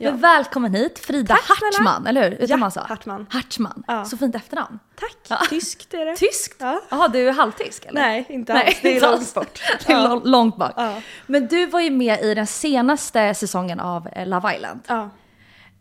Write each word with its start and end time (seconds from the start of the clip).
Ja. 0.00 0.10
Men 0.10 0.20
välkommen 0.20 0.74
hit 0.74 0.98
Frida 0.98 1.34
Tack 1.34 1.44
snälla. 1.58 1.90
Hartman, 1.90 2.06
eller 2.06 2.22
hur? 2.30 2.30
Utan 2.32 2.46
Ja, 2.48 2.56
man 2.56 2.70
sa? 2.70 2.80
Hartman. 2.82 3.26
Hartman. 3.30 3.82
Ja. 3.86 4.04
Så 4.04 4.16
fint 4.16 4.34
efternamn. 4.34 4.78
Tack! 5.00 5.16
Ja. 5.28 5.38
Tyskt 5.50 5.94
är 5.94 6.04
det. 6.06 6.16
Tyskt? 6.16 6.56
Ja. 6.60 6.80
Jaha, 6.88 7.08
du 7.08 7.28
är 7.28 7.32
halvtysk 7.32 7.84
eller? 7.84 8.00
Nej, 8.00 8.26
inte 8.28 8.52
Nej, 8.54 8.66
alls. 8.66 8.78
Det 8.82 8.88
är 8.88 8.94
inte 8.94 9.10
långt 9.10 9.34
bort. 9.34 9.60
Det 9.86 9.92
är 9.92 9.96
Ja. 9.96 10.08
lång- 10.08 10.22
långt 10.24 10.56
bak. 10.56 10.72
Men 11.26 11.46
du 11.46 11.66
var 11.66 11.80
ju 11.80 11.90
med 11.90 12.20
i 12.20 12.34
den 12.34 12.46
senaste 12.46 13.34
säsongen 13.34 13.80
av 13.80 14.08
eh, 14.12 14.26
Love 14.26 14.56
Island. 14.56 14.80
Ja. 14.86 15.10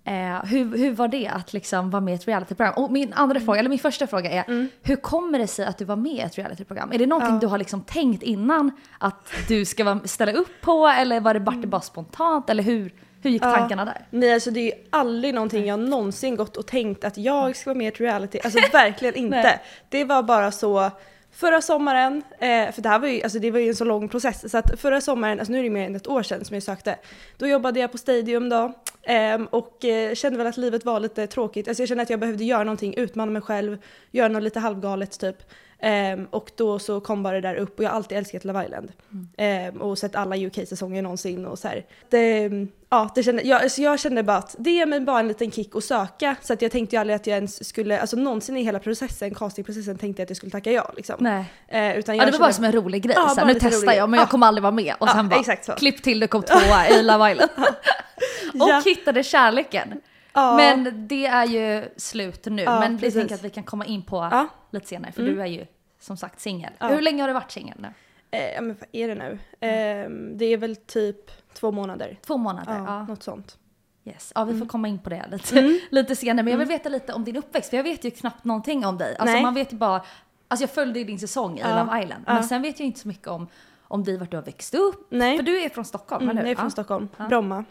Eh, 0.06 0.46
hur, 0.46 0.78
hur 0.78 0.92
var 0.92 1.08
det 1.08 1.28
att 1.28 1.54
liksom 1.54 1.90
vara 1.90 2.02
med 2.02 2.12
i 2.12 2.16
ett 2.16 2.28
realityprogram? 2.28 2.74
Och 2.74 2.92
min 2.92 3.14
andra 3.14 3.40
fråga, 3.40 3.60
eller 3.60 3.70
min 3.70 3.80
första 3.80 4.08
fråga 4.08 4.32
är, 4.32 4.68
hur 4.84 4.96
kommer 4.96 5.40
det 5.40 5.48
sig 5.48 5.66
att 5.66 5.78
du 5.78 5.86
var 5.86 5.96
med 5.96 6.12
i 6.12 6.20
ett 6.20 6.38
realityprogram? 6.38 6.92
Är 6.92 6.98
det 6.98 7.06
någonting 7.06 7.28
Mm. 7.30 7.36
Ja. 7.38 7.42
du 7.42 7.48
har 7.48 7.58
liksom 7.58 7.82
tänkt 7.82 8.24
innan 8.24 8.72
att 9.00 9.32
du 9.48 9.66
ska 9.66 10.00
ställa 10.06 10.32
upp 10.32 10.62
på? 10.62 10.88
Eller 10.88 11.20
var 11.20 11.34
det 11.34 11.40
bara, 11.40 11.56
bara 11.56 11.82
spontant? 11.82 12.50
Eller 12.50 12.64
hur, 12.64 12.94
hur 13.28 13.34
gick 13.34 13.42
tankarna 13.42 13.86
där? 13.86 14.06
Nej 14.10 14.34
alltså 14.34 14.52
det 14.52 14.60
är 14.60 14.66
ju 14.66 14.84
aldrig 14.90 15.34
någonting 15.34 15.66
jag 15.66 15.80
någonsin 15.80 16.36
gått 16.36 16.58
och 16.58 16.68
tänkt 16.68 17.04
att 17.04 17.18
jag 17.18 17.56
ska 17.56 17.70
vara 17.70 17.78
med 17.78 17.86
i 17.86 17.88
ett 17.88 18.02
reality. 18.02 18.40
Alltså 18.44 18.60
verkligen 18.74 19.16
inte. 19.16 19.60
Det 19.90 20.04
var 20.04 20.24
bara 20.24 20.52
så 20.52 20.92
förra 21.32 21.62
sommaren, 21.62 22.24
eh, 22.40 22.72
för 22.72 22.82
det 22.82 22.90
här 22.90 23.00
var 23.00 23.08
ju, 23.08 23.22
alltså 23.22 23.40
det 23.40 23.52
var 23.52 23.60
ju 23.60 23.68
en 23.68 23.76
så 23.76 23.86
lång 23.86 24.10
process, 24.10 24.52
så 24.52 24.58
att 24.58 24.80
förra 24.80 25.02
sommaren, 25.02 25.40
alltså 25.40 25.52
nu 25.52 25.60
är 25.60 25.64
det 25.64 25.70
mer 25.70 25.86
än 25.86 25.96
ett 25.96 26.08
år 26.08 26.24
sedan 26.24 26.46
som 26.46 26.54
jag 26.54 26.64
sökte, 26.64 26.96
då 27.38 27.48
jobbade 27.48 27.80
jag 27.80 27.92
på 27.92 27.98
Stadium 27.98 28.50
då 28.50 28.74
ehm, 29.04 29.46
och 29.46 29.86
eh, 29.86 30.14
kände 30.14 30.38
väl 30.38 30.48
att 30.48 30.58
livet 30.58 30.86
var 30.86 31.00
lite 31.00 31.28
tråkigt. 31.28 31.68
Alltså 31.68 31.82
jag 31.82 31.88
kände 31.88 32.04
att 32.04 32.10
jag 32.10 32.20
behövde 32.20 32.44
göra 32.44 32.64
någonting, 32.64 32.94
utmana 32.94 33.32
mig 33.32 33.42
själv, 33.42 33.78
göra 34.12 34.28
något 34.28 34.44
lite 34.44 34.60
halvgalet 34.60 35.20
typ. 35.20 35.38
Ehm, 35.80 36.26
och 36.32 36.52
då 36.58 36.80
så 36.80 37.00
kom 37.00 37.24
bara 37.24 37.34
det 37.34 37.42
där 37.42 37.56
upp 37.56 37.78
och 37.80 37.86
jag 37.86 37.90
har 37.90 37.96
alltid 37.96 38.18
älskat 38.18 38.46
Love 38.46 38.66
Island. 38.66 38.92
Ehm, 39.38 39.82
och 39.82 39.98
sett 39.98 40.16
alla 40.16 40.36
UK-säsonger 40.38 41.02
någonsin 41.02 41.46
och 41.46 41.60
så 41.60 41.68
här. 41.68 41.86
Det, 42.10 42.50
ja, 42.90 43.12
det 43.16 43.24
kände, 43.24 43.42
jag, 43.44 43.62
alltså 43.64 43.82
jag 43.82 44.00
kände 44.00 44.24
bara 44.24 44.38
att 44.38 44.56
det 44.60 44.72
ger 44.72 44.86
mig 44.86 45.00
bara 45.00 45.20
en 45.20 45.28
liten 45.28 45.52
kick 45.52 45.76
att 45.76 45.84
söka. 45.84 46.36
Så 46.42 46.54
att 46.54 46.62
jag 46.62 46.72
tänkte 46.72 46.96
ju 46.96 47.00
aldrig 47.00 47.16
att 47.16 47.28
jag 47.28 47.36
ens 47.36 47.68
skulle, 47.68 48.00
alltså 48.00 48.18
någonsin 48.18 48.58
i 48.58 48.64
hela 48.64 48.80
processen, 48.80 49.36
castingprocessen 49.36 49.98
tänkte 49.98 50.22
jag 50.22 50.26
att 50.26 50.30
jag 50.30 50.38
skulle 50.38 50.52
tacka 50.52 50.72
ja 50.72 50.92
liksom. 50.96 51.16
Nej. 51.20 51.46
Eh, 51.68 51.98
utan 51.98 52.16
Ja, 52.18 52.24
jag 52.24 52.28
det 52.34 52.38
var 52.38 52.40
bara 52.40 52.46
kände- 52.46 52.54
som 52.54 52.64
en 52.64 52.72
rolig 52.72 53.02
grej. 53.04 53.16
Ja, 53.18 53.30
så 53.30 53.36
bara 53.36 53.46
nu 53.48 53.54
testar 53.54 53.88
rolig. 53.88 53.98
jag 53.98 54.10
men 54.10 54.18
jag 54.18 54.26
Ja. 54.28 54.30
kommer 54.32 54.48
aldrig 54.48 54.64
vara 54.64 54.72
med. 54.72 54.96
Och 55.00 55.08
Ja, 55.08 55.14
sen 55.14 55.30
bara 55.30 55.44
så. 55.62 55.72
klipp 55.74 56.04
till 56.04 56.20
du 56.20 56.28
kom 56.28 56.44
tvåa 56.44 56.88
i 56.90 57.04
Love 57.04 57.32
Island. 57.32 57.50
och 58.62 58.70
Ja. 58.70 58.82
hittade 58.86 59.24
kärleken. 59.24 60.02
Ja. 60.42 60.56
Men 60.58 61.08
det 61.08 61.26
är 61.26 61.46
ju 61.46 61.90
slut 61.98 62.46
nu. 62.46 62.62
Ja, 62.62 62.80
men 62.80 62.98
det 62.98 63.12
tänker 63.12 63.20
jag 63.30 63.38
att 63.38 63.44
vi 63.44 63.50
kan 63.50 63.64
komma 63.64 63.86
in 63.86 64.02
på 64.04 64.16
Ja. 64.18 64.32
Mm. 64.38 64.48
lite 64.72 64.88
senare. 64.88 65.12
För 65.12 65.24
du 65.24 65.42
är 65.42 65.46
ju 65.46 65.66
som 66.00 66.18
sagt 66.18 66.40
singel. 66.40 66.74
Hur 66.80 67.02
länge 67.02 67.24
har 67.24 67.28
du 67.28 67.34
varit 67.34 67.52
singel 67.52 67.78
nu? 67.80 67.88
Eh, 68.32 68.54
ja 68.56 68.62
men 68.62 68.76
vad 68.80 68.88
är 68.92 69.08
det 69.08 69.16
nu? 69.16 69.40
Ehm, 69.60 70.38
det 70.38 70.46
är 70.46 70.58
väl 70.58 70.76
typ 70.76 71.32
två 71.54 71.72
månader. 71.72 72.20
Två 72.26 72.38
månader? 72.38 72.74
Ja, 72.88 73.04
något 73.06 73.24
sånt. 73.24 73.58
Yes. 74.06 74.32
ja, 74.36 74.44
vi 74.44 74.60
får 74.60 74.66
komma 74.66 74.88
in 74.88 75.00
på 75.00 75.10
det 75.10 75.26
lite, 75.32 75.60
Mm. 75.60 75.80
lite 75.92 76.16
senare. 76.16 76.44
Men 76.44 76.52
jag 76.52 76.58
vill 76.58 76.68
veta 76.68 76.90
lite 76.90 77.14
om 77.14 77.24
din 77.24 77.36
uppväxt. 77.36 77.70
För 77.70 77.78
jag 77.78 77.84
vet 77.84 78.04
ju 78.04 78.12
knappt 78.12 78.44
någonting 78.44 78.86
om 78.86 78.98
dig. 78.98 79.16
Alltså 79.20 79.34
Nej. 79.34 79.44
man 79.44 79.54
vet 79.54 79.74
ju 79.74 79.78
bara... 79.78 80.02
Alltså 80.48 80.64
jag 80.64 80.70
följde 80.70 81.00
ju 81.00 81.06
din 81.06 81.20
säsong 81.20 81.60
i. 81.60 81.64
Love 81.64 82.04
Island. 82.04 82.24
Men 82.28 82.44
sen 82.44 82.62
vet 82.62 82.80
jag 82.80 82.86
inte 82.88 83.00
så 83.00 83.08
mycket 83.08 83.28
om, 83.28 83.48
om 83.82 84.04
dig, 84.04 84.18
vart 84.18 84.32
du 84.32 84.38
har 84.38 84.44
växt 84.44 84.74
upp. 84.76 85.08
Nej. 85.10 85.38
För 85.38 85.44
du 85.44 85.62
är 85.62 85.70
från 85.70 85.86
Stockholm, 85.86 86.24
Mm, 86.24 86.38
eller 86.38 86.42
hur? 86.42 86.48
jag 86.50 86.58
är 86.58 86.62
från. 86.62 86.72
Stockholm, 86.72 87.10
Ja. 87.18 87.28
Bromma. 87.28 87.66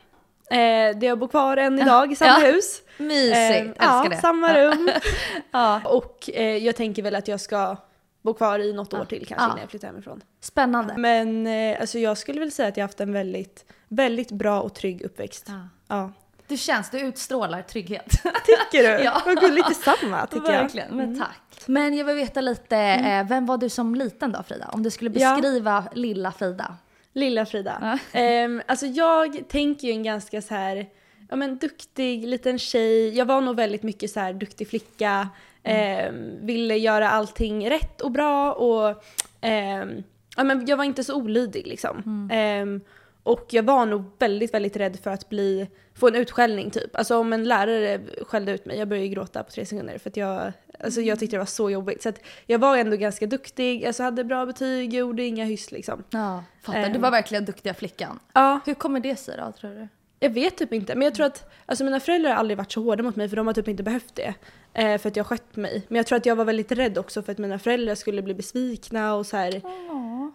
Eh, 0.50 0.58
jag 1.06 1.18
bor 1.18 1.28
kvar 1.28 1.56
än 1.56 1.78
idag 1.78 2.12
i 2.12 2.16
samma 2.16 2.40
Ja. 2.40 2.46
hus. 2.46 2.82
Mysigt, 2.98 3.36
Eh, 3.36 3.56
älskar 3.60 3.74
ja, 3.86 4.06
det. 4.10 4.16
samma 4.16 4.54
rum. 4.54 4.90
Ja. 5.50 5.80
Och 5.84 6.30
eh, 6.34 6.56
jag 6.56 6.76
tänker 6.76 7.02
väl 7.02 7.14
att 7.14 7.28
jag 7.28 7.40
ska 7.40 7.76
bo 8.22 8.34
kvar 8.34 8.58
i 8.58 8.72
något 8.72 8.94
år 8.94 9.04
till 9.04 9.26
kanske 9.26 9.44
innan 9.46 9.58
jag 9.60 9.70
flyttar 9.70 9.88
hemifrån. 9.88 10.20
Spännande. 10.40 10.94
Men 10.96 11.46
eh, 11.46 11.80
alltså 11.80 11.98
jag 11.98 12.18
skulle 12.18 12.40
väl 12.40 12.52
säga 12.52 12.68
att 12.68 12.76
jag 12.76 12.84
haft 12.84 13.00
en 13.00 13.12
väldigt, 13.12 13.64
väldigt 13.88 14.30
bra 14.32 14.60
och 14.60 14.74
trygg 14.74 15.02
uppväxt. 15.02 15.50
Ja. 15.88 16.12
Du 16.48 16.56
känns, 16.56 16.90
du 16.90 16.98
utstrålar 17.00 17.62
trygghet. 17.62 18.06
Tycker 18.22 18.82
du? 18.82 18.88
Ja. 19.04 19.22
Vad 19.26 19.40
gulligt 19.40 19.68
detsamma 19.68 20.26
tycker 20.26 20.46
Verkligen, 20.46 20.86
jag. 20.88 20.94
Mm. 20.98 21.10
men 21.10 21.18
tack. 21.20 21.62
Men 21.66 21.96
jag 21.96 22.04
vill 22.04 22.16
veta 22.16 22.40
lite, 22.40 22.76
eh, 22.78 23.26
vem 23.28 23.46
var 23.46 23.56
du 23.58 23.68
som 23.68 23.94
liten 23.94 24.32
då 24.32 24.42
Frida? 24.42 24.68
Om 24.72 24.82
du 24.82 24.90
skulle 24.90 25.10
beskriva 25.10 25.84
lilla 25.92 26.32
Frida. 26.32 26.76
Lilla 27.16 27.46
Frida. 27.46 27.78
Ja. 27.80 27.98
Ehm, 28.20 28.62
alltså 28.66 28.86
jag 28.86 29.48
tänker 29.48 29.88
ju 29.88 29.92
en 29.92 30.02
ganska 30.02 30.42
så 30.42 30.54
här, 30.54 30.86
ja 31.28 31.36
men 31.36 31.58
duktig 31.58 32.26
liten 32.26 32.58
tjej. 32.58 33.16
Jag 33.16 33.26
var 33.26 33.40
nog 33.40 33.56
väldigt 33.56 33.82
mycket 33.82 34.10
så 34.10 34.20
här 34.20 34.32
duktig 34.32 34.68
flicka. 34.68 35.28
Ehm, 35.62 36.46
ville 36.46 36.76
göra 36.76 37.08
allting 37.10 37.70
rätt 37.70 38.00
och 38.00 38.10
bra 38.10 38.52
och 38.52 39.04
ehm, 39.40 40.02
ja 40.36 40.44
men 40.44 40.66
jag 40.66 40.76
var 40.76 40.84
inte 40.84 41.04
så 41.04 41.14
olydig 41.14 41.66
liksom. 41.66 42.28
Ehm, 42.32 42.80
och 43.26 43.46
jag 43.50 43.62
var 43.62 43.86
nog 43.86 44.04
väldigt, 44.18 44.54
väldigt 44.54 44.76
rädd 44.76 44.98
för 45.02 45.10
att 45.10 45.28
bli, 45.28 45.68
få 45.94 46.08
en 46.08 46.14
utskällning 46.14 46.70
typ. 46.70 46.96
Alltså 46.96 47.16
om 47.18 47.32
en 47.32 47.44
lärare 47.44 48.00
skällde 48.22 48.52
ut 48.52 48.64
mig, 48.66 48.78
jag 48.78 48.88
började 48.88 49.08
gråta 49.08 49.42
på 49.42 49.50
tre 49.50 49.66
sekunder 49.66 49.98
för 49.98 50.10
att 50.10 50.16
jag, 50.16 50.52
alltså 50.80 51.00
jag 51.00 51.18
tyckte 51.18 51.36
det 51.36 51.38
var 51.38 51.46
så 51.46 51.70
jobbigt. 51.70 52.02
Så 52.02 52.08
att 52.08 52.20
jag 52.46 52.58
var 52.58 52.76
ändå 52.76 52.96
ganska 52.96 53.26
duktig, 53.26 53.86
alltså 53.86 54.02
hade 54.02 54.24
bra 54.24 54.46
betyg, 54.46 54.94
gjorde 54.94 55.22
inga 55.22 55.44
hyss 55.44 55.72
liksom. 55.72 56.04
Ja, 56.10 56.44
fattar. 56.62 56.80
Du 56.80 56.86
Ehm. 56.94 57.00
var 57.00 57.10
verkligen 57.10 57.44
duktiga 57.44 57.74
flickan. 57.74 58.18
Ja, 58.32 58.60
Hur 58.66 58.74
kommer 58.74 59.00
det 59.00 59.16
sig 59.16 59.36
då 59.36 59.52
tror 59.52 59.70
du? 59.70 59.88
Jag 60.20 60.30
vet 60.30 60.56
typ 60.56 60.72
inte, 60.72 60.94
men 60.94 61.02
jag 61.04 61.14
tror 61.14 61.26
att 61.26 61.50
alltså 61.66 61.84
mina 61.84 62.00
föräldrar 62.00 62.30
har 62.30 62.36
aldrig 62.36 62.56
varit 62.58 62.72
så 62.72 62.82
hårda 62.82 63.02
mot 63.02 63.16
mig 63.16 63.28
för 63.28 63.36
de 63.36 63.46
har 63.46 63.54
typ 63.54 63.68
inte 63.68 63.82
behövt 63.82 64.14
det. 64.14 64.34
Eh, 64.74 64.98
för 64.98 65.08
att 65.08 65.16
jag 65.16 65.26
skött 65.26 65.56
mig. 65.56 65.82
Men 65.88 65.96
jag 65.96 66.06
tror 66.06 66.16
att 66.16 66.26
jag 66.26 66.36
var 66.36 66.44
väldigt 66.44 66.72
rädd 66.72 66.98
också 66.98 67.22
för 67.22 67.32
att 67.32 67.38
mina 67.38 67.58
föräldrar 67.58 67.94
skulle 67.94 68.22
bli 68.22 68.34
besvikna 68.34 69.14
och 69.14 69.26
så 69.26 69.36
här. 69.36 69.60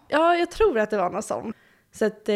Ja, 0.08 0.36
jag 0.36 0.52
tror 0.52 0.80
att 0.80 0.90
det 0.90 0.98
var 0.98 1.10
något 1.10 1.26
sånt. 1.26 1.56
Så 1.94 2.06
att 2.06 2.30
eh, 2.30 2.36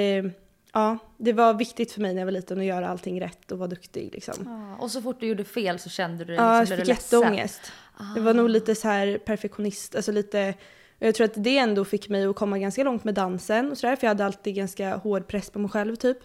ja, 0.76 0.98
det 1.18 1.34
var 1.34 1.54
viktigt 1.54 1.92
för 1.92 2.02
mig 2.02 2.14
när 2.14 2.22
jag 2.22 2.26
var 2.26 2.32
liten 2.32 2.60
att 2.60 2.66
göra 2.66 2.90
allting 2.90 3.22
rätt 3.22 3.52
och 3.52 3.60
vara 3.60 3.68
duktig 3.68 4.10
liksom. 4.14 4.34
Ja, 4.46 4.84
och 4.84 4.92
så 4.92 5.02
fort 5.02 5.20
du 5.20 5.28
gjorde 5.28 5.44
fel 5.44 5.80
så 5.80 5.90
kände 5.90 6.18
du 6.18 6.26
dig 6.26 6.36
Ja, 6.36 6.54
jag 6.54 6.60
liksom, 6.60 6.76
blev 6.76 6.86
fick 6.86 7.04
jätteångest. 7.04 7.72
Jag 8.16 8.22
var 8.22 8.34
nog 8.34 8.50
lite 8.50 8.76
så 8.76 8.88
här 8.88 9.18
perfektionist, 9.18 9.96
alltså 9.96 10.12
lite 10.12 10.54
jag 11.00 11.16
tror 11.16 11.26
att 11.26 11.44
det 11.44 11.58
ändå 11.58 11.86
fick 11.86 12.10
mig 12.10 12.26
att 12.26 12.36
komma 12.36 12.60
ganska 12.60 12.84
långt 12.84 13.04
med 13.04 13.14
dansen 13.14 13.72
och 13.72 13.78
sådär 13.78 13.96
för 13.96 14.08
jag 14.08 14.10
hade 14.10 14.26
alltid 14.26 14.56
ganska 14.56 14.96
hård 14.96 15.28
press 15.28 15.50
på 15.50 15.60
mig 15.60 15.72
själv 15.72 15.96
typ. 15.96 16.18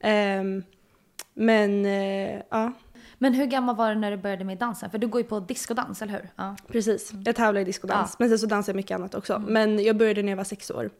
Ehm, 0.00 0.62
men 1.34 1.86
eh, 1.86 2.40
ja, 2.50 2.72
Men 3.18 3.34
hur 3.34 3.46
gammal 3.46 3.76
var 3.76 3.94
du 3.94 4.00
när 4.00 4.10
du 4.10 4.16
började 4.16 4.44
med 4.44 4.58
dansen? 4.58 4.90
För 4.90 4.98
du 4.98 5.06
går 5.06 5.20
ju 5.20 5.26
på 5.26 5.40
discodans, 5.40 6.02
eller 6.02 6.12
hur? 6.12 6.30
Ja. 6.36 6.56
Precis, 6.68 7.12
jag 7.24 7.36
tävlar 7.36 7.60
i 7.60 7.64
discodans. 7.64 8.10
Ja. 8.10 8.16
Men 8.18 8.28
sen 8.28 8.38
så 8.38 8.46
dansar 8.46 8.72
jag 8.72 8.76
mycket 8.76 8.94
annat 8.94 9.14
också. 9.14 9.42
Men 9.46 9.84
jag 9.84 9.96
började 9.96 10.22
när 10.22 10.32
jag 10.32 10.36
var 10.36 10.44
sex 10.44 10.70
år. 10.70 10.90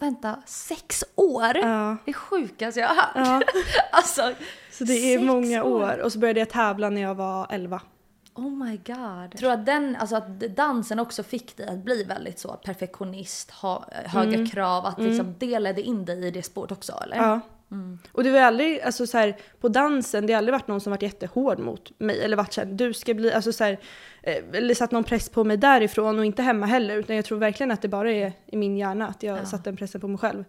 Vänta, 0.00 0.42
sex 0.46 1.04
år? 1.14 1.56
Ja. 1.56 1.96
Det 2.06 2.12
sjukaste 2.12 2.80
jag 2.80 2.88
har 2.88 2.94
hört. 2.94 3.12
Ja. 3.14 3.42
Alltså, 3.92 4.32
Så 4.70 4.84
det 4.84 5.14
är 5.14 5.18
många 5.18 5.64
år. 5.64 5.82
år. 5.82 5.98
Och 5.98 6.12
så 6.12 6.18
började 6.18 6.40
jag 6.40 6.50
tävla 6.50 6.90
när 6.90 7.00
jag 7.00 7.14
var 7.14 7.46
11. 7.50 7.80
oh 8.34 8.50
my 8.50 8.76
god. 8.86 9.38
Tror 9.38 9.50
att, 9.52 9.66
den, 9.66 9.96
alltså 9.96 10.16
att 10.16 10.40
dansen 10.40 10.98
också 10.98 11.22
fick 11.22 11.56
dig 11.56 11.68
att 11.68 11.84
bli 11.84 12.04
väldigt 12.04 12.38
så 12.38 12.52
perfektionist, 12.52 13.50
ha 13.50 13.84
höga 13.92 14.46
krav, 14.46 14.86
att 14.86 14.98
liksom 14.98 15.34
det 15.38 15.58
ledde 15.58 15.82
in 15.82 16.04
dig 16.04 16.26
i 16.26 16.30
det 16.30 16.42
spåret 16.42 16.72
också, 16.72 16.92
eller? 17.04 17.16
Ja. 17.16 17.40
Och 18.12 18.24
det 18.24 18.30
var 18.30 18.40
aldrig, 18.40 18.80
alltså 18.80 19.06
så 19.06 19.18
här, 19.18 19.36
på 19.60 19.68
dansen, 19.68 20.26
det 20.26 20.32
har 20.32 20.38
aldrig 20.38 20.52
varit 20.52 20.68
någon 20.68 20.80
som 20.80 20.90
varit 20.90 21.02
jättehård 21.02 21.58
mot 21.58 21.92
mig. 22.00 22.20
Eller 22.20 22.36
varit 22.36 22.52
såhär, 22.52 22.68
du 22.68 22.92
ska 22.92 23.14
bli, 23.14 23.32
alltså 23.32 23.52
så 23.52 23.64
här, 23.64 23.78
eh, 24.22 24.36
eller 24.52 24.74
satt 24.74 24.90
någon 24.90 25.04
press 25.04 25.28
på 25.28 25.44
mig 25.44 25.56
därifrån 25.56 26.18
och 26.18 26.24
inte 26.24 26.42
hemma 26.42 26.66
heller. 26.66 26.96
Utan 26.96 27.16
jag 27.16 27.24
tror 27.24 27.38
verkligen 27.38 27.70
att 27.70 27.82
det 27.82 27.88
bara 27.88 28.12
är 28.12 28.32
i 28.46 28.56
min 28.56 28.76
hjärna 28.76 29.08
att 29.08 29.22
jag 29.22 29.38
Ja. 29.38 29.44
satte 29.44 29.64
den 29.70 29.76
pressen 29.76 30.00
på 30.00 30.08
mig 30.08 30.18
själv. 30.18 30.44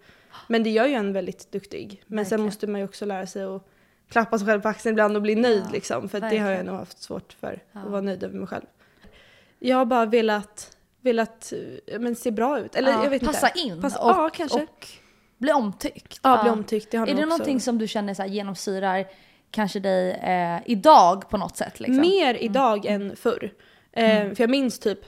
Men 0.47 0.63
det 0.63 0.69
gör 0.69 0.85
ju 0.85 0.93
en 0.93 1.13
väldigt 1.13 1.51
duktig. 1.51 2.03
Men 2.07 2.25
sen 2.25 2.29
Verkligen. 2.29 2.45
måste 2.45 2.67
man 2.67 2.81
ju 2.81 2.85
också 2.85 3.05
lära 3.05 3.27
sig 3.27 3.43
att 3.43 3.67
klappa 4.09 4.37
sig 4.37 4.47
själv 4.47 4.61
på 4.61 4.67
axeln 4.67 4.93
ibland 4.93 5.15
och 5.15 5.21
bli 5.21 5.35
nöjd 5.35 5.63
Ja, 5.65 5.71
liksom. 5.71 6.09
För 6.09 6.19
det 6.19 6.37
har 6.37 6.51
jag 6.51 6.65
nog 6.65 6.75
haft 6.75 7.01
svårt 7.01 7.33
för, 7.39 7.59
Ja. 7.71 7.79
att 7.79 7.89
vara 7.91 8.01
nöjd 8.01 8.23
över 8.23 8.37
mig 8.37 8.47
själv. 8.47 8.65
Jag 9.59 9.77
har 9.77 9.85
bara 9.85 10.05
velat, 10.05 10.77
velat 11.01 11.53
eh, 11.87 11.99
men, 11.99 12.15
se 12.15 12.31
bra 12.31 12.59
ut. 12.59 12.75
Eller 12.75 12.91
Ja, 12.91 13.03
jag 13.03 13.09
vet 13.09 13.25
passa 13.25 13.49
inte. 13.49 13.59
in 13.59 13.81
Passa, 13.81 13.99
och, 14.03 14.09
ja, 14.09 14.29
kanske. 14.33 14.61
och 14.63 14.87
bli 15.41 15.51
omtyckt. 15.51 16.19
ja, 16.23 16.41
bli 16.41 16.51
omtyckt. 16.51 16.91
Det 16.91 16.97
har 16.97 17.07
Är 17.07 17.11
nog 17.11 17.17
det 17.19 17.23
också- 17.25 17.29
någonting 17.37 17.59
som 17.59 17.77
du 17.77 17.87
känner 17.87 18.13
så 18.13 18.21
här 18.21 18.29
genomsyrar 18.29 19.05
kanske 19.51 19.79
dig 19.79 20.11
eh, 20.11 20.59
idag 20.65 21.29
på 21.29 21.37
något 21.37 21.57
sätt? 21.57 21.79
Liksom? 21.79 21.97
Mer 21.97 22.33
idag 22.33 22.85
än 22.85 23.15
förr. 23.15 23.53
Eh, 23.91 24.05
För 24.05 24.35
jag 24.43 24.49
minns 24.49 24.79
typ 24.79 24.99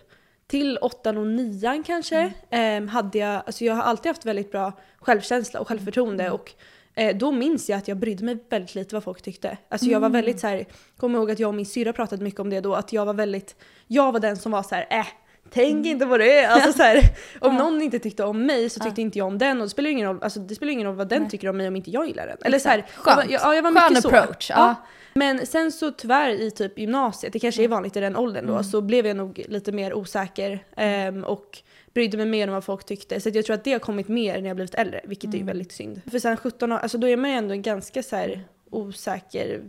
till 0.48 0.78
åttan 0.82 1.18
och 1.18 1.28
nian 1.28 1.84
kanske 1.84 2.34
eh, 2.50 2.84
hade 2.86 3.18
jag, 3.18 3.44
alltså 3.46 3.66
jag 3.66 3.74
har 3.76 3.84
alltid 3.84 4.10
haft 4.10 4.26
väldigt 4.26 4.52
bra 4.52 4.72
självkänsla 4.98 5.60
och 5.60 5.68
självförtroende 5.68 6.32
och 6.32 6.52
eh, 6.96 7.18
då 7.18 7.32
minns 7.32 7.70
jag 7.70 7.78
att 7.78 7.88
jag 7.88 7.98
brydde 7.98 8.24
mig 8.26 8.38
väldigt 8.50 8.76
lite 8.76 8.96
vad 8.96 9.04
folk 9.04 9.22
tyckte. 9.22 9.58
Alltså 9.70 9.88
jag 9.88 10.00
var 10.00 10.10
väldigt 10.10 10.40
så 10.40 10.48
här, 10.48 10.66
kommer 10.98 11.20
ihåg 11.20 11.32
att 11.32 11.40
jag 11.40 11.48
och 11.48 11.56
min 11.56 11.66
syrra 11.66 11.94
pratade 11.94 12.24
mycket 12.24 12.40
om 12.40 12.50
det 12.50 12.60
då, 12.62 12.76
att 12.76 12.94
jag 12.94 13.06
var 13.06 13.14
väldigt, 13.14 13.56
jag 13.88 14.12
var 14.12 14.20
den 14.20 14.38
som 14.38 14.52
var 14.52 14.64
så 14.64 14.76
här, 14.76 14.88
äh, 14.90 15.06
Tänk 15.50 15.86
inte 15.86 16.06
på 16.06 16.18
det! 16.18 16.46
Alltså 16.46 16.74
så 16.74 16.84
här, 16.84 17.02
om 17.40 17.56
någon 17.56 17.82
inte 17.82 18.00
tyckte 18.00 18.24
om 18.24 18.46
mig 18.46 18.70
så 18.70 18.80
tyckte 18.80 19.02
inte 19.02 19.18
jag 19.18 19.28
om 19.28 19.38
den 19.38 19.58
och 19.62 19.66
det 19.66 19.70
spelar 19.70 19.90
ingen 19.90 20.08
roll, 20.08 20.20
alltså 20.24 20.40
det 20.40 20.56
spelar 20.56 20.72
ingen 20.74 20.88
roll 20.88 20.96
vad 20.96 21.10
den 21.10 21.30
tycker 21.30 21.50
om 21.50 21.58
mig 21.58 21.68
om 21.68 21.76
inte 21.76 21.92
jag 21.92 22.08
gillar 22.08 22.28
den. 22.28 22.38
Eller 22.46 22.60
så 22.60 22.70
här, 22.70 22.86
Skönt. 22.96 23.32
jag, 23.32 23.42
ja, 23.42 23.56
jag 23.56 23.64
var 23.64 23.72
Skön 23.72 23.84
mycket 23.94 24.02
så. 24.04 24.08
approach, 24.16 24.50
ja. 24.50 24.76
Men 25.14 25.46
sen 25.46 25.72
så 25.72 25.92
tyvärr 25.92 26.30
i 26.30 26.52
typ 26.52 26.80
gymnasiet, 26.80 27.34
det 27.34 27.40
kanske 27.40 27.64
är 27.64 27.68
vanligt 27.68 27.96
i 27.98 28.00
den 28.00 28.16
åldern 28.16 28.44
Mm. 28.46 28.58
då, 28.58 28.64
så 28.64 28.82
blev 28.82 29.08
jag 29.08 29.18
nog 29.18 29.46
lite 29.48 29.72
mer 29.72 29.94
osäker 29.94 30.66
ehm, 30.78 31.24
och 31.24 31.60
brydde 31.94 32.18
mig 32.18 32.26
mer 32.26 32.48
om 32.48 32.54
vad 32.54 32.64
folk 32.64 32.86
tyckte. 32.86 33.20
Så 33.20 33.30
jag 33.34 33.46
tror 33.46 33.54
att 33.54 33.64
det 33.64 33.72
har 33.72 33.80
kommit 33.80 34.08
mer 34.08 34.42
när 34.42 34.48
jag 34.48 34.56
blivit 34.56 34.76
äldre, 34.76 35.02
vilket 35.04 35.24
är 35.24 35.28
Mm. 35.28 35.40
ju 35.40 35.46
väldigt 35.46 35.72
synd. 35.72 36.02
För 36.12 36.20
sen 36.20 36.38
17 36.38 36.72
år, 36.72 36.78
alltså 36.78 36.98
då 36.98 37.08
är 37.08 37.18
man 37.18 37.30
ju 37.30 37.36
ändå 37.36 37.56
ganska 37.56 38.04
så 38.04 38.16
här 38.16 38.44
osäker 38.72 39.62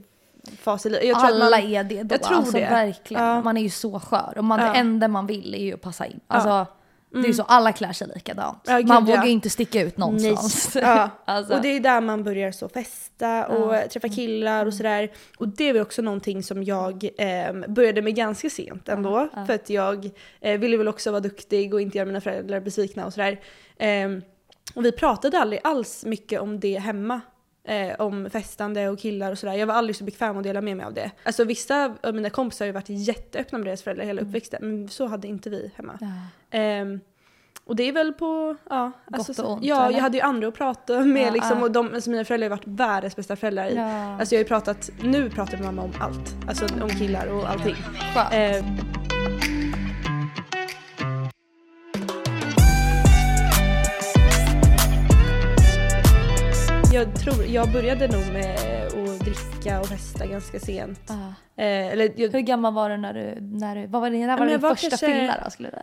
fas 0.60 0.86
i 0.86 0.90
livet. 0.90 1.16
Alla 1.16 1.50
man, 1.50 1.60
är 1.60 1.84
det 1.84 2.02
då. 2.02 2.14
Jag 2.14 2.22
tror 2.22 2.36
alltså, 2.36 2.52
det. 2.52 2.60
Verkligen. 2.60 3.24
Ja. 3.24 3.42
Man 3.42 3.56
är 3.56 3.62
ju 3.62 3.70
så 3.70 4.00
skör. 4.00 4.34
Och 4.36 4.44
man, 4.44 4.60
ja. 4.60 4.72
det 4.72 4.78
enda 4.78 5.08
man 5.08 5.26
vill 5.26 5.54
är 5.54 5.58
ju 5.58 5.74
att 5.74 5.80
passa 5.80 6.06
in. 6.06 6.20
Alltså, 6.26 6.48
ja. 6.48 6.66
Det 7.14 7.18
är 7.18 7.22
ju 7.22 7.26
mm. 7.26 7.34
så, 7.34 7.42
alla 7.42 7.72
klär 7.72 7.92
sig 7.92 8.08
likadant. 8.14 8.62
Ja, 8.66 8.76
gud, 8.76 8.88
man 8.88 9.04
vågar 9.04 9.24
ju 9.24 9.30
inte 9.30 9.50
sticka 9.50 9.82
ut 9.82 9.96
någonstans. 9.96 10.76
Alltså. 11.24 11.54
Och 11.54 11.62
det 11.62 11.68
är 11.68 11.80
där 11.80 12.00
man 12.00 12.24
börjar 12.24 12.52
så 12.52 12.68
festa 12.68 13.46
och 13.46 13.90
träffa 13.90 14.08
killar 14.08 14.56
och 14.56 14.62
mm. 14.62 14.72
sådär. 14.72 15.12
Och 15.38 15.48
det 15.48 15.72
var 15.72 15.80
också 15.80 16.02
någonting 16.02 16.42
som 16.42 16.64
jag 16.64 17.08
eh, 17.18 17.52
började 17.68 18.02
med 18.02 18.14
ganska 18.14 18.50
sent 18.50 18.88
ändå. 18.88 19.28
För 19.46 19.54
att 19.54 19.70
jag 19.70 20.10
eh, 20.40 20.58
ville 20.58 20.76
väl 20.76 20.88
också 20.88 21.10
vara 21.10 21.20
duktig 21.20 21.74
och 21.74 21.80
inte 21.80 21.98
göra 21.98 22.06
mina 22.06 22.20
föräldrar 22.20 22.60
besvikna 22.60 23.06
och 23.06 23.12
sådär. 23.12 23.40
Eh, 23.76 24.08
och 24.74 24.84
vi 24.84 24.92
pratade 24.92 25.38
aldrig 25.38 25.60
alls 25.64 26.04
mycket 26.04 26.40
om 26.40 26.60
det 26.60 26.78
hemma. 26.78 27.20
Eh, 27.66 28.00
om 28.00 28.30
festande 28.30 28.88
och 28.88 28.98
killar 28.98 29.32
och 29.32 29.38
sådär. 29.38 29.54
Jag 29.54 29.66
var 29.66 29.74
aldrig 29.74 29.96
så 29.96 30.04
bekväm 30.04 30.36
att 30.36 30.44
dela 30.44 30.60
med 30.60 30.76
mig 30.76 30.86
av 30.86 30.94
det. 30.94 31.10
Alltså 31.22 31.44
vissa 31.44 31.94
av 32.02 32.14
mina 32.14 32.30
kompisar 32.30 32.64
har 32.64 32.66
ju 32.66 32.72
varit 32.72 32.88
jätteöppna 32.88 33.58
med 33.58 33.66
deras 33.66 33.82
föräldrar 33.82 34.04
hela 34.04 34.20
mm. 34.20 34.28
uppväxten 34.28 34.58
men 34.62 34.88
så 34.88 35.06
hade 35.06 35.28
inte 35.28 35.50
vi 35.50 35.72
hemma. 35.76 35.98
Eh, 36.50 37.00
och 37.66 37.76
det 37.76 37.88
är 37.88 37.92
väl 37.92 38.12
på, 38.12 38.56
ja. 38.70 38.92
Gott 39.06 39.28
alltså, 39.28 39.42
och 39.42 39.52
ont, 39.52 39.64
Ja, 39.64 39.84
eller? 39.84 39.96
jag 39.96 40.02
hade 40.02 40.16
ju 40.16 40.22
andra 40.22 40.48
att 40.48 40.54
prata 40.54 41.00
med 41.00 41.26
ja, 41.26 41.30
liksom. 41.30 41.62
Och 41.62 41.70
de, 41.70 41.94
alltså, 41.94 42.10
mina 42.10 42.24
föräldrar 42.24 42.50
har 42.50 42.56
varit 42.56 42.66
världens 42.66 43.16
bästa 43.16 43.36
föräldrar. 43.36 43.70
Ja. 43.70 44.16
Alltså 44.18 44.34
jag 44.34 44.38
har 44.38 44.44
ju 44.44 44.48
pratat, 44.48 44.90
nu 45.02 45.30
pratar 45.30 45.58
mamma 45.58 45.82
om 45.82 45.92
allt. 46.00 46.36
Alltså 46.48 46.66
om 46.82 46.88
killar 46.88 47.26
och 47.26 47.50
allting. 47.50 47.76
Eh, 48.32 48.64
jag 56.94 57.14
tror, 57.14 57.44
jag 57.44 57.72
började 57.72 58.08
nog 58.08 58.32
med 58.32 58.86
att 58.86 59.20
dricka 59.20 59.80
och 59.80 59.86
festa 59.86 60.26
ganska 60.26 60.60
sent. 60.60 61.10
Uh. 61.10 61.26
Eh, 61.56 61.92
eller, 61.92 62.12
jag, 62.16 62.32
Hur 62.32 62.40
gammal 62.40 62.74
var 62.74 62.90
du 62.90 62.96
när 62.96 63.14
du, 63.14 63.40
när 63.40 63.76
du 63.76 63.86
vad 63.86 64.02
var 64.02 64.10
det, 64.10 64.26
när 64.26 64.38
var 64.38 64.46
din 64.46 64.60
var 64.60 64.70
första 64.70 64.88
kanske, 64.88 65.06
fylla 65.06 65.40
då? 65.44 65.50
Skulle 65.50 65.82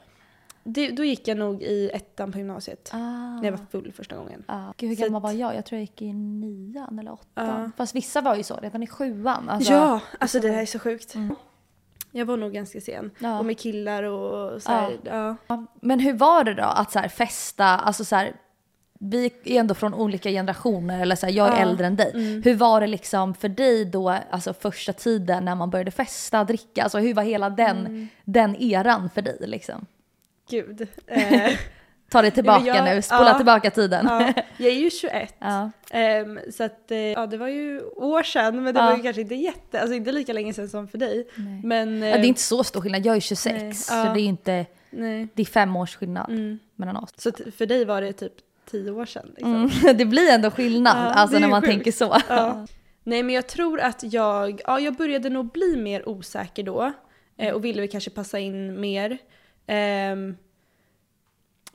det, 0.64 0.90
då 0.92 1.04
gick 1.04 1.28
jag 1.28 1.38
nog 1.38 1.64
i 1.64 1.90
ettan 1.94 2.32
på 2.32 2.38
gymnasiet. 2.38 2.90
Ah. 2.94 2.98
När 2.98 3.44
jag 3.44 3.52
var 3.52 3.66
full 3.72 3.94
första 3.94 4.16
gången. 4.16 4.44
Ah. 4.48 4.74
Gud, 4.78 4.90
hur 4.90 4.96
gammal 4.96 5.18
att, 5.18 5.24
var 5.24 5.32
jag? 5.32 5.56
Jag 5.56 5.66
tror 5.66 5.78
jag 5.78 5.82
gick 5.82 6.02
i 6.02 6.14
nian 6.14 7.00
eller 7.00 7.12
åttan. 7.12 7.50
Ah. 7.50 7.72
Fast 7.78 7.96
vissa 7.96 8.22
var 8.22 8.36
ju 8.36 8.44
så 8.44 8.56
redan 8.56 8.84
i 8.84 8.88
sjuan. 8.88 9.50
Alltså, 9.50 9.74
ja, 9.74 10.00
alltså 10.20 10.40
det 10.40 10.52
här 10.52 10.62
är 10.62 10.66
så 10.66 10.80
sjukt. 10.80 11.16
Mm. 11.16 11.36
Jag 12.12 12.26
var 12.26 12.38
nog 12.38 12.54
ganska 12.54 12.82
sen. 12.82 13.12
Ja. 13.20 13.40
Och 13.40 13.46
med 13.46 13.60
killar 13.60 14.04
och 14.04 14.62
så 14.62 14.72
här, 14.72 14.98
ja. 15.04 15.36
ja. 15.48 15.66
Men 15.82 16.00
hur 16.00 16.14
var 16.14 16.44
det 16.44 16.54
då 16.54 16.64
att 16.64 16.92
så 16.92 17.00
här, 17.00 17.08
festa, 17.08 17.66
alltså 17.66 18.06
så 18.06 18.16
här, 18.16 18.34
vi 19.04 19.32
är 19.44 19.60
ändå 19.60 19.74
från 19.74 19.94
olika 19.94 20.30
generationer, 20.30 21.02
eller 21.02 21.16
så 21.16 21.26
här, 21.26 21.34
jag 21.34 21.48
är 21.48 21.52
ja. 21.52 21.58
äldre 21.58 21.88
än 21.88 21.96
dig. 21.96 22.12
Mm. 22.14 22.44
Hur 22.44 22.56
var 22.56 22.82
det 22.82 22.88
liksom 22.88 23.34
för 23.34 23.50
dig 23.50 23.86
då, 23.86 24.10
alltså 24.10 24.54
första 24.54 24.94
tiden 24.94 25.46
när 25.46 25.56
man 25.56 25.70
började 25.70 25.92
festa, 25.92 26.44
dricka, 26.44 26.84
alltså 26.84 26.98
hur 26.98 27.14
var 27.14 27.24
hela 27.24 27.50
den, 27.50 27.78
mm. 27.78 28.08
den 28.24 28.56
eran 28.56 29.10
för 29.10 29.22
dig 29.22 29.38
liksom? 29.42 29.86
Gud. 30.50 30.88
Eh. 31.08 31.52
Ta 32.12 32.22
det 32.22 32.32
tillbaka 32.32 32.66
jag, 32.66 32.86
nu, 32.86 33.02
spola 33.02 33.30
ja, 33.30 33.38
tillbaka 33.38 33.72
tiden. 33.72 34.06
Ja, 34.10 34.34
jag 34.58 34.70
är 34.70 34.76
ju 34.76 34.90
21. 35.02 35.36
Ja. 35.40 35.72
Um, 35.94 36.40
så 36.52 36.64
att, 36.64 36.88
uh, 36.92 36.98
ja 36.98 37.28
det 37.28 37.38
var 37.38 37.48
ju 37.48 37.82
år 37.82 38.24
sedan 38.24 38.64
men 38.64 38.74
det 38.74 38.82
var 38.82 38.98
ju 38.98 39.04
kanske 39.04 39.22
inte 39.22 39.36
jätte, 39.36 39.82
alltså 39.82 39.96
inte 39.96 40.12
lika 40.12 40.34
länge 40.34 40.54
sedan 40.54 40.70
som 40.70 40.88
för 40.88 40.98
dig. 40.98 41.28
Nej. 41.36 41.62
Men, 41.64 42.02
ja, 42.02 42.18
det 42.18 42.26
är 42.26 42.28
inte 42.28 42.42
så 42.42 42.64
stor 42.64 42.82
skillnad, 42.82 43.06
jag 43.06 43.16
är 43.16 43.20
26 43.20 43.62
nej, 43.62 43.74
så 43.74 43.94
det 43.94 44.22
är 44.22 44.26
inte, 44.26 44.66
nej. 44.90 45.28
det 45.34 45.42
är 45.42 45.46
fem 45.46 45.76
års 45.76 45.96
skillnad 45.96 46.30
mm. 46.30 46.60
mellan 46.76 46.98
oss. 46.98 47.10
Så 47.18 47.32
för 47.58 47.66
dig 47.66 47.86
var 47.86 48.02
det 48.02 48.14
typ 48.14 48.34
tio 48.72 48.92
år 48.92 49.06
sedan. 49.06 49.26
Liksom. 49.36 49.56
Mm, 49.56 49.98
det 49.98 50.06
blir 50.06 50.32
ändå 50.32 50.52
skillnad 50.52 50.98
ja, 50.98 51.14
alltså 51.14 51.40
när 51.40 51.48
man 51.48 51.62
sjukt. 51.62 51.74
tänker 51.74 51.92
så. 51.92 52.18
Ja. 52.30 52.66
Nej 53.04 53.24
men 53.24 53.36
jag 53.36 53.48
tror 53.48 53.80
att 53.80 54.14
jag, 54.14 54.62
ja 54.66 54.80
jag 54.80 54.96
började 54.96 55.30
nog 55.30 55.52
bli 55.52 55.78
mer 55.78 56.10
osäker 56.10 56.64
då. 56.64 56.94
Eh, 57.38 57.54
och 57.54 57.66
ville 57.66 57.82
väl 57.82 57.90
kanske 57.90 58.10
passa 58.10 58.40
in 58.40 58.82
mer. 58.82 59.18
Um, 60.12 60.38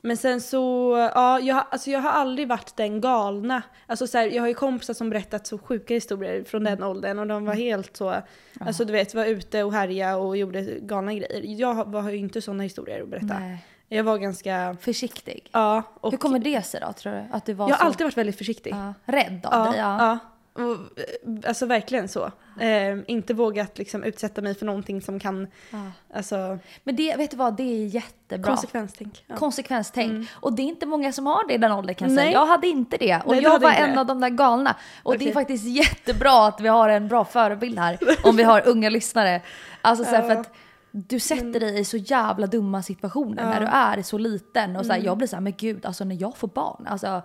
men 0.01 0.17
sen 0.17 0.41
så, 0.41 0.93
ja, 1.15 1.39
jag, 1.39 1.65
alltså 1.69 1.91
jag 1.91 1.99
har 1.99 2.09
aldrig 2.09 2.47
varit 2.47 2.75
den 2.75 3.01
galna. 3.01 3.61
Alltså 3.85 4.07
så 4.07 4.17
här, 4.17 4.27
jag 4.27 4.43
har 4.43 4.47
ju 4.47 4.53
kompisar 4.53 4.93
som 4.93 5.09
berättat 5.09 5.47
så 5.47 5.57
sjuka 5.57 5.93
historier 5.93 6.43
från 6.43 6.63
den 6.63 6.83
åldern 6.83 7.19
och 7.19 7.27
de 7.27 7.45
var 7.45 7.53
helt 7.53 7.97
så, 7.97 8.21
alltså 8.59 8.85
du 8.85 8.93
vet, 8.93 9.15
var 9.15 9.25
ute 9.25 9.63
och 9.63 9.73
härja 9.73 10.17
och 10.17 10.37
gjorde 10.37 10.61
galna 10.81 11.13
grejer. 11.13 11.41
Jag 11.43 11.73
har, 11.73 12.01
har 12.01 12.11
ju 12.11 12.17
inte 12.17 12.41
sådana 12.41 12.63
historier 12.63 13.01
att 13.01 13.09
berätta. 13.09 13.39
Nej. 13.39 13.65
Jag 13.89 14.03
var 14.03 14.17
ganska... 14.17 14.77
Försiktig? 14.81 15.49
Ja. 15.51 15.83
Och 16.01 16.11
Hur 16.11 16.17
kommer 16.17 16.39
det 16.39 16.65
sig 16.65 16.79
då 16.79 16.93
tror 16.93 17.13
du? 17.13 17.25
Att 17.31 17.45
du 17.45 17.53
var 17.53 17.69
jag 17.69 17.75
har 17.75 17.79
så... 17.79 17.85
alltid 17.85 18.05
varit 18.05 18.17
väldigt 18.17 18.37
försiktig. 18.37 18.71
Ja. 18.71 18.93
Rädd 19.05 19.45
av 19.45 19.65
ja, 19.65 19.71
dig? 19.71 19.79
Ja. 19.79 19.97
ja. 19.99 20.19
Och, 20.63 20.73
eh, 20.73 21.49
alltså 21.49 21.65
verkligen 21.65 22.07
så. 22.07 22.31
Eh, 22.59 22.97
inte 23.07 23.33
vågat 23.33 23.77
liksom 23.77 24.03
utsätta 24.03 24.41
mig 24.41 24.55
för 24.55 24.65
någonting 24.65 25.01
som 25.01 25.19
kan, 25.19 25.47
ja. 25.69 25.77
alltså. 26.13 26.59
Men 26.83 26.95
det, 26.95 27.15
vet 27.15 27.31
du 27.31 27.37
vad, 27.37 27.57
det 27.57 27.63
är 27.63 27.85
jättebra. 27.85 28.51
Konsekvenstänk. 28.51 29.23
Ja. 29.27 29.35
Konsekvenstänk. 29.35 30.11
Mm. 30.11 30.25
Och 30.33 30.53
det 30.53 30.61
är 30.61 30.67
inte 30.67 30.85
många 30.85 31.11
som 31.11 31.25
har 31.25 31.47
det 31.47 31.53
i 31.53 31.57
den 31.57 31.71
åldern 31.71 31.95
kan 31.95 32.09
jag 32.09 32.17
säga. 32.17 32.31
Jag 32.31 32.45
hade 32.45 32.67
inte 32.67 32.97
det. 32.97 33.21
Och 33.25 33.31
Nej, 33.31 33.43
jag 33.43 33.59
var 33.59 33.71
en 33.71 33.93
det. 33.93 33.99
av 33.99 34.05
de 34.05 34.21
där 34.21 34.29
galna. 34.29 34.75
Och 35.03 35.13
okay. 35.13 35.25
det 35.25 35.31
är 35.31 35.33
faktiskt 35.33 35.65
jättebra 35.65 36.47
att 36.47 36.61
vi 36.61 36.67
har 36.67 36.89
en 36.89 37.07
bra 37.07 37.25
förebild 37.25 37.79
här. 37.79 37.97
om 38.23 38.35
vi 38.35 38.43
har 38.43 38.67
unga 38.67 38.89
lyssnare. 38.89 39.41
Alltså 39.81 40.05
så 40.05 40.11
för 40.11 40.31
att 40.31 40.53
du 40.91 41.19
sätter 41.19 41.59
dig 41.59 41.79
i 41.79 41.85
så 41.85 41.97
jävla 41.97 42.47
dumma 42.47 42.83
situationer 42.83 43.43
ja. 43.43 43.49
när 43.49 43.59
du 43.59 43.65
är 43.65 44.01
så 44.01 44.17
liten. 44.17 44.75
Och 44.75 44.85
så 44.85 44.91
här, 44.91 44.99
mm. 44.99 45.05
jag 45.05 45.17
blir 45.17 45.27
så 45.27 45.35
här, 45.35 45.43
men 45.43 45.53
gud, 45.57 45.85
alltså 45.85 46.03
när 46.03 46.21
jag 46.21 46.37
får 46.37 46.47
barn, 46.47 46.87
alltså 46.87 47.21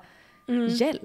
Mm. 0.49 0.69
Hjälp! 0.69 1.03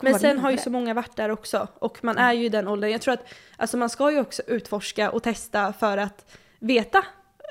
Men 0.00 0.18
sen 0.18 0.38
har 0.38 0.50
ju 0.50 0.58
så 0.58 0.70
många 0.70 0.94
varit 0.94 1.16
där 1.16 1.30
också 1.30 1.68
och 1.74 2.04
man 2.04 2.18
är 2.18 2.32
ju 2.32 2.44
i 2.44 2.48
den 2.48 2.68
åldern. 2.68 2.90
Jag 2.90 3.00
tror 3.00 3.14
att 3.14 3.24
alltså 3.56 3.76
man 3.76 3.90
ska 3.90 4.10
ju 4.10 4.20
också 4.20 4.42
utforska 4.46 5.10
och 5.10 5.22
testa 5.22 5.72
för 5.72 5.98
att 5.98 6.36
veta. 6.58 7.04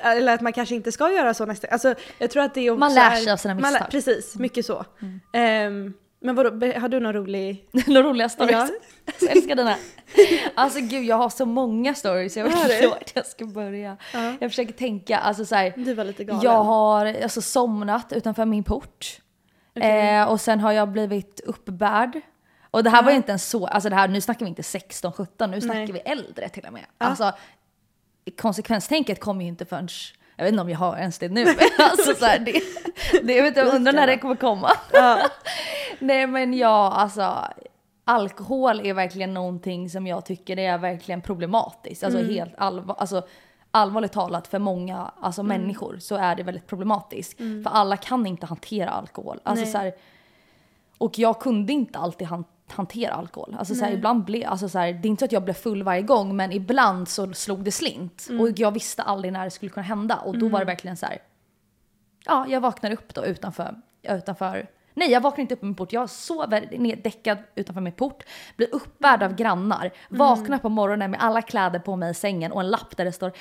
Eller 0.03 0.33
att 0.33 0.42
man 0.42 0.53
kanske 0.53 0.75
inte 0.75 0.92
ska 0.92 1.12
göra 1.12 1.33
så 1.33 1.45
nästa 1.45 1.68
Alltså 1.68 1.95
jag 2.18 2.31
tror 2.31 2.44
att 2.44 2.53
det 2.53 2.69
också 2.69 2.80
Man 2.80 2.94
lär 2.94 3.15
sig 3.15 3.31
av 3.31 3.38
sina 3.38 3.56
misstag. 3.56 3.81
Man, 3.81 3.89
precis, 3.92 4.36
mm. 4.36 4.42
mycket 4.42 4.65
så. 4.65 4.86
Mm. 5.31 5.86
Um, 5.86 5.94
men 6.21 6.35
vadå, 6.35 6.50
har 6.79 6.89
du 6.89 7.00
någon 7.00 7.13
rolig? 7.13 7.69
några 7.88 8.07
roliga 8.07 8.29
stories? 8.29 8.71
Ja. 9.06 9.13
jag 9.21 9.31
älskar 9.31 9.56
här. 9.56 9.77
Alltså 10.56 10.79
gud 10.79 11.03
jag 11.03 11.15
har 11.15 11.29
så 11.29 11.45
många 11.45 11.95
stories, 11.95 12.38
jag 12.38 12.44
vet 12.44 12.53
inte 12.53 12.88
vart 12.88 13.15
jag 13.15 13.25
ska 13.25 13.45
börja. 13.45 13.97
Ja. 14.13 14.33
Jag 14.39 14.51
försöker 14.51 14.73
tänka, 14.73 15.18
alltså 15.18 15.45
så 15.45 15.56
här, 15.56 15.73
Du 15.77 15.94
var 15.94 16.03
lite 16.03 16.23
galen. 16.23 16.44
Jag 16.44 16.63
har 16.63 17.06
alltså 17.06 17.41
somnat 17.41 18.13
utanför 18.13 18.45
min 18.45 18.63
port. 18.63 19.21
Okay. 19.75 19.89
Eh, 19.89 20.29
och 20.29 20.41
sen 20.41 20.59
har 20.59 20.71
jag 20.71 20.89
blivit 20.89 21.39
uppbärd. 21.45 22.21
Och 22.71 22.83
det 22.83 22.89
här 22.89 23.00
mm. 23.00 23.06
var 23.06 23.12
inte 23.12 23.31
ens 23.31 23.50
så, 23.50 23.67
alltså 23.67 23.89
det 23.89 23.95
här, 23.95 24.07
nu 24.07 24.21
snackar 24.21 24.45
vi 24.45 24.50
inte 24.50 24.63
16, 24.63 25.13
17, 25.13 25.51
nu 25.51 25.62
snackar 25.62 25.79
Nej. 25.79 25.91
vi 25.91 26.00
äldre 26.00 26.50
till 26.50 26.65
och 26.65 26.74
med. 26.74 26.85
Ja. 26.97 27.06
Alltså 27.06 27.33
konsekvenstänket 28.38 29.19
kommer 29.19 29.41
ju 29.41 29.48
inte 29.48 29.65
förrän, 29.65 29.88
jag 30.41 30.45
vet 30.45 30.53
inte 30.53 30.62
om 30.62 30.69
jag 30.69 30.77
har 30.77 30.98
ens 30.98 31.19
det 31.19 31.29
nu, 31.29 31.45
alltså 31.77 32.13
så 32.13 32.25
här, 32.25 32.39
det, 32.39 32.62
det, 33.24 33.33
jag 33.36 33.43
vet 33.43 33.57
inte, 33.57 33.75
undrar 33.75 33.93
när 33.93 34.07
det 34.07 34.17
kommer 34.17 34.36
komma. 34.36 34.71
Ja. 34.93 35.19
Nej 36.00 36.27
men 36.27 36.53
ja, 36.53 36.91
alltså 36.91 37.48
alkohol 38.05 38.79
är 38.79 38.93
verkligen 38.93 39.33
någonting 39.33 39.89
som 39.89 40.07
jag 40.07 40.25
tycker 40.25 40.60
är 40.60 40.77
verkligen 40.77 41.21
problematiskt. 41.21 42.03
Alltså 42.03 42.19
mm. 42.19 42.33
helt 42.33 42.53
allvar, 42.57 42.95
alltså 43.00 43.27
allvarligt 43.71 44.12
talat 44.12 44.48
för 44.48 44.60
många 44.60 45.12
alltså 45.19 45.41
mm. 45.41 45.62
människor 45.62 45.98
så 46.00 46.15
är 46.15 46.36
det 46.36 46.43
väldigt 46.43 46.67
problematiskt. 46.67 47.39
Mm. 47.39 47.63
För 47.63 47.71
alla 47.71 47.98
kan 47.98 48.25
inte 48.25 48.45
hantera 48.45 48.89
alkohol. 48.89 49.39
Alltså, 49.43 49.65
så 49.65 49.77
här, 49.77 49.93
och 50.98 51.19
jag 51.19 51.39
kunde 51.39 51.74
inte 51.74 52.00
alltid 52.00 52.27
han, 52.27 52.45
hantera 52.72 53.13
alkohol. 53.13 53.56
Alltså, 53.60 53.75
så 53.75 53.86
här, 53.86 53.92
ibland 53.92 54.25
ble, 54.25 54.48
alltså, 54.48 54.70
så 54.70 54.80
här, 54.80 54.94
det 54.94 55.08
är 55.08 55.10
inte 55.10 55.20
så 55.20 55.25
att 55.25 55.32
jag 55.32 55.44
blev 55.44 55.54
full 55.54 55.84
varje 55.84 56.01
gång 56.01 56.36
men 56.36 56.51
ibland 56.51 57.08
så 57.08 57.34
slog 57.34 57.63
det 57.63 57.72
slint. 57.72 58.28
Mm. 58.30 58.42
Och 58.42 58.60
jag 58.60 58.72
visste 58.72 59.04
aldrig 59.04 59.34
när 59.34 59.44
det 59.44 59.51
skulle 59.51 59.72
kunna 59.72 59.84
hända. 59.84 60.16
Och 60.16 60.38
då 60.38 60.46
var 60.46 60.60
det 60.60 60.63
mm. 60.63 60.68
verkligen 60.68 60.98
så 60.98 61.06
här, 61.06 61.22
ja 62.25 62.46
jag 62.50 62.62
vaknar 62.62 62.92
upp 62.92 63.13
då 63.13 63.25
utanför, 63.25 63.75
utanför 64.04 64.68
Nej, 64.93 65.12
jag 65.12 65.21
vaknar 65.21 65.41
inte 65.41 65.53
upp 65.53 65.62
med 65.62 65.67
min 65.67 65.75
port. 65.75 65.93
Jag 65.93 66.10
sover 66.10 66.69
neddäckad 66.77 67.38
utanför 67.55 67.81
min 67.81 67.93
port, 67.93 68.24
blir 68.55 68.75
uppvärd 68.75 69.24
av 69.24 69.36
grannar, 69.36 69.86
mm. 69.86 69.93
vaknar 70.10 70.57
på 70.57 70.69
morgonen 70.69 71.12
med 71.12 71.24
alla 71.24 71.41
kläder 71.41 71.79
på 71.79 71.95
mig 71.95 72.12
i 72.12 72.13
sängen 72.13 72.51
och 72.51 72.62
en 72.62 72.69
lapp 72.69 72.98
där 72.98 73.05
det 73.05 73.12
står 73.12 73.31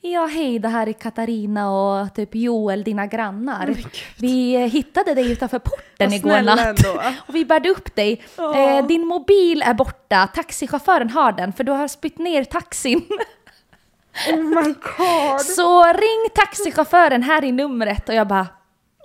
Ja 0.00 0.26
hej, 0.26 0.58
det 0.58 0.68
här 0.68 0.86
är 0.86 0.92
Katarina 0.92 1.70
och 1.70 2.14
typ 2.14 2.34
Joel, 2.34 2.84
dina 2.84 3.06
grannar. 3.06 3.70
Oh 3.70 3.76
vi 4.16 4.66
hittade 4.66 5.14
dig 5.14 5.32
utanför 5.32 5.58
porten 5.58 6.12
igår 6.12 6.42
natt 6.42 7.18
och 7.28 7.34
vi 7.34 7.44
bärde 7.44 7.68
upp 7.68 7.96
dig. 7.96 8.22
Oh. 8.38 8.86
Din 8.86 9.06
mobil 9.06 9.62
är 9.62 9.74
borta, 9.74 10.26
taxichauffören 10.34 11.10
har 11.10 11.32
den 11.32 11.52
för 11.52 11.64
du 11.64 11.72
har 11.72 11.88
spytt 11.88 12.18
ner 12.18 12.44
taxin. 12.44 13.02
Oh 14.28 14.42
my 14.42 14.74
god! 14.98 15.40
Så 15.40 15.84
ring 15.84 16.30
taxichauffören, 16.34 17.22
här 17.22 17.44
är 17.44 17.52
numret 17.52 18.08
och 18.08 18.14
jag 18.14 18.28
bara 18.28 18.46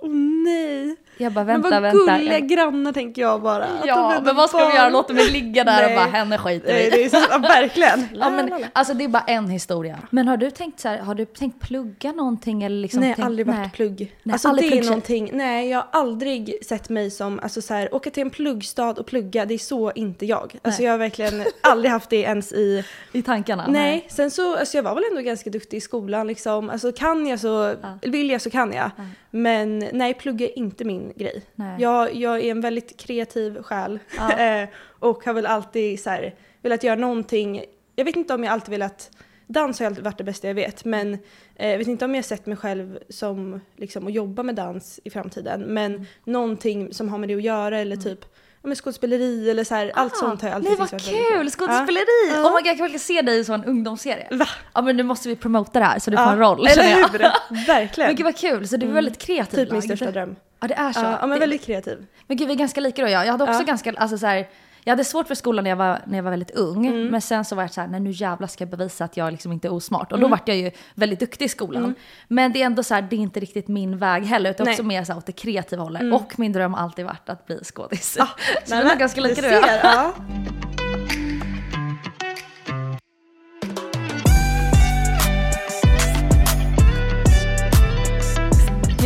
Oh 0.00 0.10
nej! 0.44 0.96
Jag 1.18 1.32
bara 1.32 1.44
Men 1.44 1.62
vänta, 1.62 1.80
vad 1.80 1.82
vänta. 1.82 2.18
gulliga 2.18 2.40
grannar 2.40 2.92
tänker 2.92 3.22
jag 3.22 3.42
bara. 3.42 3.66
Ja, 3.84 4.20
men 4.24 4.36
vad 4.36 4.48
ska 4.48 4.58
vi 4.58 4.64
bara- 4.64 4.74
göra? 4.74 4.88
Låter 4.88 5.14
mig 5.14 5.30
ligga 5.30 5.64
där 5.64 5.76
Nej. 5.76 5.86
och 5.86 6.02
bara 6.02 6.10
henne 6.18 6.38
skiter 6.38 6.72
Nej, 6.72 6.84
vi 6.84 6.96
det 6.96 7.04
är 7.04 7.08
så, 7.08 7.26
ja, 7.30 7.38
verkligen. 7.38 8.08
Ja, 8.14 8.30
men, 8.30 8.64
alltså 8.72 8.94
det 8.94 9.04
är 9.04 9.08
bara 9.08 9.24
en 9.26 9.48
historia. 9.50 9.98
Men 10.10 10.28
har 10.28 10.36
du 10.36 10.50
tänkt 10.50 10.80
så 10.80 10.88
här, 10.88 10.98
har 10.98 11.14
du 11.14 11.24
tänkt 11.24 11.60
plugga 11.60 12.12
någonting 12.12 12.62
eller 12.62 12.76
liksom? 12.82 13.00
nej, 13.00 13.14
tänkt, 13.14 13.26
aldrig 13.26 13.46
varit 13.46 13.58
nej. 13.58 13.70
plugg. 13.74 14.12
Nej, 14.22 14.32
alltså 14.32 14.48
aldrig 14.48 14.70
det 14.72 14.78
är 14.78 14.84
någonting, 14.84 15.30
nej 15.32 15.68
jag 15.70 15.78
har 15.78 15.86
aldrig 16.00 16.58
sett 16.66 16.88
mig 16.88 17.10
som, 17.10 17.40
alltså 17.42 17.62
så 17.62 17.74
här, 17.74 17.94
åka 17.94 18.10
till 18.10 18.22
en 18.22 18.30
pluggstad 18.30 18.90
och 18.90 19.06
plugga, 19.06 19.44
det 19.46 19.54
är 19.54 19.58
så 19.58 19.92
inte 19.92 20.26
jag. 20.26 20.58
Alltså 20.62 20.80
Nej. 20.80 20.86
jag 20.86 20.92
har 20.92 20.98
verkligen 20.98 21.44
aldrig 21.60 21.90
haft 21.92 22.10
det 22.10 22.16
ens 22.20 22.52
i, 22.52 22.84
I 23.12 23.22
tankarna? 23.22 23.64
nej. 23.68 24.06
Sen 24.10 24.30
så, 24.30 24.56
alltså 24.56 24.76
jag 24.78 24.82
var 24.82 24.94
väl 24.94 25.04
ändå 25.10 25.22
ganska 25.22 25.50
duktig 25.50 25.76
i 25.76 25.80
skolan 25.80 26.26
liksom. 26.26 26.70
Alltså 26.70 26.92
kan 26.92 27.26
jag 27.26 27.40
så, 27.40 27.74
vill 28.02 28.30
jag 28.30 28.40
så 28.40 28.50
kan 28.50 28.72
jag. 28.72 28.90
Ja. 28.96 29.04
Men 29.30 29.78
nej, 29.92 30.14
plugga 30.14 30.46
är 30.46 30.58
inte 30.58 30.84
min 30.84 31.05
grej. 31.16 31.42
Nej. 31.54 31.82
Jag, 31.82 32.14
jag 32.14 32.40
är 32.40 32.50
en 32.50 32.60
väldigt 32.60 32.96
kreativ 33.00 33.62
själ. 33.62 33.98
Ja. 34.16 34.32
Eh, 34.38 34.68
och 34.98 35.24
har 35.24 35.32
väl 35.32 35.46
alltid 35.46 36.00
så 36.00 36.10
här, 36.10 36.34
velat 36.62 36.82
göra 36.82 36.96
någonting. 36.96 37.64
Jag 37.96 38.04
vet 38.04 38.16
inte 38.16 38.34
om 38.34 38.44
jag 38.44 38.52
alltid 38.52 38.70
velat, 38.70 39.10
dans 39.46 39.78
har 39.80 39.86
alltid 39.86 40.04
varit 40.04 40.18
det 40.18 40.24
bästa 40.24 40.46
jag 40.46 40.54
vet. 40.54 40.84
Men 40.84 41.14
eh, 41.56 41.70
jag 41.70 41.78
vet 41.78 41.88
inte 41.88 42.04
om 42.04 42.14
jag 42.14 42.24
sett 42.24 42.46
mig 42.46 42.56
själv 42.56 42.98
som 43.08 43.60
liksom, 43.76 44.06
att 44.06 44.12
jobba 44.12 44.42
med 44.42 44.54
dans 44.54 45.00
i 45.04 45.10
framtiden. 45.10 45.60
Men 45.60 45.94
Mm. 45.94 46.06
någonting 46.24 46.94
som 46.94 47.08
har 47.08 47.18
med 47.18 47.28
det 47.28 47.34
att 47.34 47.42
göra 47.42 47.78
eller 47.78 47.96
typ 47.96 48.18
ja, 48.62 48.68
men 48.68 48.76
skådespeleri 48.76 49.50
eller 49.50 49.64
så 49.64 49.74
här, 49.74 49.92
allt 49.94 50.16
sånt 50.16 50.42
har 50.42 50.48
jag 50.48 50.56
alltid 50.56 50.70
Ah, 50.70 50.74
Nej 50.74 50.78
vad 50.78 50.88
tyckt 50.90 51.02
varit 51.06 51.14
väldigt 51.14 51.28
kul! 51.30 51.38
roligt. 51.40 51.52
Skådespeleri! 51.52 52.30
Ja. 52.30 52.48
Oh 52.48 52.54
my 52.54 52.60
god, 52.60 52.66
jag 52.66 52.76
kan 52.76 52.84
verkligen 52.84 53.00
se 53.00 53.22
dig 53.22 53.40
i 53.40 53.52
en 53.52 53.64
ungdomsserie. 53.64 54.28
Va? 54.30 54.46
Ja 54.74 54.82
men 54.82 54.96
nu 54.96 55.02
måste 55.02 55.28
vi 55.28 55.36
promota 55.36 55.78
det 55.78 55.84
här 55.84 55.98
så 55.98 56.10
du 56.10 56.16
Ja, 56.16 56.24
får 56.24 56.32
en 56.32 56.38
roll 56.38 56.66
Eller 56.66 56.94
hur? 56.94 57.18
Verkligen. 57.66 58.08
Men 58.08 58.16
gud 58.16 58.24
vad 58.24 58.36
kul, 58.36 58.68
så 58.68 58.76
du 58.76 58.86
är 58.88 58.92
väldigt 58.92 59.18
kreativ 59.18 59.56
typ 59.56 59.72
min 59.72 59.82
största 59.82 60.10
dröm. 60.10 60.36
Ja 60.60 60.68
det 60.68 60.74
är 60.74 60.92
så. 60.92 61.00
Ja, 61.20 61.26
men 61.26 61.38
väldigt 61.38 61.64
kreativ. 61.64 62.06
Men 62.26 62.36
gud 62.36 62.48
vi 62.48 62.54
är 62.54 62.58
ganska 62.58 62.80
lika 62.80 63.02
då 63.02 63.08
jag. 63.08 63.26
Jag 63.26 63.32
hade 63.32 63.44
också 63.44 63.60
Ja. 63.60 63.64
ganska, 63.64 63.92
alltså 63.96 64.18
så 64.18 64.26
här, 64.26 64.48
jag 64.84 64.92
hade 64.92 65.04
svårt 65.04 65.28
för 65.28 65.34
skolan 65.34 65.64
när 65.64 65.70
jag 65.70 65.76
var, 65.76 66.00
när 66.06 66.18
jag 66.18 66.22
var 66.22 66.30
väldigt 66.30 66.50
ung. 66.50 66.86
Mm. 66.86 67.06
Men 67.06 67.20
sen 67.20 67.44
så 67.44 67.54
var 67.54 67.62
jag 67.62 67.70
så 67.72 67.80
här, 67.80 67.88
nej 67.88 68.00
nu 68.00 68.10
jävlar 68.10 68.48
ska 68.48 68.62
jag 68.64 68.70
bevisa 68.70 69.04
att 69.04 69.16
jag 69.16 69.32
liksom 69.32 69.52
inte 69.52 69.68
är 69.68 69.72
osmart. 69.72 70.12
Mm. 70.12 70.24
Och 70.24 70.30
då 70.30 70.36
vart 70.36 70.48
jag 70.48 70.56
ju 70.56 70.70
väldigt 70.94 71.20
duktig 71.20 71.44
i 71.44 71.48
skolan. 71.48 71.94
Men 72.28 72.52
det 72.52 72.62
är 72.62 72.66
ändå 72.66 72.82
så 72.82 72.94
här, 72.94 73.02
det 73.02 73.16
är 73.16 73.20
inte 73.20 73.40
riktigt 73.40 73.68
min 73.68 73.98
väg 73.98 74.24
heller. 74.24 74.50
Utan 74.50 74.64
Nej. 74.64 74.72
också 74.72 74.82
mer 74.82 75.04
så 75.04 75.12
här 75.12 75.18
åt 75.18 75.26
det 75.26 75.32
kreativa 75.32 75.82
hållet. 75.82 76.14
Och 76.14 76.38
min 76.38 76.52
dröm 76.52 76.74
har 76.74 76.80
alltid 76.82 77.04
varit 77.04 77.28
att 77.28 77.46
bli 77.46 77.60
skådis. 77.64 78.12
så 78.64 78.74
Nej, 78.74 78.84
vi 78.84 78.90
är 78.90 78.96
ganska 78.96 79.20
lika 79.20 79.42
du 79.42 79.48
ser, 79.48 79.80
ja. 79.82 80.12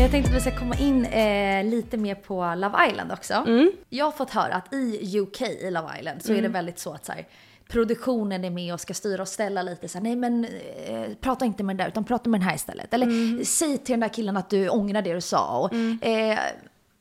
Jag 0.00 0.11
tänkte 0.11 0.30
att 0.30 0.37
vi 0.37 0.40
ska 0.40 0.59
komma 0.59 0.75
in 0.75 1.04
eh, 1.04 1.64
lite 1.64 1.97
mer 1.97 2.14
på 2.14 2.54
Love 2.57 2.88
Island 2.88 3.12
också. 3.12 3.35
Mm. 3.35 3.73
Jag 3.88 4.04
har 4.04 4.12
fått 4.12 4.30
höra 4.30 4.54
att 4.54 4.73
i 4.75 5.19
UK 5.21 5.40
i 5.42 5.71
Love 5.71 5.88
Island 5.99 6.23
så 6.23 6.33
är 6.33 6.42
det 6.42 6.49
väldigt 6.49 6.78
så 6.78 6.92
att 6.92 7.04
så 7.04 7.12
här, 7.12 7.26
produktionen 7.69 8.45
är 8.45 8.50
med 8.50 8.75
och 8.75 8.80
ska 8.80 8.95
styra 8.95 9.23
och 9.23 9.28
ställa 9.28 9.62
lite 9.62 9.88
så 9.88 9.99
här, 9.99 10.02
nej 10.02 10.16
men 10.16 10.45
eh, 10.87 11.14
prata 11.21 11.45
inte 11.45 11.62
med 11.62 11.76
den 11.76 11.85
där 11.85 11.88
utan 11.88 12.04
prata 12.04 12.30
med 12.30 12.40
den 12.40 12.49
här 12.49 12.54
istället. 12.54 12.95
Eller 12.95 13.45
säg 13.45 13.78
till 13.78 13.92
den 13.92 14.00
där 14.00 14.09
killen 14.09 14.37
att 14.37 14.50
du 14.50 14.69
ångrar 14.69 15.02
det 15.02 15.14
du 15.14 15.21
sa. 15.21 15.59
Och, 15.59 15.75
eh, 16.04 16.38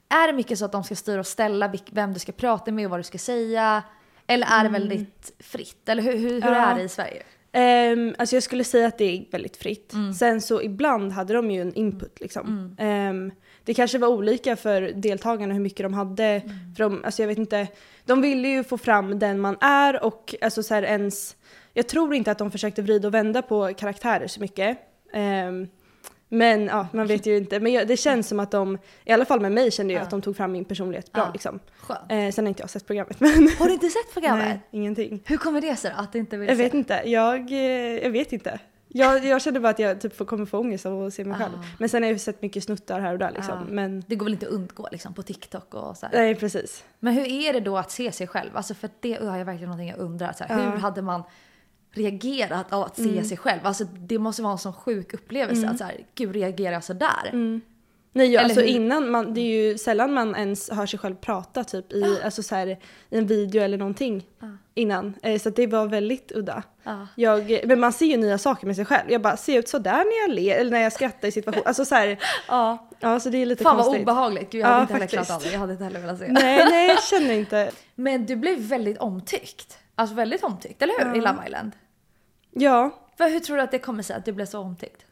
är 0.10 0.27
det 0.27 0.34
mycket 0.34 0.60
så 0.60 0.65
att 0.65 0.72
de 0.72 0.84
ska 0.84 0.96
styra 0.96 1.20
och 1.20 1.27
ställa 1.27 1.74
vem 1.91 2.13
du 2.13 2.20
ska 2.20 2.32
prata 2.32 2.72
med 2.72 2.86
och 2.86 2.91
vad 2.91 3.00
du 3.00 3.03
ska 3.03 3.18
säga? 3.18 3.84
Eller 4.27 4.48
är 4.48 4.63
det 4.63 4.70
väldigt 4.70 5.32
fritt? 5.39 5.89
Eller 5.89 6.03
hur, 6.03 6.18
hur, 6.18 6.41
hur 6.41 6.51
Ja. 6.51 6.72
är 6.72 6.75
det 6.75 6.82
i 6.82 6.89
Sverige? 6.89 7.24
Ehm, 7.51 8.15
alltså 8.18 8.36
jag 8.36 8.44
skulle 8.44 8.63
säga 8.63 8.88
att 8.88 8.98
det 8.98 9.18
är 9.18 9.25
väldigt 9.32 9.58
fritt. 9.58 9.94
Mm. 9.94 10.13
Sen 10.13 10.41
så 10.41 10.62
ibland 10.62 11.12
hade 11.12 11.34
de 11.34 11.51
ju 11.51 11.62
en 11.62 11.74
input 11.74 12.20
liksom. 12.20 12.75
Ehm, 12.79 13.32
det 13.63 13.74
kanske 13.74 13.98
var 13.98 14.08
olika 14.08 14.56
för 14.56 14.82
deltagarna 14.82 15.53
hur 15.53 15.62
mycket 15.62 15.84
de 15.84 15.94
hade. 15.94 16.25
Mm. 16.25 16.75
För 16.75 16.84
de, 16.84 17.03
alltså 17.03 17.22
jag 17.22 17.27
vet 17.27 17.38
inte, 17.38 17.68
de 18.06 18.22
ville 18.22 18.48
ju 18.48 18.63
få 18.63 18.77
fram 18.77 19.20
den 19.20 19.39
man 19.39 19.58
är 19.62 20.03
och 20.03 20.36
alltså 20.41 20.63
så 20.63 20.74
här 20.74 20.84
ens, 20.84 21.36
jag 21.74 21.88
tror 21.88 22.13
inte 22.13 22.32
att 22.32 22.38
de 22.38 22.51
försökte 22.51 22.82
vrida 22.82 23.08
och 23.08 23.13
vända 23.13 23.41
på 23.41 23.74
karaktärer 23.77 24.27
så 24.27 24.41
mycket. 24.41 24.77
Ehm, 25.13 25.68
men 26.30 26.66
ja, 26.66 26.88
man 26.94 27.08
vet 27.08 27.26
ju 27.26 27.38
inte. 27.38 27.60
Men 27.60 27.72
jag, 27.74 27.88
det 27.88 27.98
känns 27.98 28.28
som 28.28 28.40
att 28.40 28.52
de, 28.52 28.78
i 29.06 29.12
alla 29.12 29.26
fall 29.26 29.40
med 29.42 29.52
mig 29.52 29.72
kände 29.72 29.94
jag 29.94 30.00
Ja. 30.00 30.04
att 30.04 30.10
de 30.12 30.22
tog 30.22 30.38
fram 30.38 30.52
min 30.52 30.66
personlighet 30.66 31.12
bra 31.12 31.24
Ja. 31.26 31.30
liksom. 31.34 31.60
Eh, 32.10 32.32
sen 32.32 32.46
har 32.46 32.50
inte 32.50 32.64
jag 32.64 32.70
sett 32.70 32.88
programmet 32.88 33.20
men 33.20 33.50
Har 33.60 33.66
du 33.68 33.74
inte 33.74 33.90
sett 33.90 34.14
programmet? 34.14 34.46
nej, 34.46 34.60
ingenting. 34.72 35.22
Hur 35.26 35.38
kommer 35.38 35.62
det 35.62 35.76
sig 35.76 35.92
att 35.96 36.12
du 36.14 36.20
inte 36.20 36.38
vill 36.38 36.48
Jag 36.48 36.58
se? 36.58 36.64
vet 36.64 36.74
inte, 36.74 37.02
jag, 37.06 37.52
eh, 37.52 37.58
jag 38.04 38.10
vet 38.12 38.34
inte. 38.34 38.60
Jag, 38.92 39.26
jag 39.26 39.42
kände 39.42 39.60
bara 39.60 39.70
att 39.70 39.80
jag 39.80 40.02
typ 40.02 40.28
kommer 40.28 40.46
få 40.46 40.60
ångest 40.60 40.86
av 40.86 41.04
att 41.06 41.14
se 41.14 41.26
mig 41.26 41.38
själv. 41.38 41.54
Ah. 41.58 41.64
Men 41.80 41.90
sen 41.90 42.04
har 42.04 42.08
jag 42.10 42.14
ju 42.14 42.20
sett 42.20 42.42
mycket 42.42 42.64
snuttar 42.64 43.00
här 43.00 43.14
och 43.14 43.20
där 43.20 43.32
liksom. 43.36 43.54
Ah. 43.58 43.66
Men 43.70 44.04
Det 44.08 44.16
går 44.16 44.26
väl 44.26 44.34
inte 44.34 44.46
att 44.48 44.52
undgå 44.52 44.88
liksom 44.92 45.14
på 45.14 45.22
TikTok 45.24 45.74
och 45.74 45.98
så 45.98 46.06
här. 46.06 46.14
nej 46.14 46.36
precis. 46.36 46.84
Men 47.00 47.14
hur 47.14 47.28
är 47.28 47.54
det 47.54 47.60
då 47.60 47.78
att 47.78 47.92
se 47.92 48.12
sig 48.12 48.28
själv? 48.28 48.50
Alltså 48.58 48.74
för 48.74 48.90
det 49.00 49.14
har 49.26 49.38
jag 49.38 49.46
verkligen 49.46 49.70
någonting 49.70 49.90
jag 49.90 50.00
undrar. 50.00 50.34
Så 50.34 50.44
här, 50.44 50.64
Ja. 50.64 50.70
Hur 50.72 50.78
hade 50.78 51.02
man 51.02 51.24
reagerat 52.00 52.74
av 52.74 52.84
att 52.84 52.96
se 52.98 53.24
sig 53.24 53.38
själv? 53.38 53.60
Alltså 53.63 53.84
det 53.84 54.20
måste 54.20 54.41
vara 54.41 54.51
en 54.51 54.58
sån 54.58 54.74
sjuk 54.74 55.13
upplevelse 55.13 55.68
att 55.70 55.77
så 55.77 55.84
här, 55.84 55.98
gud 56.15 56.34
reagerar 56.36 56.74
jag 56.74 56.84
sådär? 56.84 57.60
Nej, 58.13 58.27
jag, 58.27 58.39
Eller 58.44 58.44
alltså 58.44 58.62
hur? 58.62 58.68
innan, 58.68 59.12
man, 59.12 59.34
det 59.34 59.41
är 59.41 59.72
ju 59.72 59.77
sällan 59.77 60.13
man 60.13 60.36
ens 60.36 60.70
hör 60.70 60.86
sig 60.86 61.00
själv 61.00 61.15
prata 61.15 61.63
typ 61.63 61.94
i, 61.94 62.20
alltså 62.24 62.44
så 62.44 62.56
här, 62.56 62.68
i 63.10 63.18
en 63.18 63.27
video 63.27 63.62
eller 63.63 63.77
någonting 63.77 64.25
innan. 64.75 65.13
Eh, 65.24 65.39
så 65.39 65.50
att 65.50 65.56
det 65.56 65.68
var 65.68 65.88
väldigt 65.88 66.32
udda. 66.36 66.63
Ja. 66.84 67.08
Jag, 67.15 67.60
men 67.65 67.79
man 67.79 67.94
ser 67.94 68.06
ju 68.06 68.18
nya 68.18 68.38
saker 68.38 68.68
med 68.68 68.75
sig 68.75 68.86
själv. 68.86 69.12
Jag 69.12 69.22
bara 69.22 69.38
ser 69.38 69.60
ut 69.60 69.68
sådär 69.70 69.91
när 69.98 70.27
jag 70.27 70.36
ler 70.36 70.56
eller 70.60 70.72
när 70.72 70.79
jag 70.82 70.94
skrattar 70.94 71.27
i 71.27 71.32
situation. 71.32 71.63
Alltså 71.65 71.86
så 71.86 71.96
här, 71.96 72.20
Ja. 72.48 72.88
ja 73.00 73.20
så 73.20 73.29
det 73.29 73.38
är 73.38 73.46
lite 73.46 73.63
Fan 73.63 73.75
vad 73.77 73.86
konstigt. 73.86 74.03
obehagligt. 74.03 74.51
Gud 74.51 74.62
jag 74.62 74.68
Ja, 74.68 74.72
hade 74.72 74.82
inte 74.82 74.94
heller 74.94 75.08
klarat 75.08 75.32
av 75.32 75.41
det. 75.41 75.51
Jag 75.51 75.60
hade 75.60 75.72
inte 75.72 75.84
heller 75.84 76.00
velat 76.00 76.20
se. 76.20 76.27
Nej, 76.27 76.65
nej 76.70 76.88
jag 76.88 77.03
känner 77.03 77.34
inte. 77.39 77.72
Men 77.96 78.25
du 78.25 78.36
blev 78.36 78.60
väldigt 78.60 78.98
omtyckt. 78.98 79.77
Alltså 79.96 80.15
väldigt 80.15 80.44
omtyckt, 80.44 80.82
eller 80.82 80.94
hur? 81.06 81.15
I 81.18 81.22
Love 81.22 81.38
Island. 81.48 81.72
Ja, 82.51 82.91
För 83.18 83.29
hur 83.29 83.39
tror 83.39 83.58
du 83.58 83.63
att 83.63 83.72
det 83.72 83.79
kommer 83.79 84.03
sig 84.03 84.15
att 84.15 84.25
du 84.25 84.32
blev 84.32 84.46
så 84.46 84.60
omtyckt? 84.60 85.06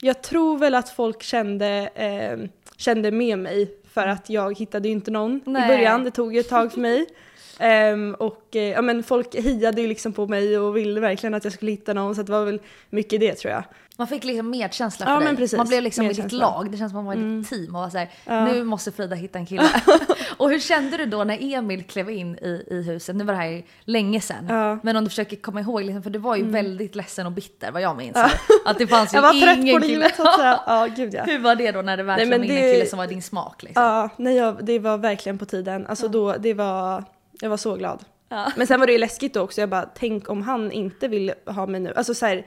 Jag 0.00 0.22
tror 0.22 0.58
väl 0.58 0.74
att 0.74 0.88
folk 0.88 1.22
kände, 1.22 1.90
eh, 1.94 2.48
kände 2.76 3.10
med 3.10 3.38
mig 3.38 3.74
för 3.92 4.06
att 4.06 4.30
jag 4.30 4.58
hittade 4.58 4.88
ju 4.88 4.92
inte 4.94 5.10
någon 5.10 5.40
Nej. 5.44 5.64
i 5.64 5.68
början. 5.68 6.04
Det 6.04 6.10
tog 6.10 6.34
ju 6.34 6.40
ett 6.40 6.48
tag 6.48 6.72
för 6.72 6.80
mig. 6.80 7.06
Ehm, 7.58 8.14
och 8.14 8.56
eh, 8.56 8.62
ja, 8.62 8.82
men 8.82 9.02
folk 9.02 9.34
hiade 9.34 9.80
ju 9.82 9.88
liksom 9.88 10.12
på 10.12 10.26
mig 10.26 10.58
och 10.58 10.76
ville 10.76 11.00
verkligen 11.00 11.34
att 11.34 11.44
jag 11.44 11.52
skulle 11.52 11.70
hitta 11.70 11.92
någon 11.92 12.14
så 12.14 12.22
det 12.22 12.32
var 12.32 12.44
väl 12.44 12.60
mycket 12.90 13.20
det 13.20 13.34
tror 13.34 13.52
jag. 13.52 13.62
Man 14.00 14.06
fick 14.08 14.24
liksom 14.24 14.50
medkänsla 14.50 15.06
Ja, 15.06 15.12
för 15.14 15.18
dig. 15.20 15.24
men 15.28 15.36
precis. 15.36 15.56
Man 15.58 15.68
blev 15.68 15.82
liksom 15.82 16.04
i 16.04 16.08
ditt. 16.08 16.18
Mm. 16.18 16.36
lag. 16.40 16.70
Det 16.70 16.76
känns 16.78 16.92
som 16.92 16.98
att 17.00 17.04
man 17.04 17.16
var 17.18 17.24
i 17.24 17.36
ditt 17.40 17.48
team 17.50 17.74
och 17.74 17.80
var 17.82 17.90
såhär, 17.90 18.10
Ja. 18.24 18.44
nu 18.44 18.64
måste 18.64 18.92
Frida 18.92 19.16
hitta 19.16 19.38
en 19.38 19.46
kille. 19.46 19.62
och 20.36 20.50
hur 20.50 20.60
kände 20.60 20.96
du 20.96 21.06
då 21.06 21.24
när 21.24 21.38
Emil 21.54 21.82
klev 21.84 22.10
in 22.10 22.34
i, 22.38 22.64
i 22.70 22.82
huset? 22.82 23.16
Nu 23.16 23.24
var 23.24 23.32
det 23.34 23.38
här 23.40 23.62
länge 23.84 24.20
sedan. 24.20 24.46
Ja. 24.48 24.54
Mm. 24.66 24.80
Men 24.82 24.96
om 24.96 25.04
du 25.04 25.10
försöker 25.10 25.36
komma 25.36 25.60
ihåg, 25.60 25.82
liksom, 25.84 26.02
för 26.02 26.10
du 26.10 26.18
var 26.18 26.36
ju 26.36 26.44
väldigt 26.44 26.94
ledsen 26.94 27.26
och 27.26 27.32
bitter 27.32 27.70
vad 27.70 27.82
jag 27.82 27.96
minns. 27.96 28.16
Att 28.64 28.78
det 28.78 28.86
fanns 28.86 29.12
ju 29.14 29.16
Jag 29.16 29.22
var 29.22 29.40
trött 29.40 29.56
ingen 29.58 29.74
på 29.76 29.86
kille. 29.86 29.94
livet 29.94 30.16
så 30.16 30.22
att 30.28 30.36
säga. 30.36 30.60
Ja, 30.66 30.86
gud 30.96 31.14
ja. 31.14 31.22
Hur 31.22 31.38
var 31.38 31.54
det 31.54 31.72
då 31.72 31.82
när 31.82 31.96
det 31.96 32.02
verkligen 32.02 32.28
men 32.30 32.38
var 32.40 32.44
in 32.46 32.50
en 32.50 32.56
det- 32.66 32.72
kille 32.72 32.86
som 32.86 32.98
var 32.98 33.06
din 33.06 33.22
smak? 33.22 33.62
Liksom? 33.62 33.82
Ja, 33.82 34.08
nej, 34.16 34.36
jag, 34.36 34.64
det 34.64 34.78
var 34.78 34.98
verkligen 34.98 35.38
på 35.38 35.44
tiden. 35.46 35.86
Alltså 35.86 36.08
då, 36.08 36.32
det 36.32 36.54
var, 36.54 37.04
jag 37.40 37.50
var 37.50 37.56
så 37.56 37.74
glad. 37.76 38.04
Ja. 38.32 38.52
Men 38.56 38.66
sen 38.66 38.80
var 38.80 38.86
det 38.86 38.92
ju 38.92 38.98
läskigt 38.98 39.34
då 39.34 39.40
också. 39.40 39.60
Jag 39.60 39.68
bara, 39.70 39.82
tänk 39.94 40.28
om 40.30 40.42
han 40.42 40.72
inte 40.72 41.08
vill 41.08 41.32
ha 41.46 41.66
mig 41.66 41.80
nu. 41.80 41.92
Alltså 41.96 42.14
så 42.14 42.26
här, 42.26 42.46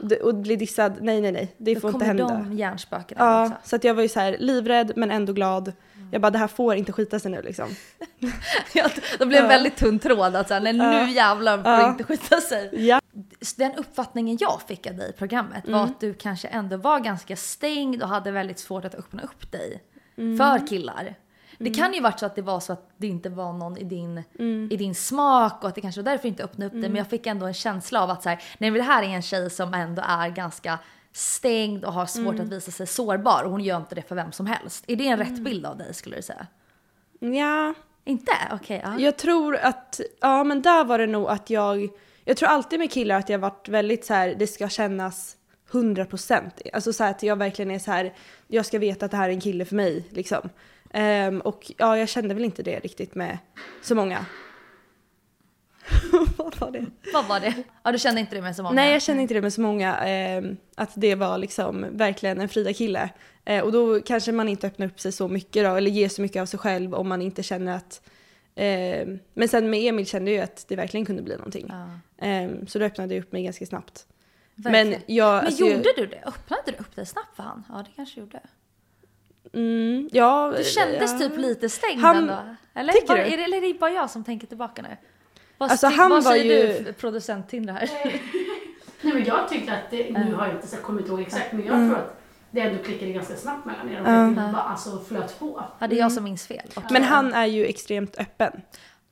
d- 0.00 0.16
och 0.16 0.34
bli 0.34 0.56
dissad. 0.56 0.92
Nej, 1.00 1.20
nej, 1.20 1.32
nej. 1.32 1.54
Det 1.58 1.74
Då 1.74 1.80
får 1.80 1.88
inte 1.90 2.04
kommer 2.04 2.06
hända. 2.24 2.44
de 2.48 2.52
hjärnspökena 2.56 3.24
Ja, 3.24 3.42
också. 3.46 3.56
så 3.64 3.76
att 3.76 3.84
jag 3.84 3.94
var 3.94 4.02
ju 4.02 4.08
så 4.08 4.20
här 4.20 4.36
livrädd 4.40 4.92
men 4.96 5.10
ändå 5.10 5.32
glad. 5.32 5.72
Jag 6.12 6.20
bara, 6.22 6.30
det 6.30 6.38
här 6.38 6.46
får 6.48 6.74
inte 6.74 6.92
skita 6.92 7.18
sig 7.18 7.30
nu 7.30 7.42
liksom. 7.42 7.68
Ja, 8.74 8.88
de 9.18 9.28
blev 9.28 9.42
en 9.42 9.48
väldigt 9.48 9.76
tunn 9.76 9.98
tråd 9.98 10.36
att 10.36 10.48
säga, 10.48 10.60
nej 10.60 10.72
nu 10.72 11.10
jävlar 11.12 11.56
får 11.62 11.66
Ja. 11.72 11.88
inte 11.88 12.04
skita 12.04 12.40
sig. 12.40 12.86
Ja. 12.88 13.00
Den 13.56 13.72
uppfattningen 13.74 14.36
jag 14.40 14.60
fick 14.68 14.86
av 14.86 14.94
dig 14.96 15.10
i 15.10 15.12
programmet 15.12 15.68
var 15.68 15.84
att 15.84 16.00
du 16.00 16.14
kanske 16.14 16.48
ändå 16.48 16.76
var 16.76 17.00
ganska 17.00 17.36
stängd 17.36 18.02
och 18.02 18.08
hade 18.08 18.30
väldigt 18.30 18.58
svårt 18.58 18.84
att 18.84 18.94
öppna 18.94 19.22
upp 19.22 19.52
dig 19.52 19.82
för 20.16 20.66
killar. 20.66 21.14
Det 21.64 21.70
kan 21.70 21.92
ju 21.92 22.00
varit 22.00 22.20
så 22.20 22.26
att 22.26 22.34
det 22.34 22.42
var 22.42 22.60
så 22.60 22.72
att 22.72 22.90
det 22.96 23.06
inte 23.06 23.28
var 23.28 23.52
någon 23.52 23.76
i 23.76 23.84
din, 23.84 24.22
i 24.70 24.76
din 24.76 24.94
smak 24.94 25.62
och 25.62 25.68
att 25.68 25.74
det 25.74 25.80
kanske 25.80 26.02
var 26.02 26.10
därför 26.10 26.28
inte 26.28 26.44
öppnade 26.44 26.66
upp 26.66 26.72
dig. 26.72 26.90
Men 26.90 26.96
jag 26.96 27.06
fick 27.06 27.26
ändå 27.26 27.46
en 27.46 27.54
känsla 27.54 28.02
av 28.02 28.10
att 28.10 28.22
så 28.22 28.28
här, 28.28 28.42
nej 28.58 28.70
men 28.70 28.78
det 28.78 28.86
här 28.86 29.02
är 29.02 29.06
en 29.06 29.22
tjej 29.22 29.50
som 29.50 29.74
ändå 29.74 30.02
är 30.06 30.28
ganska 30.28 30.78
stängd 31.12 31.84
och 31.84 31.92
har 31.92 32.06
svårt 32.06 32.40
att 32.40 32.48
visa 32.48 32.70
sig 32.70 32.86
sårbar 32.86 33.42
och 33.42 33.50
hon 33.50 33.60
gör 33.60 33.76
inte 33.76 33.94
det 33.94 34.02
för 34.02 34.14
vem 34.14 34.32
som 34.32 34.46
helst. 34.46 34.84
Är 34.86 34.96
det 34.96 35.06
en 35.08 35.18
rätt 35.18 35.40
bild 35.40 35.66
av 35.66 35.76
dig 35.78 35.94
skulle 35.94 36.16
du 36.16 36.22
säga? 36.22 36.46
ja, 37.20 37.74
Inte? 38.04 38.32
Okej, 38.52 38.80
ja. 38.84 38.98
jag 38.98 39.16
tror 39.16 39.56
att, 39.56 40.00
ja 40.20 40.44
men 40.44 40.62
där 40.62 40.84
var 40.84 40.98
det 40.98 41.06
nog 41.06 41.28
att 41.28 41.50
jag, 41.50 41.88
jag 42.24 42.36
tror 42.36 42.48
alltid 42.48 42.78
med 42.78 42.90
killar 42.90 43.18
att 43.18 43.28
jag 43.28 43.38
varit 43.38 43.68
väldigt 43.68 44.04
så 44.04 44.14
här, 44.14 44.34
det 44.38 44.46
ska 44.46 44.68
kännas 44.68 45.36
100%. 45.70 46.50
Alltså 46.72 46.92
så 46.92 47.04
här 47.04 47.10
att 47.10 47.22
jag 47.22 47.36
verkligen 47.36 47.70
är 47.70 47.78
så 47.78 47.90
här, 47.90 48.14
jag 48.48 48.66
ska 48.66 48.78
veta 48.78 49.04
att 49.04 49.10
det 49.10 49.16
här 49.16 49.28
är 49.28 49.32
en 49.32 49.40
kille 49.40 49.64
för 49.64 49.76
mig 49.76 50.04
liksom. 50.10 50.48
Ehm, 50.96 51.40
och 51.40 51.72
ja, 51.78 51.98
jag 51.98 52.08
kände 52.08 52.34
väl 52.34 52.44
inte 52.44 52.62
det 52.62 52.78
riktigt 52.78 53.14
med 53.14 53.38
så 53.82 53.94
många. 53.94 54.26
Vad 56.36 56.56
var 56.60 56.70
det? 56.70 56.86
Vad 57.12 57.26
var 57.26 57.40
det? 57.40 57.54
Ja 57.82 57.92
du 57.92 57.98
kände 57.98 58.20
inte 58.20 58.34
det 58.34 58.42
med 58.42 58.56
så 58.56 58.62
många? 58.62 58.74
Nej 58.74 58.92
jag 58.92 59.02
kände 59.02 59.22
inte 59.22 59.34
det 59.34 59.40
med 59.40 59.52
så 59.52 59.60
många, 59.60 60.06
eh, 60.06 60.44
att 60.74 60.90
det 60.94 61.14
var 61.14 61.38
liksom 61.38 61.86
verkligen 61.90 62.40
en 62.40 62.48
Frida-kille. 62.48 63.10
Eh, 63.44 63.64
och 63.64 63.72
då 63.72 64.00
kanske 64.00 64.32
man 64.32 64.48
inte 64.48 64.66
öppnar 64.66 64.86
upp 64.86 65.00
sig 65.00 65.12
så 65.12 65.28
mycket 65.28 65.64
då, 65.64 65.74
eller 65.74 65.90
ger 65.90 66.08
så 66.08 66.22
mycket 66.22 66.42
av 66.42 66.46
sig 66.46 66.58
själv 66.58 66.94
om 66.94 67.08
man 67.08 67.22
inte 67.22 67.42
känner 67.42 67.76
att 67.76 68.02
eh, 68.54 69.08
Men 69.34 69.48
sen 69.48 69.70
med 69.70 69.80
Emil 69.80 70.06
kände 70.06 70.30
jag 70.30 70.36
ju 70.36 70.42
att 70.44 70.64
det 70.68 70.76
verkligen 70.76 71.06
kunde 71.06 71.22
bli 71.22 71.36
någonting. 71.36 71.72
Ja. 72.18 72.26
Eh, 72.26 72.50
så 72.66 72.78
då 72.78 72.84
öppnade 72.84 73.14
jag 73.14 73.22
upp 73.22 73.32
mig 73.32 73.44
ganska 73.44 73.66
snabbt. 73.66 74.06
Verkligen. 74.54 74.90
Men 74.90 75.00
jag... 75.06 75.36
Men 75.36 75.46
alltså, 75.46 75.66
gjorde 75.66 75.92
du 75.96 76.06
det? 76.06 76.22
Öppnade 76.26 76.62
du 76.66 76.72
upp 76.72 76.96
dig 76.96 77.06
snabbt 77.06 77.36
för 77.36 77.42
han? 77.42 77.64
Ja 77.68 77.84
det 77.86 77.90
kanske 77.96 78.20
gjorde. 78.20 78.40
Mm, 79.54 80.08
ja, 80.12 80.52
Du 80.56 80.64
kändes 80.64 81.12
ja. 81.12 81.18
typ 81.18 81.36
lite 81.38 81.68
stängd 81.68 82.00
Han- 82.00 82.16
ändå. 82.16 82.38
Eller? 82.74 82.92
Tycker 82.92 83.08
Var, 83.08 83.16
du? 83.16 83.22
är 83.22 83.36
det, 83.36 83.44
eller 83.44 83.56
är 83.56 83.60
det 83.72 83.78
bara 83.80 83.90
jag 83.90 84.10
som 84.10 84.24
tänker 84.24 84.46
tillbaka 84.46 84.82
nu? 84.82 84.88
Vad, 85.58 85.70
Alltså, 85.70 85.88
ty- 85.88 85.94
han 85.96 86.10
vad 86.10 86.24
var 86.24 86.32
säger 86.32 86.78
ju- 86.78 86.84
du 86.84 86.92
producent 86.92 87.48
Tindra 87.48 87.72
här? 87.72 87.90
Nej 89.00 89.14
men 89.14 89.24
jag 89.24 89.48
tyckte 89.48 89.72
att 89.72 89.90
det, 89.90 90.10
nu 90.10 90.34
har 90.34 90.46
jag 90.46 90.54
inte 90.54 90.66
så 90.66 90.76
kommit 90.76 91.08
ihåg 91.08 91.20
exakt, 91.20 91.52
men 91.52 91.64
jag 91.66 91.74
Mm. 91.74 91.88
tror 91.90 91.98
att 91.98 92.20
det 92.50 92.60
ändå 92.60 92.82
klickade 92.82 93.12
ganska 93.12 93.36
snabbt 93.36 93.64
mellan 93.66 93.90
er 93.92 93.98
att 94.00 94.36
det 94.36 94.52
bara 94.52 94.62
alltså 94.62 94.98
flöt 95.08 95.38
på. 95.38 95.64
Ja 95.78 95.86
det 95.86 95.96
är 95.96 96.00
jag 96.00 96.12
som 96.12 96.24
minns 96.24 96.46
fel. 96.46 96.70
Och 96.76 96.82
Men 96.90 97.02
han 97.02 97.34
är 97.34 97.46
ju 97.46 97.64
extremt 97.66 98.16
öppen. 98.18 98.52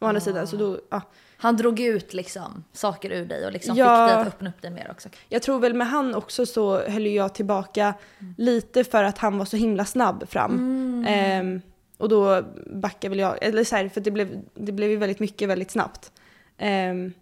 Å 0.00 0.06
andra 0.06 0.20
sidan, 0.20 0.46
så 0.46 0.56
då, 0.56 0.78
ja. 0.90 1.00
Han 1.42 1.56
drog 1.56 1.80
ut 1.80 2.14
liksom 2.14 2.64
saker 2.72 3.10
ur 3.10 3.26
dig 3.26 3.46
och 3.46 3.52
liksom 3.52 3.76
Ja. 3.76 4.06
fick 4.06 4.14
dig 4.14 4.20
att 4.22 4.34
öppna 4.34 4.48
upp 4.48 4.62
dig 4.62 4.70
mer 4.70 4.88
också. 4.90 5.08
Jag 5.28 5.42
tror 5.42 5.58
väl 5.60 5.74
med 5.74 5.86
han 5.86 6.14
också 6.14 6.46
så 6.46 6.78
höll 6.78 7.06
jag 7.06 7.34
tillbaka 7.34 7.94
lite 8.38 8.84
för 8.84 9.04
att 9.04 9.18
han 9.18 9.38
var 9.38 9.44
så 9.44 9.56
himla 9.56 9.84
snabb 9.84 10.28
fram. 10.28 11.04
Ehm, 11.08 11.60
och 11.98 12.08
då 12.08 12.42
backade 12.66 13.08
väl 13.08 13.18
jag, 13.18 13.38
eller 13.44 13.64
så 13.64 13.76
här, 13.76 13.88
för 13.88 14.00
det 14.00 14.10
blev, 14.10 14.40
det 14.54 14.72
blev 14.72 14.90
ju 14.90 14.96
väldigt 14.96 15.20
mycket 15.20 15.48
väldigt 15.48 15.70
snabbt. 15.70 16.12
Ehm, 16.58 17.12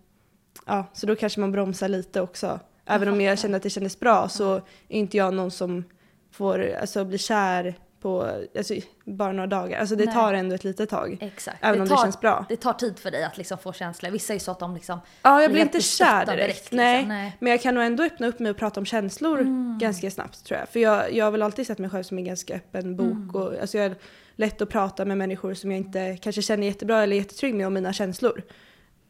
ja, 0.67 0.85
så 0.93 1.07
då 1.07 1.17
kanske 1.17 1.41
man 1.41 1.53
bromsar 1.53 1.89
lite 1.89 2.21
också. 2.21 2.61
Även 2.87 3.09
om 3.09 3.21
jag 3.21 3.39
kände 3.39 3.57
att 3.57 3.62
det 3.62 3.71
kändes 3.71 4.00
bra 4.00 4.29
så 4.29 4.55
är 4.55 4.62
inte 4.89 5.17
jag 5.17 5.35
någon 5.35 5.50
som 5.50 5.85
får 6.31 6.75
alltså, 6.81 7.05
bli 7.05 7.19
kär 7.19 7.75
på 8.00 8.42
alltså, 8.57 8.75
bara 9.04 9.33
några 9.33 9.47
dagar. 9.47 9.80
Alltså 9.80 9.97
det 9.97 10.04
Nej. 10.04 10.14
tar 10.14 10.35
ändå 10.35 10.54
ett 10.54 10.64
litet 10.64 10.90
tag. 10.90 11.19
Exakt. 11.21 11.57
Även 11.61 11.80
om 11.80 11.88
det 11.88 11.95
tar, 11.95 12.02
känns 12.02 12.21
bra. 12.21 12.47
Det 12.49 12.57
tar 12.57 12.73
tid 12.73 12.99
för 12.99 13.11
dig 13.11 13.25
att 13.25 13.38
liksom 13.38 13.59
få 13.59 13.73
känslor. 13.73 14.11
Vissa 14.11 14.33
är 14.33 14.35
ju 14.35 14.40
så 14.40 14.50
att 14.50 14.59
de 14.59 14.75
liksom 14.75 15.00
Ja, 15.23 15.42
jag 15.42 15.50
blir 15.50 15.62
inte 15.62 15.80
kär 15.80 16.26
direkt. 16.26 16.38
direkt, 16.38 16.73
liksom. 16.73 17.09
nej. 17.09 17.37
Men 17.38 17.50
jag 17.50 17.61
kan 17.62 17.75
nog 17.75 17.85
ändå 17.85 18.02
öppna 18.02 18.26
upp 18.26 18.38
mig 18.38 18.50
och 18.50 18.57
prata 18.57 18.80
om 18.80 18.87
känslor 18.87 19.45
ganska 19.78 20.11
snabbt 20.11 20.45
tror 20.45 20.61
jag. 20.61 20.69
För 20.69 20.80
jag, 20.80 21.12
jag 21.12 21.25
har 21.25 21.30
väl 21.33 21.42
alltid 21.42 21.66
sett 21.66 21.78
mig 21.78 21.90
själv 21.90 22.02
som 22.02 22.19
en 22.19 22.25
ganska 22.25 22.54
öppen 22.54 22.97
bok. 22.97 23.35
Och, 23.35 23.61
alltså 23.61 23.78
jag 23.78 23.87
är 23.87 23.97
lätt 24.37 24.62
att 24.62 24.69
prata 24.69 25.04
med 25.04 25.19
människor 25.19 25.54
som 25.54 25.71
jag 25.71 25.78
inte 25.78 26.16
kanske 26.16 26.42
känner 26.42 26.66
jättebra 26.66 27.02
eller 27.02 27.16
jättetrygg 27.16 27.54
med 27.54 27.66
om 27.66 27.75
mina 27.75 27.92
känslor. 27.92 28.42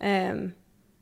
Ehm, 0.01 0.53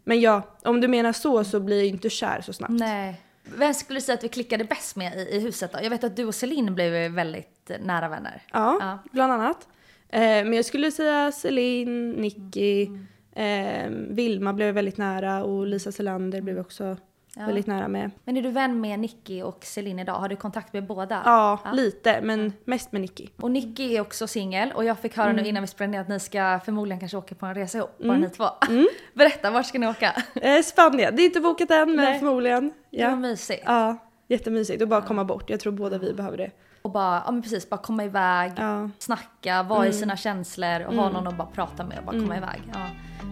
men 0.04 0.20
ja, 0.20 0.42
om 0.64 0.80
du 0.80 0.88
menar 0.88 1.12
så 1.12 1.44
så 1.44 1.60
blir 1.60 1.76
jag 1.78 1.86
inte 1.86 2.10
kär 2.10 2.40
så 2.40 2.52
snabbt. 2.52 2.72
Nej. 2.72 3.22
Vem 3.56 3.74
skulle 3.74 3.96
du 3.96 4.00
säga 4.00 4.14
att 4.18 4.24
vi 4.24 4.28
klickade 4.28 4.64
bäst 4.64 4.96
med 4.96 5.14
i, 5.18 5.20
i 5.36 5.40
huset 5.40 5.72
då? 5.72 5.78
Jag 5.82 5.90
vet 5.90 6.04
att 6.04 6.16
du 6.16 6.24
och 6.24 6.34
Celine 6.34 6.74
blev 6.74 7.12
väldigt 7.12 7.70
eh, 7.70 7.76
nära 7.80 8.08
vänner. 8.08 8.42
Ja, 8.52 8.76
Ja. 8.80 8.98
bland 9.12 9.32
annat. 9.32 9.68
Eh, 10.08 10.20
men 10.20 10.52
jag 10.52 10.64
skulle 10.64 10.90
säga 10.92 11.32
Celine, 11.32 12.10
Nicky, 12.10 12.86
eh, 13.32 13.88
Vilma 13.90 14.52
blev 14.52 14.74
väldigt 14.74 14.96
nära 14.96 15.44
och 15.44 15.66
Lisa 15.66 15.92
Selander 15.92 16.40
blev 16.40 16.58
också 16.58 16.96
Ja. 17.38 17.46
väldigt 17.46 17.66
nära 17.66 17.88
med. 17.88 18.10
Men 18.24 18.36
är 18.36 18.42
du 18.42 18.50
vän 18.50 18.80
med 18.80 18.98
Nicky 19.00 19.42
och 19.42 19.58
Celine 19.64 19.98
idag? 19.98 20.14
Har 20.14 20.28
du 20.28 20.36
kontakt 20.36 20.72
med 20.72 20.86
båda? 20.86 21.22
Ja, 21.24 21.58
Ja. 21.64 21.72
lite, 21.72 22.20
men 22.22 22.52
mest 22.64 22.92
med 22.92 23.00
Nicky. 23.00 23.26
Och 23.40 23.50
Nicky 23.50 23.96
är 23.96 24.00
också 24.00 24.26
singel 24.26 24.72
och 24.72 24.84
jag 24.84 24.98
fick 24.98 25.16
höra 25.16 25.30
Mm. 25.30 25.42
nu 25.42 25.48
innan 25.48 25.62
vi 25.62 25.66
spelade 25.66 25.92
ner 25.92 26.00
att 26.00 26.08
ni 26.08 26.20
ska 26.20 26.60
förmodligen 26.64 27.00
kanske 27.00 27.16
åka 27.16 27.34
på 27.34 27.46
en 27.46 27.54
resa 27.54 27.78
ihop, 27.78 27.98
bara 27.98 28.16
ni 28.18 28.30
två. 28.30 28.44
Mm. 28.68 28.88
Berätta, 29.14 29.50
vart 29.50 29.66
ska 29.66 29.78
ni 29.78 29.86
åka? 29.86 30.12
Eh, 30.34 30.62
Spanien, 30.62 31.16
det 31.16 31.22
är 31.22 31.26
inte 31.26 31.40
bokat 31.40 31.70
än 31.70 31.86
men 31.96 32.04
Nej. 32.04 32.18
förmodligen. 32.18 32.72
Det 32.90 33.04
var 33.04 33.10
Ja. 33.10 33.16
mysigt. 33.16 33.62
ja, 33.66 33.96
jättemysigt 34.28 34.82
och 34.82 34.88
bara 34.88 35.02
komma 35.02 35.24
bort. 35.24 35.50
Jag 35.50 35.60
tror 35.60 35.72
båda 35.72 35.98
vi 35.98 36.12
behöver 36.12 36.36
det. 36.36 36.50
Och 36.82 36.90
bara, 36.90 37.22
ja 37.26 37.30
men 37.30 37.42
precis, 37.42 37.70
bara 37.70 37.76
komma 37.80 38.04
iväg, 38.04 38.52
Ja, 38.56 38.90
snacka, 38.98 39.62
vara 39.62 39.86
i 39.86 39.92
sina 39.92 40.16
känslor 40.16 40.80
och 40.86 40.94
ha 40.94 41.10
någon 41.10 41.26
att 41.26 41.36
bara 41.36 41.48
prata 41.48 41.84
med 41.84 41.98
och 41.98 42.04
bara 42.04 42.20
komma 42.20 42.36
iväg. 42.36 42.62
Ja. 42.74 42.86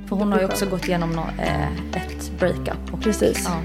För 0.08 0.16
hon 0.16 0.32
har 0.32 0.38
ju 0.40 0.44
också 0.44 0.66
gått 0.66 0.84
igenom 0.88 1.12
nå- 1.12 1.28
eh, 1.42 1.72
ett 1.96 2.38
breakup. 2.40 2.92
Och, 2.92 3.00
precis. 3.02 3.44
ja. 3.48 3.60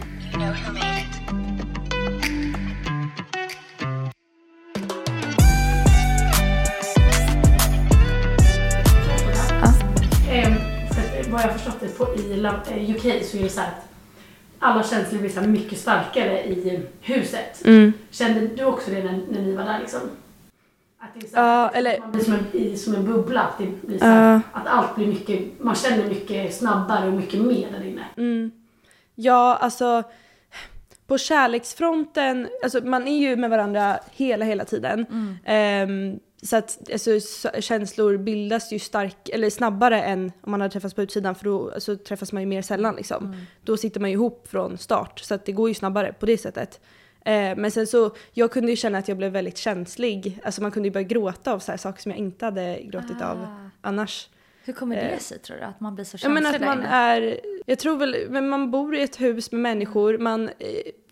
Vad 11.31 11.41
jag 11.41 11.47
har 11.47 11.53
förstått 11.53 11.79
det 11.79 11.97
på, 11.97 12.15
i 12.15 12.43
eh, 12.43 12.95
UK 12.95 13.23
så 13.25 13.38
är 13.38 13.43
det 13.43 13.50
så 13.50 13.59
här 13.61 13.67
att 13.67 13.88
alla 14.59 14.83
känslor 14.83 15.19
blir 15.19 15.29
så 15.29 15.41
mycket 15.41 15.79
starkare 15.79 16.43
i 16.43 16.79
huset. 17.01 17.65
Mm. 17.65 17.93
Kände 18.09 18.47
du 18.47 18.63
också 18.65 18.91
det 18.91 19.03
när, 19.03 19.20
när 19.31 19.41
ni 19.41 19.55
var 19.55 19.63
där 19.63 19.79
liksom? 19.79 20.00
Att 21.00 21.09
det 21.13 21.25
är 21.25 21.29
så 21.29 21.35
här, 21.35 21.65
att 21.65 21.75
eller- 21.75 22.00
Man 22.00 22.11
blir 22.11 22.24
som 22.24 22.33
en, 22.33 22.46
i, 22.51 22.77
som 22.77 22.96
en 22.96 23.05
bubbla. 23.05 23.41
Att, 23.41 23.57
det 23.57 23.87
blir 23.87 24.00
så 24.00 24.05
här, 24.05 24.33
Ja. 24.33 24.41
att 24.59 24.67
allt 24.67 24.96
blir 24.96 25.07
mycket, 25.07 25.63
man 25.63 25.75
känner 25.75 26.07
mycket 26.09 26.55
snabbare 26.55 27.07
och 27.07 27.13
mycket 27.13 27.41
mer 27.41 27.67
där 27.72 27.85
inne. 27.87 28.05
Mm. 28.17 28.51
Ja, 29.15 29.55
alltså 29.55 30.03
på 31.07 31.17
kärleksfronten, 31.17 32.50
alltså 32.63 32.81
man 32.81 33.07
är 33.07 33.17
ju 33.17 33.35
med 33.35 33.50
varandra 33.50 34.00
hela, 34.11 34.45
hela 34.45 34.65
tiden. 34.65 35.05
Ehm, 35.45 36.19
så 36.43 36.55
att 36.57 36.91
alltså, 36.91 37.19
känslor 37.61 38.17
bildas 38.17 38.74
ju 38.74 38.79
stark, 38.79 39.29
eller 39.29 39.50
snabbare 39.50 40.01
än 40.01 40.31
om 40.41 40.51
man 40.51 40.61
hade 40.61 40.71
träffats 40.71 40.93
på 40.93 41.01
utsidan 41.01 41.35
för 41.35 41.45
då 41.45 41.71
alltså, 41.71 41.97
träffas 41.97 42.31
man 42.31 42.41
ju 42.41 42.47
mer 42.47 42.61
sällan 42.61 42.95
liksom. 42.95 43.35
Då 43.63 43.77
sitter 43.77 44.00
man 44.00 44.09
ju 44.09 44.13
ihop 44.13 44.47
från 44.47 44.77
start 44.77 45.19
så 45.19 45.33
att 45.35 45.45
det 45.45 45.51
går 45.51 45.69
ju 45.69 45.75
snabbare 45.75 46.13
på 46.13 46.25
det 46.25 46.37
sättet. 46.37 46.79
Eh, 47.25 47.55
men 47.57 47.71
sen 47.71 47.87
så, 47.87 48.15
jag 48.33 48.51
kunde 48.51 48.71
ju 48.71 48.75
känna 48.75 48.97
att 48.97 49.07
jag 49.07 49.17
blev 49.17 49.31
väldigt 49.31 49.57
känslig. 49.57 50.39
Alltså 50.43 50.61
man 50.61 50.71
kunde 50.71 50.87
ju 50.87 50.93
börja 50.93 51.07
gråta 51.07 51.53
av 51.53 51.59
så 51.59 51.71
här 51.71 51.77
saker 51.77 52.01
som 52.01 52.11
jag 52.11 52.19
inte 52.19 52.45
hade 52.45 52.79
gråtit 52.83 53.21
av 53.21 53.37
Ah. 53.37 53.69
annars. 53.81 54.29
Hur 54.72 54.75
kommer 54.79 54.96
det 54.96 55.01
Eh, 55.01 55.20
sig 55.20 55.40
tror 55.40 55.57
du? 55.57 55.64
Att 55.64 55.79
man 55.79 55.96
blir 55.96 56.05
så 56.05 56.16
Ja 56.16 56.18
känslig 56.18 56.44
men 56.44 56.55
att 56.55 56.62
man 56.62 56.86
är, 56.86 57.40
jag 57.66 57.79
tror 57.79 57.98
väl, 57.98 58.16
men 58.29 58.50
man 58.50 58.72
bor 58.72 58.96
i 58.96 59.01
ett 59.01 59.22
hus 59.22 59.51
med 59.51 59.62
människor, 59.62 60.18
man 60.18 60.48
eh, 60.48 60.53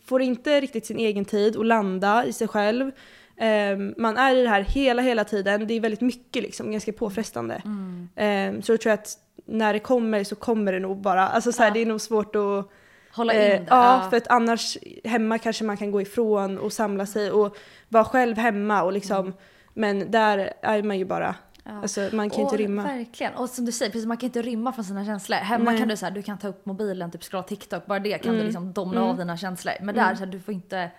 får 0.05 0.21
inte 0.21 0.61
riktigt 0.61 0.85
sin 0.85 0.97
egen 0.99 1.25
tid 1.25 1.57
att 1.57 1.65
landa 1.65 2.25
i 2.25 2.33
sig 2.33 2.47
själv. 2.47 2.91
Ehm, 3.37 3.93
man 3.97 4.17
är 4.17 4.35
i 4.35 4.43
det 4.43 4.49
här 4.49 4.61
hela, 4.61 5.01
hela 5.01 5.23
tiden. 5.23 5.67
Det 5.67 5.73
är 5.73 5.79
väldigt 5.79 6.01
mycket 6.01 6.43
liksom, 6.43 6.71
ganska 6.71 6.93
påfrestande. 6.93 7.61
Mm. 7.65 8.09
Ehm, 8.15 8.61
så 8.61 8.71
jag 8.71 8.81
tror 8.81 8.93
att 8.93 9.17
när 9.45 9.73
det 9.73 9.79
kommer 9.79 10.23
så 10.23 10.35
kommer 10.35 10.73
det 10.73 10.79
nog 10.79 10.97
bara. 11.01 11.27
Alltså 11.27 11.51
så 11.51 11.61
här, 11.63 11.69
Ja. 11.69 11.73
det 11.73 11.81
är 11.81 11.85
nog 11.85 12.01
svårt 12.01 12.35
att... 12.35 12.69
Hålla 13.11 13.33
eh, 13.33 13.43
in 13.55 13.65
det? 13.65 13.67
ja, 13.69 14.07
för 14.09 14.17
att 14.17 14.27
annars 14.27 14.77
hemma 15.03 15.37
kanske 15.37 15.63
man 15.63 15.77
kan 15.77 15.91
gå 15.91 16.01
ifrån 16.01 16.57
och 16.57 16.73
samla 16.73 17.05
sig 17.05 17.31
och 17.31 17.57
vara 17.89 18.03
själv 18.05 18.37
hemma 18.37 18.83
och 18.83 18.93
liksom. 18.93 19.33
Men 19.73 20.11
där 20.11 20.53
är 20.61 20.83
man 20.83 20.97
ju 20.97 21.05
bara, 21.05 21.25
Mm. 21.25 21.35
Ja. 21.63 21.71
alltså 21.81 22.09
man 22.13 22.29
kan 22.29 22.37
ju 22.37 22.43
inte 22.43 22.55
Och 22.55 22.59
rymma. 22.59 22.83
Verkligen. 22.83 23.33
Och 23.33 23.49
som 23.49 23.65
du 23.65 23.71
säger, 23.71 23.91
precis, 23.91 24.07
man 24.07 24.17
kan 24.17 24.27
inte 24.27 24.41
rymma 24.41 24.71
från 24.73 24.85
sina 24.85 25.05
känslor. 25.05 25.37
Hemma 25.37 25.71
Nej. 25.71 25.79
kan 25.79 25.87
du, 25.87 25.97
så 25.97 26.05
här, 26.05 26.11
du 26.11 26.21
kan 26.23 26.37
ta 26.37 26.47
upp 26.47 26.65
mobilen, 26.65 27.11
typ 27.11 27.23
scrolla 27.23 27.43
TikTok, 27.43 27.85
bara 27.85 27.99
det 27.99 28.17
kan 28.17 28.29
Mm. 28.29 28.39
du 28.39 28.45
liksom 28.45 28.73
domna 28.73 28.97
Mm. 28.97 29.09
av 29.09 29.17
dina 29.17 29.37
känslor. 29.37 29.73
Men 29.81 29.95
där, 29.95 30.15
så 30.15 30.19
här, 30.19 30.31
du 30.31 30.39
får 30.39 30.53
inte 30.53 30.91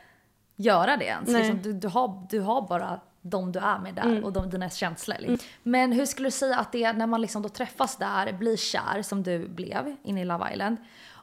göra 0.57 0.97
det 0.97 1.05
ens. 1.05 1.29
Liksom, 1.29 1.63
du, 1.63 1.73
du, 1.73 1.89
har, 1.89 2.27
du 2.31 2.41
har 2.41 2.69
bara 2.69 3.01
de 3.23 3.53
du 3.53 3.59
är 3.59 3.79
med 3.79 3.95
där 3.95 4.03
Mm. 4.03 4.25
och 4.25 4.33
de, 4.33 4.51
dina 4.51 4.71
känslor. 4.71 5.17
Liksom. 5.21 5.49
Men 5.63 5.93
hur 5.93 6.07
skulle 6.07 6.27
du 6.27 6.31
säga 6.33 6.57
att 6.57 6.73
det 6.73 6.85
är 6.85 6.93
när 6.93 7.07
man 7.07 7.21
liksom 7.21 7.43
då 7.43 7.49
träffas 7.49 7.97
där, 7.97 8.33
blir 8.33 8.57
kär 8.57 9.03
som 9.03 9.23
du 9.23 9.49
blev 9.49 9.97
inne 10.05 10.21
i 10.23 10.25
Love 10.25 10.53
Island. 10.53 10.77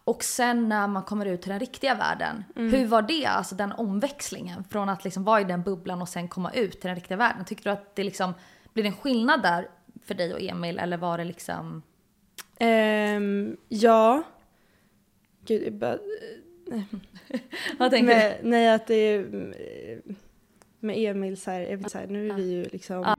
Och 0.04 0.24
sen 0.24 0.70
när 0.70 0.88
man 0.88 1.04
kommer 1.04 1.26
ut 1.26 1.42
till 1.42 1.50
den 1.52 1.60
riktiga 1.60 1.96
världen, 1.96 2.44
Mm. 2.56 2.74
hur 2.74 2.88
var 2.88 3.02
det? 3.02 3.26
Alltså 3.26 3.56
den 3.56 3.72
omväxlingen 3.72 4.64
från 4.64 4.90
att 4.90 5.04
liksom 5.04 5.24
vara 5.24 5.42
i 5.42 5.44
den 5.44 5.62
bubblan 5.64 6.02
och 6.02 6.10
sen 6.10 6.28
komma 6.28 6.52
ut 6.52 6.72
till 6.72 6.88
den 6.88 6.96
riktiga 6.96 7.18
världen. 7.18 7.46
Tyckte 7.46 7.70
du 7.70 7.74
att 7.74 7.96
det 7.96 8.04
liksom, 8.04 8.34
blir 8.78 8.84
det 8.84 8.90
en 8.90 8.96
skillnad 8.96 9.42
där 9.42 9.68
för 10.04 10.16
dig 10.16 10.34
och 10.34 10.42
Emil 10.42 10.80
eller 10.80 10.98
var 10.98 11.18
det 11.18 11.24
liksom... 11.24 11.82
Ehm, 12.60 13.58
ja. 13.68 14.24
Gud, 15.46 15.64
jag 15.64 15.74
bara, 15.74 15.98
Vad 17.80 17.92
tänker 17.92 18.14
du? 18.14 18.20
med, 18.20 18.40
nej 18.44 18.74
att 18.74 18.88
det 18.88 18.96
är 18.96 19.26
med 20.80 20.98
Emil 20.98 21.38
så 21.38 21.52
här, 21.52 21.60
jag 21.62 21.78
vet, 21.78 21.92
så 21.92 21.98
här 21.98 22.08
nu 22.08 22.30
är 22.30 22.34
vi 22.34 22.52
ju 22.52 22.64
liksom 22.64 23.04
Ja. 23.04 23.16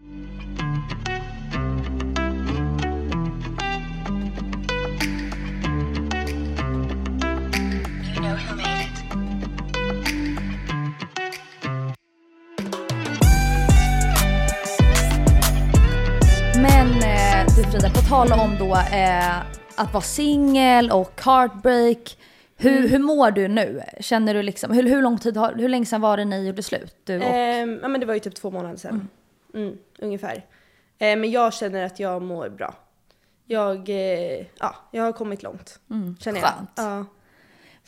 Men 8.23 8.68
Frida, 17.71 17.91
på 17.91 18.01
tal 18.09 18.33
om 18.33 18.57
då 18.59 18.75
eh, 18.75 19.39
att 19.77 19.93
vara 19.93 20.03
singel 20.03 20.91
och 20.91 21.21
heartbreak. 21.25 22.19
Hur, 22.57 22.79
Mm. 22.79 22.91
hur 22.91 22.99
mår 22.99 23.31
du 23.31 23.49
nu? 23.49 23.83
Känner 24.01 24.35
du 24.35 24.43
liksom, 24.43 24.73
hur, 24.73 24.83
hur 24.83 25.03
lång 25.03 25.19
tid 25.19 25.37
har, 25.37 25.55
hur 25.55 25.69
länge 25.69 25.87
sedan 25.87 26.01
var 26.01 26.17
det 26.17 26.25
ni 26.25 26.47
gjorde 26.47 26.63
slut? 26.63 26.97
Du 27.05 27.17
och, 27.17 27.23
Ehm, 27.25 27.79
ja 27.83 27.89
men 27.89 28.01
det 28.01 28.07
var 28.07 28.15
ju 28.15 28.21
typ 28.21 28.35
två 28.35 28.51
månader 28.51 28.77
sedan. 28.77 29.09
Mm, 29.55 29.79
ungefär. 29.99 30.45
Ehm, 30.99 31.21
men 31.21 31.31
jag 31.31 31.55
känner 31.55 31.85
att 31.85 32.01
jag 32.01 32.23
mår 32.23 32.49
bra. 32.49 32.75
jag, 33.47 33.89
eh, 33.89 34.47
ja, 34.59 34.75
jag 34.91 35.03
har 35.03 35.13
kommit 35.13 35.43
långt. 35.43 35.79
Mm. 35.91 36.17
Känner 36.21 36.41
jag. 36.41 36.49
Skönt. 36.51 36.71
Ja. 36.77 37.05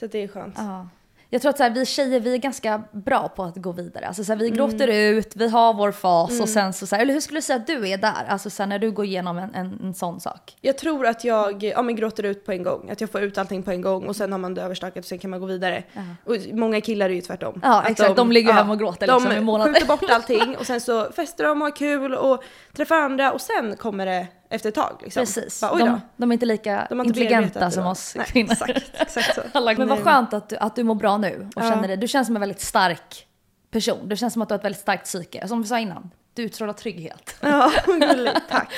Så 0.00 0.06
det 0.06 0.18
är 0.22 0.28
skönt. 0.28 0.54
Ja. 0.58 0.88
Jag 1.32 1.42
tror 1.42 1.50
att 1.50 1.56
så 1.56 1.62
här, 1.62 1.70
vi 1.70 1.86
tjejer 1.86 2.20
vi 2.20 2.34
är 2.34 2.38
ganska 2.38 2.82
bra 2.92 3.28
på 3.28 3.42
att 3.42 3.56
gå 3.56 3.72
vidare. 3.72 4.06
Alltså, 4.06 4.24
så 4.24 4.32
här, 4.32 4.38
vi 4.38 4.46
Mm. 4.46 4.56
gråter 4.56 4.88
ut, 4.88 5.36
vi 5.36 5.48
har 5.48 5.74
vår 5.74 5.92
fas 5.92 6.40
och 6.40 6.48
sen 6.48 6.72
så, 6.72 6.86
så 6.86 6.96
här, 6.96 7.02
eller 7.02 7.12
hur 7.14 7.20
skulle 7.20 7.38
du 7.38 7.42
säga 7.42 7.56
att 7.56 7.66
du 7.66 7.88
är 7.88 7.98
där? 7.98 8.24
Alltså 8.28 8.50
så 8.50 8.62
här, 8.62 8.68
när 8.68 8.78
du 8.78 8.90
går 8.90 9.04
igenom 9.04 9.38
en, 9.38 9.54
en, 9.54 9.80
en 9.82 9.94
sån 9.94 10.20
sak. 10.20 10.56
Jag 10.60 10.78
tror 10.78 11.06
att 11.06 11.24
jag 11.24 11.62
ja, 11.62 11.82
men 11.82 11.96
gråter 11.96 12.22
ut 12.22 12.46
på 12.46 12.52
en 12.52 12.62
gång. 12.62 12.90
Att 12.90 13.00
jag 13.00 13.10
får 13.10 13.20
ut 13.22 13.38
allting 13.38 13.62
på 13.62 13.70
en 13.70 13.80
gång 13.80 14.06
och 14.06 14.16
sen 14.16 14.32
har 14.32 14.38
man 14.38 14.54
det 14.54 14.62
överstökat 14.62 14.98
och 14.98 15.04
sen 15.08 15.18
kan 15.18 15.30
man 15.30 15.40
gå 15.40 15.46
vidare. 15.46 15.82
Och 16.24 16.36
många 16.52 16.80
killar 16.80 17.06
är 17.10 17.14
ju 17.14 17.20
tvärtom. 17.20 17.60
Ja, 17.64 17.80
Att 17.82 17.90
exakt. 17.90 18.16
De 18.16 18.32
ligger 18.32 18.52
hemma 18.52 18.72
och 18.72 18.78
gråter 18.78 19.06
liksom 19.06 19.32
i 19.32 19.34
De 19.34 19.40
månader. 19.40 19.72
skjuter 19.74 19.86
bort 19.86 20.10
allting 20.10 20.56
och 20.60 20.66
sen 20.66 20.80
så 20.80 21.04
festar 21.12 21.44
de 21.44 21.62
och 21.62 21.66
har 21.68 21.76
kul 21.76 22.14
och 22.14 22.42
träffar 22.76 22.96
andra 22.96 23.32
och 23.32 23.40
sen 23.40 23.76
kommer 23.76 24.06
det 24.06 24.26
efter 24.50 24.68
ett 24.68 24.74
tag. 24.74 25.00
Liksom. 25.02 25.20
Precis. 25.20 25.60
Bara. 25.60 25.78
De, 25.78 26.00
de 26.16 26.30
är 26.30 26.32
inte 26.32 26.46
lika 26.46 26.86
De 26.88 27.00
inte 27.00 27.08
intelligenta 27.08 27.70
som 27.70 27.86
oss 27.86 28.14
Nej, 28.16 28.26
kvinnor. 28.26 28.52
Exakt, 28.52 28.90
exakt 28.92 29.34
så. 29.34 29.42
Men 29.76 29.88
vad 29.88 29.98
skönt 29.98 30.34
att 30.34 30.48
du, 30.48 30.56
att 30.56 30.76
du 30.76 30.82
mår 30.82 30.94
bra 30.94 31.18
nu 31.18 31.48
och 31.56 31.62
Ja. 31.62 31.70
känner 31.70 31.88
det. 31.88 31.96
Du 31.96 32.08
känns 32.08 32.26
som 32.26 32.36
en 32.36 32.40
väldigt 32.40 32.60
stark 32.60 33.26
person. 33.70 34.08
Du 34.08 34.16
känns 34.16 34.32
som 34.32 34.42
att 34.42 34.48
du 34.48 34.52
har 34.52 34.58
ett 34.58 34.64
väldigt 34.64 34.80
starkt 34.80 35.04
psyke. 35.04 35.48
Som 35.48 35.62
vi 35.62 35.68
sa 35.68 35.78
innan, 35.78 36.10
du 36.34 36.42
utstrålar 36.42 36.72
trygghet. 36.72 37.36
Ja, 37.40 37.72
gulligt. 37.86 38.40
Tack. 38.50 38.72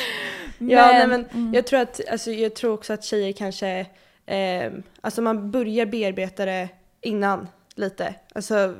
Men- 0.58 0.68
ja, 0.70 0.86
nej, 0.86 1.06
men 1.06 1.24
mm. 1.24 1.54
jag 1.54 1.66
tror 1.66 1.80
att, 1.80 2.00
alltså, 2.10 2.30
jag 2.30 2.54
tror 2.54 2.74
också 2.74 2.92
att 2.92 3.04
tjejer 3.04 3.32
kanske, 3.32 3.86
eh, 4.26 4.72
alltså 5.00 5.22
man 5.22 5.50
börjar 5.50 5.86
bearbeta 5.86 6.44
det 6.44 6.68
innan 7.00 7.48
lite. 7.74 8.14
Alltså, 8.34 8.74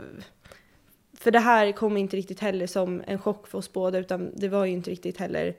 för 1.19 1.31
det 1.31 1.41
här 1.41 1.73
kom 1.73 1.97
inte 1.97 2.17
riktigt 2.17 2.41
heller 2.41 2.67
som 2.67 3.03
en 3.07 3.19
chock 3.19 3.47
för 3.47 3.59
oss 3.59 3.73
båda 3.73 3.99
utan 3.99 4.33
det 4.37 4.49
var 4.49 4.65
ju 4.65 4.73
inte 4.73 4.91
riktigt 4.91 5.19
heller, 5.19 5.55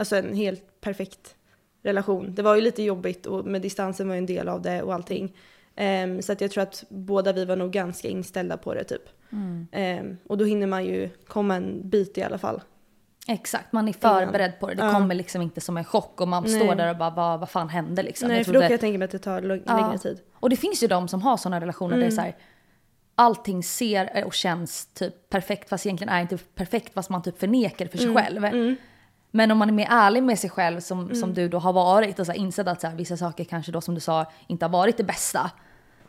alltså 0.00 0.16
en 0.16 0.34
helt 0.34 0.80
perfekt 0.80 1.34
relation. 1.82 2.34
Det 2.34 2.42
var 2.42 2.54
ju 2.54 2.60
lite 2.60 2.82
jobbigt 2.82 3.26
och 3.26 3.44
med 3.46 3.62
distansen 3.62 4.08
var 4.08 4.14
ju 4.14 4.18
en 4.18 4.26
del 4.26 4.48
av 4.48 4.62
det 4.62 4.82
och 4.82 4.94
allting. 4.94 5.36
Ehm, 5.76 6.22
så 6.22 6.32
att 6.32 6.40
jag 6.40 6.50
tror 6.50 6.62
att 6.62 6.84
båda 6.88 7.32
vi 7.32 7.44
var 7.44 7.56
nog 7.56 7.70
ganska 7.72 8.08
inställda 8.08 8.56
på 8.56 8.74
det 8.74 8.84
typ. 8.84 9.02
Mm. 9.32 9.66
Ehm, 9.72 10.16
och 10.28 10.38
då 10.38 10.44
hinner 10.44 10.66
man 10.66 10.84
ju 10.84 11.08
komma 11.26 11.54
en 11.56 11.88
bit 11.88 12.18
i 12.18 12.22
alla 12.22 12.38
fall. 12.38 12.60
Exakt, 13.28 13.72
man 13.72 13.88
är 13.88 13.92
förberedd 13.92 14.60
på 14.60 14.68
det. 14.68 14.74
Det 14.74 14.84
Ja. 14.84 14.92
kommer 14.92 15.14
liksom 15.14 15.42
inte 15.42 15.60
som 15.60 15.76
en 15.76 15.84
chock 15.84 16.20
och 16.20 16.28
man 16.28 16.42
Nej. 16.42 16.60
står 16.60 16.74
där 16.74 16.90
och 16.90 16.96
bara 16.96 17.10
vad, 17.10 17.40
vad 17.40 17.50
fan 17.50 17.68
hände 17.68 18.02
liksom. 18.02 18.28
Nej, 18.28 18.36
Jag 18.36 18.46
för 18.46 18.52
då 18.52 18.60
kan 18.60 18.70
jag 18.70 18.80
tänka 18.80 18.98
mig 18.98 19.04
att 19.04 19.10
det 19.10 19.18
tar 19.18 19.42
lång, 19.42 19.62
Ja. 19.66 19.76
längre 19.76 19.98
tid. 19.98 20.20
Och 20.32 20.50
det 20.50 20.56
finns 20.56 20.82
ju 20.82 20.86
de 20.86 21.08
som 21.08 21.22
har 21.22 21.36
sådana 21.36 21.60
relationer 21.60 21.94
där 21.96 22.00
det 22.00 22.06
är 22.06 22.10
så 22.10 22.20
här, 22.20 22.36
allting 23.14 23.62
ser 23.62 24.24
och 24.26 24.34
känns 24.34 24.86
typ 24.86 25.28
perfekt 25.30 25.68
fast 25.68 25.86
egentligen 25.86 26.12
är 26.14 26.20
inte 26.20 26.38
perfekt 26.54 26.94
fast 26.94 27.10
man 27.10 27.22
typ 27.22 27.38
förnekar 27.38 27.86
för 27.86 27.98
sig 27.98 28.14
själv. 28.14 28.44
Mm. 28.44 28.76
Men 29.30 29.50
om 29.50 29.58
man 29.58 29.68
är 29.68 29.72
mer 29.72 29.88
ärlig 29.90 30.22
med 30.22 30.38
sig 30.38 30.50
själv 30.50 30.80
som, 30.80 31.14
som 31.14 31.34
du 31.34 31.48
då 31.48 31.58
har 31.58 31.72
varit 31.72 32.18
och 32.18 32.26
så 32.26 32.32
insett 32.32 32.68
att 32.68 32.80
så 32.80 32.86
här, 32.86 32.96
vissa 32.96 33.16
saker 33.16 33.44
kanske 33.44 33.72
då 33.72 33.80
som 33.80 33.94
du 33.94 34.00
sa 34.00 34.26
inte 34.46 34.64
har 34.64 34.70
varit 34.70 34.96
det 34.96 35.04
bästa. 35.04 35.50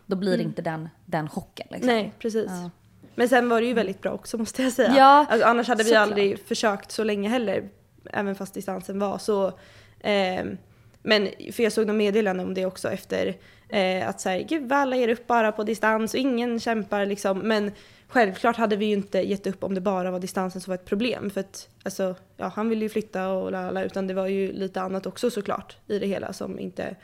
Då 0.05 0.15
blir 0.15 0.38
det 0.38 0.43
inte 0.43 0.62
den, 0.62 0.89
den 1.05 1.29
chocken 1.29 1.67
liksom. 1.69 1.88
Nej, 1.88 2.13
precis. 2.19 2.47
Ja. 2.49 2.69
Men 3.15 3.29
sen 3.29 3.49
var 3.49 3.62
det 3.62 3.67
ju 3.67 3.73
väldigt 3.73 4.01
bra 4.01 4.12
också 4.12 4.38
måste 4.38 4.63
jag 4.63 4.73
säga. 4.73 4.93
Ja, 4.97 5.25
alltså, 5.29 5.47
annars 5.47 5.67
hade 5.67 5.84
vi 5.84 5.89
såklart. 5.89 6.07
aldrig 6.07 6.39
försökt 6.39 6.91
så 6.91 7.03
länge 7.03 7.29
heller, 7.29 7.69
även 8.13 8.36
fast 8.36 8.53
distansen 8.53 8.99
var 8.99 9.17
så. 9.17 9.51
ehm, 9.99 10.57
men 11.03 11.29
för 11.51 11.63
jag 11.63 11.73
såg 11.73 11.88
någon 11.88 11.97
meddelande 11.97 12.43
om 12.43 12.53
det 12.53 12.65
också 12.65 12.91
efter 12.91 13.38
eh, 13.69 14.10
att 14.10 14.21
säga 14.21 14.43
gud 14.43 14.69
vad 14.69 14.79
alla 14.79 14.95
ger 14.95 15.10
upp 15.10 15.27
bara 15.27 15.51
på 15.51 15.63
distans 15.63 16.13
och 16.13 16.19
ingen 16.19 16.60
kämpar 16.60 17.05
liksom. 17.05 17.39
Men 17.39 17.71
självklart 18.12 18.58
hade 18.58 18.76
vi 18.76 18.86
ju 18.86 18.93
inte 18.93 19.19
gett 19.19 19.47
upp 19.47 19.63
om 19.63 19.74
det 19.76 19.82
bara 19.82 20.12
var 20.12 20.19
distansen 20.19 20.62
som 20.62 20.71
var 20.71 20.76
ett 20.76 20.86
problem. 20.86 21.30
För 21.30 21.39
att 21.39 21.69
alltså, 21.84 22.15
ja, 22.38 22.52
han 22.56 22.69
ville 22.69 22.86
ju 22.86 22.89
flytta 22.89 23.28
och 23.30 23.52
lalala, 23.52 23.84
utan 23.84 24.08
det 24.08 24.13
var 24.13 24.28
ju 24.28 24.52
lite 24.54 24.82
annat 24.82 25.06
också 25.06 25.32
såklart 25.32 25.78
i 25.88 26.00
det 26.00 26.08
hela 26.08 26.34
som 26.34 26.60
inte, 26.60 26.95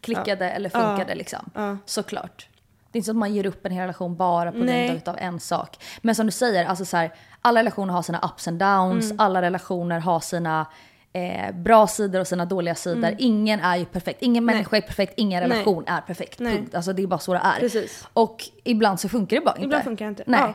Klickade 0.00 0.50
eller 0.50 0.70
Ja. 0.74 0.80
funkade 0.80 1.14
liksom. 1.14 1.50
ja. 1.54 1.76
Såklart. 1.86 2.48
Det 2.92 2.96
är 2.96 2.98
inte 2.98 3.04
så 3.06 3.10
att 3.12 3.16
man 3.16 3.34
ger 3.34 3.46
upp 3.46 3.66
en 3.66 3.72
hel 3.72 3.80
relation 3.80 4.16
bara 4.16 4.52
på 4.52 4.58
grund 4.58 5.08
av 5.08 5.16
en 5.18 5.40
sak. 5.40 5.76
Men 6.02 6.14
som 6.14 6.26
du 6.26 6.32
säger, 6.32 6.64
alltså 6.66 6.84
så 6.84 6.96
här, 6.96 7.14
alla 7.40 7.60
relationer 7.60 7.92
har 7.92 8.02
sina 8.02 8.18
ups 8.32 8.48
and 8.48 8.58
downs, 8.58 9.04
Mm. 9.04 9.20
alla 9.20 9.42
relationer 9.42 10.00
har 10.00 10.20
sina 10.20 10.66
eh, 11.16 11.52
bra 11.54 11.86
sidor 11.86 12.20
och 12.20 12.26
sina 12.26 12.44
dåliga 12.44 12.74
sidor. 12.74 13.14
Ingen 13.18 13.60
är 13.60 13.76
ju 13.76 13.84
perfekt, 13.84 14.22
ingen 14.22 14.44
människa 14.44 14.76
är 14.76 14.80
perfekt, 14.80 15.12
ingen 15.16 15.38
Mm. 15.42 15.48
Nej. 15.48 15.58
relation 15.58 15.84
är 15.86 16.00
perfekt. 16.00 16.38
Nej. 16.38 16.56
Punkt. 16.56 16.74
Alltså 16.74 16.92
det 16.92 17.02
är 17.02 17.06
bara 17.06 17.18
så 17.20 17.32
det 17.32 17.40
är. 17.44 17.60
Precis. 17.60 18.08
Och 18.12 18.44
ibland 18.64 19.00
så 19.00 19.08
funkar 19.08 19.36
det 19.36 19.44
bara 19.44 19.54
inte. 19.54 19.64
Ibland 19.64 19.84
funkar 19.84 20.04
det 20.04 20.08
inte. 20.08 20.24
Nej. 20.26 20.40
Ja. 20.40 20.54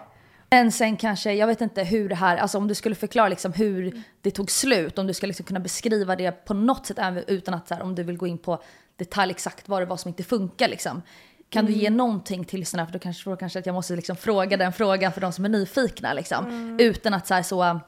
Men 0.50 0.72
sen 0.72 0.98
kanske, 0.98 1.34
jag 1.34 1.48
vet 1.48 1.62
inte 1.62 1.84
hur 1.84 2.10
det 2.10 2.16
här, 2.16 2.38
alltså 2.38 2.58
om 2.58 2.68
du 2.68 2.76
skulle 2.76 2.96
förklara 2.96 3.28
liksom 3.30 3.54
hur 3.54 4.04
det 4.22 4.32
tog 4.32 4.52
slut, 4.52 4.98
om 4.98 5.08
du 5.08 5.14
skulle 5.14 5.28
liksom 5.28 5.46
kunna 5.46 5.60
beskriva 5.60 6.16
det 6.16 6.32
på 6.46 6.54
något 6.54 6.86
sätt 6.86 6.98
utan 7.28 7.54
att 7.54 7.68
så 7.68 7.74
här, 7.74 7.82
om 7.84 7.96
du 7.96 8.04
vill 8.04 8.18
gå 8.18 8.28
in 8.28 8.38
på 8.38 8.64
detalj 8.98 9.32
exakt 9.32 9.70
vad 9.70 9.82
det 9.82 9.86
var 9.86 9.98
som 9.98 10.10
inte 10.10 10.24
funkar 10.24 10.68
liksom. 10.68 11.02
Kan 11.50 11.66
du 11.66 11.72
ge 11.74 11.88
Mm. 11.88 11.98
någonting 11.98 12.46
till 12.46 12.60
lyssnarna? 12.60 12.86
För 12.86 12.94
då 12.94 13.00
kanske, 13.00 13.30
då 13.30 13.36
kanske 13.36 13.60
att 13.60 13.66
jag 13.66 13.74
måste 13.74 13.96
liksom 13.96 14.16
fråga 14.16 14.58
den 14.58 14.74
frågan 14.74 15.12
för 15.12 15.22
de 15.22 15.32
som 15.34 15.46
är 15.46 15.50
nyfikna 15.50 16.14
liksom. 16.14 16.46
Mm. 16.46 16.78
Utan 16.80 17.14
att 17.14 17.28
så, 17.28 17.34
här, 17.34 17.44
så 17.44 17.80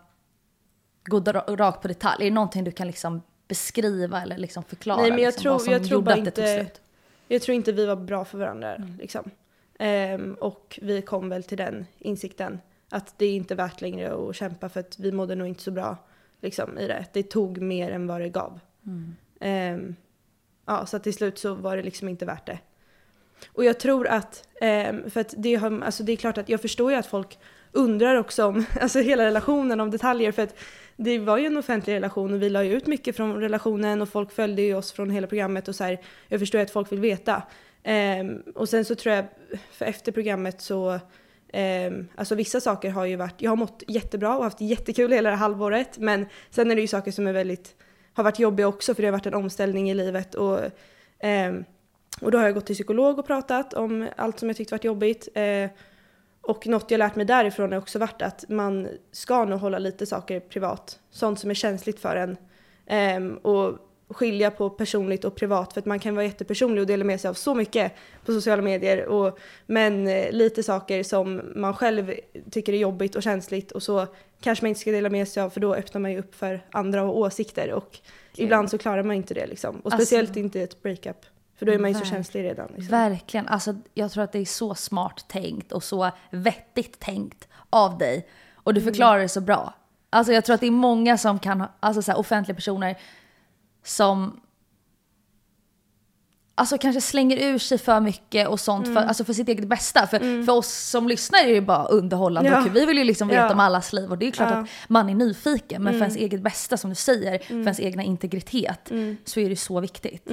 gå 1.06 1.20
rakt 1.48 1.82
på 1.82 1.88
detalj. 1.88 2.24
Är 2.26 2.30
det 2.30 2.36
någonting 2.36 2.63
du 2.63 2.72
kan 2.72 2.88
liksom 2.88 3.22
beskriva 3.48 4.22
eller 4.22 4.38
liksom 4.38 4.63
förklara? 4.63 5.02
Nej, 5.02 5.12
men 5.12 5.20
jag 5.20 5.28
liksom, 5.28 5.42
tror- 5.42 5.52
vad 5.52 5.62
som 5.62 5.74
jag 5.74 5.82
tror 5.88 5.92
gjorde 6.02 6.13
att 6.13 6.26
det 6.26 6.32
tog 6.32 6.44
inte- 6.46 6.56
slut? 6.63 6.82
Jag 7.28 7.42
tror 7.42 7.56
inte 7.56 7.72
vi 7.72 7.86
var 7.86 7.96
bra 7.96 8.26
för 8.26 8.38
varandra. 8.38 8.76
Mm. 8.76 8.98
Liksom. 8.98 9.32
Ehm, 9.80 10.34
och 10.34 10.80
vi 10.82 11.02
kom 11.02 11.30
väl 11.30 11.44
till 11.44 11.58
den 11.58 11.86
insikten 12.00 12.60
att 12.89 13.13
det 13.18 13.26
är 13.26 13.36
inte 13.36 13.56
värt 13.56 13.82
längre 13.82 14.13
att 14.30 14.36
kämpa 14.36 14.70
för 14.70 14.80
att 14.80 15.00
vi 15.00 15.12
mådde 15.12 15.36
nog 15.36 15.48
inte 15.48 15.63
så 15.63 15.72
bra 15.72 15.98
liksom, 16.42 16.78
i 16.80 16.88
det. 16.88 17.06
Det 17.13 17.24
tog 17.24 17.62
mer 17.62 17.92
än 17.92 18.08
vad 18.08 18.22
det 18.22 18.30
gav. 18.30 18.60
Mm. 18.86 19.16
Ehm, 19.39 19.96
ja, 20.66 20.86
så 20.86 21.00
till 21.00 21.13
slut 21.13 21.39
så 21.39 21.54
var 21.56 21.78
det 21.78 21.84
liksom 21.84 22.10
inte 22.10 22.26
värt 22.26 22.46
det. 22.46 22.60
Och 23.48 23.66
jag 23.66 23.80
tror 23.80 24.08
att, 24.08 24.48
ehm, 24.62 25.10
för 25.10 25.22
att 25.22 25.34
det, 25.38 25.56
har, 25.56 25.82
alltså 25.82 26.04
det 26.04 26.12
är 26.12 26.18
klart 26.18 26.38
att 26.38 26.50
jag 26.50 26.62
förstår 26.62 26.92
ju 26.92 26.98
att 26.98 27.06
folk 27.06 27.39
undrar 27.72 28.16
också 28.16 28.46
om 28.46 28.66
alltså 28.82 29.00
hela 29.00 29.24
relationen, 29.26 29.80
om 29.80 29.92
detaljer. 29.92 30.32
För 30.32 30.42
att 30.44 30.56
det 31.04 31.20
var 31.20 31.38
ju 31.38 31.46
en 31.46 31.58
offentlig 31.58 31.94
relation 31.94 32.34
och 32.34 32.42
vi 32.42 32.50
la 32.50 32.63
ju 32.63 32.74
ut 32.74 32.88
mycket 32.88 33.16
från 33.16 33.42
relationen 33.42 34.02
och 34.02 34.10
folk 34.10 34.32
följde 34.32 34.62
ju 34.62 34.76
oss 34.76 34.92
från 34.92 35.10
hela 35.10 35.28
programmet 35.28 35.68
och 35.68 35.76
så 35.76 35.84
här, 35.84 36.02
jag 36.28 36.39
förstår 36.39 36.60
ju 36.60 36.63
att 36.66 36.72
folk 36.72 36.92
vill 36.92 37.00
veta. 37.00 37.44
Um, 38.22 38.44
och 38.56 38.70
sen 38.70 38.86
så 38.86 38.96
tror 38.96 39.16
jag, 39.16 39.26
för 39.72 39.86
efter 39.86 40.12
programmet 40.12 40.62
så, 40.62 40.94
um, 40.94 42.08
alltså 42.16 42.36
vissa 42.36 42.62
saker 42.62 42.89
har 42.89 43.06
ju 43.06 43.16
varit, 43.16 43.42
jag 43.42 43.52
har 43.52 43.56
mått 43.56 43.84
jättebra 43.88 44.38
och 44.38 44.44
haft 44.44 44.62
jättekul 44.62 45.12
hela 45.12 45.30
det 45.30 45.36
här 45.36 45.42
halvåret, 45.42 45.98
men 45.98 46.26
sen 46.50 46.72
är 46.72 46.76
det 46.76 46.82
ju 46.82 46.88
saker 46.88 47.12
som 47.12 47.28
är 47.28 47.34
väldigt, 47.34 47.76
har 48.13 48.24
varit 48.24 48.39
jobbiga 48.39 48.68
också 48.68 48.96
för 48.96 49.02
det 49.02 49.08
har 49.08 49.12
varit 49.12 49.26
en 49.26 49.34
omställning 49.34 49.89
i 49.89 49.94
livet 49.94 50.36
och 50.36 50.60
um, 51.24 51.66
och 52.22 52.32
då 52.32 52.38
har 52.38 52.46
jag 52.46 52.54
gått 52.54 52.66
till 52.66 52.76
psykolog 52.76 53.20
och 53.20 53.28
pratat 53.28 53.74
om 53.74 54.08
allt 54.16 54.39
som 54.39 54.50
jag 54.50 54.58
tyckt 54.58 54.72
varit 54.72 54.84
jobbigt. 54.84 55.28
Uh, 55.38 55.70
och 56.44 56.68
något 56.68 56.92
jag 56.92 56.98
lärt 56.98 57.16
mig 57.16 57.26
därifrån 57.26 57.72
har 57.72 57.80
också 57.80 58.00
varit 58.00 58.22
att 58.22 58.46
man 58.50 58.88
ska 59.12 59.46
nog 59.46 59.60
hålla 59.60 59.80
lite 59.80 60.06
saker 60.06 60.40
privat. 60.40 61.00
Sånt 61.10 61.40
som 61.40 61.50
är 61.50 61.54
känsligt 61.54 62.00
för 62.00 62.16
en. 62.16 62.38
Ehm, 62.88 63.38
och 63.38 63.78
skilja 64.10 64.52
på 64.52 64.70
personligt 64.70 65.26
och 65.26 65.36
privat 65.36 65.74
för 65.74 65.80
att 65.80 65.86
man 65.86 66.00
kan 66.00 66.16
vara 66.16 66.26
jättepersonlig 66.26 66.82
och 66.82 66.88
dela 66.88 67.06
med 67.06 67.22
sig 67.22 67.30
av 67.30 67.34
så 67.34 67.56
mycket 67.56 67.92
på 68.26 68.32
sociala 68.34 68.62
medier. 68.62 69.06
Och, 69.06 69.40
men 69.66 70.08
eh, 70.08 70.32
lite 70.32 70.64
saker 70.64 71.04
som 71.04 71.42
man 71.56 71.74
själv 71.74 72.14
tycker 72.52 72.74
är 72.74 72.78
jobbigt 72.78 73.16
och 73.16 73.24
känsligt 73.24 73.72
och 73.72 73.84
så 73.84 74.08
kanske 74.42 74.66
man 74.66 74.70
inte 74.70 74.82
ska 74.82 74.92
dela 74.92 75.10
med 75.10 75.28
sig 75.28 75.44
av 75.44 75.50
för 75.50 75.60
då 75.60 75.76
öppnar 75.76 76.02
man 76.02 76.12
ju 76.12 76.20
upp 76.20 76.36
för 76.36 76.66
andra 76.72 77.04
och 77.04 77.18
åsikter 77.18 77.72
och 77.72 78.00
ibland 78.36 78.70
så 78.70 78.78
klarar 78.78 79.04
man 79.04 79.16
inte 79.16 79.34
det 79.34 79.48
liksom. 79.48 79.76
Och 79.76 79.94
Alltså- 79.94 80.06
speciellt 80.06 80.36
inte 80.36 80.60
i 80.60 80.64
ett 80.64 80.82
breakup. 80.82 81.26
För 81.56 81.66
då 81.66 81.72
är 81.72 81.80
man 81.80 81.92
ju 81.92 82.00
så 82.00 82.06
känslig 82.06 82.44
redan. 82.44 82.68
Liksom. 82.68 82.88
Verkligen. 82.92 83.48
Alltså, 83.48 83.76
jag 83.94 84.12
tror 84.12 84.24
att 84.24 84.32
det 84.32 84.39
är 84.39 84.46
så 84.46 84.76
smart 84.76 85.26
tänkt 85.28 85.72
och 85.72 85.84
så 85.84 86.12
vettigt 86.32 87.00
tänkt 87.00 87.48
av 87.70 87.98
dig. 87.98 88.28
Och 88.56 88.74
du 88.74 88.82
Mm. 88.82 88.94
förklarar 88.94 89.20
det 89.20 89.30
så 89.30 89.42
bra. 89.42 89.74
Alltså 90.10 90.34
jag 90.34 90.46
tror 90.46 90.54
att 90.54 90.62
det 90.62 90.68
är 90.68 90.72
många 90.72 91.18
som 91.18 91.39
kan, 91.39 91.63
alltså 91.80 92.02
så 92.02 92.12
här, 92.12 92.20
offentliga 92.20 92.56
personer 92.56 92.96
som 93.84 94.39
Alltså 96.56 96.78
kanske 96.78 97.02
slänger 97.02 97.38
ur 97.38 97.58
sig 97.58 97.78
för 97.78 98.00
mycket 98.00 98.48
och 98.48 98.60
sånt 98.60 98.86
Mm. 98.86 98.96
för, 99.02 99.08
alltså 99.08 99.24
för 99.24 99.34
sitt 99.34 99.48
eget 99.50 99.68
bästa. 99.68 100.08
För, 100.08 100.46
för 100.46 100.54
oss 100.54 100.89
som 100.89 101.08
lyssnar 101.08 101.39
är 101.39 101.44
det 101.48 101.54
ju 101.54 101.62
bara 101.62 101.86
underhållande 101.86 102.50
Ja. 102.50 102.62
och. 102.66 102.76
Vi 102.76 102.86
vill 102.86 102.98
ju 102.98 103.04
liksom 103.04 103.28
veta 103.28 103.42
Ja. 103.42 103.52
om 103.54 103.60
allas 103.60 103.94
liv 103.94 104.12
och 104.12 104.18
det 104.18 104.28
är 104.28 104.32
klart 104.32 104.50
Ja. 104.50 104.54
Mm. 104.56 104.63
att 104.63 104.89
man 104.89 105.10
är 105.10 105.16
nyfiken. 105.16 105.84
Men 105.84 105.94
för 105.94 106.00
ens 106.00 106.16
eget 106.16 106.42
bästa 106.42 106.78
som 106.78 106.89
du 106.89 106.96
säger, 106.96 107.39
för 107.39 107.54
ens 107.56 107.80
egna 107.80 108.04
integritet 108.04 108.92
så 109.26 109.39
är 109.39 109.50
det 109.50 109.56
så 109.56 109.80
viktigt. 109.80 110.30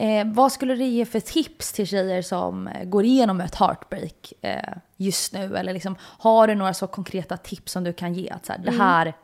Mm. 0.00 0.28
Eh, 0.28 0.34
vad 0.34 0.52
skulle 0.52 0.74
du 0.74 0.84
ge 0.84 1.04
för 1.04 1.20
tips 1.20 1.72
till 1.72 1.86
tjejer 1.86 2.22
som 2.22 2.68
eh, 2.68 2.84
går 2.84 3.04
igenom 3.04 3.40
ett 3.40 3.54
heartbreak 3.54 4.32
eh, 4.40 4.72
just 4.96 5.32
nu? 5.32 5.56
Eller 5.56 5.72
liksom, 5.72 5.96
har 6.00 6.46
du 6.46 6.54
några 6.54 6.74
så 6.74 6.86
konkreta 6.86 7.36
tips 7.36 7.72
som 7.72 7.84
du 7.84 7.92
kan 7.92 8.14
ge? 8.14 8.30
Att 8.30 8.46
så 8.46 8.52
här, 8.52 8.58
Mm. 8.58 8.72
det, 8.78 8.82
här, 8.84 9.14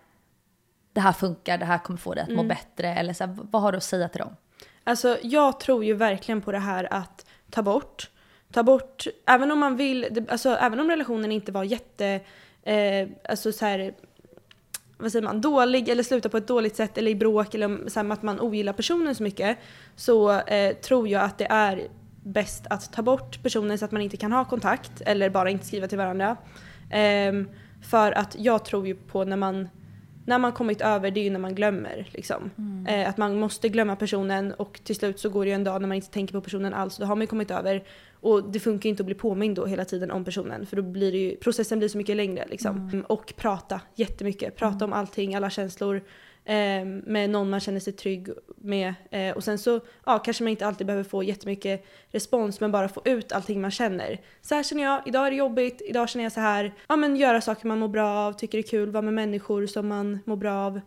det 0.93 1.01
här 1.01 1.13
funkar, 1.13 1.59
det 1.59 1.65
här 1.65 1.79
kommer 1.79 1.99
få 1.99 2.15
dig 2.15 2.23
att 2.23 2.35
må 2.35 2.43
bättre. 2.43 2.95
Eller 2.95 3.13
så 3.13 3.25
här, 3.25 3.37
vad 3.51 3.63
har 3.63 3.73
du 3.73 3.79
att 3.79 3.85
säga 3.85 4.09
till 4.09 4.19
dem? 4.21 4.37
Alltså 4.85 5.19
jag 5.23 5.61
tror 5.61 5.85
ju 5.85 5.95
verkligen 5.95 6.41
på 6.41 6.53
det 6.53 6.59
här 6.59 6.89
att 6.91 7.27
ta 7.51 7.63
bort. 7.63 8.11
Ta 8.53 8.63
bort, 8.63 9.07
även 9.27 9.51
om 9.51 9.59
man 9.59 9.77
vill, 9.77 10.27
alltså 10.29 10.57
även 10.57 10.81
om 10.81 10.91
relationen 10.91 11.33
inte 11.33 11.53
var 11.53 11.65
jätte, 11.65 12.21
eh, 12.63 13.09
alltså 13.29 13.53
så 13.53 13.65
här, 13.67 13.95
vad 14.99 15.13
säger 15.13 15.25
man, 15.25 15.41
dålig 15.41 15.89
eller 15.89 16.03
slutar 16.03 16.31
på 16.31 16.37
ett 16.37 16.47
dåligt 16.47 16.77
sätt 16.77 16.99
eller 16.99 17.11
i 17.11 17.15
bråk 17.15 17.55
eller 17.55 17.89
så 17.89 18.01
här, 18.01 18.13
att 18.13 18.23
man 18.23 18.41
ogillar 18.41 18.73
personen 18.73 19.15
så 19.15 19.23
mycket 19.23 19.59
så 19.97 20.41
eh, 20.41 20.77
tror 20.77 21.09
jag 21.09 21.23
att 21.23 21.39
det 21.39 21.47
är 21.51 21.89
bäst 22.23 22.67
att 22.71 22.93
ta 22.93 23.03
bort 23.03 23.43
personen 23.43 23.79
så 23.79 23.85
att 23.85 23.93
man 23.93 24.03
inte 24.03 24.17
kan 24.17 24.33
ha 24.33 24.45
kontakt 24.45 25.01
eller 25.01 25.31
bara 25.31 25.51
inte 25.51 25.67
skriva 25.67 25.89
till 25.89 25.99
varandra. 25.99 26.37
Ehm, 26.91 27.49
för 27.83 28.13
att 28.13 28.37
jag 28.39 28.65
tror 28.65 28.87
ju 28.87 28.95
på 28.95 29.25
när 29.25 29.37
man 29.37 29.69
när 30.27 30.39
man 30.39 30.53
kommit 30.53 30.81
över, 30.81 31.11
det 31.11 31.21
är 31.21 31.25
ju 31.25 31.31
när 31.31 31.39
man 31.39 31.55
glömmer. 31.55 32.09
Liksom. 32.11 32.51
Mm. 32.59 32.87
Eh, 32.87 33.09
att 33.09 33.17
man 33.17 33.39
måste 33.39 33.69
glömma 33.69 33.97
personen 33.97 34.53
och 34.53 34.81
till 34.85 34.97
slut 34.97 35.21
så 35.21 35.29
går 35.29 35.45
det 35.45 35.49
ju 35.49 35.55
en 35.55 35.65
dag 35.65 35.81
när 35.81 35.89
man 35.89 35.95
inte 35.95 36.11
tänker 36.11 36.33
på 36.33 36.41
personen 36.41 36.75
alls. 36.75 36.97
Då 36.97 37.05
har 37.05 37.17
man 37.17 37.21
ju 37.21 37.27
kommit 37.27 37.51
över. 37.51 37.85
Och 38.21 38.51
det 38.51 38.61
funkar 38.61 38.91
inte 38.91 39.03
att 39.03 39.07
bli 39.07 39.15
påmind 39.15 39.57
då 39.57 39.67
hela 39.67 39.85
tiden 39.85 40.11
om 40.11 40.25
personen. 40.25 40.67
För 40.67 40.77
då 40.77 40.83
blir 40.83 41.13
det 41.13 41.19
ju, 41.19 41.37
processen 41.37 41.79
blir 41.79 41.89
så 41.89 41.99
mycket 41.99 42.17
längre. 42.17 42.47
Liksom. 42.51 42.77
Mm. 42.77 43.05
Och 43.09 43.33
prata 43.37 43.81
jättemycket. 43.95 44.57
Prata 44.57 44.85
om 44.85 44.93
allting, 44.93 45.35
alla 45.35 45.51
känslor. 45.51 46.03
Eh, 46.45 46.85
med 47.05 47.31
någon 47.31 47.51
man 47.51 47.61
känner 47.61 47.81
sig 47.81 47.93
trygg 47.93 48.29
med. 48.57 48.95
Eh, 49.11 49.37
och 49.37 49.45
sen 49.45 49.59
så 49.59 49.81
ja, 50.07 50.19
kanske 50.19 50.45
man 50.45 50.51
inte 50.51 50.67
alltid 50.67 50.87
behöver 50.87 51.05
få 51.05 51.23
jättemycket 51.23 51.87
respons 52.11 52.61
men 52.61 52.73
bara 52.73 52.89
få 52.89 53.03
ut 53.05 53.33
allting 53.33 53.61
man 53.61 53.71
känner. 53.71 54.21
Så 54.43 54.55
här 54.55 54.63
känner 54.63 54.83
jag, 54.83 55.03
idag 55.07 55.27
är 55.27 55.31
det 55.31 55.37
jobbigt, 55.37 55.83
idag 55.85 56.09
känner 56.09 56.25
jag 56.25 56.33
så 56.33 56.41
här. 56.41 56.75
Ja 56.89 56.97
men 56.97 57.17
göra 57.17 57.41
saker 57.41 57.67
man 57.67 57.79
mår 57.79 57.89
bra 57.89 58.09
av, 58.09 58.33
tycker 58.33 58.59
det 58.59 58.65
är 58.65 58.71
kul, 58.71 58.91
vara 58.91 59.03
med 59.03 59.15
människor 59.15 59.67
som 59.67 59.89
man 59.89 60.19
mår 60.25 60.37
bra 60.37 60.55
av. 60.55 60.81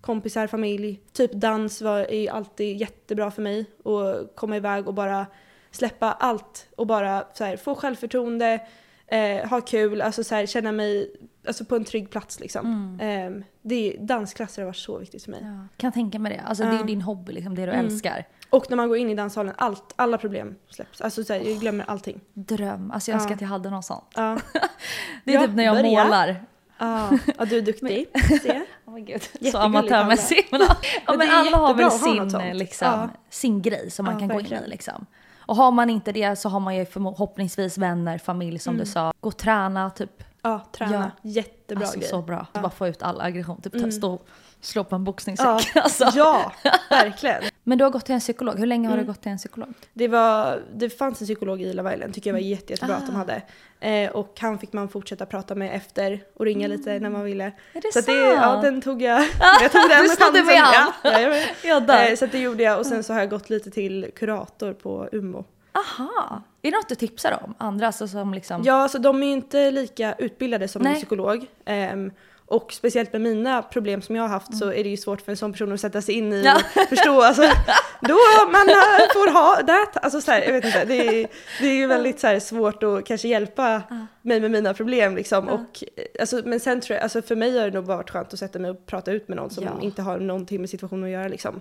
Kompisar, 0.00 0.46
familj. 0.46 1.00
Typ 1.12 1.32
dans 1.32 1.82
var, 1.82 2.12
är 2.12 2.30
alltid 2.30 2.76
jättebra 2.76 3.30
för 3.30 3.42
mig. 3.42 3.66
Och 3.82 4.36
komma 4.36 4.56
iväg 4.56 4.88
och 4.88 4.94
bara 4.94 5.26
släppa 5.74 6.12
allt 6.12 6.66
och 6.76 6.86
bara 6.86 7.24
här, 7.38 7.56
få 7.56 7.74
självförtroende, 7.74 8.60
eh, 9.06 9.48
ha 9.48 9.60
kul, 9.60 10.00
alltså 10.02 10.24
så 10.24 10.34
här, 10.34 10.46
känna 10.46 10.72
mig 10.72 11.10
alltså 11.48 11.64
på 11.64 11.76
en 11.76 11.84
trygg 11.84 12.10
plats 12.10 12.40
liksom. 12.40 12.96
Mm. 13.00 13.36
Eh, 13.38 13.44
det, 13.62 13.96
dansklasser 14.00 14.62
har 14.62 14.66
varit 14.66 14.76
så 14.76 14.98
viktigt 14.98 15.24
för 15.24 15.30
mig. 15.30 15.40
Ja, 15.42 15.68
kan 15.76 15.92
tänka 15.92 16.18
mig 16.18 16.32
det. 16.32 16.40
Alltså 16.46 16.64
det 16.64 16.70
är 16.70 16.76
Ja. 16.76 16.82
din 16.82 17.02
hobby, 17.02 17.32
liksom, 17.32 17.54
det 17.54 17.66
du 17.66 17.72
Mm. 17.72 17.86
älskar. 17.86 18.24
Och 18.50 18.66
när 18.70 18.76
man 18.76 18.88
går 18.88 18.96
in 18.98 19.10
i 19.10 19.14
danssalen, 19.14 19.54
allt, 19.58 19.92
alla 19.96 20.18
problem 20.18 20.54
släpps. 20.70 21.00
Alltså 21.00 21.24
så 21.24 21.32
här, 21.32 21.40
jag 21.40 21.58
glömmer 21.60 21.84
allting. 21.88 22.20
Dröm. 22.34 22.90
Alltså 22.90 23.10
jag 23.10 23.14
önskar 23.16 23.30
Ja. 23.30 23.34
att 23.34 23.40
jag 23.40 23.48
hade 23.48 23.70
något 23.70 23.84
sånt. 23.84 24.04
Ja, 24.14 24.38
Det 25.24 25.30
är 25.34 25.34
Ja, 25.40 25.46
typ 25.46 25.56
när 25.56 25.64
jag 25.64 25.76
börja. 25.76 26.04
målar. 26.04 26.44
ja. 26.78 27.10
ja 27.38 27.44
du 27.44 27.58
är 27.58 27.62
duktig. 27.62 28.06
Se. 28.42 28.60
Oh 28.84 28.94
my 28.94 29.00
God. 29.00 29.50
Så 29.52 29.58
amatörmässig. 29.58 30.48
Men, 30.50 30.60
ja, 30.60 30.76
Men 31.08 31.18
men 31.18 31.30
alla 31.30 31.56
har 31.56 31.74
väl 31.74 31.90
sin, 31.90 32.56
liksom, 32.58 33.08
sin 33.30 33.62
grej 33.62 33.90
som 33.90 34.04
man 34.04 34.18
kan 34.18 34.28
gå 34.28 34.34
in 34.34 34.38
verkligen. 34.40 34.64
i. 34.64 34.68
Liksom. 34.68 35.06
Och 35.46 35.56
har 35.56 35.70
man 35.70 35.90
inte 35.90 36.12
det 36.12 36.36
så 36.36 36.48
har 36.48 36.60
man 36.60 36.76
ju 36.76 36.86
förhoppningsvis 36.86 37.78
vänner, 37.78 38.18
familj 38.18 38.58
som 38.58 38.74
Mm. 38.74 38.84
du 38.84 38.90
sa. 38.90 39.12
Gå 39.20 39.28
och 39.28 39.36
träna, 39.36 39.90
typ. 39.90 40.24
Ja, 40.42 40.60
träna. 40.72 41.10
Jättebra 41.22 41.84
alltså 41.84 41.98
grej. 41.98 42.08
så 42.08 42.22
bra. 42.22 42.46
Bara 42.52 42.70
få 42.70 42.88
ut 42.88 43.02
all 43.02 43.20
aggression. 43.20 43.60
Typ 43.60 43.74
Mm. 43.74 43.92
stå 43.92 44.12
och 44.14 44.26
slå 44.60 44.84
på 44.84 44.94
en 44.94 45.04
boxningssäck. 45.04 45.46
Ja, 45.46 45.60
Alltså. 45.82 46.10
ja, 46.14 46.52
verkligen. 46.90 47.42
Men 47.66 47.78
du 47.78 47.84
har 47.84 47.90
gått 47.90 48.04
till 48.06 48.14
en 48.14 48.20
psykolog. 48.20 48.58
Hur 48.58 48.66
länge 48.66 48.88
har 48.88 48.94
Mm. 48.94 49.06
du 49.06 49.12
gått 49.12 49.22
till 49.22 49.32
en 49.32 49.38
psykolog? 49.38 49.68
Det, 49.92 50.08
var, 50.08 50.62
det 50.74 50.90
fanns 50.90 51.20
en 51.20 51.24
psykolog 51.26 51.62
i 51.62 51.72
Love 51.72 51.94
Island, 51.94 52.14
tycker 52.14 52.30
jag 52.30 52.34
var 52.34 52.40
jätte, 52.40 52.72
jättebra 52.72 52.96
att 52.96 53.06
de 53.06 53.12
Ah. 53.14 53.18
hade. 53.18 53.42
Eh, 53.80 54.10
och 54.10 54.36
han 54.40 54.58
fick 54.58 54.72
man 54.72 54.88
fortsätta 54.88 55.26
prata 55.26 55.54
med 55.54 55.76
efter 55.76 56.24
och 56.34 56.44
ringa 56.44 56.68
lite 56.68 56.98
när 56.98 57.10
man 57.10 57.24
ville. 57.24 57.44
Är 57.44 57.52
det 57.72 57.82
Så 57.92 57.92
sant? 57.92 58.06
det, 58.06 58.12
ja, 58.32 58.60
den 58.62 58.80
tog 58.82 59.02
jag. 59.02 59.20
Jag 59.62 59.72
tog 59.72 59.80
den 59.90 60.02
Du 60.02 60.08
snodde 60.08 60.44
med 60.44 60.56
han. 60.58 60.92
Ja. 61.02 61.40
Jag 61.64 61.86
dör. 61.86 62.10
eh, 62.10 62.16
så 62.16 62.26
det 62.26 62.38
gjorde 62.38 62.62
jag 62.62 62.78
och 62.78 62.86
sen 62.86 63.04
så 63.04 63.12
har 63.12 63.20
jag 63.20 63.30
gått 63.30 63.50
lite 63.50 63.70
till 63.70 64.10
kurator 64.16 64.72
på 64.72 65.08
Umo. 65.12 65.44
Aha. 65.72 66.42
Är 66.62 66.70
det 66.70 66.76
något 66.76 66.88
du 66.88 66.94
tipsar 66.94 67.38
om? 67.44 67.54
Andra 67.58 67.86
alltså 67.86 68.08
som 68.08 68.34
liksom... 68.34 68.62
Ja, 68.64 68.74
alltså 68.74 68.98
de 68.98 69.22
är 69.22 69.26
ju 69.26 69.32
inte 69.32 69.70
lika 69.70 70.14
utbildade 70.18 70.68
som 70.68 70.82
en 70.82 70.88
Nej. 70.92 70.96
psykolog. 70.96 71.46
Ehm, 71.64 72.10
och 72.46 72.72
speciellt 72.72 73.12
med 73.12 73.20
mina 73.22 73.62
problem 73.62 74.02
som 74.02 74.16
jag 74.16 74.22
har 74.22 74.28
haft 74.28 74.56
så 74.58 74.72
är 74.72 74.84
det 74.84 74.90
ju 74.90 74.96
svårt 74.96 75.20
för 75.20 75.32
en 75.32 75.36
sån 75.36 75.52
person 75.52 75.72
att 75.72 75.80
sätta 75.80 76.02
sig 76.02 76.14
in 76.14 76.32
i 76.32 76.40
Mm. 76.40 76.44
Ja. 76.74 76.82
och 76.82 76.88
förstå. 76.88 77.22
Alltså, 77.22 77.42
då 78.00 78.18
man 78.52 78.68
eh, 78.68 79.12
får 79.12 79.32
ha 79.32 79.62
det. 79.62 79.86
Alltså 80.00 80.20
så 80.20 80.30
här, 80.30 80.42
jag 80.42 80.52
vet 80.52 80.64
inte, 80.64 80.84
det 80.84 80.94
är, 81.22 81.26
det 81.60 81.66
är 81.66 81.74
ju 81.74 81.86
väldigt 81.86 82.20
så 82.20 82.26
här, 82.26 82.40
svårt 82.40 82.82
att 82.82 83.04
kanske 83.06 83.28
hjälpa 83.28 83.82
mig 84.22 84.40
med 84.40 84.50
mina 84.50 84.74
problem 84.74 85.16
liksom. 85.16 85.48
Och, 85.48 85.84
eh, 85.96 86.04
alltså, 86.20 86.42
men 86.44 86.60
sen 86.60 86.80
tror 86.80 86.94
jag, 86.94 87.02
alltså 87.02 87.22
för 87.22 87.36
mig 87.36 87.58
har 87.58 87.64
det 87.66 87.74
nog 87.74 87.84
varit 87.84 88.10
skönt 88.10 88.32
att 88.32 88.38
sätta 88.38 88.58
mig 88.58 88.70
och 88.70 88.86
prata 88.86 89.12
ut 89.12 89.28
med 89.28 89.36
någon 89.36 89.50
som 89.50 89.64
Ja. 89.64 89.70
inte 89.80 90.02
har 90.02 90.18
någonting 90.18 90.60
med 90.60 90.70
situationen 90.70 91.04
att 91.04 91.10
göra 91.10 91.28
liksom. 91.28 91.60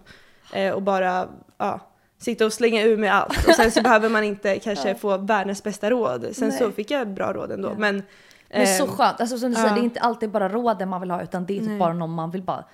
Eh, 0.53 0.71
och 0.71 0.81
bara, 0.81 1.27
ja. 1.57 1.79
Sitta 2.19 2.45
och 2.45 2.53
slänga 2.53 2.83
ur 2.83 2.97
med 2.97 3.13
allt 3.13 3.47
och 3.47 3.55
sen 3.55 3.71
så 3.71 3.81
behöver 3.87 4.09
man 4.09 4.23
inte 4.23 4.59
kanske 4.59 4.95
få 4.95 5.17
världens 5.17 5.63
bästa 5.63 5.89
råd. 5.89 6.27
Sen 6.31 6.49
Nej. 6.49 6.57
så 6.57 6.71
fick 6.71 6.91
jag 6.91 7.07
bra 7.07 7.33
råd 7.33 7.51
ändå. 7.51 7.69
Ja. 7.69 7.75
Men, 7.77 8.03
Men 8.53 8.67
så 8.67 8.83
ehm, 8.85 8.89
skönt. 8.91 9.21
Alltså 9.21 9.37
som 9.37 9.51
du 9.51 9.57
ja. 9.57 9.61
säger, 9.61 9.75
det 9.75 9.81
är 9.81 9.83
inte 9.83 9.99
alltid 9.99 10.31
bara 10.31 10.49
råden 10.49 10.89
man 10.89 11.01
vill 11.01 11.11
ha 11.11 11.21
utan 11.23 11.45
det 11.45 11.57
är 11.57 11.59
typ 11.59 11.79
bara 11.79 11.93
någon 11.93 12.09
man 12.13 12.31
vill 12.31 12.41
bara 12.43 12.65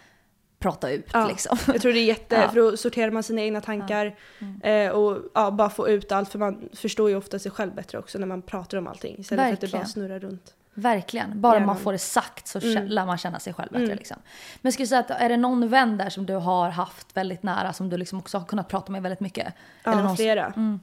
prata 0.60 0.90
ut 0.92 1.06
Ja. 1.14 1.28
liksom. 1.28 1.58
Jag 1.68 1.82
tror 1.82 1.94
det 1.94 2.00
är 2.00 2.06
jätte, 2.06 2.36
Ja. 2.36 2.42
Mm. 2.42 2.50
för 2.54 2.62
då 2.62 2.78
sorterar 2.78 3.12
man 3.12 3.24
sina 3.24 3.42
egna 3.42 3.62
tankar 3.62 4.16
eh, 4.64 4.90
och 4.90 5.18
ja, 5.34 5.52
bara 5.52 5.70
få 5.70 5.90
ut 5.90 6.12
allt 6.12 6.30
för 6.30 6.40
man 6.40 6.70
förstår 6.74 7.10
ju 7.10 7.16
ofta 7.16 7.40
sig 7.40 7.52
själv 7.52 7.76
bättre 7.76 7.98
också 7.98 8.18
när 8.20 8.28
man 8.28 8.42
pratar 8.42 8.78
om 8.78 8.88
allting 8.88 9.16
istället 9.20 9.46
för 9.46 9.54
att 9.54 9.62
det 9.62 9.66
Verkligen. 9.68 9.82
bara 9.84 9.88
snurrar 9.90 10.20
runt. 10.20 10.54
Verkligen. 10.74 11.42
Bara 11.42 11.54
Hjärnan. 11.54 11.68
man 11.68 11.78
får 11.78 11.92
det 11.92 11.98
sagt 11.98 12.48
så 12.48 12.60
Mm. 12.60 12.88
lär 12.88 13.06
man 13.06 13.18
känna 13.18 13.40
sig 13.40 13.54
själv 13.54 13.70
bättre. 13.72 13.84
Mm. 13.86 13.98
Liksom. 13.98 14.18
Men 14.62 14.72
skulle 14.72 14.84
du 14.84 14.88
säga 14.88 15.00
att 15.00 15.12
är 15.12 15.30
det 15.30 15.38
någon 15.38 15.68
vän 15.70 15.98
där 15.98 16.10
som 16.10 16.26
du 16.26 16.34
har 16.34 16.70
haft 16.70 17.18
väldigt 17.18 17.44
nära 17.44 17.74
som 17.74 17.90
du 17.90 17.98
liksom 17.98 18.20
också 18.20 18.38
har 18.38 18.46
kunnat 18.46 18.68
prata 18.68 18.92
med 18.92 19.02
väldigt 19.04 19.20
mycket? 19.20 19.54
Ja, 19.84 19.92
Eller 19.92 20.04
någon- 20.04 20.16
flera. 20.16 20.46
Mm. 20.46 20.80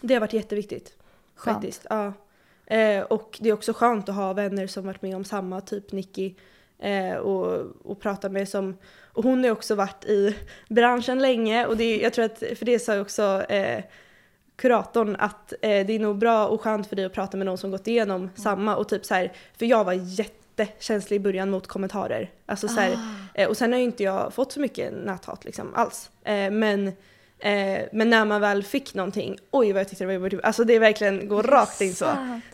Det 0.00 0.14
har 0.14 0.20
varit 0.20 0.32
jätteviktigt. 0.32 0.96
Skönt. 1.36 1.54
Faktiskt. 1.56 1.86
Ja. 1.90 2.12
Eh, 2.72 3.02
och 3.02 3.38
det 3.40 3.48
är 3.48 3.52
också 3.52 3.72
skönt 3.72 4.08
att 4.08 4.14
ha 4.14 4.32
vänner 4.32 4.66
som 4.66 4.86
varit 4.86 5.02
med 5.02 5.16
om 5.16 5.24
samma, 5.24 5.60
typ 5.60 5.92
Nicky. 5.92 6.34
Eh, 6.78 7.14
och, 7.16 7.66
och 7.84 8.00
prata 8.00 8.28
med 8.28 8.48
som, 8.48 8.76
och 9.12 9.24
hon 9.24 9.44
har 9.44 9.50
också 9.50 9.74
varit 9.74 10.04
i 10.04 10.36
branschen 10.68 11.18
länge 11.18 11.66
och 11.66 11.76
det, 11.76 11.96
jag 11.96 12.12
tror 12.12 12.24
att, 12.24 12.38
för 12.38 12.64
det 12.64 12.78
sa 12.78 12.94
ju 12.94 13.00
också 13.00 13.42
eh, 13.48 13.84
kuratorn 14.56 15.16
att 15.18 15.52
eh, 15.52 15.86
det 15.86 15.92
är 15.92 15.98
nog 15.98 16.18
bra 16.18 16.46
och 16.46 16.60
skönt 16.60 16.86
för 16.86 16.96
dig 16.96 17.04
att 17.04 17.12
prata 17.12 17.36
med 17.36 17.46
någon 17.46 17.58
som 17.58 17.70
gått 17.70 17.86
igenom 17.88 18.20
Mm. 18.20 18.36
samma 18.36 18.76
och 18.76 18.88
typ 18.88 19.04
så 19.04 19.14
här, 19.14 19.32
för 19.58 19.66
jag 19.66 19.84
var 19.84 19.92
jättekänslig 19.92 21.16
i 21.16 21.20
början 21.20 21.50
mot 21.50 21.66
kommentarer. 21.66 22.30
Alltså 22.46 22.68
så 22.68 22.80
här, 22.80 22.92
Ah. 22.92 23.40
eh, 23.40 23.48
och 23.48 23.56
sen 23.56 23.72
har 23.72 23.78
ju 23.78 23.84
inte 23.84 24.02
jag 24.02 24.34
fått 24.34 24.52
så 24.52 24.60
mycket 24.60 24.92
näthat 25.04 25.44
liksom 25.44 25.74
alls. 25.74 26.10
Eh, 26.24 26.50
men 26.50 26.92
Eh, 27.44 27.80
men 27.92 28.10
när 28.10 28.24
man 28.24 28.40
väl 28.40 28.62
fick 28.62 28.94
någonting, 28.94 29.36
oj 29.50 29.72
vad 29.72 29.80
jag 29.80 29.88
tyckte 29.88 30.04
det 30.04 30.18
var 30.18 30.24
jobbigt. 30.26 30.40
Alltså 30.42 30.64
det 30.64 30.78
verkligen 30.78 31.28
går 31.28 31.42
rakt 31.42 31.80
in 31.80 31.94
så. 31.94 32.06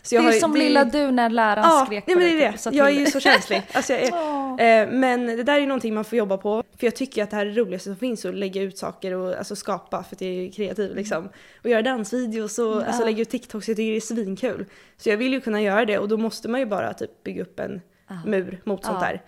Så 0.03 0.15
jag 0.15 0.25
det 0.25 0.29
är 0.29 0.33
ju- 0.33 0.41
som 0.41 0.53
det- 0.53 0.59
lilla 0.59 0.85
du 0.85 1.11
när 1.11 1.31
läraren 1.31 1.65
Ja, 1.71 1.85
skrek 1.87 2.05
nej, 2.07 2.15
på 2.17 2.21
men 2.21 2.31
det 2.39 2.45
är 2.45 2.53
typ, 2.53 2.63
det. 2.65 2.77
Jag 2.77 2.87
är 2.87 2.93
ju 2.93 3.07
så 3.07 3.21
känslig. 3.21 3.63
Alltså 3.73 3.93
är, 3.93 4.07
eh, 4.83 4.89
men 4.91 5.27
det 5.27 5.43
där 5.43 5.61
är 5.61 5.67
någonting 5.67 5.95
man 5.95 6.05
får 6.05 6.19
jobba 6.19 6.37
på. 6.37 6.63
För 6.79 6.87
jag 6.87 6.97
tycker 6.97 7.23
att 7.23 7.31
det 7.31 7.37
här 7.37 7.47
är 7.47 7.51
det 7.51 7.61
roligaste 7.61 7.85
som 7.91 7.97
finns, 7.97 8.25
att 8.25 8.35
lägga 8.35 8.63
ut 8.63 8.79
saker 8.79 9.15
och 9.15 9.35
alltså, 9.39 9.57
skapa, 9.57 10.03
för 10.05 10.15
att 10.17 10.21
jag 10.21 10.31
är 10.31 10.53
kreativ 10.53 10.97
liksom. 10.97 11.29
Och 11.63 11.71
göra 11.71 11.83
dansvideos 11.83 12.59
och 12.59 12.67
Ja. 12.67 12.85
alltså, 12.85 13.05
lägga 13.05 13.23
ut 13.23 13.31
TikToks, 13.31 13.69
jag 13.69 13.77
tycker 13.77 13.91
det 13.91 13.97
är 13.97 14.01
svinkul. 14.01 14.65
Så 14.97 15.09
jag 15.09 15.17
vill 15.17 15.33
ju 15.33 15.41
kunna 15.41 15.63
göra 15.63 15.85
det 15.85 15.99
och 15.99 16.09
då 16.09 16.17
måste 16.17 16.49
man 16.49 16.61
ju 16.61 16.67
bara 16.67 16.95
typ 16.95 17.25
bygga 17.25 17.43
upp 17.43 17.61
en 17.61 17.81
Ja. 18.09 18.15
mur 18.27 18.61
mot 18.65 18.85
sånt 18.85 18.99
Ja. 19.01 19.07
där. 19.09 19.23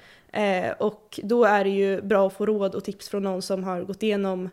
Eh, 0.69 0.73
och 0.73 1.21
då 1.23 1.45
är 1.45 1.65
det 1.65 1.71
ju 1.71 2.03
bra 2.03 2.27
att 2.27 2.33
få 2.37 2.47
råd 2.47 2.75
och 2.75 2.85
tips 2.85 3.09
från 3.09 3.23
någon 3.23 3.43
som 3.43 3.65
har 3.65 3.83
gått 3.83 4.03
igenom 4.03 4.51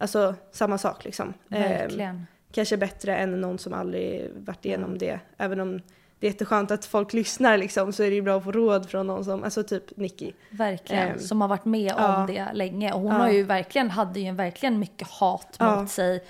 Alltså 0.00 0.34
samma 0.52 0.78
sak 0.78 1.04
liksom. 1.04 1.34
Eh, 1.50 1.60
Verkligen. 1.60 2.26
kanske 2.52 2.76
bättre 2.76 3.16
än 3.16 3.40
någon 3.40 3.58
som 3.58 3.74
aldrig 3.74 4.30
varit 4.36 4.64
igenom 4.64 4.98
det. 4.98 5.20
Även 5.38 5.60
om 5.60 5.80
det 6.20 6.26
är 6.26 6.30
jätteskönt 6.30 6.70
att 6.70 6.84
folk 6.84 7.12
lyssnar 7.12 7.58
liksom 7.58 7.92
så 7.92 8.02
är 8.02 8.08
det 8.08 8.14
ju 8.14 8.22
bra 8.22 8.36
att 8.36 8.44
få 8.44 8.52
råd 8.52 8.90
från 8.90 9.06
någon 9.06 9.24
som, 9.24 9.44
alltså 9.44 9.62
typ 9.62 9.96
Nicky. 9.96 10.32
Verkligen. 10.50 11.08
Ehm, 11.08 11.18
som 11.18 11.40
har 11.40 11.48
varit 11.48 11.64
med 11.64 11.94
ja. 11.98 12.16
om 12.20 12.26
det 12.26 12.46
länge. 12.54 12.92
Och 12.92 13.00
hon 13.00 13.12
Ja. 13.12 13.18
har 13.18 13.30
ju 13.30 13.42
verkligen, 13.42 13.90
hade 13.90 14.20
ju 14.20 14.32
verkligen 14.32 14.78
mycket 14.78 15.08
hat 15.08 15.56
Ja. 15.58 15.80
mot 15.80 15.90
sig. 15.90 16.24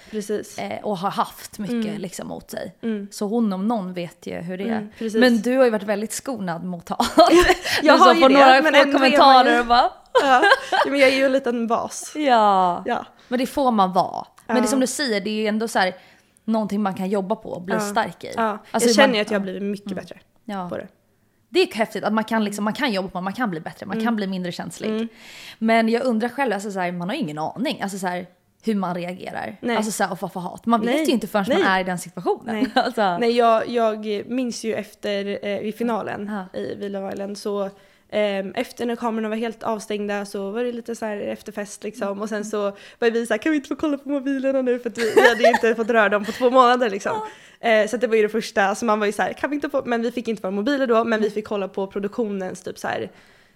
Eh, 0.58 0.82
och 0.84 0.98
har 0.98 1.10
haft 1.10 1.58
mycket 1.58 1.74
Mm. 1.86 1.98
liksom 2.00 2.28
mot 2.28 2.50
sig. 2.50 2.74
Mm. 2.82 3.08
Så 3.10 3.26
hon 3.26 3.52
om 3.52 3.68
någon 3.68 3.92
vet 3.92 4.26
ju 4.26 4.34
hur 4.34 4.58
det 4.58 4.64
är. 4.64 4.88
Mm. 5.00 5.20
Men 5.20 5.36
du 5.42 5.56
har 5.56 5.64
ju 5.64 5.70
varit 5.70 5.82
väldigt 5.82 6.12
skonad 6.12 6.64
mot 6.64 6.88
hat. 6.88 7.12
Jag 7.82 7.94
har 7.98 8.14
ju 8.14 8.20
det, 8.20 8.28
några 8.28 8.62
men 8.62 8.92
kommentarer 8.92 9.54
ju- 9.54 9.60
och 9.60 9.66
bara 9.66 9.90
Ja. 10.22 10.42
ja, 10.84 10.90
men 10.90 11.00
jag 11.00 11.08
är 11.08 11.16
ju 11.16 11.24
en 11.24 11.32
liten 11.32 11.66
bas. 11.66 12.12
ja. 12.16 12.82
Ja. 12.86 13.06
Men 13.30 13.38
det 13.38 13.46
får 13.46 13.70
man 13.70 13.92
vara. 13.92 14.26
Men 14.46 14.56
det 14.56 14.62
är 14.62 14.66
som 14.66 14.80
du 14.80 14.86
säger, 14.86 15.20
det 15.20 15.30
är 15.30 15.48
ändå 15.48 15.68
så 15.68 15.78
här 15.78 15.94
någonting 16.44 16.82
man 16.82 16.94
kan 16.94 17.08
jobba 17.08 17.36
på 17.36 17.48
och 17.50 17.62
bli 17.62 17.80
stark 17.80 18.24
i. 18.24 18.32
ja. 18.36 18.58
Alltså, 18.70 18.88
jag 18.88 18.96
känner 18.96 19.14
man- 19.14 19.20
att 19.20 19.30
jag 19.30 19.38
har 19.38 19.42
blivit 19.42 19.62
mycket 19.62 19.94
bättre 19.96 20.18
Ja. 20.44 20.68
på 20.68 20.76
det. 20.76 20.88
Det 21.48 21.60
är 21.62 21.74
häftigt 21.74 22.04
att 22.04 22.12
man 22.12 22.24
kan, 22.24 22.44
liksom, 22.44 22.64
man 22.64 22.72
kan 22.74 22.92
jobba 22.92 23.08
på 23.08 23.20
man 23.20 23.32
kan 23.32 23.50
bli 23.50 23.60
bättre, 23.60 23.86
man 23.86 24.04
kan 24.04 24.16
bli 24.16 24.26
mindre 24.26 24.52
känslig. 24.52 24.88
Mm. 24.90 25.08
Men 25.58 25.88
jag 25.88 26.02
undrar 26.04 26.28
själv, 26.28 26.52
alltså, 26.52 26.70
så 26.72 26.80
här, 26.80 26.92
man 26.92 27.08
har 27.08 27.14
ju 27.16 27.20
ingen 27.22 27.38
aning 27.38 27.82
alltså, 27.82 27.98
så 27.98 28.06
här, 28.06 28.26
hur 28.64 28.74
man 28.74 28.94
reagerar. 28.94 29.56
Nej. 29.60 29.76
Alltså 29.76 29.92
så 29.92 30.04
här, 30.04 30.12
och 30.12 30.18
vad 30.22 30.32
för 30.32 30.40
hat. 30.40 30.66
Man 30.66 30.80
vet 30.80 30.90
Nej. 30.94 31.04
ju 31.06 31.12
inte 31.12 31.26
förrän 31.26 31.44
Nej. 31.48 31.58
man 31.58 31.66
är 31.72 31.80
i 31.80 31.84
den 31.84 31.98
situationen. 31.98 32.54
Nej. 32.54 32.66
alltså, 32.84 33.18
Nej, 33.18 33.36
jag, 33.36 33.68
jag 33.68 34.24
minns 34.26 34.64
ju 34.64 34.74
efter 34.74 35.38
eh, 35.46 35.58
i 35.58 35.72
finalen 35.72 36.30
Ja. 36.52 36.58
i 36.60 36.74
Villa 36.74 37.12
Island 37.12 37.38
så 37.38 37.70
efter 38.54 38.86
när 38.86 38.96
kamerorna 38.96 39.28
var 39.28 39.36
helt 39.36 39.62
avstängda 39.62 40.26
så 40.26 40.50
var 40.50 40.64
det 40.64 40.72
lite 40.72 40.96
så 40.96 41.06
här 41.06 41.16
efterfest 41.16 41.82
liksom 41.84 42.22
och 42.22 42.28
sen 42.28 42.44
så 42.44 42.62
var 42.98 43.10
vi 43.10 43.26
så 43.26 43.34
här, 43.34 43.38
kan 43.38 43.52
vi 43.52 43.56
inte 43.56 43.68
få 43.68 43.76
kolla 43.76 43.98
på 43.98 44.08
mobilerna 44.08 44.62
nu 44.62 44.78
för 44.78 44.90
vi, 44.90 45.12
vi 45.14 45.28
hade 45.28 45.42
ju 45.42 45.48
inte 45.48 45.74
fått 45.74 45.90
röra 45.90 46.08
dem 46.08 46.24
på 46.24 46.32
två 46.32 46.50
månader 46.50 46.90
liksom. 46.90 47.22
Eh, 47.60 47.88
så 47.88 47.96
det 47.96 48.06
var 48.06 48.16
ju 48.16 48.22
det 48.22 48.28
första, 48.28 48.74
så 48.74 48.84
man 48.84 49.00
var 49.00 49.06
ju 49.06 49.12
så 49.12 49.22
här, 49.22 49.32
kan 49.32 49.50
vi 49.50 49.56
inte 49.56 49.70
få, 49.70 49.82
men 49.84 50.02
vi 50.02 50.12
fick 50.12 50.28
inte 50.28 50.42
våra 50.42 50.50
mobiler 50.50 50.86
då 50.86 51.04
men 51.04 51.20
vi 51.20 51.30
fick 51.30 51.46
kolla 51.46 51.68
på 51.68 51.86
produktionens 51.86 52.62
typ 52.62 52.78
så 52.78 52.88
här 52.88 53.10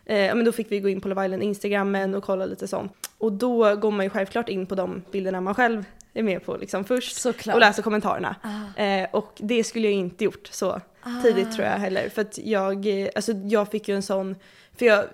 Eh, 0.07 0.35
men 0.35 0.45
då 0.45 0.53
fick 0.53 0.73
vi 0.73 0.81
gå 0.81 0.89
in 0.89 1.01
på 1.01 1.09
Love 1.09 1.25
Island 1.25 1.43
Instagrammen 1.43 2.15
och 2.15 2.25
kolla 2.25 2.47
lite 2.47 2.69
sånt. 2.69 2.93
Och 3.19 3.33
då 3.33 3.77
går 3.77 3.91
man 3.91 4.07
ju 4.07 4.11
självklart 4.11 4.49
in 4.49 4.67
på 4.67 4.75
de 4.75 5.03
bilderna 5.13 5.41
man 5.41 5.55
själv 5.55 5.85
är 6.15 6.23
med 6.23 6.45
på 6.45 6.57
liksom 6.57 6.85
först. 6.85 7.17
Såklart. 7.17 7.55
Och 7.55 7.61
läser 7.61 7.83
kommentarerna. 7.83 8.37
Eh, 8.77 9.09
och 9.11 9.33
det 9.37 9.65
skulle 9.65 9.89
jag 9.89 9.95
inte 9.95 10.25
gjort 10.25 10.47
så 10.53 10.81
tidigt 11.23 11.53
tror 11.53 11.67
jag 11.67 11.73
heller. 11.73 12.09
För 12.09 12.23
att 12.23 12.39
jag, 12.39 12.89
alltså 13.15 13.33
jag 13.33 13.71
fick 13.71 13.89
ju 13.89 13.95
en 13.95 14.03
sån, 14.03 14.37
för 14.79 14.87
jag, 14.87 15.05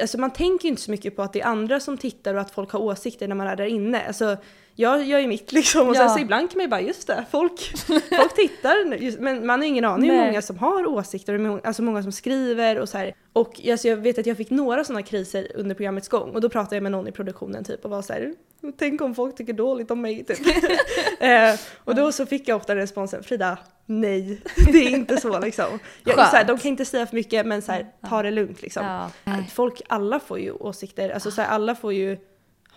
alltså 0.00 0.18
man 0.18 0.30
tänker 0.30 0.64
ju 0.64 0.70
inte 0.70 0.82
så 0.82 0.90
mycket 0.90 1.16
på 1.16 1.22
att 1.22 1.32
det 1.32 1.40
är 1.40 1.46
andra 1.46 1.80
som 1.80 1.98
tittar 1.98 2.34
och 2.34 2.40
att 2.40 2.50
folk 2.50 2.70
har 2.70 2.80
åsikter 2.80 3.28
när 3.28 3.36
man 3.36 3.46
är 3.46 3.56
där 3.56 3.66
inne. 3.66 4.06
Alltså 4.06 4.36
jag 4.78 5.04
gör 5.04 5.18
ju 5.18 5.26
mitt 5.26 5.52
liksom 5.58 5.88
och 5.88 5.96
Ja. 5.96 5.98
sen 6.00 6.10
så 6.10 6.18
ibland 6.18 6.50
kan 6.50 6.58
man 6.58 6.64
ju 6.64 6.68
bara 6.70 6.80
just 6.80 7.06
det, 7.06 7.24
folk, 7.30 7.72
folk 8.16 8.34
tittar 8.36 8.94
just, 8.94 9.18
men 9.20 9.46
man 9.46 9.60
har 9.60 9.66
ingen 9.66 9.84
aning 9.84 10.10
hur 10.10 10.26
många 10.26 10.42
som 10.42 10.58
har 10.58 10.86
åsikter 10.86 11.46
och 11.48 11.66
alltså 11.66 11.82
många 11.82 12.02
som 12.02 12.12
skriver 12.12 12.78
och 12.78 12.88
så 12.88 12.98
här. 12.98 13.14
Och 13.32 13.60
alltså 13.70 13.88
jag 13.88 13.96
vet 13.96 14.18
att 14.18 14.26
jag 14.26 14.36
fick 14.36 14.50
några 14.50 14.84
sådana 14.84 15.02
kriser 15.02 15.48
under 15.54 15.74
programmets 15.74 16.08
gång 16.08 16.30
och 16.30 16.40
då 16.40 16.48
pratade 16.48 16.76
jag 16.76 16.82
med 16.82 16.92
någon 16.92 17.08
i 17.08 17.12
produktionen 17.12 17.64
typ 17.64 17.84
och 17.84 17.90
var 17.90 18.02
så 18.02 18.12
här, 18.12 18.34
tänk 18.72 19.00
om 19.00 19.14
folk 19.14 19.36
tycker 19.36 19.52
dåligt 19.52 19.90
om 19.90 20.00
mig 20.00 20.24
typ. 20.24 20.38
eh, 21.20 21.60
och 21.84 21.94
då 21.94 22.12
så 22.12 22.26
fick 22.26 22.48
jag 22.48 22.56
ofta 22.56 22.76
responsen, 22.76 23.22
Frida, 23.22 23.58
nej, 23.86 24.40
det 24.72 24.86
är 24.86 24.90
inte 24.90 25.20
så 25.20 25.38
liksom. 25.38 25.78
Jag, 26.04 26.14
så 26.14 26.36
här, 26.36 26.44
de 26.44 26.58
kan 26.58 26.68
inte 26.68 26.84
säga 26.84 27.06
för 27.06 27.14
mycket 27.14 27.46
men 27.46 27.62
så 27.62 27.72
här, 27.72 27.86
ta 28.08 28.22
det 28.22 28.30
lugnt 28.30 28.62
liksom. 28.62 29.10
Ja. 29.24 29.32
Folk, 29.52 29.82
alla 29.88 30.20
får 30.20 30.38
ju 30.38 30.52
åsikter, 30.52 31.10
alltså 31.10 31.30
så 31.30 31.42
här, 31.42 31.48
alla 31.48 31.74
får 31.74 31.92
ju 31.92 32.18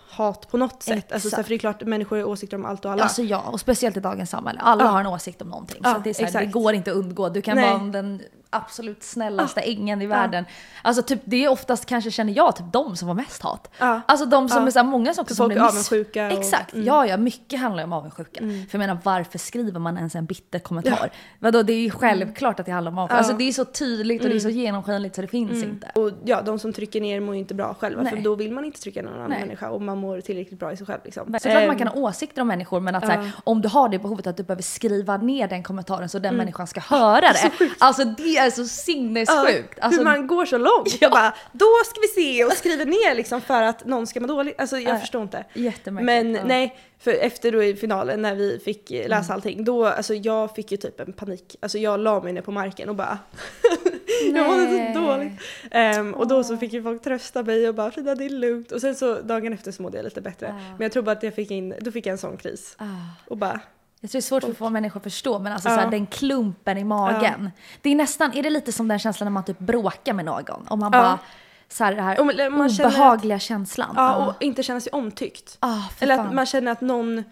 hat 0.09 0.51
på 0.51 0.57
något 0.57 0.83
sätt. 0.83 1.11
Alltså, 1.11 1.29
så 1.29 1.35
här, 1.35 1.43
för 1.43 1.49
det 1.49 1.55
är 1.55 1.59
klart, 1.59 1.83
människor 1.83 2.17
har 2.17 2.23
åsikter 2.23 2.57
om 2.57 2.65
allt 2.65 2.85
och 2.85 2.91
alla. 2.91 3.03
Alltså 3.03 3.21
ja, 3.21 3.41
och 3.41 3.59
speciellt 3.59 3.97
i 3.97 3.99
dagens 3.99 4.29
samhälle. 4.29 4.59
Alla 4.59 4.83
Ja. 4.83 4.89
har 4.89 4.99
en 4.99 5.07
åsikt 5.07 5.41
om 5.41 5.49
någonting. 5.49 5.81
Ja, 5.83 5.93
så 5.93 5.99
det, 5.99 6.09
är 6.09 6.13
så 6.13 6.37
här, 6.37 6.45
det 6.45 6.51
går 6.51 6.73
inte 6.73 6.91
att 6.91 6.97
undgå. 6.97 7.29
Du 7.29 7.41
kan 7.41 7.55
Nej. 7.55 7.69
vara 7.73 7.83
den 7.83 8.21
absolut 8.49 9.03
snällaste 9.03 9.61
ängeln 9.61 10.01
i 10.01 10.05
världen. 10.07 10.45
Alltså 10.81 11.03
typ, 11.03 11.21
det 11.25 11.43
är 11.45 11.49
oftast 11.49 11.85
kanske 11.85 12.11
känner 12.11 12.33
jag 12.33 12.55
typ 12.55 12.65
de 12.73 12.95
som 12.95 13.07
var 13.07 13.15
mest 13.15 13.41
hat. 13.41 13.71
Ja. 13.79 14.01
Alltså 14.07 14.25
de 14.25 14.49
som 14.49 14.61
Ja. 14.61 14.67
är 14.67 14.71
så 14.71 14.79
här, 14.79 14.85
många 14.85 15.13
som 15.13 15.21
också 15.21 15.35
som 15.35 15.47
blir 15.47 15.61
avundsjuka 15.61 16.25
och- 16.27 16.31
Exakt, 16.31 16.73
mm. 16.73 16.85
ja 16.85 17.05
ja, 17.05 17.17
mycket 17.17 17.59
handlar 17.59 17.83
om 17.83 17.93
avundsjuka. 17.93 18.39
För 18.39 18.47
jag 18.71 18.79
menar 18.79 18.97
varför 19.03 19.39
skriver 19.39 19.79
man 19.79 19.97
ens 19.97 20.15
en 20.15 20.25
bitter 20.25 20.59
kommentar? 20.59 21.09
Vadå 21.39 21.63
det 21.63 21.73
är 21.73 21.79
ju 21.79 21.91
självklart 21.91 22.59
att 22.59 22.65
det 22.65 22.71
handlar 22.71 22.91
om 22.91 22.97
avundsjuka. 22.97 23.15
Ja. 23.15 23.17
Alltså 23.17 23.33
det 23.33 23.43
är 23.47 23.51
så 23.51 23.65
tydligt 23.65 24.23
och 24.23 24.29
det 24.29 24.35
är 24.35 24.39
så 24.39 24.49
genomskinligt 24.49 25.15
så 25.15 25.21
det 25.21 25.27
finns 25.27 25.63
inte. 25.63 25.91
Och 25.95 26.11
ja, 26.25 26.41
de 26.41 26.59
som 26.59 26.73
trycker 26.73 27.01
ner 27.01 27.19
mår 27.19 27.35
ju 27.35 27.39
inte 27.39 27.53
bra 27.53 27.75
själva 27.79 28.05
för 28.05 28.15
Nej. 28.15 28.23
då 28.23 28.35
vill 28.35 28.51
man 28.51 28.65
inte 28.65 28.79
trycka 28.81 29.01
någon 29.01 29.13
annan 29.13 29.29
Nej. 29.29 29.39
människa 29.39 29.69
och 29.69 29.81
man 29.81 29.97
mår 29.97 30.21
tillräckligt 30.21 30.59
bra 30.59 30.71
i 30.73 30.77
sig 30.77 30.85
själv 30.87 30.99
liksom. 31.05 31.23
Såklart 31.25 31.53
man 31.53 31.63
Ehm, 31.63 31.77
kan 31.77 31.87
ha 31.87 31.95
åsikter 31.95 32.41
om 32.41 32.47
människor 32.47 32.79
men 32.79 32.95
att 32.95 33.05
så 33.05 33.11
här, 33.11 33.31
om 33.43 33.61
du 33.61 33.69
har 33.69 33.89
det 33.89 33.99
behovet 33.99 34.27
att 34.27 34.37
du 34.37 34.43
behöver 34.43 34.63
skriva 34.63 35.17
ner 35.17 35.47
den 35.47 35.63
kommentaren 35.63 36.09
så 36.09 36.19
den 36.19 36.35
människan 36.35 36.67
ska 36.67 36.79
höra 36.79 37.21
det. 37.33 37.51
Alltså 37.79 38.03
det 38.03 38.38
är 38.45 38.49
så 38.49 38.65
sinnessjukt. 38.65 39.73
Ja, 39.77 39.83
Alltså, 39.83 39.99
hur 39.99 40.05
man 40.05 40.27
går 40.27 40.45
så 40.45 40.57
långt. 40.57 40.97
Ja. 41.01 41.09
Bara, 41.09 41.33
då 41.51 41.65
ska 41.85 42.01
vi 42.01 42.07
se 42.07 42.45
och 42.45 42.51
skriver 42.53 42.85
ner 42.85 43.15
liksom 43.15 43.41
för 43.41 43.63
att 43.63 43.85
någon 43.85 44.07
ska 44.07 44.19
må 44.19 44.27
dåligt. 44.27 44.61
Alltså 44.61 44.77
jag 44.77 44.91
Nej. 44.91 44.99
förstår 45.01 45.21
inte. 45.21 45.45
Men 46.05 46.35
ja. 46.35 46.41
nej, 46.45 46.77
för 46.99 47.11
efter 47.11 47.51
då 47.51 47.63
i 47.63 47.75
finalen 47.75 48.21
när 48.21 48.35
vi 48.35 48.59
fick 48.65 48.91
Mm. 48.91 49.09
läsa 49.09 49.33
allting, 49.33 49.63
då, 49.63 49.85
alltså 49.85 50.13
jag 50.13 50.55
fick 50.55 50.71
ju 50.71 50.77
typ 50.77 50.99
en 50.99 51.13
panik. 51.13 51.55
Alltså 51.59 51.77
jag 51.77 51.99
la 51.99 52.21
mig 52.23 52.33
ner 52.33 52.41
på 52.41 52.51
marken 52.51 52.89
och 52.89 52.95
bara 52.95 53.17
Jag 54.33 54.47
mådde 54.47 54.93
så 54.93 54.99
dåligt. 55.01 55.31
Ehm, 55.71 56.13
och 56.13 56.27
då 56.27 56.43
så 56.43 56.57
fick 56.57 56.73
ju 56.73 56.83
folk 56.83 57.01
trösta 57.03 57.43
mig 57.43 57.67
och 57.69 57.75
bara 57.75 57.91
Frida 57.91 58.15
det 58.15 58.25
är 58.25 58.29
lugnt. 58.29 58.71
Och 58.71 58.81
sen 58.81 58.95
så 58.95 59.21
dagen 59.21 59.53
efter 59.53 59.71
så 59.71 59.81
mådde 59.81 59.97
jag 59.97 60.03
lite 60.03 60.21
bättre. 60.21 60.53
Men 60.69 60.81
jag 60.85 60.91
tror 60.91 61.03
bara 61.03 61.11
att 61.11 61.23
jag 61.23 61.33
fick 61.35 61.51
in, 61.51 61.75
då 61.81 61.91
fick 61.91 62.05
jag 62.05 62.11
en 62.11 62.17
sån 62.17 62.37
kris. 62.37 62.75
Ah. 62.77 62.85
Och 63.27 63.37
bara 63.37 63.59
Jag 64.01 64.11
tror 64.11 64.19
det 64.19 64.25
är 64.25 64.27
svårt 64.27 64.43
för 64.43 64.51
att 64.51 64.57
få 64.57 64.69
människor 64.69 64.99
att 64.99 65.03
förstå 65.03 65.39
men 65.39 65.53
alltså 65.53 65.69
Ja. 65.69 65.75
så 65.75 65.81
här, 65.81 65.91
den 65.91 66.07
klumpen 66.07 66.77
i 66.77 66.83
magen. 66.83 67.51
Det 67.81 67.89
är 67.89 67.95
nästan, 67.95 68.33
är 68.33 68.43
det 68.43 68.49
lite 68.49 68.71
som 68.71 68.87
den 68.87 68.99
känslan 68.99 69.25
när 69.25 69.31
man 69.31 69.43
typ 69.43 69.59
bråkar 69.59 70.13
med 70.13 70.25
någon? 70.25 70.67
Om 70.67 70.79
man 70.79 70.91
Ja. 70.93 70.99
bara, 70.99 71.19
så 71.69 71.83
här, 71.83 71.95
det 71.95 72.01
här 72.01 72.23
man- 72.23 72.57
man 72.57 72.69
känner 72.69 72.89
obehagliga 72.89 73.39
känslan. 73.39 73.93
Ja, 73.95 74.15
och 74.25 74.43
inte 74.43 74.63
känna 74.63 74.79
sig 74.79 74.91
omtyckt. 74.91 75.57
Fy 75.99 76.03
Eller 76.05 76.19
att 76.19 76.33
man 76.33 76.45
känner 76.45 76.71
att 76.71 76.81
någon, 76.81 77.23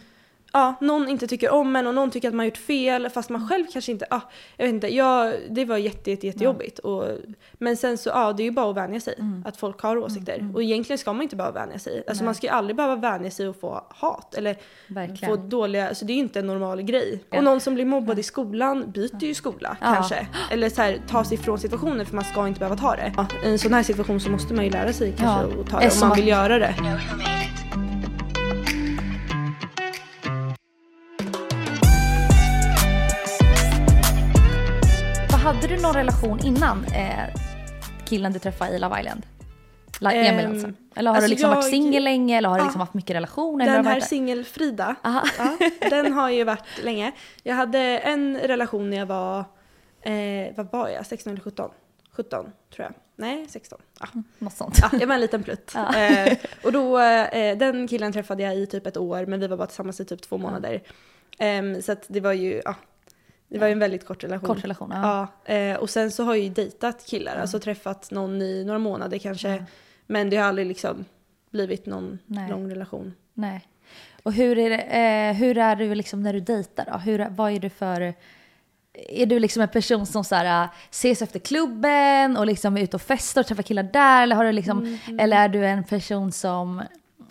ja, 0.58 0.74
någon 0.82 1.10
inte 1.10 1.28
tycker 1.28 1.50
om 1.52 1.76
en 1.76 1.88
och 1.88 1.94
någon 1.96 2.12
tycker 2.12 2.28
att 2.28 2.34
man 2.34 2.40
har 2.40 2.46
gjort 2.46 2.58
fel 2.58 3.10
fast 3.10 3.30
man 3.30 3.48
själv 3.48 3.66
kanske 3.74 3.92
inte, 3.92 4.06
ja, 4.10 4.22
jag 4.58 4.66
vet 4.66 4.74
inte, 4.74 4.88
jag, 4.96 5.34
det 5.50 5.66
var 5.66 5.78
jätte, 5.78 6.12
jätte, 6.12 6.28
jättejobbigt. 6.28 6.80
Och, 6.80 7.06
men 7.54 7.78
sen 7.78 7.98
så, 7.98 8.10
ja 8.10 8.34
det 8.34 8.44
är 8.44 8.46
ju 8.46 8.52
bara 8.52 8.70
att 8.70 8.76
vänja 8.76 9.00
sig 9.00 9.14
Mm. 9.20 9.44
att 9.46 9.58
folk 9.58 9.82
har 9.82 9.98
åsikter. 9.98 10.52
Och 10.56 10.64
egentligen 10.64 10.98
ska 10.98 11.14
man 11.14 11.22
inte 11.24 11.36
behöva 11.36 11.60
vänja 11.66 11.80
sig. 11.80 12.04
Alltså 12.08 12.24
man 12.24 12.36
ska 12.36 12.48
ju 12.48 12.54
aldrig 12.54 12.76
behöva 12.76 12.96
vänja 12.96 13.32
sig 13.32 13.48
och 13.48 13.60
få 13.60 13.86
hat 13.90 14.36
eller 14.36 14.58
Verkligen. 14.88 15.36
få 15.36 15.36
dåliga, 15.44 15.88
alltså 15.90 16.06
det 16.06 16.14
är 16.14 16.16
ju 16.16 16.22
inte 16.22 16.40
en 16.40 16.48
normal 16.48 16.82
grej. 16.82 17.24
Och 17.32 17.44
någon 17.44 17.60
som 17.60 17.74
blir 17.76 17.86
mobbad 17.86 18.20
i 18.20 18.24
skolan 18.24 18.92
byter 18.92 19.24
ju 19.24 19.34
skola 19.34 19.78
Ja. 19.82 19.94
kanske. 19.94 20.28
Eller 20.52 20.70
så 20.70 20.82
här, 20.82 21.02
tar 21.10 21.24
sig 21.24 21.38
ifrån 21.40 21.60
situationen 21.60 22.06
för 22.06 22.16
man 22.16 22.24
ska 22.26 22.48
inte 22.48 22.60
behöva 22.60 22.78
ta 22.78 22.96
det. 22.96 23.14
Ja, 23.18 23.28
I 23.46 23.50
en 23.50 23.60
sån 23.60 23.74
här 23.74 23.84
situation 23.84 24.20
så 24.20 24.30
måste 24.32 24.54
man 24.54 24.66
ju 24.66 24.72
lära 24.72 24.94
sig 24.94 25.14
kanske 25.18 25.56
Ja. 25.56 25.62
att 25.62 25.70
ta 25.70 25.80
Det 25.80 26.02
om 26.04 26.08
man 26.10 26.16
vill 26.18 26.28
göra 26.28 26.60
det. 26.60 26.76
Hade 35.48 35.68
du 35.68 35.82
någon 35.82 35.94
relation 35.94 36.40
innan 36.46 36.86
eh, 36.86 37.34
killen 38.06 38.34
du 38.34 38.40
träffade 38.40 38.76
i 38.76 38.80
Love 38.80 39.00
Island? 39.00 39.26
La- 40.00 40.12
Emil 40.12 40.46
Ehm, 40.46 40.52
alltså. 40.52 40.72
Eller 40.96 41.10
har 41.10 41.16
alltså 41.16 41.28
du 41.28 41.30
liksom 41.30 41.50
varit 41.50 41.64
jag- 41.64 41.72
singel 41.72 42.04
länge 42.04 42.38
eller 42.38 42.50
har 42.50 42.56
du 42.56 42.62
Ja. 42.62 42.66
liksom 42.66 42.82
haft 42.82 42.94
mycket 42.94 43.16
relationer? 43.16 43.66
Den 43.66 43.86
här 43.86 44.00
singel-Frida, 44.00 44.96
ja, 45.04 45.24
den 45.80 46.14
har 46.14 46.30
ju 46.30 46.44
varit 46.44 46.84
länge. 46.84 47.12
Jag 47.44 47.56
hade 47.56 47.80
en 47.80 48.38
relation 48.38 48.90
när 48.90 48.98
jag 48.98 49.06
var, 49.06 49.40
eh, 50.02 50.54
vad 50.56 50.72
var 50.72 50.90
jag, 50.90 51.06
16 51.06 51.32
eller 51.34 51.42
17? 51.44 51.72
17 52.12 52.46
tror 52.76 52.84
jag. 52.86 52.94
Nej, 53.16 53.46
16. 53.50 53.80
Ja. 54.00 54.08
Något 54.40 54.54
sånt. 54.54 54.80
Ja, 54.82 54.90
jag 55.00 55.08
var 55.08 55.16
en 55.16 55.22
liten 55.22 55.44
plutt. 55.44 55.76
Eh, 55.76 56.38
och 56.64 56.72
då, 56.72 57.00
eh, 57.00 57.58
den 57.58 57.88
killen 57.88 58.14
träffade 58.14 58.44
jag 58.44 58.56
i 58.56 58.66
typ 58.68 58.88
ett 58.88 58.98
år 58.98 59.26
men 59.26 59.40
vi 59.40 59.48
var 59.48 59.58
bara 59.58 59.68
tillsammans 59.68 60.00
i 60.00 60.06
typ 60.06 60.22
två 60.22 60.38
månader. 60.38 60.84
Ehm, 61.40 61.82
så 61.82 61.92
att 61.92 62.06
det 62.08 62.20
var 62.20 62.34
ju, 62.34 62.62
ja, 62.66 62.76
det 63.50 63.60
var 63.60 63.68
ju 63.68 63.74
en 63.74 63.80
väldigt 63.80 64.06
kort 64.06 64.24
relation. 64.24 64.48
Kort 64.48 64.64
relation, 64.64 64.92
ja. 64.94 65.28
Ja, 65.46 65.54
eh, 65.54 65.76
och 65.78 65.90
sen 65.90 66.12
så 66.12 66.24
har 66.24 66.36
jag 66.36 66.44
ju 66.44 66.50
dejtat 66.50 67.06
killar, 67.06 67.36
alltså 67.36 67.60
träffat 67.60 68.12
någon 68.12 68.42
i 68.42 68.64
några 68.66 68.80
månader 68.80 69.18
kanske. 69.18 69.66
Men 70.08 70.30
det 70.30 70.38
har 70.38 70.48
aldrig 70.48 70.68
liksom 70.68 71.06
blivit 71.52 71.86
någon 71.86 72.20
Nej. 72.26 72.50
lång 72.50 72.72
relation. 72.72 73.14
Nej. 73.34 73.68
Och 74.24 74.34
hur 74.34 74.58
är, 74.58 74.70
det, 74.70 74.82
eh, 74.82 75.34
hur 75.36 75.58
är 75.58 75.76
du 75.76 75.96
liksom 75.96 76.24
när 76.24 76.34
du 76.34 76.40
dejtar 76.40 76.86
då? 76.92 76.98
Hur, 76.98 77.28
vad 77.30 77.52
är 77.52 77.60
du 77.60 77.70
för... 77.70 78.14
Är 79.10 79.26
du 79.26 79.40
liksom 79.40 79.62
en 79.62 79.70
person 79.70 80.06
som 80.06 80.24
så 80.24 80.36
här, 80.36 80.64
äh, 80.64 80.70
ses 80.90 81.22
efter 81.22 81.40
klubben 81.40 82.38
och 82.38 82.46
liksom 82.46 82.78
är 82.78 82.82
ute 82.82 82.96
och 82.98 83.02
festar 83.02 83.42
och 83.42 83.48
träffar 83.48 83.64
killar 83.64 83.84
där? 83.84 84.24
Eller, 84.24 84.36
har 84.36 84.46
du 84.46 84.52
liksom, 84.52 84.98
eller 85.20 85.38
är 85.38 85.50
du 85.50 85.66
en 85.66 85.84
person 85.84 86.32
som 86.32 86.76
går 86.76 86.86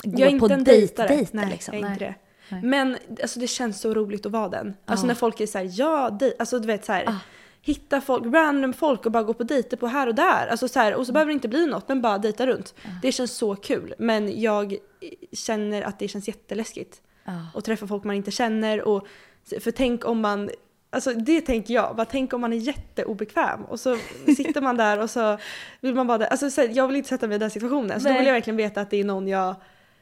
Mm. 0.05 0.21
Jag 0.21 0.33
är 0.33 0.39
på 0.39 0.45
inte 0.45 0.55
en 0.55 0.65
dejt, 0.65 0.81
dejtare. 0.81 1.09
dejter? 1.09 1.37
Nej, 1.37 1.49
liksom? 1.51 1.75
jag 1.75 1.85
är 1.85 1.93
inte 1.93 2.05
det. 2.05 2.15
Nej. 2.49 2.63
Men 2.63 2.97
alltså, 3.23 3.41
det 3.41 3.47
känns 3.47 3.81
så 3.81 3.95
roligt 3.95 4.27
att 4.27 4.33
vara 4.33 4.49
den. 4.49 4.75
Alltså 4.85 5.07
när 5.07 5.15
folk 5.15 5.41
är 5.41 5.47
såhär, 5.47 5.71
ja, 5.73 6.11
dej-" 6.11 6.35
alltså 6.39 6.59
du 6.59 6.67
vet 6.67 6.85
såhär. 6.85 7.05
Ah. 7.09 7.19
Hitta 7.63 8.01
folk, 8.01 8.35
random 8.35 8.73
folk 8.73 9.07
och 9.07 9.13
bara 9.13 9.23
gå 9.23 9.35
på 9.35 9.45
dejter 9.45 9.77
på 9.77 9.87
här 9.87 10.07
och 10.07 10.15
där. 10.15 10.47
Alltså 10.47 10.69
så 10.69 10.79
här, 10.81 10.95
och 10.95 11.07
så 11.07 11.13
behöver 11.13 11.31
det 11.31 11.35
inte 11.35 11.49
bli 11.49 11.67
något, 11.67 11.89
men 11.89 12.03
bara 12.03 12.19
dejta 12.19 12.47
runt. 12.47 12.75
Det 13.03 13.13
känns 13.13 13.33
så 13.33 13.57
kul. 13.57 13.95
Men 13.99 14.41
jag 14.41 14.77
känner 15.33 15.83
att 15.83 15.99
det 15.99 16.09
känns 16.09 16.29
jätteläskigt. 16.29 17.01
Ja. 17.25 17.33
Och 17.55 17.65
träffa 17.65 17.87
folk 17.87 18.05
man 18.05 18.17
inte 18.17 18.31
känner. 18.31 18.83
Och, 18.83 19.07
för 19.61 19.71
tänk 19.71 20.05
om 20.05 20.21
man, 20.21 20.51
alltså 20.91 21.13
det 21.13 21.41
tänker 21.41 21.75
jag, 21.75 21.97
bara 21.97 22.05
tänk 22.05 22.33
om 22.33 22.41
man 22.41 22.53
är 22.53 22.57
jätteobekväm 22.57 23.65
och 23.65 23.81
så 23.81 23.97
sitter 24.37 24.61
man 24.61 24.77
där 24.77 24.99
och 24.99 25.11
så 25.11 25.39
vill 25.81 25.95
man 25.95 26.07
där. 26.07 26.27
Alltså 26.27 26.51
så 26.51 26.61
här, 26.61 26.69
jag 26.69 26.87
vill 26.87 26.97
inte 26.97 27.09
sätta 27.09 27.27
mig 27.27 27.37
i 27.37 27.39
den 27.39 27.51
situationen. 27.51 28.01
Så 28.01 28.05
då 28.07 28.11
Nej. 28.11 28.19
vill 28.19 28.27
jag 28.27 28.35
verkligen 28.35 28.57
veta 28.57 28.81
att 28.81 28.91
det 28.91 29.01
är 29.01 29.05
någon 29.05 29.29
jag, 29.29 29.55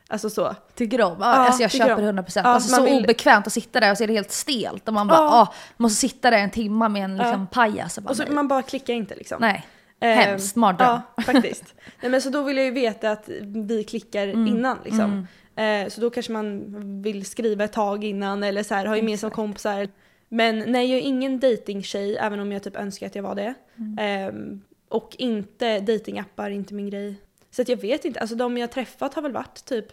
alltså 0.08 0.30
så. 0.30 0.54
Tycker 0.74 1.02
om? 1.02 1.16
Ja, 1.20 1.24
alltså 1.26 1.62
jag 1.62 1.70
köper 1.70 1.94
om. 1.94 2.00
100 2.00 2.22
procent. 2.22 2.44
Ja, 2.46 2.50
alltså 2.52 2.74
så 2.76 2.82
vill- 2.82 3.04
obekvämt 3.04 3.46
att 3.46 3.52
sitta 3.52 3.80
där 3.80 3.90
och 3.90 3.96
så 3.98 4.04
är 4.04 4.08
det 4.08 4.14
helt 4.14 4.30
stelt. 4.32 4.88
Och 4.88 4.94
man 4.94 5.08
bara, 5.08 5.18
Ja. 5.18 5.40
ah, 5.42 5.54
måste 5.76 6.00
sitta 6.00 6.30
där 6.30 6.38
en 6.38 6.50
timma 6.50 6.88
med 6.88 7.04
en 7.04 7.16
liksom, 7.16 7.46
pajas. 7.46 7.98
Och 7.98 8.10
Och 8.10 8.16
så 8.16 8.22
man 8.30 8.48
bara 8.48 8.62
klickar 8.62 8.94
inte 8.94 9.14
liksom. 9.14 9.36
nej. 9.40 9.66
Ehm, 10.00 10.18
Hemskt, 10.18 10.56
mardröm. 10.56 11.00
Ja, 11.16 11.22
faktiskt. 11.22 11.64
Nej, 12.02 12.10
men 12.10 12.22
så 12.22 12.30
då 12.30 12.42
vill 12.42 12.56
jag 12.56 12.66
ju 12.66 12.72
veta 12.72 13.10
att 13.10 13.28
vi 13.66 13.84
klickar 13.84 14.28
Mm. 14.28 14.46
innan 14.46 14.78
liksom. 14.84 15.26
Eh, 15.56 15.88
så 15.88 16.00
då 16.00 16.10
kanske 16.10 16.32
man 16.32 16.62
vill 17.02 17.24
skriva 17.26 17.64
ett 17.64 17.72
tag 17.72 18.04
innan 18.04 18.42
eller 18.42 18.62
så 18.62 18.74
här, 18.74 18.86
ha 18.86 18.96
gemensamma 18.96 19.30
kompisar. 19.30 19.88
Men 20.28 20.58
nej, 20.58 20.90
jag 20.90 20.98
är 20.98 21.02
ingen 21.02 21.40
dating-tjej 21.40 22.16
även 22.16 22.40
om 22.40 22.52
jag 22.52 22.62
typ 22.62 22.76
önskar 22.76 23.06
att 23.06 23.14
jag 23.14 23.22
var 23.22 23.34
det. 23.34 23.54
Mm. 23.78 23.98
Ehm, 24.00 24.60
och 24.88 25.16
inte 25.18 25.80
datingappar, 25.80 26.50
inte 26.50 26.74
min 26.74 26.90
grej. 26.90 27.14
Så 27.56 27.62
att 27.62 27.68
jag 27.68 27.76
vet 27.76 28.04
inte, 28.04 28.20
alltså 28.20 28.36
de 28.36 28.58
jag 28.58 28.70
träffat 28.70 29.14
har 29.14 29.22
väl 29.22 29.32
varit 29.32 29.64
typ 29.64 29.86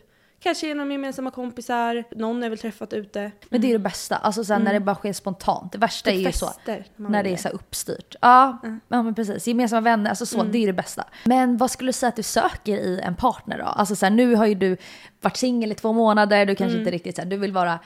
Kanske 0.44 0.68
genom 0.68 0.92
gemensamma 0.92 1.32
kompisar, 1.32 2.04
någon 2.16 2.42
har 2.42 2.50
väl 2.50 2.58
träffat 2.60 2.94
ute. 2.94 3.32
Men 3.50 3.62
det 3.62 3.68
är 3.68 3.74
det 3.74 3.80
bästa. 3.80 4.16
Alltså 4.16 4.44
sen 4.44 4.62
när 4.62 4.74
det 4.74 4.80
bara 4.80 4.96
sker 4.96 5.14
spontant. 5.14 5.72
Det 5.72 5.78
värsta 5.78 6.12
är 6.12 6.16
ju 6.16 6.32
så. 6.32 6.50
Mm. 6.66 6.84
När 6.96 7.24
det 7.24 7.30
är 7.30 7.38
så 7.38 7.50
uppstyrt. 7.50 8.16
Ja, 8.22 8.58
ja 8.88 9.04
men 9.04 9.16
precis. 9.16 9.48
Gemensamma 9.48 9.82
vänner, 9.82 10.10
alltså 10.10 10.26
så, 10.26 10.40
Mm. 10.40 10.52
det 10.52 10.58
är 10.58 10.68
det 10.68 10.74
bästa. 10.74 11.04
Men 11.26 11.58
vad 11.58 11.72
skulle 11.72 11.90
du 11.90 11.94
säga 11.94 12.08
att 12.10 12.16
du 12.16 12.24
söker 12.24 12.78
i 12.78 13.00
en 13.00 13.16
partner 13.16 13.58
då? 13.58 13.64
Alltså 13.66 13.96
så 13.96 14.06
här, 14.06 14.12
nu 14.12 14.36
har 14.36 14.46
ju 14.46 14.56
du 14.56 14.78
varit 15.22 15.38
singel 15.38 15.72
i 15.72 15.76
två 15.76 15.94
månader, 15.94 16.46
du 16.46 16.56
kanske 16.56 16.74
Mm. 16.78 16.82
inte 16.82 16.92
riktigt 16.92 17.16
så 17.16 17.22
här, 17.22 17.30
du 17.30 17.38
vill 17.38 17.52
vara 17.52 17.80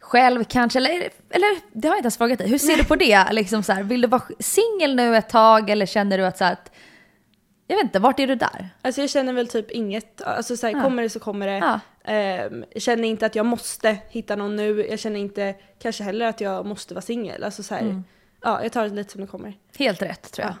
själv 0.00 0.44
kanske, 0.44 0.78
eller, 0.78 0.90
eller 1.30 1.48
det 1.72 1.88
har 1.88 1.94
jag 1.94 1.98
inte 1.98 2.06
ens 2.06 2.16
frågat 2.18 2.38
dig. 2.38 2.48
Hur 2.48 2.58
ser 2.58 2.76
du 2.76 2.84
på 2.84 2.96
det? 2.96 3.32
Liksom 3.32 3.62
så 3.62 3.72
här, 3.72 3.82
vill 3.82 4.00
du 4.00 4.08
vara 4.08 4.22
singel 4.40 4.96
nu 4.96 5.16
ett 5.16 5.28
tag 5.28 5.70
eller 5.70 5.86
känner 5.86 6.18
du 6.18 6.26
att, 6.26 6.38
så 6.38 6.44
här, 6.44 6.52
att 6.52 6.70
Jag 7.66 7.76
vet 7.76 7.84
inte, 7.84 7.98
vart 7.98 8.20
är 8.20 8.26
du 8.26 8.34
där? 8.34 8.68
Alltså 8.82 9.00
jag 9.00 9.10
känner 9.10 9.32
väl 9.32 9.48
typ 9.48 9.70
inget, 9.70 10.22
alltså 10.22 10.56
så 10.56 10.66
här, 10.66 10.74
Ja. 10.74 10.82
kommer 10.82 11.02
det 11.02 11.10
så 11.10 11.20
kommer 11.20 11.46
det. 11.46 11.58
Ja. 11.58 11.80
Jag 12.72 12.82
känner 12.82 13.08
inte 13.08 13.26
att 13.26 13.34
jag 13.34 13.46
måste 13.46 13.96
hitta 14.08 14.36
någon 14.36 14.56
nu, 14.56 14.86
jag 14.90 14.98
känner 14.98 15.20
inte 15.20 15.54
kanske 15.78 16.04
heller 16.04 16.26
att 16.26 16.40
jag 16.40 16.66
måste 16.66 16.94
vara 16.94 17.02
singel. 17.02 17.44
Alltså 17.44 17.62
så 17.62 17.74
här, 17.74 17.82
Mm. 17.82 18.04
ja 18.42 18.62
jag 18.62 18.72
tar 18.72 18.88
det 18.88 18.94
lite 18.94 19.12
som 19.12 19.20
det 19.20 19.26
kommer. 19.26 19.54
Helt 19.78 20.02
rätt 20.02 20.32
tror 20.32 20.46
jag. 20.46 20.54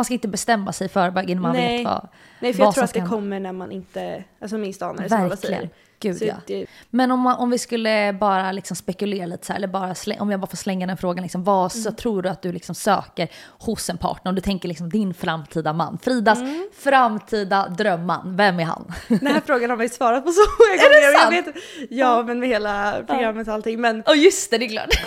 Man 0.00 0.04
ska 0.04 0.14
inte 0.14 0.28
bestämma 0.28 0.72
sig 0.72 0.84
i 0.84 0.88
förväg 0.88 1.30
innan 1.30 1.42
man 1.42 1.52
Nej. 1.52 1.76
vet 1.78 1.84
vad, 1.84 2.08
Nej 2.40 2.52
för 2.54 2.62
jag 2.62 2.74
tror 2.74 2.84
att 2.84 2.94
det 2.94 3.00
kommer 3.00 3.40
när 3.40 3.52
man 3.52 3.72
inte, 3.72 4.24
alltså 4.40 4.58
minst 4.58 4.82
anar 4.82 5.02
det 5.02 5.08
som 5.08 5.18
alla 5.20 5.28
Verkligen. 5.28 5.56
säger. 5.60 5.70
Gud 6.02 6.16
Så 6.18 6.24
ja. 6.24 6.34
det, 6.46 6.66
Men 6.90 7.10
om, 7.10 7.20
man, 7.20 7.36
om 7.36 7.50
vi 7.50 7.58
skulle 7.58 8.12
bara 8.20 8.52
liksom 8.52 8.76
spekulera 8.76 9.26
lite 9.26 9.46
så 9.46 9.52
här, 9.52 9.58
eller 9.58 9.68
bara 9.68 9.94
slä, 9.94 10.16
om 10.20 10.30
jag 10.30 10.40
bara 10.40 10.46
får 10.46 10.56
slänga 10.56 10.86
den 10.86 10.96
frågan, 10.96 11.22
liksom, 11.22 11.44
vad 11.44 11.60
Mm. 11.72 11.82
så 11.84 11.92
tror 11.92 12.22
du 12.22 12.28
att 12.28 12.42
du 12.42 12.52
liksom 12.52 12.74
söker 12.74 13.28
hos 13.58 13.90
en 13.90 13.98
partner? 13.98 14.28
Om 14.30 14.34
du 14.34 14.40
tänker 14.40 14.68
liksom 14.68 14.88
din 14.88 15.14
framtida 15.14 15.72
man, 15.72 15.98
Fridas 16.02 16.38
Mm. 16.38 16.68
framtida 16.78 17.68
drömman, 17.68 18.36
vem 18.36 18.60
är 18.60 18.64
han? 18.64 18.92
den 19.08 19.26
här 19.26 19.40
frågan 19.46 19.70
har 19.70 19.76
man 19.76 19.86
ju 19.86 19.90
svarat 19.90 20.24
på 20.24 20.30
så 20.30 20.40
många 20.40 20.82
gånger. 20.82 21.00
det 21.00 21.12
Jag 21.12 21.44
sant? 21.44 21.56
vet, 21.56 21.62
ja 21.90 22.22
men 22.22 22.40
med 22.40 22.48
hela 22.48 23.02
programmet 23.06 23.48
och 23.48 23.54
allting. 23.54 23.80
Men 23.80 24.02
Åh 24.06 24.18
just 24.18 24.50
det, 24.50 24.58
det 24.58 24.64
är 24.64 24.68
klart. 24.68 24.88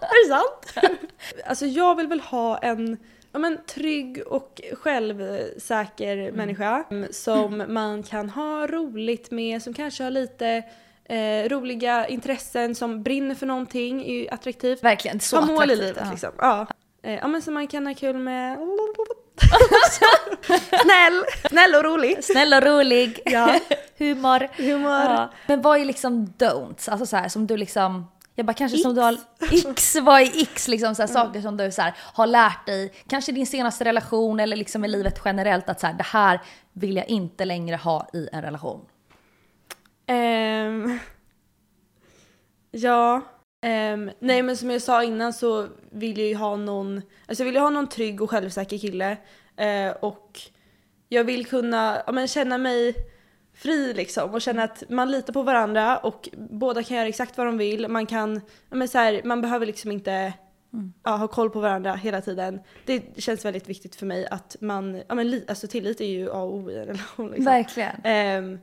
är 0.00 0.28
det 0.28 0.34
sant? 0.34 0.88
alltså 1.46 1.66
jag 1.66 1.94
vill 1.96 2.06
väl 2.06 2.20
ha 2.20 2.58
en 2.58 2.96
ja, 3.32 3.38
men, 3.38 3.58
trygg 3.66 4.22
och 4.26 4.60
självsäker 4.72 6.16
Mm. 6.16 6.34
människa 6.34 6.84
som 7.10 7.64
man 7.68 8.02
kan 8.02 8.30
ha 8.30 8.66
roligt 8.66 9.30
med, 9.30 9.62
som 9.62 9.74
kanske 9.74 10.04
har 10.04 10.10
lite 10.10 10.62
eh, 11.04 11.48
roliga 11.48 12.06
intressen, 12.08 12.74
som 12.74 13.02
brinner 13.02 13.34
för 13.34 13.46
någonting, 13.46 14.04
är 14.06 14.12
ju 14.14 14.28
attraktivt. 14.28 14.84
Verkligen, 14.84 15.20
så 15.20 15.36
ha 15.36 15.46
mål 15.46 15.70
i 15.70 15.76
livet 15.76 15.96
ja. 16.04 16.10
liksom. 16.10 16.30
Ja. 16.38 16.66
Eh, 17.02 17.14
ja 17.14 17.26
men 17.28 17.42
som 17.42 17.54
man 17.54 17.66
kan 17.66 17.86
ha 17.86 17.94
kul 17.94 18.18
med. 18.18 18.58
Snäll! 20.82 21.24
Snäll 21.48 21.74
och 21.74 21.84
rolig. 21.84 22.24
Snäll 22.24 22.52
och 22.54 22.62
rolig, 22.62 23.20
Ja. 23.24 23.60
humor. 23.98 24.48
Humor. 24.62 24.90
Ja. 24.90 25.32
Men 25.46 25.62
vad 25.62 25.80
är 25.80 25.84
liksom 25.84 26.26
don'ts? 26.38 26.90
Alltså 26.90 27.06
så 27.06 27.16
här 27.16 27.28
som 27.28 27.46
du 27.46 27.56
liksom, 27.56 28.06
jag 28.34 28.46
bara 28.46 28.54
kanske 28.54 28.78
som 28.78 28.94
du 28.94 29.00
har, 29.00 29.16
x, 29.70 29.96
vad 30.02 30.20
är 30.20 30.42
x 30.42 30.68
liksom 30.68 30.94
så 30.94 31.02
här, 31.02 31.06
saker 31.06 31.40
som 31.40 31.56
du 31.56 31.70
så 31.70 31.82
här, 31.82 31.94
har 31.98 32.26
lärt 32.26 32.66
dig, 32.66 32.92
kanske 33.06 33.32
i 33.32 33.34
din 33.34 33.46
senaste 33.46 33.84
relation 33.84 34.40
eller 34.40 34.56
liksom 34.56 34.84
i 34.84 34.88
livet 34.88 35.20
generellt 35.24 35.68
att 35.68 35.80
så 35.80 35.86
här, 35.86 35.94
det 35.94 36.06
här 36.06 36.40
vill 36.72 36.96
jag 36.96 37.08
inte 37.08 37.44
längre 37.44 37.76
ha 37.76 38.08
i 38.12 38.28
en 38.32 38.42
relation. 38.42 38.86
Ehm, 40.06 40.98
ja. 42.70 43.20
ehm, 43.62 44.10
nej 44.18 44.42
men 44.42 44.56
som 44.56 44.70
jag 44.70 44.82
sa 44.82 45.04
innan 45.04 45.32
så 45.32 45.68
vill 45.90 46.18
jag 46.18 46.28
ju 46.28 46.34
ha 46.34 46.56
någon, 46.56 47.02
alltså 47.26 47.42
jag 47.42 47.44
vill 47.44 47.54
ju 47.54 47.60
ha 47.60 47.70
någon 47.70 47.88
trygg 47.88 48.22
och 48.22 48.30
självsäker 48.30 48.78
kille. 48.78 49.16
Eh, 49.56 49.90
och 50.00 50.40
jag 51.08 51.24
vill 51.24 51.46
kunna 51.46 52.02
ja, 52.06 52.12
men 52.12 52.28
känna 52.28 52.58
mig 52.58 52.94
fri 53.62 53.94
liksom 53.94 54.30
och 54.30 54.40
känna 54.42 54.62
att 54.62 54.82
man 54.88 55.10
litar 55.10 55.32
på 55.32 55.42
varandra 55.42 55.98
och 55.98 56.28
båda 56.50 56.82
kan 56.82 56.96
göra 56.96 57.08
exakt 57.08 57.38
vad 57.38 57.46
de 57.46 57.58
vill. 57.58 57.88
Man 57.88 58.06
kan, 58.06 58.40
men 58.70 58.88
så 58.88 58.98
här, 58.98 59.20
man 59.24 59.40
behöver 59.42 59.66
liksom 59.66 59.92
inte 59.92 60.32
ja, 61.04 61.16
ha 61.16 61.28
koll 61.28 61.50
på 61.50 61.60
varandra 61.60 61.94
hela 61.94 62.20
tiden. 62.20 62.60
Det 62.86 63.20
känns 63.22 63.44
väldigt 63.44 63.68
viktigt 63.68 63.96
för 63.96 64.06
mig 64.06 64.26
att 64.30 64.56
man, 64.60 65.02
ja 65.08 65.14
men 65.14 65.30
li, 65.30 65.44
alltså 65.48 65.66
tillit 65.66 66.00
är 66.00 66.06
ju 66.06 66.30
A 66.30 66.42
och 66.42 66.54
O 66.54 66.70
i 66.70 66.78
en 66.78 66.84
relation. 66.86 67.26
Liksom. 67.26 67.44
Verkligen. 67.44 67.96
Ehm, 68.04 68.58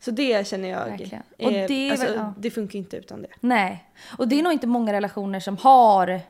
så 0.00 0.10
det 0.10 0.46
känner 0.46 0.68
jag, 0.68 0.84
Verkligen. 0.86 1.22
är, 1.38 1.46
Och 1.46 1.52
det 1.68 1.88
är 1.88 1.90
alltså, 1.90 2.06
väl- 2.06 2.16
ja. 2.16 2.34
det 2.38 2.50
funkar 2.50 2.78
inte 2.78 2.96
utan 2.96 3.22
det. 3.22 3.28
Nej. 3.40 3.84
Och 4.18 4.28
det 4.28 4.38
är 4.38 4.42
nog 4.42 4.52
inte 4.52 4.66
många 4.66 4.92
relationer 4.92 5.40
som 5.40 5.56
har 5.56 6.20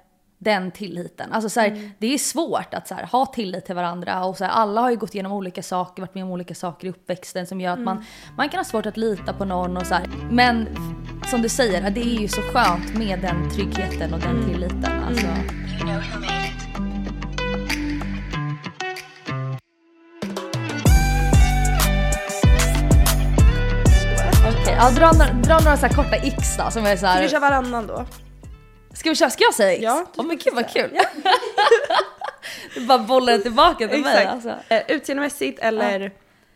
den 0.42 0.70
tilliten. 0.70 1.32
Alltså 1.32 1.48
så 1.48 1.60
här, 1.60 1.68
Mm. 1.68 1.90
Det 1.98 2.14
är 2.14 2.18
svårt 2.18 2.74
att 2.74 2.88
så 2.88 2.94
här, 2.94 3.06
ha 3.06 3.26
tillit 3.26 3.64
till 3.66 3.74
varandra 3.74 4.24
och 4.24 4.36
så 4.36 4.44
här, 4.44 4.50
alla 4.50 4.80
har 4.80 4.90
ju 4.90 4.96
gått 4.96 5.14
igenom 5.14 5.32
olika 5.32 5.62
saker, 5.62 6.02
varit 6.02 6.14
med 6.14 6.24
om 6.24 6.30
olika 6.30 6.54
saker 6.54 6.86
i 6.86 6.90
uppväxten 6.90 7.46
som 7.46 7.60
gör 7.60 7.72
att 7.72 7.78
man, 7.80 7.96
Mm. 7.96 8.08
man 8.36 8.48
kan 8.48 8.58
ha 8.58 8.64
svårt 8.64 8.86
att 8.86 8.96
lita 8.96 9.32
på 9.32 9.44
någon 9.44 9.76
och 9.76 9.86
så. 9.86 9.96
Men 10.30 10.68
som 11.30 11.42
du 11.42 11.48
säger, 11.48 11.90
det 11.90 12.00
är 12.00 12.20
ju 12.20 12.28
så 12.28 12.40
skönt 12.40 12.94
med 12.94 13.20
den 13.20 13.50
tryggheten 13.50 14.14
och 14.14 14.20
den 14.20 14.30
Mm. 14.36 14.48
tilliten. 14.48 15.04
Alltså. 15.08 15.26
Okej, 24.48 24.76
ja, 24.78 24.90
dra, 24.90 25.12
dra 25.42 25.58
några 25.64 25.76
så 25.76 25.88
korta 25.88 26.16
x 26.16 26.56
då 26.58 26.70
som 26.70 26.86
är 26.86 26.96
så 26.96 27.06
Ska 27.06 27.20
vi 27.20 27.28
köra 27.28 27.40
varannan 27.40 27.86
då? 27.86 28.04
Ska 29.02 29.10
vi 29.10 29.16
köra? 29.16 29.30
Ska 29.30 29.44
jag 29.44 29.54
säga 29.54 29.72
X? 29.72 29.82
Ja, 29.82 30.06
Åh 30.16 30.24
men 30.24 30.36
gud 30.36 30.54
vad 30.54 30.70
kul! 30.70 30.90
du 32.74 32.86
bara 32.86 32.98
bollar 32.98 33.38
tillbaka 33.38 33.88
till 33.88 34.00
mig 34.02 34.16
Exakt. 34.16 34.28
alltså. 34.28 34.54
Eh, 34.68 34.82
utseendemässigt 34.88 35.58
eller? 35.58 36.00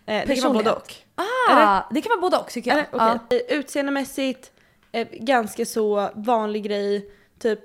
Eh, 0.06 0.26
det 0.26 0.34
kan 0.34 0.52
vara 0.52 0.52
både 0.52 0.72
och. 0.72 0.94
Ah, 1.14 1.82
det 1.90 2.00
kan 2.00 2.10
vara 2.10 2.20
både 2.20 2.36
och 2.36 2.50
tycker 2.50 2.70
jag. 2.70 2.78
Eller? 2.78 3.16
Okej. 3.16 3.46
Eh, 3.48 3.58
Utseendemässigt, 3.58 4.52
eh, 4.92 5.08
ganska 5.12 5.66
så 5.66 6.10
vanlig 6.14 6.64
grej, 6.64 7.10
typ 7.38 7.60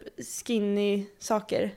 skinny 0.45 1.05
saker. 1.19 1.71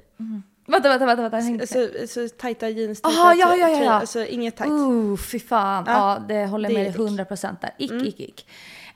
Vänta, 0.66 0.88
vänta, 0.88 1.06
vänta. 1.06 1.22
vänta. 1.22 1.38
jag 1.38 1.56
med. 1.56 1.68
Så, 1.68 1.88
så 2.08 2.28
tajta 2.36 2.68
jeans, 2.68 3.00
Aha, 3.04 3.24
tajta 3.24 3.40
ja, 3.40 3.56
ja, 3.56 3.68
ja, 3.68 3.76
tröjor, 3.76 3.84
ja. 3.84 3.92
Alltså 3.92 4.24
inget 4.26 4.56
tajt. 4.56 4.70
Uh, 4.70 5.16
fy 5.16 5.40
fan. 5.40 5.84
Ja, 5.86 5.92
Ja, 5.92 6.22
det 6.28 6.46
håller 6.46 6.68
det 6.68 6.74
med 6.74 6.84
dig 6.84 6.90
ick. 6.90 7.28
100% 7.30 7.56
där. 7.60 7.70
Ick, 7.78 7.92
ick, 7.92 8.20
ick. 8.20 8.46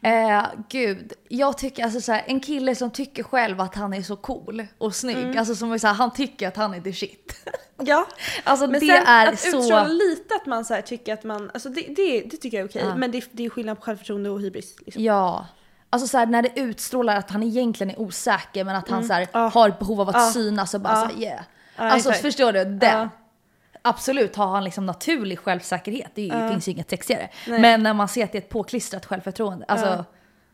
Eh, 0.03 0.43
gud, 0.69 1.13
jag 1.29 1.59
tycker 1.59 1.85
alltså 1.85 2.01
så 2.01 2.13
här, 2.13 2.25
en 2.27 2.41
kille 2.41 2.75
som 2.75 2.91
tycker 2.91 3.23
själv 3.23 3.61
att 3.61 3.75
han 3.75 3.95
är 3.95 4.03
så 4.03 4.17
cool 4.17 4.67
och 4.79 4.95
snygg, 4.95 5.37
alltså 5.39 5.55
som 5.55 5.73
är 5.73 5.79
så 5.79 5.87
här, 5.87 5.95
han 5.95 6.11
tycker 6.13 6.49
att 6.49 6.57
han 6.57 6.75
är 6.75 6.81
the 6.81 6.93
shit. 6.93 7.33
Ja. 7.77 8.07
Alltså 8.45 8.67
Men 8.67 8.81
det 8.81 8.87
sen 8.87 9.07
är 9.07 9.27
att 9.27 9.41
så... 9.41 9.47
utstråla 9.59 9.85
lite 9.87 10.35
att 10.35 10.47
man 10.47 10.65
så 10.65 10.75
här 10.75 10.83
tycker 10.83 11.13
att 11.15 11.25
man, 11.25 11.51
alltså 11.55 11.69
det, 11.69 11.81
det, 11.97 12.21
det 12.21 12.37
tycker 12.37 12.57
jag 12.57 12.65
är 12.65 12.69
okej. 12.69 12.83
Ja. 12.89 12.95
Men 12.95 13.11
det, 13.11 13.25
det 13.33 13.45
är 13.45 13.51
skillnad 13.51 13.77
på 13.77 13.83
självförtroende 13.83 14.31
och 14.31 14.41
hybris. 14.41 14.75
Liksom. 14.87 15.03
Ja. 15.05 15.47
Alltså 15.91 16.09
så 16.09 16.19
här, 16.19 16.27
när 16.27 16.43
det 16.43 16.61
utstrålar 16.61 17.17
att 17.17 17.31
han 17.31 17.43
egentligen 17.43 17.91
är 17.91 18.01
osäker 18.01 18.65
men 18.65 18.77
att 18.77 18.89
han 18.89 19.05
så 19.05 19.13
här, 19.13 19.21
Mm. 19.21 19.31
Ja. 19.33 19.49
har 19.49 19.69
ett 19.69 19.79
behov 19.79 20.01
av 20.01 20.09
att 20.09 20.15
Ja. 20.15 20.31
synas 20.33 20.75
och 20.75 20.81
bara 20.81 20.95
Ja. 20.95 21.09
så 21.09 21.15
här, 21.15 21.23
yeah. 21.23 21.41
Alltså 21.77 22.13
förstår 22.13 22.53
du? 22.53 22.65
Den. 22.65 23.09
Absolut 23.89 24.37
har 24.37 24.47
han 24.47 24.65
liksom 24.65 24.87
naturlig 24.87 25.39
självsäkerhet, 25.39 26.11
det 26.15 26.29
är 26.31 26.51
finns 26.51 26.69
ju 26.69 26.73
inget 26.73 26.91
sexigare. 26.91 27.29
Nej. 27.49 27.61
Men 27.61 27.83
när 27.83 27.95
man 27.95 28.09
ser 28.09 28.25
att 28.25 28.33
det 28.33 28.39
är 28.39 28.43
ett 28.43 28.49
påklistrat 28.49 29.07
självförtroende, 29.07 29.65
alltså 29.69 29.87
Ja. 29.87 30.05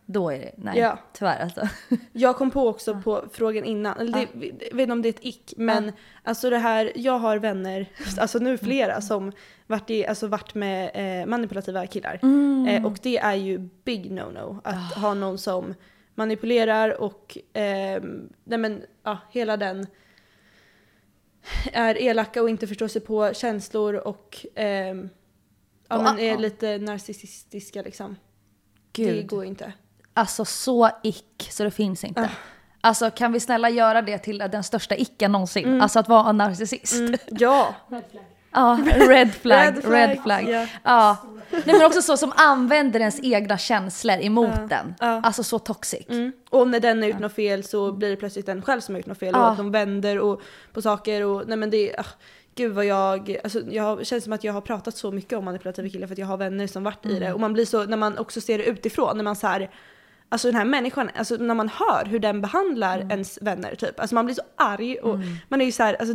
då 0.07 0.31
är 0.33 0.39
det, 0.39 0.53
nej 0.57 0.79
Ja. 0.79 0.99
tyvärr 1.13 1.43
alltså. 1.43 1.69
Jag 2.13 2.37
kom 2.37 2.51
på 2.51 2.69
också 2.69 3.01
på 3.01 3.25
frågan 3.33 3.65
innan, 3.65 3.99
eller 3.99 4.13
det, 4.13 4.27
jag 4.71 4.77
vet 4.77 4.83
inte 4.83 4.93
om 4.93 5.03
det 5.03 5.09
är 5.09 5.13
ett 5.13 5.25
ick, 5.25 5.55
men 5.57 5.93
alltså 6.23 6.51
det 6.51 6.59
här, 6.59 6.93
jag 6.95 7.19
har 7.19 7.37
vänner, 7.39 7.87
alltså 8.19 8.39
nu 8.39 8.59
flera 8.59 9.01
som 9.01 9.33
varit, 9.67 9.91
i, 9.91 10.07
alltså 10.07 10.27
varit 10.27 10.55
med 10.55 10.91
eh, 11.23 11.27
manipulativa 11.27 11.87
killar. 11.87 12.21
Eh, 12.69 12.87
och 12.87 12.99
det 13.03 13.19
är 13.19 13.35
ju 13.35 13.59
big 13.85 14.11
no-no 14.13 14.61
att 14.65 14.95
ha 14.95 15.15
någon 15.15 15.39
som 15.39 15.75
manipulerar 16.15 17.01
och 17.03 17.39
ehm, 17.53 18.29
nej 18.45 18.59
men, 18.59 18.83
ja, 19.05 19.19
hela 19.31 19.57
den 19.57 19.87
är 21.73 22.03
elaka 22.03 22.43
och 22.43 22.51
inte 22.51 22.67
förstår 22.67 22.89
sig 22.89 23.01
på 23.01 23.33
känslor 23.35 23.95
och 23.95 24.47
ehm, 24.55 25.09
ja, 25.89 26.03
men 26.03 26.19
är 26.19 26.39
lite 26.39 26.79
narcissistiska 26.79 27.83
liksom. 27.83 28.17
Det 28.93 29.05
Gud. 29.05 29.27
går 29.29 29.45
inte. 29.45 29.73
Alltså 30.15 30.45
så 30.45 30.91
ick 31.03 31.49
så 31.51 31.65
det 31.65 31.71
finns 31.71 32.05
inte. 32.05 32.31
Alltså 32.81 33.11
kan 33.11 33.33
vi 33.33 33.41
snälla 33.41 33.71
göra 33.71 34.03
det 34.03 34.19
till 34.19 34.39
den 34.39 34.63
största 34.65 34.97
icken 34.97 35.33
någonsin? 35.33 35.81
Alltså 35.81 35.99
att 35.99 36.09
vara 36.09 36.31
en 36.31 36.37
narcissist. 36.37 36.95
Mm, 36.95 37.15
ja! 37.27 37.75
Ja, 38.57 38.79
red 38.85 39.35
flag, 39.35 39.59
red 39.67 39.85
Red 39.85 40.23
flag. 40.23 40.45
flag, 40.45 40.69
ja. 40.83 41.17
Ja. 41.51 41.59
Nej 41.65 41.77
men 41.77 41.87
också 41.87 42.03
så 42.03 42.17
som 42.17 42.33
använder 42.37 43.01
ens 43.01 43.21
egna 43.23 43.59
känslor 43.59 44.17
emot 44.21 44.69
den. 44.69 44.95
ja. 45.01 45.21
Alltså 45.23 45.43
så 45.43 45.59
toxic. 45.59 46.09
Mm. 46.09 46.33
Och 46.51 46.69
när 46.69 46.81
den 46.81 47.03
har 47.03 47.09
gjort 47.09 47.19
något 47.19 47.35
fel 47.35 47.65
så 47.65 47.93
blir 47.93 48.11
det 48.11 48.17
plötsligt 48.17 48.47
den 48.47 48.63
själv 48.63 48.81
som 48.81 48.95
har 48.95 48.99
gjort 48.99 49.07
något 49.07 49.19
fel 49.19 49.31
Ja. 49.35 49.45
och 49.45 49.51
att 49.51 49.57
de 49.57 49.71
vänder 49.73 50.19
och, 50.19 50.41
på 50.73 50.83
saker 50.83 51.25
och 51.25 51.43
nej 51.49 51.57
men 51.57 51.71
det 51.71 51.91
är, 51.95 52.01
ah, 52.01 52.07
gud 52.55 52.73
vad 52.73 52.85
jag, 52.85 53.37
alltså 53.45 53.61
jag 53.71 54.07
känns 54.07 54.25
som 54.25 54.33
att 54.33 54.45
jag 54.45 54.53
har 54.53 54.61
pratat 54.61 54.97
så 54.97 55.11
mycket 55.13 55.39
om 55.39 55.45
manipulativa 55.45 55.89
killar 55.89 56.07
för 56.07 56.15
att 56.15 56.19
jag 56.19 56.27
har 56.27 56.37
vänner 56.37 56.67
som 56.67 56.85
varit 56.85 57.07
i 57.07 57.19
det 57.19 57.33
och 57.33 57.41
man 57.41 57.53
blir 57.53 57.65
så, 57.67 57.85
när 57.85 57.97
man 57.97 58.19
också 58.19 58.41
ser 58.41 58.59
det 58.59 58.65
utifrån, 58.65 59.17
när 59.17 59.25
man 59.25 59.37
så 59.37 59.47
här 59.47 59.71
Alltså 60.29 60.49
den 60.49 60.57
här 60.57 60.65
människan, 60.65 61.11
alltså 61.17 61.37
när 61.37 61.55
man 61.55 61.69
hör 61.69 62.05
hur 62.05 62.19
den 62.19 62.41
behandlar 62.41 62.99
ens 62.99 63.39
vänner 63.43 63.75
typ, 63.75 64.01
alltså 64.01 64.15
man 64.15 64.25
blir 64.25 64.35
så 64.35 64.43
arg 64.57 64.97
och 64.99 65.19
man 65.49 65.61
är 65.61 65.65
ju 65.65 65.73
så 65.73 65.83
här, 65.83 65.95
alltså 65.95 66.15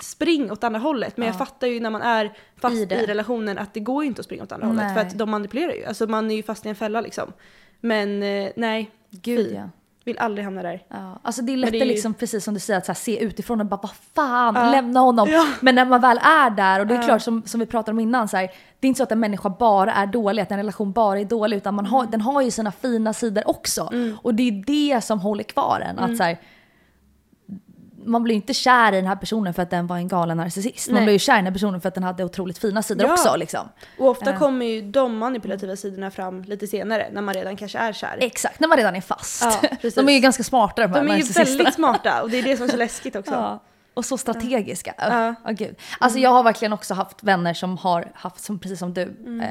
spring 0.00 0.52
åt 0.52 0.64
andra 0.64 0.80
hållet. 0.80 1.16
Men 1.16 1.26
jag 1.26 1.38
fattar 1.38 1.66
ju 1.66 1.80
när 1.80 1.90
man 1.90 2.02
är 2.02 2.32
fast 2.60 2.76
I 2.76 2.80
i, 2.82 3.06
relationen 3.06 3.58
att 3.58 3.74
det 3.74 3.80
går 3.80 4.02
ju 4.04 4.08
inte 4.08 4.20
att 4.20 4.24
springa 4.24 4.42
åt 4.42 4.52
andra 4.52 4.66
hållet. 4.66 4.84
Nej. 4.84 4.94
För 4.94 5.00
att 5.00 5.18
de 5.18 5.30
manipulerar 5.30 5.72
ju. 5.72 5.84
Alltså 5.84 6.06
man 6.06 6.30
är 6.30 6.34
ju 6.34 6.42
fast 6.42 6.66
i 6.66 6.68
en 6.68 6.74
fälla 6.74 7.00
liksom. 7.00 7.32
Men 7.80 8.22
eh, 8.22 8.50
nej, 8.56 8.90
Gud 9.10 9.52
ja. 9.56 9.62
Vill 10.06 10.18
aldrig 10.18 10.44
hamna 10.44 10.62
där. 10.62 10.82
Ja, 10.88 11.18
alltså 11.22 11.42
det 11.42 11.52
är 11.52 11.54
Men 11.54 11.60
lätt 11.60 11.72
det 11.72 11.78
är 11.78 11.80
att 11.82 11.86
ju- 11.86 11.92
liksom, 11.92 12.14
precis 12.14 12.44
som 12.44 12.54
du 12.54 12.60
säger, 12.60 12.78
att 12.78 12.86
här, 12.86 12.94
se 12.94 13.18
utifrån 13.24 13.60
och 13.60 13.66
bara 13.66 13.80
vad 13.82 13.90
fan, 14.14 14.54
Ja. 14.54 14.70
lämna 14.70 15.00
honom. 15.00 15.28
Ja. 15.30 15.46
Men 15.60 15.74
när 15.74 15.84
man 15.84 16.00
väl 16.00 16.18
är 16.18 16.50
där, 16.50 16.80
och 16.80 16.86
det 16.86 16.94
är 16.94 16.98
Ja. 16.98 17.04
klart 17.04 17.22
som, 17.22 17.42
som 17.46 17.60
vi 17.60 17.66
pratade 17.66 17.90
om 17.90 18.00
innan, 18.00 18.28
så 18.28 18.36
här, 18.36 18.46
det 18.80 18.86
är 18.86 18.88
inte 18.88 18.98
så 18.98 19.02
att 19.04 19.12
en 19.12 19.20
människa 19.20 19.48
bara 19.48 19.92
är 19.94 20.06
dålig, 20.06 20.42
att 20.42 20.50
en 20.50 20.56
relation 20.56 20.92
bara 20.92 21.20
är 21.20 21.24
dålig, 21.24 21.56
utan 21.56 21.74
man 21.74 21.84
Mm. 21.84 21.92
har, 21.92 22.06
den 22.06 22.20
har 22.20 22.42
ju 22.42 22.50
sina 22.50 22.72
fina 22.72 23.12
sidor 23.12 23.48
också. 23.48 23.90
Och 24.22 24.34
det 24.34 24.42
är 24.48 24.64
det 24.66 25.00
som 25.04 25.20
håller 25.20 25.44
kvar 25.44 25.80
en. 25.84 25.98
Mm. 25.98 26.10
Att 26.10 26.16
så 26.16 26.22
här, 26.22 26.38
man 28.06 28.22
blir 28.22 28.34
inte 28.34 28.54
kär 28.54 28.92
i 28.92 28.96
den 28.96 29.06
här 29.06 29.16
personen 29.16 29.54
för 29.54 29.62
att 29.62 29.70
den 29.70 29.86
var 29.86 29.96
en 29.96 30.08
galen 30.08 30.36
narcissist. 30.36 30.88
Man 30.88 30.94
Nej. 30.94 31.04
blir 31.04 31.12
ju 31.12 31.18
kär 31.18 31.32
i 31.34 31.36
den 31.36 31.46
här 31.46 31.52
personen 31.52 31.80
för 31.80 31.88
att 31.88 31.94
den 31.94 32.04
hade 32.04 32.24
otroligt 32.24 32.58
fina 32.58 32.82
sidor 32.82 33.06
Ja. 33.06 33.12
också 33.12 33.36
liksom. 33.36 33.68
Och 33.98 34.08
ofta 34.08 34.30
Eh. 34.32 34.38
kommer 34.38 34.66
ju 34.66 34.82
de 34.90 35.16
manipulativa 35.18 35.76
sidorna 35.76 36.10
fram 36.10 36.42
lite 36.42 36.66
senare 36.66 37.08
när 37.12 37.22
man 37.22 37.34
redan 37.34 37.56
kanske 37.56 37.78
är 37.78 37.92
kär. 37.92 38.16
Exakt, 38.20 38.60
när 38.60 38.68
man 38.68 38.76
redan 38.78 38.96
är 38.96 39.00
fast. 39.00 39.42
Ja, 39.82 39.90
de 39.94 40.08
är 40.08 40.12
ju 40.12 40.20
ganska 40.20 40.42
smarta 40.44 40.82
de 40.82 40.92
här 40.92 41.04
De 41.04 41.10
är 41.12 41.16
ju 41.16 41.22
väldigt 41.22 41.74
smarta 41.74 42.22
och 42.22 42.30
det 42.30 42.38
är 42.38 42.42
det 42.42 42.56
som 42.56 42.66
är 42.66 42.70
så 42.70 42.76
läskigt 42.86 43.16
också. 43.16 43.32
Ja. 43.32 43.62
Och 43.94 44.04
så 44.04 44.18
strategiska. 44.18 44.94
Ja. 44.98 45.34
Ja. 45.44 45.50
gud. 45.50 45.76
Alltså 45.98 46.18
jag 46.18 46.30
har 46.30 46.42
verkligen 46.42 46.72
också 46.72 46.94
haft 46.94 47.22
vänner 47.22 47.54
som 47.54 47.78
har 47.78 48.10
haft, 48.14 48.44
som, 48.44 48.58
precis 48.58 48.78
som 48.78 48.94
du, 48.94 49.02
Mm. 49.02 49.40
eh, 49.40 49.48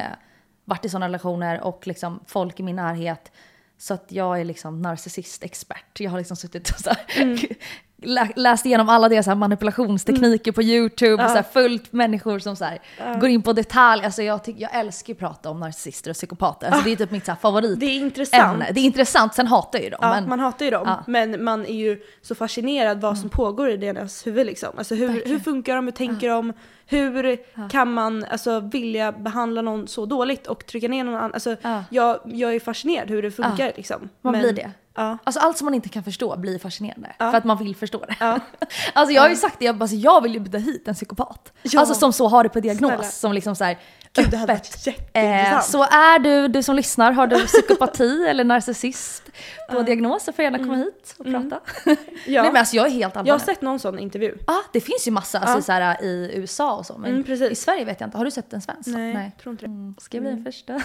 varit 0.66 0.86
i 0.86 0.90
sådana 0.90 1.06
relationer 1.06 1.62
och 1.62 1.88
liksom 1.88 2.20
folk 2.28 2.60
i 2.60 2.64
min 2.64 2.76
närhet. 2.76 3.32
Så 3.78 3.94
att 3.94 4.06
jag 4.08 4.40
är 4.40 4.46
liksom 4.46 4.82
narcissistexpert. 4.82 6.00
Jag 6.00 6.12
har 6.12 6.18
liksom 6.18 6.38
suttit 6.38 6.70
och 6.70 6.80
så 6.80 6.90
här, 6.90 7.22
Mm. 7.22 7.38
lä- 8.06 8.32
läst 8.36 8.66
igenom 8.66 8.90
alla 8.90 9.10
deras 9.10 9.28
manipulationstekniker 9.28 10.52
på 10.52 10.64
YouTube, 10.64 11.24
Ja. 11.24 11.30
så 11.30 11.36
här, 11.36 11.44
följt 11.54 11.92
människor 11.94 12.40
som 12.40 12.56
så 12.56 12.66
här, 12.66 12.80
går 13.20 13.30
in 13.30 13.42
på 13.42 13.54
detalj. 13.54 14.06
Alltså 14.06 14.24
jag, 14.24 14.44
tyck, 14.44 14.56
jag 14.60 14.76
älskar 14.76 15.14
att 15.14 15.20
prata 15.20 15.50
om 15.50 15.60
narcissister 15.60 16.10
och 16.12 16.16
psykopater. 16.16 16.68
Alltså 16.68 16.84
det 16.86 16.92
är 16.92 16.96
typ 16.96 17.12
mitt 17.12 17.26
så 17.26 17.32
här, 17.32 17.40
favorit 17.40 17.80
Det 17.80 17.86
är 17.86 17.96
intressant. 18.00 18.54
ämne. 18.54 18.68
Det 18.72 18.80
är 18.80 18.84
intressant, 18.86 19.34
sen 19.34 19.48
hatar 19.48 19.80
jag 19.80 19.84
ju 19.84 19.90
dem. 19.90 20.00
Ja, 20.02 20.10
men, 20.10 20.30
man 20.30 20.40
hatar 20.40 20.66
ju 20.66 20.72
dem, 20.72 20.84
Ja. 20.86 21.04
men 21.08 21.44
man 21.44 21.66
är 21.66 21.74
ju 21.74 22.02
så 22.22 22.36
fascinerad 22.36 23.02
vad 23.02 23.18
som 23.18 23.30
pågår 23.30 23.70
i 23.70 23.78
deras 23.78 24.28
huvud 24.28 24.46
liksom. 24.46 24.70
Alltså 24.78 24.96
hur, 24.96 25.24
hur 25.26 25.40
funkar 25.40 25.76
de, 25.76 25.86
hur 25.86 25.92
tänker 25.92 26.30
de, 26.30 26.54
hur 26.86 27.38
kan 27.70 27.94
man 27.94 28.26
alltså, 28.32 28.60
vilja 28.60 29.12
behandla 29.12 29.62
någon 29.62 29.88
så 29.88 30.06
dåligt 30.06 30.48
och 30.48 30.66
trycka 30.66 30.88
ner 30.88 31.04
någon 31.04 31.16
annan? 31.16 31.34
Alltså, 31.34 31.56
Ja. 31.62 31.84
jag, 31.90 32.20
jag 32.26 32.56
är 32.56 32.60
fascinerad 32.60 33.10
hur 33.10 33.22
det 33.22 33.32
funkar 33.32 33.72
liksom. 33.76 34.10
Man 34.22 34.32
Men- 34.32 34.42
blir 34.42 34.54
det. 34.54 34.72
Ja. 34.96 35.18
Alltså 35.24 35.40
allt 35.40 35.58
som 35.58 35.66
man 35.66 35.74
inte 35.74 35.90
kan 35.90 36.04
förstå 36.04 36.38
blir 36.38 36.60
fascinerande. 36.60 37.16
Ja. 37.20 37.32
För 37.32 37.38
att 37.38 37.44
man 37.44 37.58
vill 37.58 37.76
förstå 37.76 38.06
det. 38.06 38.16
Ja. 38.20 38.40
Alltså 38.94 39.14
jag 39.14 39.22
har 39.22 39.30
ju 39.30 39.36
sagt 39.36 39.60
det, 39.60 39.66
jag, 39.66 39.78
bara, 39.78 39.84
alltså, 39.84 39.96
jag 39.98 40.22
vill 40.24 40.34
ju 40.34 40.40
bjuda 40.40 40.58
hit 40.58 40.88
en 40.88 40.94
psykopat. 40.94 41.54
Alltså 41.78 41.94
som 41.96 42.14
så 42.14 42.28
har 42.28 42.44
det 42.44 42.50
på 42.50 42.60
diagnos. 42.60 42.92
Snälla. 42.92 43.04
Som 43.04 43.34
liksom 43.34 43.56
så 43.56 43.64
här, 43.64 43.80
Gud, 44.14 44.30
det 44.32 44.38
hade 44.38 44.54
öppet. 44.54 44.70
varit 44.72 44.88
jätteintressant. 44.88 45.56
Eh, 45.56 45.62
så 45.62 45.84
är 45.84 46.20
du, 46.20 46.48
du 46.48 46.64
som 46.64 46.76
lyssnar, 46.76 47.12
har 47.12 47.28
du 47.28 47.46
psykopati 47.48 48.26
eller 48.30 48.44
narcissist 48.44 49.24
på 49.72 49.82
diagnos 49.82 50.24
så 50.24 50.34
får 50.34 50.44
gärna 50.44 50.58
komma 50.58 50.76
hit 50.76 51.16
och 51.20 51.26
prata. 51.26 51.60
Mm. 51.86 51.98
Ja. 52.26 52.42
Nej 52.42 52.52
men 52.52 52.60
alltså 52.60 52.76
jag 52.76 52.86
är 52.86 52.90
helt 52.90 53.16
jag 53.16 53.20
har 53.20 53.20
allvarlig. 53.22 53.42
sett 53.46 53.62
någon 53.62 53.80
sån 53.80 54.00
intervju. 54.00 54.38
Ja, 54.48 54.62
det 54.74 54.82
finns 54.82 55.08
ju 55.08 55.12
massa 55.12 55.40
alltså, 55.40 55.62
så 55.62 55.72
här, 55.72 56.04
i 56.04 56.32
USA 56.36 56.76
och 56.76 56.86
så. 56.86 56.98
Men 56.98 57.24
Mm, 57.24 57.52
i 57.52 57.56
Sverige 57.56 57.86
vet 57.86 58.00
jag 58.00 58.08
inte. 58.08 58.18
Har 58.18 58.26
du 58.26 58.32
sett 58.32 58.54
en 58.54 58.62
svensk? 58.62 58.90
Nej, 58.90 59.32
tror 59.42 59.52
inte 59.52 59.66
det. 59.66 59.70
Mm, 59.72 59.96
ska 60.00 60.18
jag 60.18 60.24
bli 60.24 60.32
den 60.32 60.44
första? 60.44 60.82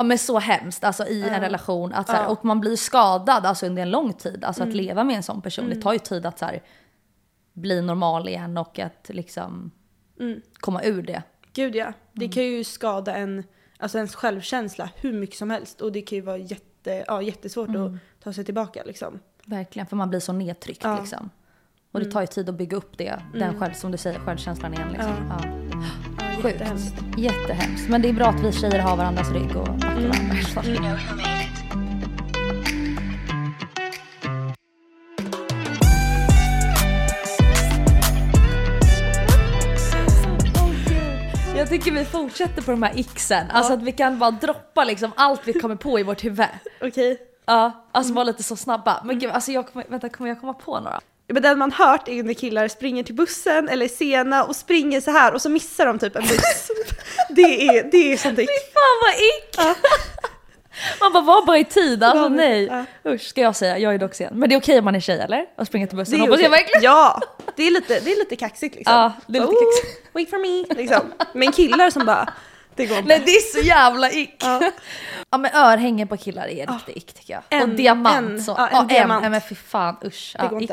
Ja 0.00 0.04
men 0.04 0.18
så 0.18 0.38
hemskt 0.38 0.84
alltså 0.84 1.06
i 1.06 1.22
en 1.28 1.40
relation. 1.40 1.92
Att, 1.92 2.06
så 2.06 2.12
här. 2.12 2.20
Mm. 2.20 2.32
Och 2.32 2.44
man 2.44 2.60
blir 2.60 2.76
skadad 2.76 3.46
alltså, 3.46 3.66
under 3.66 3.82
en 3.82 3.90
lång 3.90 4.12
tid. 4.12 4.44
Alltså 4.44 4.62
att 4.62 4.74
leva 4.74 5.04
med 5.04 5.16
en 5.16 5.22
sån 5.22 5.42
person. 5.42 5.68
Det 5.70 5.76
tar 5.82 5.92
ju 5.92 5.98
tid 5.98 6.26
att 6.26 6.38
så 6.38 6.44
här, 6.44 6.62
bli 7.52 7.82
normal 7.82 8.28
igen 8.28 8.58
och 8.58 8.78
att 8.78 9.06
liksom 9.08 9.70
Mm. 10.20 10.40
komma 10.54 10.82
ur 10.82 11.02
det. 11.02 11.22
Gud 11.52 11.74
ja. 11.76 11.92
Det 12.12 12.24
Mm. 12.24 12.32
kan 12.32 12.42
ju 12.42 12.64
skada 12.64 13.14
en, 13.16 13.44
alltså 13.78 13.98
ens 13.98 14.14
självkänsla 14.14 14.90
hur 14.96 15.12
mycket 15.12 15.36
som 15.36 15.50
helst 15.50 15.80
och 15.80 15.92
det 15.92 16.00
kan 16.02 16.16
ju 16.16 16.22
vara 16.22 16.36
jätte, 16.38 17.04
ja, 17.06 17.22
jättesvårt 17.22 17.68
Mm. 17.68 17.82
att 17.94 18.22
ta 18.24 18.32
sig 18.32 18.44
tillbaka 18.44 18.82
liksom. 18.86 19.18
Verkligen, 19.44 19.86
för 19.86 19.96
man 19.96 20.10
blir 20.10 20.20
så 20.20 20.32
nedtryckt 20.32 20.84
Ja. 20.84 20.98
liksom. 21.00 21.30
Och 21.92 22.00
det 22.00 22.10
tar 22.10 22.20
ju 22.20 22.26
tid 22.26 22.48
att 22.48 22.54
bygga 22.54 22.76
upp 22.76 22.98
det, 22.98 23.22
den 23.34 23.60
själv, 23.60 23.72
som 23.72 23.90
du 23.92 23.98
säger, 23.98 24.18
självkänslan 24.18 24.74
igen. 24.74 24.88
Liksom. 24.92 25.12
Ja. 25.28 25.40
Ja. 25.44 26.19
Ja, 26.42 26.44
Sjukt. 26.44 26.54
jättehemskt. 26.60 26.94
Jättehemskt. 27.16 27.88
Men 27.88 28.02
det 28.02 28.08
är 28.08 28.12
bra 28.12 28.26
att 28.26 28.40
vi 28.44 28.52
tjejer 28.52 28.78
har 28.78 28.96
varandras 28.96 29.30
rygg 29.32 29.56
och 29.56 29.68
backar 29.68 29.96
Mm. 29.96 30.10
varandra. 30.84 31.24
Jag 41.56 41.68
tycker 41.68 41.92
vi 41.92 42.04
fortsätter 42.04 42.62
på 42.62 42.70
de 42.70 42.82
här 42.82 42.98
ixen. 42.98 43.50
Alltså 43.50 43.72
att 43.72 43.82
vi 43.82 43.92
kan 43.92 44.18
bara 44.18 44.30
droppa 44.30 44.84
liksom 44.84 45.12
allt 45.16 45.40
vi 45.44 45.52
kommer 45.52 45.76
på 45.76 46.00
i 46.00 46.02
vårt 46.02 46.24
huvud. 46.24 46.46
Okej. 46.80 47.18
Ja, 47.46 47.72
alltså 47.92 48.12
vara 48.12 48.24
lite 48.24 48.42
så 48.42 48.56
snabba. 48.56 49.02
Men 49.04 49.18
gud, 49.18 49.30
alltså 49.30 49.52
jag 49.52 49.72
kommer, 49.72 49.86
vänta, 49.88 50.08
kommer 50.08 50.30
jag 50.30 50.40
komma 50.40 50.54
på 50.54 50.80
några? 50.80 51.00
Men 51.32 51.42
den 51.42 51.58
man 51.58 51.72
hört 51.72 52.08
är 52.08 52.12
ju 52.12 52.22
när 52.22 52.34
killar 52.34 52.68
springer 52.68 53.02
till 53.02 53.14
bussen 53.14 53.68
eller 53.68 53.84
är 53.84 53.88
sena 53.88 54.44
och 54.44 54.56
springer 54.56 55.00
så 55.00 55.10
här 55.10 55.34
och 55.34 55.42
så 55.42 55.48
missar 55.48 55.86
de 55.86 55.98
typ 55.98 56.16
en 56.16 56.22
buss. 56.22 56.70
det, 57.30 57.68
är, 57.68 57.90
det 57.90 58.12
är 58.12 58.16
sånt 58.16 58.38
ick. 58.38 58.48
Fan 58.48 59.00
vad 59.02 59.14
ick! 59.14 59.76
Man 61.00 61.12
bara 61.12 61.22
var 61.22 61.46
bara 61.46 61.58
i 61.58 61.64
tid, 61.64 62.02
alltså 62.02 62.28
nej. 62.28 62.66
ja. 63.04 63.10
Usch 63.10 63.20
ska 63.22 63.40
jag 63.40 63.56
säga, 63.56 63.78
jag 63.78 63.94
är 63.94 63.98
dock 63.98 64.14
sen. 64.14 64.38
Men 64.38 64.48
det 64.48 64.54
är 64.54 64.60
okej 64.60 64.78
om 64.78 64.84
man 64.84 64.94
är 64.94 65.00
tjej 65.00 65.20
eller? 65.20 65.44
Och 65.56 65.66
springa 65.66 65.86
till 65.86 65.96
bussen, 65.96 66.12
Det 66.12 66.18
är 66.18 66.20
hoppas 66.20 66.40
jag 66.40 66.50
okej. 66.52 66.62
verkligen. 66.62 66.82
Ja, 66.82 67.20
det 67.56 67.62
är 67.66 67.70
lite, 67.70 68.00
det 68.00 68.12
är 68.12 68.16
lite 68.18 68.36
kaxigt 68.36 68.74
liksom. 68.76 68.94
Ja, 68.94 69.12
det 69.26 69.38
är 69.38 69.42
lite 69.42 69.52
oh, 69.54 69.60
kaxigt. 69.74 70.14
Wait 70.14 70.30
for 70.30 70.38
me, 70.38 70.74
liksom. 70.82 71.12
Men 71.32 71.52
killar 71.52 71.90
som 71.90 72.06
bara, 72.06 72.32
det 72.74 72.86
går 72.86 72.96
inte. 72.98 73.08
Nej 73.08 73.22
det 73.26 73.30
är 73.30 73.40
så 73.40 73.66
jävla 73.66 74.10
ick! 74.12 74.36
Ja, 74.40 74.60
Ja. 75.30 75.38
men 75.38 75.54
örhängen 75.54 76.08
på 76.08 76.16
killar 76.16 76.46
är 76.48 76.66
riktigt 76.66 76.96
ick 76.96 77.12
tycker 77.12 77.32
jag. 77.32 77.42
En- 77.48 77.70
och 77.70 77.76
diamant 77.76 78.16
en- 78.30 78.42
så. 78.42 78.54
ja, 78.58 78.68
en 78.68 78.76
Ja, 78.76 78.82
diamant. 78.82 79.20
Nej 79.20 79.30
men 79.30 79.40
fy 79.40 79.54
fan 79.54 79.96
usch. 80.04 80.34
Det 80.38 80.44
Ja, 80.44 80.48
går 80.50 80.62
ick. 80.62 80.70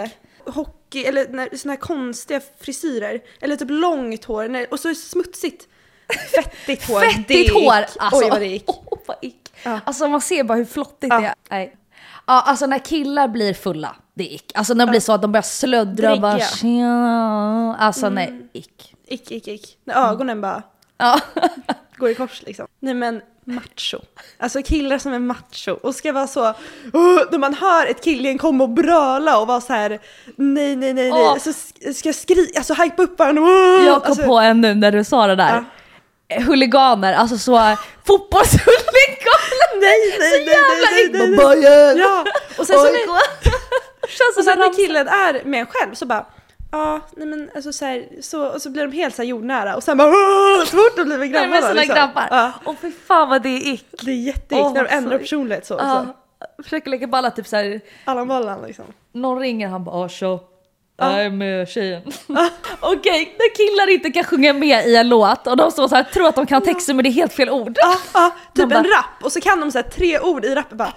Hockey, 0.47 1.03
eller 1.05 1.27
när, 1.27 1.57
såna 1.57 1.71
här 1.73 1.79
konstiga 1.79 2.41
frisyrer. 2.59 3.19
Eller 3.41 3.55
typ 3.55 3.69
långt 3.71 4.25
hår, 4.25 4.47
när, 4.47 4.67
och 4.73 4.79
så 4.79 4.95
smutsigt. 4.95 5.67
Fettigt 6.35 6.87
hår. 6.89 6.99
Fettigt 7.01 7.53
hår! 7.53 7.73
Alltså, 7.99 8.19
Oj 8.23 8.29
vad 8.29 8.39
det 8.41 8.47
gick. 8.47 8.69
Oh, 8.69 8.97
vad 9.07 9.17
ick. 9.21 9.53
Ja. 9.63 9.79
Alltså 9.85 10.07
man 10.07 10.21
ser 10.21 10.43
bara 10.43 10.57
hur 10.57 10.65
flottigt 10.65 11.13
Ja. 11.13 11.19
det 11.19 11.25
är. 11.27 11.33
Nej. 11.49 11.75
Ja, 12.27 12.41
alltså 12.41 12.65
när 12.65 12.79
killar 12.79 13.27
blir 13.27 13.53
fulla, 13.53 13.95
det 14.13 14.23
är 14.31 14.35
ick. 14.35 14.51
Alltså 14.55 14.73
när 14.73 14.85
det 14.85 14.89
blir 14.89 14.99
så 14.99 15.13
att 15.13 15.21
de 15.21 15.31
börjar 15.31 15.41
slöddra 15.43 16.13
och 16.13 16.21
bara 16.21 16.39
tjena. 16.39 17.75
Alltså 17.79 18.09
nej, 18.09 18.49
ick. 18.53 18.95
Ick, 19.07 19.31
ick, 19.31 19.47
ick. 19.47 19.77
När 19.83 20.09
ögonen 20.11 20.41
bara 20.41 20.63
Ja. 20.97 21.19
går 21.97 22.09
i 22.09 22.15
kors 22.15 22.41
liksom. 22.45 22.67
Nej 22.79 22.93
men 22.93 23.21
macho. 23.47 23.97
Alltså 24.39 24.61
killar 24.63 24.97
som 24.97 25.13
är 25.13 25.19
macho 25.19 25.71
och 25.71 25.95
ska 25.95 26.11
vara 26.13 26.27
så, 26.27 26.41
oh, 26.93 27.21
när 27.31 27.37
man 27.37 27.53
hör 27.53 27.85
ett 27.87 28.03
killgäng 28.03 28.37
komma 28.37 28.63
och 28.63 28.69
bröla 28.69 29.39
och 29.39 29.47
vara 29.47 29.61
så 29.61 29.73
här 29.73 29.89
nej 30.35 30.75
nej 30.75 30.93
nej 30.93 30.93
nej, 30.93 31.11
Åh. 31.11 31.37
så 31.37 31.49
sk- 31.49 31.93
ska 31.93 32.13
skrika, 32.13 32.59
alltså 32.59 32.73
hypa 32.73 33.03
upp 33.03 33.19
varandra. 33.19 33.41
Oh, 33.43 33.85
Jag 33.85 34.01
kom 34.03 34.11
alltså, 34.11 34.25
på 34.25 34.39
en 34.39 34.61
nu 34.61 34.75
när 34.75 34.91
du 34.91 35.03
sa 35.03 35.27
det 35.27 35.35
där. 35.35 35.65
Eh, 36.29 36.43
Huliganer, 36.43 37.13
alltså 37.13 37.37
så 37.37 37.75
fotbollshuliganer. 38.07 39.81
Nej 39.81 40.15
nej 40.19 40.31
Så 40.31 40.37
nej 40.37 40.47
jävla 40.47 40.87
nej 40.91 41.09
nej, 41.11 41.37
nej, 41.63 41.95
nej. 41.95 41.97
Ja, 41.97 42.25
och 42.57 42.67
sen 42.67 42.77
så, 42.77 42.83
när, 42.83 43.07
och 44.37 44.43
sen 44.43 44.53
en 44.53 44.59
när 44.59 44.75
killen 44.75 45.07
är 45.07 45.41
med 45.45 45.67
själv 45.69 45.93
så 45.93 46.05
bara 46.05 46.25
Ja, 46.71 46.99
nej 47.17 47.27
men 47.27 47.49
alltså 47.55 47.73
så, 47.73 47.85
här, 47.85 48.07
så, 48.21 48.47
och 48.47 48.61
så 48.61 48.69
blir 48.69 48.87
de 48.87 48.91
helt 48.97 49.15
så 49.15 49.21
här 49.21 49.29
jordnära 49.29 49.75
och 49.75 49.83
sen 49.83 49.97
bara 49.97 50.07
Åh, 50.07 50.65
så 50.65 50.77
fort 50.77 50.95
de 50.97 51.03
blir 51.03 51.17
med 51.17 51.31
Nej, 51.31 51.47
med 51.49 51.61
såna 51.63 51.73
liksom. 51.73 51.95
grabbar. 51.95 52.27
Ja, 52.31 52.51
Åh 52.65 52.75
fy 52.81 52.91
fan 53.07 53.29
vad 53.29 53.43
det 53.43 53.49
är 53.49 53.73
ick. 53.73 53.85
det 54.01 54.11
är 54.11 54.15
jätteick 54.15 54.61
Åh, 54.61 54.73
när 54.73 54.83
de 54.83 54.89
ändrar 54.89 55.11
så- 55.11 55.19
personlighet 55.19 55.65
så. 55.65 55.73
Ja, 55.79 56.05
så. 56.57 56.63
försöker 56.63 56.89
lägga 56.89 57.07
balla 57.07 57.31
typ 57.31 57.47
såhär, 57.47 57.81
Allan 58.05 58.27
Ballan 58.27 58.61
liksom. 58.67 58.85
någon 59.11 59.39
ringer 59.39 59.67
han 59.67 59.83
bara 59.83 59.95
åh 59.95 60.07
tjo. 60.07 60.39
Ja. 60.99 61.11
Jag 61.17 61.25
är 61.25 61.29
med 61.29 61.69
tjejen. 61.69 62.01
Okej, 62.79 63.35
när 63.39 63.55
killar 63.55 63.93
inte 63.93 64.09
kan 64.09 64.23
sjunga 64.23 64.53
med 64.53 64.87
i 64.87 64.95
en 64.95 65.09
låt 65.09 65.47
och 65.47 65.57
de 65.57 65.71
står 65.71 65.87
så 65.87 65.95
här, 65.95 66.03
tror 66.03 66.27
att 66.27 66.35
de 66.35 66.45
kan 66.45 66.61
texten 66.61 66.95
men 66.95 67.03
det 67.03 67.09
är 67.09 67.11
helt 67.11 67.33
fel 67.33 67.49
ord. 67.49 67.77
Ja, 67.81 67.95
ja, 68.13 68.31
typ 68.55 68.63
Man 68.69 68.77
en 68.77 68.83
bara- 68.83 68.97
rap 68.97 69.23
och 69.23 69.31
så 69.31 69.41
kan 69.41 69.59
de 69.59 69.71
så 69.71 69.77
här, 69.77 69.83
tre 69.89 70.19
ord 70.19 70.45
i 70.45 70.55
rappen 70.55 70.77
bara 70.77 70.93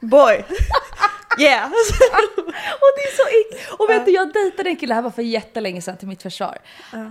Boy. 0.00 0.44
yeah. 1.38 1.64
Och 2.82 2.90
det 2.96 3.02
är 3.02 3.16
så 3.16 3.28
ick. 3.28 3.80
Och 3.80 3.90
vet 3.90 4.04
du, 4.04 4.12
jag 4.12 4.32
dejtade 4.32 4.68
en 4.68 4.76
kille 4.76 4.94
här 4.94 5.02
var 5.02 5.10
för 5.10 5.22
jättelänge 5.22 5.82
sedan 5.82 5.96
till 5.96 6.08
mitt 6.08 6.22
försvar. 6.22 6.58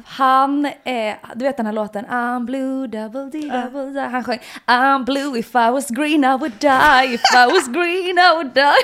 Han, 0.06 0.66
eh, 0.66 1.16
du 1.36 1.46
vet 1.46 1.58
den 1.58 1.66
här 1.66 1.74
låten 1.74 2.06
I'm 2.06 2.46
blue, 2.46 2.88
double 2.88 3.30
D, 3.40 3.50
double 3.50 3.94
D. 3.94 4.00
Han 4.00 4.24
sjöng 4.24 4.40
I'm 4.66 5.06
blue, 5.06 5.40
if 5.40 5.56
I 5.56 5.72
was 5.72 5.88
green 5.90 6.24
I 6.24 6.38
would 6.38 6.54
die, 6.60 7.14
if 7.14 7.22
I 7.34 7.46
was 7.54 7.68
green 7.68 8.18
I 8.18 8.36
would 8.36 8.54
die. 8.54 8.84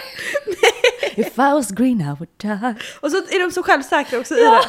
if 1.15 1.37
I 1.37 1.53
was 1.53 1.71
green 1.71 2.01
I 2.01 2.15
would 2.19 2.29
die. 2.37 2.75
Och 2.99 3.11
så 3.11 3.17
är 3.17 3.43
de 3.43 3.51
så 3.51 3.63
självsäkra 3.63 4.19
också 4.19 4.33
i 4.35 4.43
det. 4.43 4.61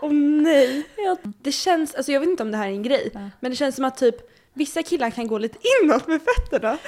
Åh 0.00 0.12
nej. 0.12 0.82
Ja. 0.96 1.16
Det 1.42 1.52
känns, 1.52 1.94
alltså 1.94 2.12
jag 2.12 2.20
vet 2.20 2.28
inte 2.28 2.42
om 2.42 2.50
det 2.50 2.58
här 2.58 2.66
är 2.66 2.72
en 2.72 2.82
grej, 2.82 3.10
men 3.40 3.50
det 3.50 3.56
känns 3.56 3.76
som 3.76 3.84
att 3.84 3.96
typ 3.96 4.16
vissa 4.54 4.82
killar 4.82 5.10
kan 5.10 5.26
gå 5.26 5.38
lite 5.38 5.58
inåt 5.82 6.06
med 6.06 6.20
fötterna. 6.22 6.72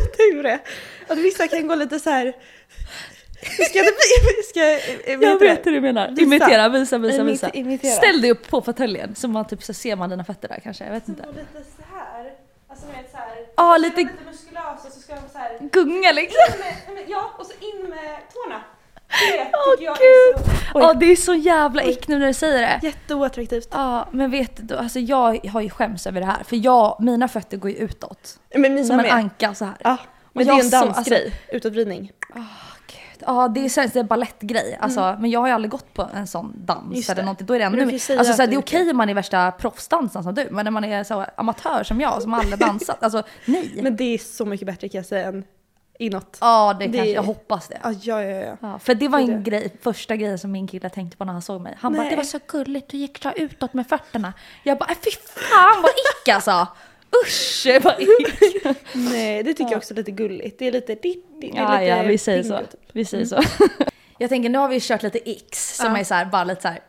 lite 0.00 0.22
hur 0.32 0.42
det 0.42 0.60
vissa 1.14 1.48
kan 1.48 1.68
gå 1.68 1.74
lite 1.74 1.98
så 1.98 2.10
här. 2.10 2.32
Ska 3.42 3.78
det 3.78 3.82
bli, 3.82 4.42
ska, 4.48 4.60
eh, 5.10 5.18
Jag 5.20 5.40
vet 5.40 5.66
hur 5.66 5.72
du 5.72 5.80
menar. 5.80 6.08
Visa. 6.08 6.22
Imitera, 6.22 6.68
visa, 6.68 6.98
visa, 6.98 7.22
visa. 7.22 7.50
imitera. 7.50 7.92
Ställ 7.92 8.20
dig 8.22 8.30
upp 8.30 8.48
på 8.50 8.62
fåtöljen 8.62 9.14
så 9.14 9.28
man 9.28 9.46
typ 9.46 9.62
så 9.62 9.74
ser 9.74 9.96
man 9.96 10.10
dina 10.10 10.24
fötter 10.24 10.48
där 10.48 10.60
kanske. 10.64 10.84
Jag 10.84 10.92
vet 10.92 11.08
inte. 11.08 11.26
Lite 11.26 11.64
så 11.76 11.82
här. 11.96 12.32
Alltså 12.68 12.86
vet 12.86 13.10
så 13.10 13.16
här. 13.16 13.46
Så 13.56 13.78
lite- 13.78 13.96
lite 14.00 14.12
muskulösa 14.30 14.90
så 14.90 15.00
ska 15.00 15.14
de 15.14 15.20
så 15.32 15.38
här. 15.38 15.58
Gunga 15.72 16.12
liksom. 16.12 16.38
Med, 16.94 17.04
ja, 17.08 17.30
och 17.38 17.46
så 17.46 17.52
in 17.60 17.90
med 17.90 18.16
tårna. 18.34 18.62
Åh 19.52 19.84
jag 19.84 19.96
gud! 19.96 20.46
är 20.46 20.72
så... 20.72 20.78
Ja 20.80 20.94
det 20.94 21.12
är 21.12 21.16
så 21.16 21.34
jävla 21.34 21.84
ick 21.84 22.08
nu 22.08 22.18
när 22.18 22.26
du 22.26 22.34
säger 22.34 22.60
det. 22.60 22.86
Jätteoattraktivt. 22.86 23.68
Ja 23.72 24.08
men 24.12 24.30
vet 24.30 24.68
du, 24.68 24.76
alltså 24.76 24.98
jag 24.98 25.46
har 25.48 25.60
ju 25.60 25.70
skäms 25.70 26.06
över 26.06 26.20
det 26.20 26.26
här 26.26 26.44
för 26.44 26.56
jag, 26.56 26.96
mina 27.00 27.28
fötter 27.28 27.56
går 27.56 27.70
ju 27.70 27.76
utåt. 27.76 28.40
Men 28.54 28.74
mina 28.74 28.86
Som 28.86 28.98
en 28.98 29.06
med. 29.06 29.14
anka 29.14 29.54
så 29.54 29.64
här. 29.64 29.76
Ja, 29.84 29.96
men 30.32 30.46
det 30.46 30.52
är 30.52 30.64
en 30.64 30.70
dansgrej. 30.70 31.32
Utåtvridning. 31.52 32.12
Åh 32.34 32.42
gud. 32.86 33.24
Ja 33.26 33.48
det 33.48 33.64
är 33.64 33.68
här 33.80 33.96
en 33.96 34.06
balettgrej. 34.06 34.78
Alltså, 34.80 35.16
Men 35.20 35.30
jag 35.30 35.40
har 35.40 35.46
ju 35.46 35.52
aldrig 35.52 35.70
gått 35.70 35.94
på 35.94 36.08
en 36.14 36.26
sån 36.26 36.52
dans 36.56 36.82
Mm. 36.82 36.96
Just 36.96 37.10
eller 37.10 37.22
någonting. 37.22 37.46
Då 37.46 37.54
är 37.54 37.58
det 37.58 37.64
ännu 37.64 37.82
Alltså, 37.82 38.08
så 38.08 38.14
här, 38.14 38.44
att 38.44 38.50
det 38.50 38.56
är 38.56 38.58
okej 38.58 38.90
om 38.90 38.96
man 38.96 39.08
är 39.08 39.14
värsta 39.14 39.50
proffsdansaren 39.52 40.24
som 40.24 40.34
du. 40.34 40.48
Men 40.50 40.64
när 40.64 40.70
man 40.70 40.84
är 40.84 41.04
så 41.04 41.26
amatör 41.36 41.84
som 41.84 42.00
jag 42.00 42.22
som 42.22 42.34
aldrig 42.34 42.58
dansat. 42.58 43.02
Alltså 43.02 43.22
nej. 43.44 43.78
Men 43.82 43.96
det 43.96 44.14
är 44.14 44.18
så 44.18 44.44
mycket 44.44 44.66
bättre 44.66 44.88
kan 44.88 44.98
jag 44.98 45.06
säga 45.06 45.28
än 45.28 45.44
inåt. 45.98 46.38
ja 46.40 46.76
det, 46.78 46.86
det- 46.86 46.92
kanske, 46.98 47.12
jag 47.12 47.22
hoppas 47.22 47.68
det. 47.68 47.78
Ja, 47.82 47.92
ja, 48.02 48.22
ja. 48.22 48.36
ja. 48.46 48.56
Ja, 48.60 48.78
för 48.78 48.94
det 48.94 49.08
var 49.08 49.18
en 49.18 49.26
det. 49.44 49.50
grej, 49.50 49.72
första 49.82 50.16
grejen 50.16 50.38
som 50.38 50.52
min 50.52 50.66
kille 50.66 50.88
tänkte 50.90 51.16
på 51.16 51.24
när 51.24 51.32
han 51.32 51.42
såg 51.42 51.60
mig. 51.60 51.74
Han 51.80 51.92
bara 51.94 52.10
det 52.10 52.16
var 52.16 52.22
så 52.24 52.38
gulligt, 52.46 52.88
du 52.88 52.96
gick 52.96 53.22
så 53.22 53.32
utåt 53.36 53.74
med 53.74 53.88
fötterna. 53.88 54.32
Jag 54.62 54.78
bara 54.78 54.90
"Äh, 54.90 54.96
fy 55.04 55.10
fan 55.26 55.82
vad 55.82 55.90
ick 55.90 56.28
alltså. 56.28 56.66
Usch 57.24 57.66
vad 57.82 58.00
ick. 58.00 58.64
Nej, 58.92 59.42
det 59.42 59.54
tycker 59.54 59.70
jag 59.70 59.76
också 59.78 59.94
är 59.94 59.96
lite 59.96 60.10
gulligt. 60.10 60.58
Det 60.58 60.66
är 60.66 60.72
lite... 60.72 60.94
Det, 60.94 61.14
det 61.40 61.50
är 61.50 61.56
Ja, 61.56 61.72
lite 61.72 61.84
ja 61.84 62.02
vi 62.02 62.18
säger 62.18 62.42
så. 62.42 62.58
typ. 62.58 62.80
Vi 62.92 63.04
säger 63.04 63.24
så. 63.24 63.40
Jag 64.18 64.30
tänker 64.30 64.48
nu 64.50 64.58
har 64.58 64.68
vi 64.68 64.80
kört 64.80 65.02
lite 65.02 65.30
icks 65.30 65.76
som 65.76 65.94
är 65.96 66.04
så 66.04 66.14
här, 66.14 66.24
bara 66.24 66.44
lite 66.44 66.62
så 66.62 66.68
här 66.68 66.80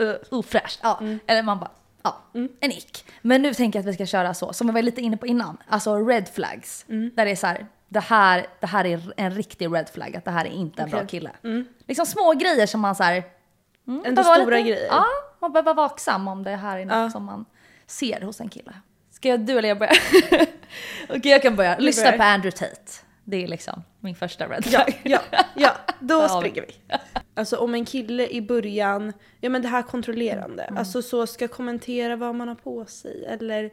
uh, 0.00 0.14
ofräscht. 0.30 0.80
Ja. 0.82 0.98
Mm. 1.00 1.18
Eller 1.26 1.42
man 1.42 1.58
bara 1.60 1.70
ja, 2.02 2.22
en 2.60 2.72
ick. 2.72 3.04
Men 3.22 3.42
nu 3.42 3.54
tänker 3.54 3.78
jag 3.78 3.82
att 3.82 3.88
vi 3.88 3.94
ska 3.94 4.06
köra 4.06 4.34
så, 4.34 4.52
som 4.52 4.66
vi 4.66 4.72
var 4.72 4.82
lite 4.82 5.00
inne 5.00 5.16
på 5.16 5.26
innan. 5.26 5.56
Alltså 5.68 5.96
red 6.06 6.28
flags. 6.34 6.84
Mm. 6.88 7.10
Där 7.16 7.24
det 7.24 7.30
är 7.30 7.36
så 7.36 7.46
här, 7.46 7.66
det 7.94 8.00
här, 8.00 8.46
det 8.60 8.66
här 8.66 8.84
är 8.86 9.00
en 9.16 9.30
riktig 9.30 9.74
red 9.74 9.88
flag, 9.88 10.16
att 10.16 10.24
det 10.24 10.30
här 10.30 10.44
är 10.44 10.50
inte 10.50 10.82
en 10.82 10.90
bra 10.90 10.98
Okej. 10.98 11.08
kille. 11.08 11.30
Mm. 11.44 11.64
Liksom 11.86 12.06
små 12.06 12.32
grejer 12.32 12.66
som 12.66 12.80
man 12.80 12.94
så 12.94 13.02
här, 13.02 13.22
mm, 13.86 14.02
Ändå 14.06 14.22
stora 14.22 14.36
lite- 14.56 14.62
grejer. 14.62 14.86
Ja, 14.90 15.04
man 15.40 15.52
behöver 15.52 15.74
vara 15.74 15.88
vaksam 15.88 16.28
om 16.28 16.42
det 16.42 16.50
här 16.56 16.78
är 16.78 16.84
något 16.84 16.94
Ja. 16.96 17.10
som 17.10 17.24
man 17.24 17.44
ser 17.86 18.20
hos 18.20 18.40
en 18.40 18.48
kille. 18.48 18.72
Ska 19.10 19.28
jag, 19.28 19.40
du 19.40 19.58
eller 19.58 19.68
jag 19.68 19.78
börja? 19.78 19.92
Okej 21.08 21.32
jag 21.32 21.42
kan 21.42 21.56
börja. 21.56 21.78
Lyssna 21.78 22.12
på 22.12 22.22
Andrew 22.22 22.50
Tate. 22.58 22.92
Det 23.24 23.44
är 23.44 23.48
liksom 23.48 23.82
min 24.00 24.14
första 24.14 24.48
red 24.48 24.64
Ja, 24.66 24.84
flag. 24.84 25.00
ja, 25.04 25.20
ja, 25.54 25.70
då 26.00 26.14
har 26.20 26.42
vi. 26.42 26.48
springer 26.50 26.66
vi. 26.68 26.96
Alltså 27.34 27.56
om 27.56 27.74
en 27.74 27.84
kille 27.84 28.28
i 28.28 28.42
början, 28.42 29.12
ja 29.40 29.50
men 29.50 29.62
det 29.62 29.68
här 29.68 29.82
kontrollerande, 29.82 30.62
Mm. 30.62 30.78
alltså 30.78 31.02
så 31.02 31.26
ska 31.26 31.48
kommentera 31.48 32.16
vad 32.16 32.34
man 32.34 32.48
har 32.48 32.54
på 32.54 32.84
sig 32.84 33.24
eller, 33.28 33.70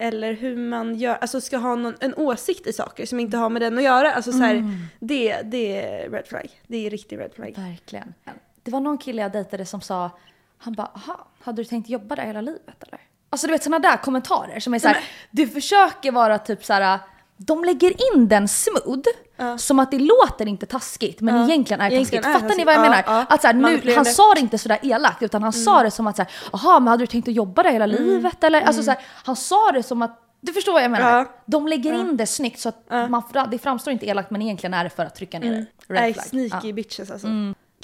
eller 0.00 0.32
hur 0.32 0.56
man 0.56 0.94
gör, 0.94 1.14
alltså 1.20 1.40
ska 1.40 1.56
ha 1.56 1.74
någon, 1.74 1.94
en 2.00 2.14
åsikt 2.14 2.66
i 2.66 2.72
saker 2.72 3.06
som 3.06 3.20
inte 3.20 3.36
har 3.36 3.48
med 3.50 3.62
den 3.62 3.78
att 3.78 3.84
göra. 3.84 4.12
Alltså 4.12 4.32
så 4.32 4.38
här, 4.38 4.54
Mm. 4.54 4.76
det, 5.00 5.42
det 5.42 5.80
är 5.86 6.10
red 6.10 6.26
flag. 6.26 6.48
Det 6.66 6.86
är 6.86 6.90
riktig 6.90 7.18
red 7.18 7.32
flag. 7.34 7.54
Verkligen. 7.56 8.14
Det 8.62 8.70
var 8.70 8.80
någon 8.80 8.98
kille 8.98 9.22
jag 9.22 9.32
dejtade 9.32 9.66
som 9.66 9.80
sa, 9.80 10.10
han 10.58 10.72
bara, 10.74 10.90
aha, 10.94 11.28
hade 11.40 11.62
du 11.62 11.64
tänkt 11.64 11.88
jobba 11.88 12.16
där 12.16 12.22
hela 12.26 12.40
livet 12.40 12.82
eller? 12.88 13.00
Alltså 13.30 13.46
du 13.46 13.52
vet 13.52 13.62
sådana 13.62 13.78
där 13.90 13.96
kommentarer 13.96 14.60
som 14.60 14.74
är 14.74 14.78
såhär, 14.78 15.04
du 15.30 15.48
försöker 15.48 16.12
vara 16.12 16.38
typ 16.38 16.64
såhär, 16.64 16.98
de 17.36 17.64
lägger 17.64 17.90
in 18.16 18.28
den 18.28 18.48
smooth, 18.48 19.02
Ja. 19.40 19.58
som 19.58 19.78
att 19.78 19.90
det 19.90 19.98
låter 19.98 20.46
inte 20.48 20.66
taskigt 20.66 21.20
men 21.20 21.36
Ja. 21.36 21.44
egentligen 21.48 21.80
är 21.80 21.90
Egentligen 21.90 22.24
taskigt. 22.24 22.36
är 22.36 22.48
Fattar 22.48 22.56
ni 22.58 22.64
vad 22.64 22.74
jag 22.74 22.78
Ja, 22.78 22.90
menar? 22.90 23.04
ja. 23.06 23.26
Att 23.28 23.40
så 23.40 23.46
här, 23.46 23.54
nu, 23.54 23.94
han 23.94 24.04
sa 24.04 24.34
det 24.34 24.40
inte 24.40 24.58
sådär 24.58 24.78
elakt 24.82 25.22
utan 25.22 25.42
han 25.42 25.52
sa 25.52 25.82
det 25.82 25.90
som 25.90 26.06
att 26.06 26.16
såhär, 26.16 26.30
jaha 26.52 26.80
men 26.80 26.88
hade 26.88 27.02
du 27.02 27.06
tänkt 27.06 27.28
att 27.28 27.34
jobba 27.34 27.62
där 27.62 27.70
hela 27.72 27.84
Mm. 27.84 27.96
livet 27.96 28.44
eller? 28.44 28.60
Alltså 28.62 28.82
så 28.82 28.90
här, 28.90 29.00
han 29.24 29.36
sa 29.36 29.70
det 29.72 29.82
som 29.82 30.02
att, 30.02 30.20
du 30.40 30.52
förstår 30.52 30.72
vad 30.72 30.82
jag 30.82 30.90
menar? 30.90 31.26
De 31.46 31.68
lägger 31.68 31.92
in 31.92 32.16
det 32.16 32.26
snyggt 32.26 32.60
så 32.60 32.68
att 32.68 32.84
man, 33.10 33.22
det 33.50 33.58
framstår 33.58 33.92
inte 33.92 34.06
elakt 34.06 34.30
men 34.30 34.42
egentligen 34.42 34.74
är 34.74 34.84
det 34.84 34.90
för 34.90 35.04
att 35.04 35.14
trycka 35.14 35.38
ner 35.38 35.50
dig. 35.52 35.66
Red 35.88 36.00
Nej, 36.00 36.14
sneaky. 36.14 36.66
Mm. 36.68 36.74
bitches 36.76 37.10
alltså. 37.10 37.28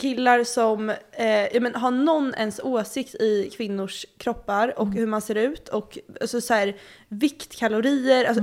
Killar 0.00 0.44
som, 0.44 0.90
eh, 1.12 1.26
ja, 1.26 1.60
men, 1.60 1.74
har 1.74 1.90
någon 1.90 2.34
ens 2.34 2.60
åsikt 2.60 3.14
i 3.14 3.50
kvinnors 3.56 4.06
kroppar 4.18 4.78
och 4.78 4.86
Mm. 4.86 4.96
hur 4.98 5.06
man 5.06 5.20
ser 5.20 5.34
ut 5.34 5.68
och 5.68 5.98
alltså, 6.20 6.40
så 6.40 6.54
här, 6.54 6.76
vikt, 7.08 7.56
kalorier, 7.58 8.24
alltså, 8.24 8.42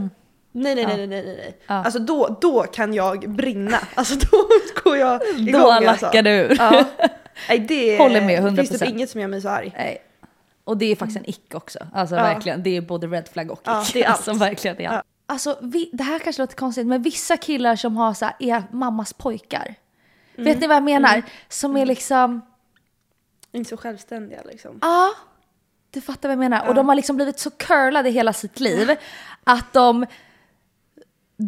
nej, 0.53 0.75
nej, 0.75 0.85
nej, 0.85 0.97
nej, 0.97 1.07
nej, 1.07 1.23
nej. 1.25 1.39
Mm. 1.39 1.53
Ja. 1.67 1.73
Alltså 1.75 1.99
då, 1.99 2.37
då 2.41 2.63
kan 2.63 2.93
jag 2.93 3.29
brinna. 3.29 3.77
Alltså 3.95 4.15
då 4.31 4.47
går 4.83 4.97
jag 4.97 5.21
igång 5.37 5.61
Då 5.61 5.71
alltså. 5.71 6.05
lackar 6.05 6.23
du 6.23 6.29
ur. 6.29 6.55
Ja. 6.59 6.85
Nej, 7.49 7.59
det 7.59 7.97
Håller 7.97 8.21
med, 8.21 8.43
Det 8.43 8.55
finns 8.55 8.71
100%. 8.71 8.79
typ 8.79 8.89
inget 8.89 9.09
som 9.09 9.21
gör 9.21 9.27
mig 9.27 9.41
så 9.41 9.49
arg. 9.49 9.73
Nej. 9.77 10.01
Och 10.63 10.77
det 10.77 10.85
är 10.91 10.95
faktiskt 10.95 11.17
en 11.19 11.29
ick 11.29 11.55
också. 11.55 11.79
Alltså 11.93 12.15
Ja. 12.15 12.23
verkligen, 12.23 12.63
det 12.63 12.77
är 12.77 12.81
både 12.81 13.07
red 13.07 13.27
flag 13.33 13.51
och 13.51 13.59
ick. 13.59 13.67
Ja, 13.67 13.85
det 13.93 14.03
är 14.03 14.07
allt. 14.07 14.15
Alltså 14.15 14.33
verkligen, 14.33 14.81
är 14.81 14.87
allt. 14.89 15.05
Alltså 15.25 15.57
vi, 15.61 15.89
det 15.93 16.03
här 16.03 16.19
kanske 16.19 16.41
låter 16.41 16.55
konstigt, 16.55 16.87
men 16.87 17.01
vissa 17.01 17.37
killar 17.37 17.75
som 17.75 17.97
har 17.97 18.13
så 18.13 18.25
här, 18.25 18.35
är 18.39 18.63
mammas 18.71 19.13
pojkar. 19.13 19.75
Mm. 20.35 20.45
Vet 20.45 20.59
ni 20.61 20.67
vad 20.67 20.75
jag 20.75 20.83
menar? 20.83 21.21
Som 21.49 21.77
är 21.77 21.85
liksom, 21.85 22.41
Inte 23.51 23.69
så 23.69 23.77
självständiga 23.77 24.39
liksom. 24.45 24.79
ja, 24.81 25.09
du 25.91 26.01
fattar 26.01 26.29
vad 26.29 26.31
jag 26.33 26.39
menar. 26.39 26.67
Och 26.67 26.75
de 26.75 26.87
har 26.89 26.95
liksom 26.95 27.15
blivit 27.15 27.39
så 27.39 27.49
curlade 27.51 28.09
hela 28.09 28.33
sitt 28.33 28.59
liv 28.59 28.91
att 29.43 29.73
de 29.73 30.05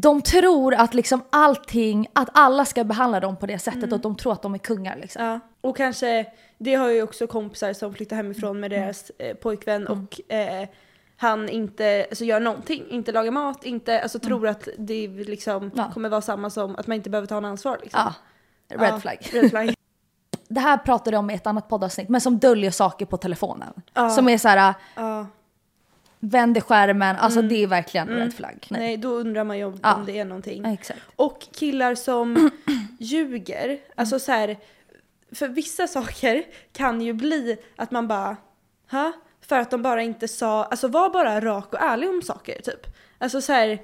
de 0.01 0.21
tror 0.21 0.73
att 0.73 0.93
liksom 0.93 1.23
allting, 1.29 2.07
att 2.13 2.29
alla 2.33 2.65
ska 2.65 2.83
behandla 2.83 3.19
dem 3.19 3.37
på 3.37 3.45
det 3.45 3.59
sättet 3.59 3.83
Mm. 3.83 3.93
och 3.93 3.99
de 3.99 4.15
tror 4.15 4.33
att 4.33 4.41
de 4.41 4.53
är 4.53 4.57
kungar 4.57 4.95
liksom. 5.01 5.23
Ja, 5.25 5.39
och 5.61 5.77
kanske, 5.77 6.25
det 6.57 6.75
har 6.75 6.89
ju 6.89 7.03
också 7.03 7.27
kompisar 7.27 7.73
som 7.73 7.93
flyttar 7.93 8.15
hemifrån 8.15 8.49
Mm. 8.57 8.61
med 8.61 8.71
deras 8.71 9.09
eh, 9.17 9.35
pojkvän 9.35 9.87
och 9.87 10.31
eh, 10.33 10.67
han 11.17 11.49
inte 11.49 12.05
alltså, 12.09 12.25
gör 12.25 12.39
någonting, 12.39 12.83
inte 12.89 13.11
lagar 13.11 13.31
mat, 13.31 13.63
inte, 13.65 14.01
alltså 14.01 14.19
tror 14.19 14.47
att 14.47 14.67
det 14.77 15.07
liksom 15.07 15.55
Mm. 15.63 15.71
Ja. 15.75 15.91
kommer 15.93 16.09
vara 16.09 16.21
samma 16.21 16.49
som 16.49 16.75
att 16.75 16.87
man 16.87 16.95
inte 16.97 17.09
behöver 17.09 17.27
ta 17.27 17.37
en 17.37 17.45
ansvar 17.45 17.77
liksom. 17.81 18.01
Ja, 18.69 18.77
red 18.77 18.89
Ja, 18.93 18.99
flag. 18.99 19.17
Red 19.33 19.49
flag. 19.49 19.73
det 20.47 20.59
här 20.59 20.77
pratade 20.77 21.15
jag 21.15 21.19
om 21.19 21.29
i 21.29 21.33
ett 21.33 21.47
annat 21.47 21.69
poddavsnitt, 21.69 22.09
men 22.09 22.21
som 22.21 22.37
döljer 22.39 22.71
saker 22.71 23.05
på 23.05 23.17
telefonen. 23.17 23.73
Som 24.15 24.29
är 24.29 24.37
så 24.37 24.47
här. 24.47 24.73
Vänder 26.29 26.61
skärmen, 26.61 27.15
alltså 27.15 27.41
det 27.41 27.63
är 27.63 27.67
verkligen 27.67 28.07
red 28.07 28.33
flag. 28.33 28.67
Nej. 28.69 28.81
Nej, 28.81 28.97
då 28.97 29.09
undrar 29.09 29.43
man 29.43 29.57
ju 29.57 29.65
om, 29.65 29.79
Ja. 29.83 29.95
om 29.95 30.05
det 30.05 30.19
är 30.19 30.25
någonting. 30.25 30.63
Ja, 30.65 30.73
exakt. 30.73 30.99
Och 31.15 31.47
killar 31.53 31.95
som 31.95 32.49
ljuger, 32.99 33.77
alltså 33.95 34.19
så 34.19 34.31
här, 34.31 34.57
för 35.31 35.47
vissa 35.47 35.87
saker 35.87 36.43
kan 36.73 37.01
ju 37.01 37.13
bli 37.13 37.57
att 37.75 37.91
man 37.91 38.07
bara, 38.07 38.37
ha? 38.91 39.11
För 39.41 39.59
att 39.59 39.71
de 39.71 39.81
bara 39.81 40.01
inte 40.01 40.27
sa, 40.27 40.63
alltså 40.63 40.87
var 40.87 41.09
bara 41.09 41.41
rak 41.41 41.73
och 41.73 41.81
ärlig 41.81 42.09
om 42.09 42.21
saker 42.21 42.61
typ. 42.61 42.87
Alltså 43.17 43.41
så 43.41 43.53
här, 43.53 43.79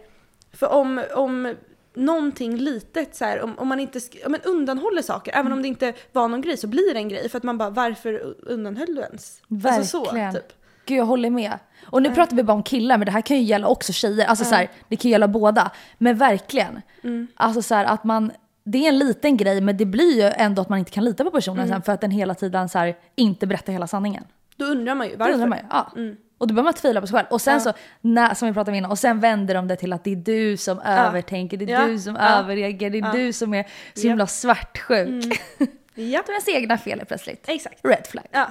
för 0.53 0.67
om, 0.67 1.03
om 1.15 1.55
någonting 1.93 2.57
litet 2.57 3.15
så 3.15 3.25
här, 3.25 3.41
om, 3.41 3.59
om 3.59 3.67
man 3.67 3.79
inte 3.79 3.99
ja, 4.11 4.29
men 4.29 4.41
undanhåller 4.41 5.01
saker, 5.01 5.35
även 5.35 5.51
om 5.51 5.61
det 5.61 5.67
inte 5.67 5.93
var 6.11 6.27
någon 6.27 6.41
grej 6.41 6.57
så 6.57 6.67
blir 6.67 6.93
det 6.93 6.99
en 6.99 7.09
grej 7.09 7.29
för 7.29 7.37
att 7.37 7.43
man 7.43 7.57
bara 7.57 7.69
varför 7.69 8.35
undanhöll 8.41 8.95
du 8.95 9.01
ens? 9.01 9.41
Alltså 9.65 9.83
så 9.83 10.03
Verkligen. 10.03 10.33
typ. 10.33 10.53
Gud 10.85 10.97
jag 10.97 11.05
håller 11.05 11.29
med. 11.29 11.59
Och 11.85 12.01
nu 12.01 12.11
pratar 12.11 12.35
vi 12.35 12.43
bara 12.43 12.53
om 12.53 12.63
killar 12.63 12.97
men 12.97 13.05
det 13.05 13.11
här 13.11 13.21
kan 13.21 13.37
ju 13.37 13.43
gälla 13.43 13.67
också 13.67 13.93
tjejer. 13.93 14.25
Alltså 14.25 14.45
så 14.45 14.55
här, 14.55 14.69
det 14.87 14.95
kan 14.95 15.09
ju 15.09 15.11
gälla 15.11 15.27
båda. 15.27 15.71
Men 15.97 16.17
verkligen. 16.17 16.81
Mm. 17.03 17.27
Alltså 17.35 17.61
så 17.61 17.75
här, 17.75 17.85
att 17.85 18.03
man, 18.03 18.31
det 18.63 18.85
är 18.85 18.89
en 18.89 18.99
liten 18.99 19.37
grej 19.37 19.61
men 19.61 19.77
det 19.77 19.85
blir 19.85 20.15
ju 20.23 20.31
ändå 20.35 20.61
att 20.61 20.69
man 20.69 20.79
inte 20.79 20.91
kan 20.91 21.03
lita 21.05 21.23
på 21.23 21.31
personen 21.31 21.59
Mm. 21.59 21.69
sen 21.69 21.81
för 21.81 21.91
att 21.91 22.01
den 22.01 22.11
hela 22.11 22.35
tiden 22.35 22.69
så 22.69 22.77
här, 22.79 22.95
inte 23.15 23.47
berättar 23.47 23.73
hela 23.73 23.87
sanningen. 23.87 24.23
Då 24.55 24.65
undrar 24.65 24.95
man 24.95 25.07
ju 25.07 25.15
varför. 25.15 25.33
undrar 25.33 25.47
man 25.47 25.57
ju. 25.57 25.63
Ja. 25.69 25.91
Och 26.37 26.47
då 26.47 26.53
börjar 26.53 26.63
man 26.63 26.73
tvivla 26.73 27.01
på 27.01 27.07
sig 27.07 27.15
själv. 27.15 27.27
Och 27.29 27.41
sen 27.41 27.61
så, 27.61 27.73
när, 28.01 28.33
som 28.33 28.47
vi 28.47 28.53
pratade 28.53 28.71
om 28.71 28.75
innan, 28.75 28.91
och 28.91 28.99
sen 28.99 29.19
vänder 29.19 29.53
de 29.55 29.67
det 29.67 29.75
till 29.75 29.93
att 29.93 30.03
det 30.03 30.11
är 30.11 30.15
du 30.15 30.57
som 30.57 30.79
övertänker, 30.79 31.57
det 31.57 31.71
är 31.73 31.87
du 31.87 31.99
som 31.99 32.15
överreagerar, 32.17 32.89
det 32.89 32.97
är 32.99 33.11
du 33.13 33.33
som 33.33 33.53
är 33.53 33.65
så 33.93 34.07
himla 34.07 34.27
svartsjuk. 34.27 35.41
Det 35.95 36.01
är 36.15 36.29
ens 36.29 36.47
egna 36.47 36.77
fel 36.77 36.97
helt 36.99 37.07
plötsligt. 37.07 37.45
exakt. 37.47 37.79
Red 37.85 38.07
flag. 38.07 38.25
Ja. 38.31 38.47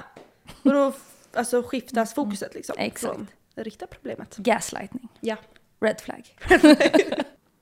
Och 0.63 0.73
då 0.73 0.91
alltså, 1.33 1.63
skiftas 1.63 2.13
fokuset 2.13 2.53
liksom. 2.55 2.75
Exakt. 2.79 3.13
Från 3.13 3.27
det 3.55 3.63
riktiga 3.63 3.87
problemet. 3.87 4.37
Gaslightning. 4.37 5.07
Ja. 5.19 5.35
Red 5.81 6.01
flag. 6.01 6.35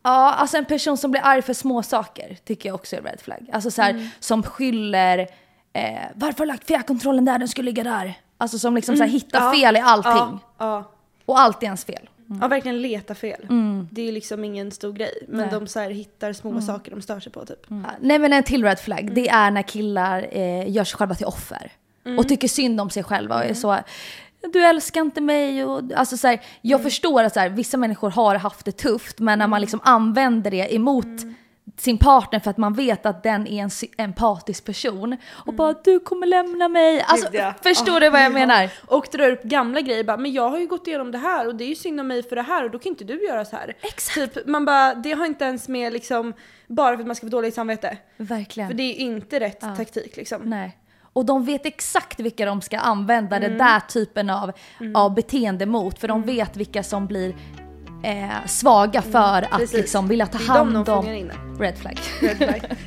ja, 0.04 0.32
alltså 0.34 0.58
en 0.58 0.66
person 0.66 0.98
som 0.98 1.12
blir 1.12 1.22
arg 1.26 1.42
för 1.42 1.54
små 1.54 1.84
saker 1.84 2.38
tycker 2.46 2.70
jag 2.70 2.76
också 2.76 2.96
är 2.96 3.02
red 3.02 3.22
flag. 3.22 3.50
Alltså 3.52 3.72
så 3.72 3.82
här, 3.82 3.90
Mm. 3.90 4.08
som 4.20 4.44
skyller, 4.44 5.20
eh, 5.74 6.00
varför 6.16 6.38
har 6.40 6.46
du 6.46 6.52
lagt 6.52 6.68
fjärrkontrollen 6.68 7.26
där, 7.26 7.40
den 7.40 7.48
skulle 7.48 7.66
ligga 7.66 7.84
där. 7.84 8.14
Alltså 8.38 8.60
som 8.60 8.76
liksom 8.76 8.96
så 8.98 9.04
här, 9.04 9.10
hittar 9.10 9.40
Mm. 9.40 9.54
Ja. 9.54 9.60
fel 9.68 9.76
i 9.76 9.80
allting. 9.80 10.12
Ja, 10.14 10.40
ja. 10.58 10.92
Och 11.26 11.40
allt 11.40 11.62
är 11.64 11.66
ens 11.66 11.86
fel. 11.86 12.10
ja, 12.42 12.48
verkligen 12.48 12.82
leta 12.82 13.16
fel. 13.16 13.44
Mm. 13.50 13.88
Det 13.92 14.08
är 14.08 14.12
liksom 14.12 14.44
ingen 14.44 14.72
stor 14.72 14.94
grej. 14.94 15.26
Men 15.28 15.42
Nej. 15.42 15.50
de 15.60 15.68
så 15.68 15.80
här 15.80 15.90
hittar 15.90 16.34
små 16.34 16.50
Mm. 16.50 16.62
saker 16.62 16.92
de 16.92 17.02
stör 17.02 17.20
sig 17.20 17.32
på 17.32 17.46
typ. 17.46 17.66
Nej 18.00 18.20
men 18.20 18.34
en 18.34 18.44
till 18.44 18.64
red 18.64 18.80
flag, 18.80 19.00
Mm. 19.00 19.14
det 19.14 19.30
är 19.30 19.52
när 19.52 19.62
killar 19.62 20.28
eh, 20.32 20.70
gör 20.72 20.84
sig 20.84 20.98
själva 20.98 21.16
till 21.16 21.26
offer. 21.26 21.72
Mm. 22.10 22.20
Och 22.20 22.28
tycker 22.30 22.48
synd 22.48 22.82
om 22.82 22.90
sig 22.90 23.04
själva 23.04 23.36
och 23.36 23.44
är 23.46 23.54
så 23.54 23.78
du 24.54 24.64
älskar 24.64 25.02
inte 25.02 25.22
mig 25.22 25.66
och 25.66 25.82
alltså 25.96 26.18
så 26.18 26.28
här, 26.28 26.42
jag 26.62 26.80
Mm. 26.80 26.84
förstår 26.92 27.24
att 27.24 27.34
så 27.34 27.40
här, 27.40 27.50
vissa 27.50 27.78
människor 27.78 28.10
har 28.10 28.36
haft 28.36 28.66
det 28.66 28.72
tufft 28.72 29.20
men 29.20 29.40
när 29.40 29.48
man 29.48 29.62
liksom 29.62 29.80
använder 29.84 30.52
det 30.52 30.76
emot 30.76 31.06
Mm. 31.06 31.36
sin 31.78 31.98
partner 31.98 32.40
för 32.40 32.50
att 32.52 32.58
man 32.58 32.74
vet 32.74 33.06
att 33.06 33.24
den 33.24 33.48
är 33.48 33.64
en 33.64 33.70
empatisk 33.98 34.66
person 34.66 35.18
och 35.30 35.48
Mm. 35.48 35.56
bara 35.58 35.74
du 35.84 36.00
kommer 36.00 36.28
lämna 36.28 36.68
mig. 36.68 37.02
Alltså, 37.08 37.28
ja. 37.32 37.54
förstår 37.64 37.96
Ah, 37.98 38.00
du 38.00 38.10
vad 38.10 38.20
jag 38.22 38.26
ja. 38.32 38.34
menar? 38.34 38.70
Och 38.88 39.08
drar 39.12 39.32
upp 39.32 39.44
gamla 39.44 39.82
grejer 39.82 40.04
bara, 40.04 40.18
men 40.18 40.34
jag 40.34 40.50
har 40.50 40.60
ju 40.60 40.68
gått 40.68 40.88
igenom 40.88 41.12
det 41.12 41.18
här 41.18 41.48
och 41.48 41.56
det 41.56 41.64
är 41.64 41.70
ju 41.70 41.76
synd 41.76 42.00
om 42.00 42.08
mig 42.08 42.24
för 42.24 42.36
det 42.36 42.42
här 42.42 42.64
och 42.64 42.72
då 42.72 42.80
kan 42.80 42.90
inte 42.90 43.04
du 43.04 43.24
göra 43.28 43.46
så 43.46 43.56
här. 43.56 43.74
Exakt. 43.82 44.34
Typ, 44.34 44.48
man 44.48 44.66
bara, 44.66 44.96
det 44.96 45.12
har 45.12 45.26
inte 45.26 45.46
ens 45.46 45.68
med 45.68 45.94
liksom, 45.94 46.34
bara 46.68 46.96
för 46.96 47.02
att 47.02 47.08
man 47.08 47.16
ska 47.16 47.26
få 47.28 47.32
dåligt 47.32 47.54
samvete. 47.54 47.98
Verkligen. 48.18 48.70
För 48.70 48.74
det 48.78 48.84
är 48.84 48.88
ju 48.88 48.96
inte 48.96 49.40
rätt 49.40 49.60
Ja. 49.62 49.76
taktik 49.76 50.18
liksom. 50.18 50.42
Nej. 50.46 50.78
Och 51.14 51.26
de 51.26 51.46
vet 51.46 51.66
exakt 51.66 52.20
vilka 52.20 52.46
de 52.46 52.62
ska 52.62 52.80
använda 52.80 53.36
Mm. 53.36 53.50
den 53.50 53.58
där 53.58 53.80
typen 53.80 54.30
av, 54.30 54.52
av 54.96 55.14
beteende 55.14 55.66
mot. 55.66 56.00
För 56.00 56.08
de 56.08 56.22
vet 56.24 56.58
vilka 56.58 56.84
som 56.84 57.08
blir 57.08 57.36
eh, 58.04 58.46
svaga 58.46 59.02
för 59.02 59.42
att 59.42 59.52
precis. 59.58 59.74
liksom 59.78 60.08
vilja 60.08 60.26
ta 60.26 60.38
Det 60.38 60.44
är 60.44 60.48
de 60.58 60.74
de 60.74 60.76
hand 60.76 60.90
om... 60.90 61.14
inne. 61.14 61.34
Red 61.60 61.78
flag. 61.78 62.00
Red 62.22 62.38
flag. 62.38 62.62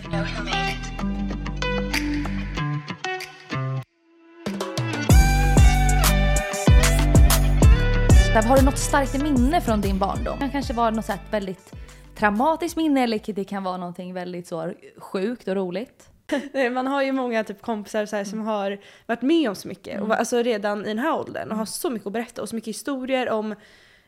Har 8.48 8.56
du 8.56 8.64
något 8.64 8.78
starkt 8.78 9.22
minne 9.22 9.60
från 9.60 9.80
din 9.80 9.98
barndom? 9.98 10.38
Det 10.40 10.48
kanske 10.48 10.72
var 10.72 10.90
något 10.90 11.04
så 11.04 11.12
här 11.12 11.20
väldigt 11.30 11.72
traumatiskt 12.18 12.76
minne 12.76 13.02
eller 13.02 13.32
det 13.34 13.44
kan 13.44 13.62
vara 13.64 13.76
någonting 13.76 14.14
väldigt 14.14 14.46
så 14.46 14.72
sjukt 14.98 15.48
och 15.48 15.54
roligt. 15.54 16.08
Nej, 16.52 16.70
Man 16.70 16.86
har 16.86 17.02
ju 17.02 17.12
många 17.12 17.44
typ 17.44 17.62
kompisar 17.62 18.06
så 18.06 18.16
här, 18.16 18.24
som 18.24 18.40
har 18.40 18.78
varit 19.06 19.22
med 19.22 19.48
om 19.48 19.54
så 19.54 19.68
mycket, 19.68 20.00
och, 20.00 20.08
var- 20.08 20.16
alltså 20.16 20.42
redan 20.42 20.84
i 20.84 20.88
den 20.88 20.98
här 20.98 21.14
åldern 21.18 21.50
och 21.50 21.56
har 21.56 21.64
så 21.64 21.90
mycket 21.90 22.06
att 22.06 22.12
berätta 22.12 22.42
och 22.42 22.48
så 22.48 22.54
mycket 22.54 22.68
historier 22.68 23.30
om 23.30 23.54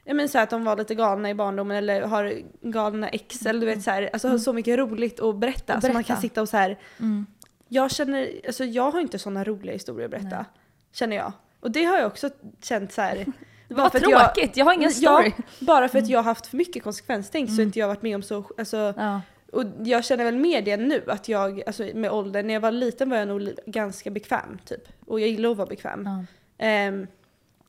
jag 0.07 0.17
menar 0.17 0.29
så 0.29 0.39
här, 0.39 0.43
att 0.45 0.51
de 0.51 0.65
var 0.65 0.77
lite 0.77 0.95
galna 0.95 1.31
i 1.31 1.35
barndomen 1.35 1.77
eller 1.77 2.03
har 2.03 2.33
galna 2.61 3.09
ex 3.09 3.47
eller 3.47 3.61
du 3.61 3.67
vet 3.67 3.83
så 3.83 3.91
här, 3.91 4.11
alltså 4.13 4.29
har 4.29 4.39
så 4.39 4.53
mycket 4.53 4.79
roligt 4.79 5.21
att 5.21 5.37
berätta. 5.37 5.75
Att 5.75 5.81
Så 5.83 5.87
man 5.89 5.95
berätta. 5.95 6.07
kan 6.07 6.21
sitta 6.23 6.43
och 6.43 6.49
så 6.49 6.57
här. 6.57 6.79
Jag 7.69 7.91
känner, 7.91 8.31
alltså 8.47 8.65
jag 8.65 8.91
har 8.91 9.01
inte 9.01 9.19
sådana 9.19 9.45
roliga 9.45 9.73
historier 9.73 10.05
att 10.05 10.11
berätta. 10.11 10.45
Känner 10.93 11.17
jag. 11.17 11.33
Och 11.61 11.71
det 11.71 11.85
har 11.85 11.97
jag 11.99 12.07
också 12.07 12.31
känt 12.63 12.93
så 12.93 13.01
här. 13.03 13.27
Vad 13.69 13.87
att 13.87 14.03
jag- 14.03 14.35
tråkigt, 14.35 14.57
jag 14.57 14.65
har 14.65 14.73
ingen 14.73 14.91
story. 14.91 15.33
Ja, 15.37 15.45
bara 15.67 15.89
för 15.89 15.99
att 15.99 16.09
jag 16.09 16.19
har 16.19 16.25
haft 16.25 16.47
för 16.47 16.57
mycket 16.57 16.83
konsekvenstänk 16.83 17.49
så 17.51 17.55
har 17.57 17.63
inte 17.63 17.79
jag 17.79 17.89
varit 17.89 18.03
med 18.03 18.15
om 18.17 18.23
så, 18.23 18.45
alltså 18.59 18.95
Ja. 18.97 19.21
Och 19.55 19.65
jag 19.85 20.05
känner 20.05 20.25
väl 20.25 20.37
mer 20.37 20.63
det 20.63 20.77
nu, 20.77 21.03
att 21.07 21.29
jag, 21.29 21.63
alltså 21.67 21.83
med 21.95 22.11
åldern, 22.11 22.47
när 22.47 22.55
jag 22.55 22.61
var 22.61 22.71
liten 22.71 23.11
var 23.11 23.17
jag 23.17 23.29
nog 23.29 23.49
ganska 23.67 24.11
bekväm 24.11 24.59
typ. 24.65 24.89
Och 25.07 25.21
jag 25.21 25.29
gillar 25.29 25.51
att 25.51 25.57
vara 25.57 25.67
bekväm. 25.69 26.03
Ja. 26.07 26.25
Ehm, 26.59 27.07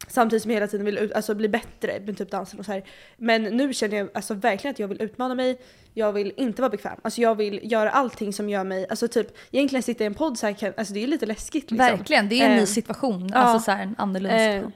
samtidigt 0.08 0.42
som 0.44 0.52
jag 0.52 0.56
hela 0.56 0.68
tiden 0.68 0.86
vill 0.86 0.98
ut, 0.98 1.14
alltså, 1.14 1.36
bli 1.36 1.48
bättre 1.50 2.00
med 2.06 2.18
typ 2.18 2.32
dansen 2.32 2.60
och 2.60 2.66
så 2.66 2.72
här. 2.72 2.84
Men 3.18 3.44
nu 3.44 3.74
känner 3.74 3.98
jag 3.98 4.10
alltså, 4.14 4.34
verkligen 4.34 4.72
att 4.72 4.80
jag 4.80 4.88
vill 4.88 5.02
utmana 5.02 5.36
mig, 5.36 5.58
jag 5.94 6.14
vill 6.14 6.34
inte 6.38 6.62
vara 6.62 6.70
bekväm. 6.70 6.98
Alltså 7.02 7.22
jag 7.22 7.36
vill 7.36 7.60
göra 7.72 7.90
allting 7.90 8.34
som 8.34 8.50
gör 8.50 8.64
mig, 8.64 8.86
alltså 8.90 9.08
typ 9.08 9.28
egentligen 9.52 9.84
sitta 9.84 10.04
i 10.04 10.08
en 10.08 10.14
podd 10.14 10.38
så 10.40 10.46
här, 10.46 10.54
kan, 10.54 10.74
alltså 10.78 10.94
det 10.94 11.04
är 11.04 11.08
lite 11.08 11.26
läskigt 11.26 11.72
liksom. 11.72 11.78
Verkligen, 11.98 12.30
det 12.30 12.42
är 12.42 12.46
en 12.50 12.56
ny 12.56 12.62
Eh, 12.62 12.66
situation. 12.66 13.30
ja. 13.34 13.38
Alltså 13.40 13.66
så 13.66 13.72
här, 13.72 13.84
en 13.84 13.96
annorlunda 13.98 14.38
Eh, 14.40 14.52
situation. 14.54 14.72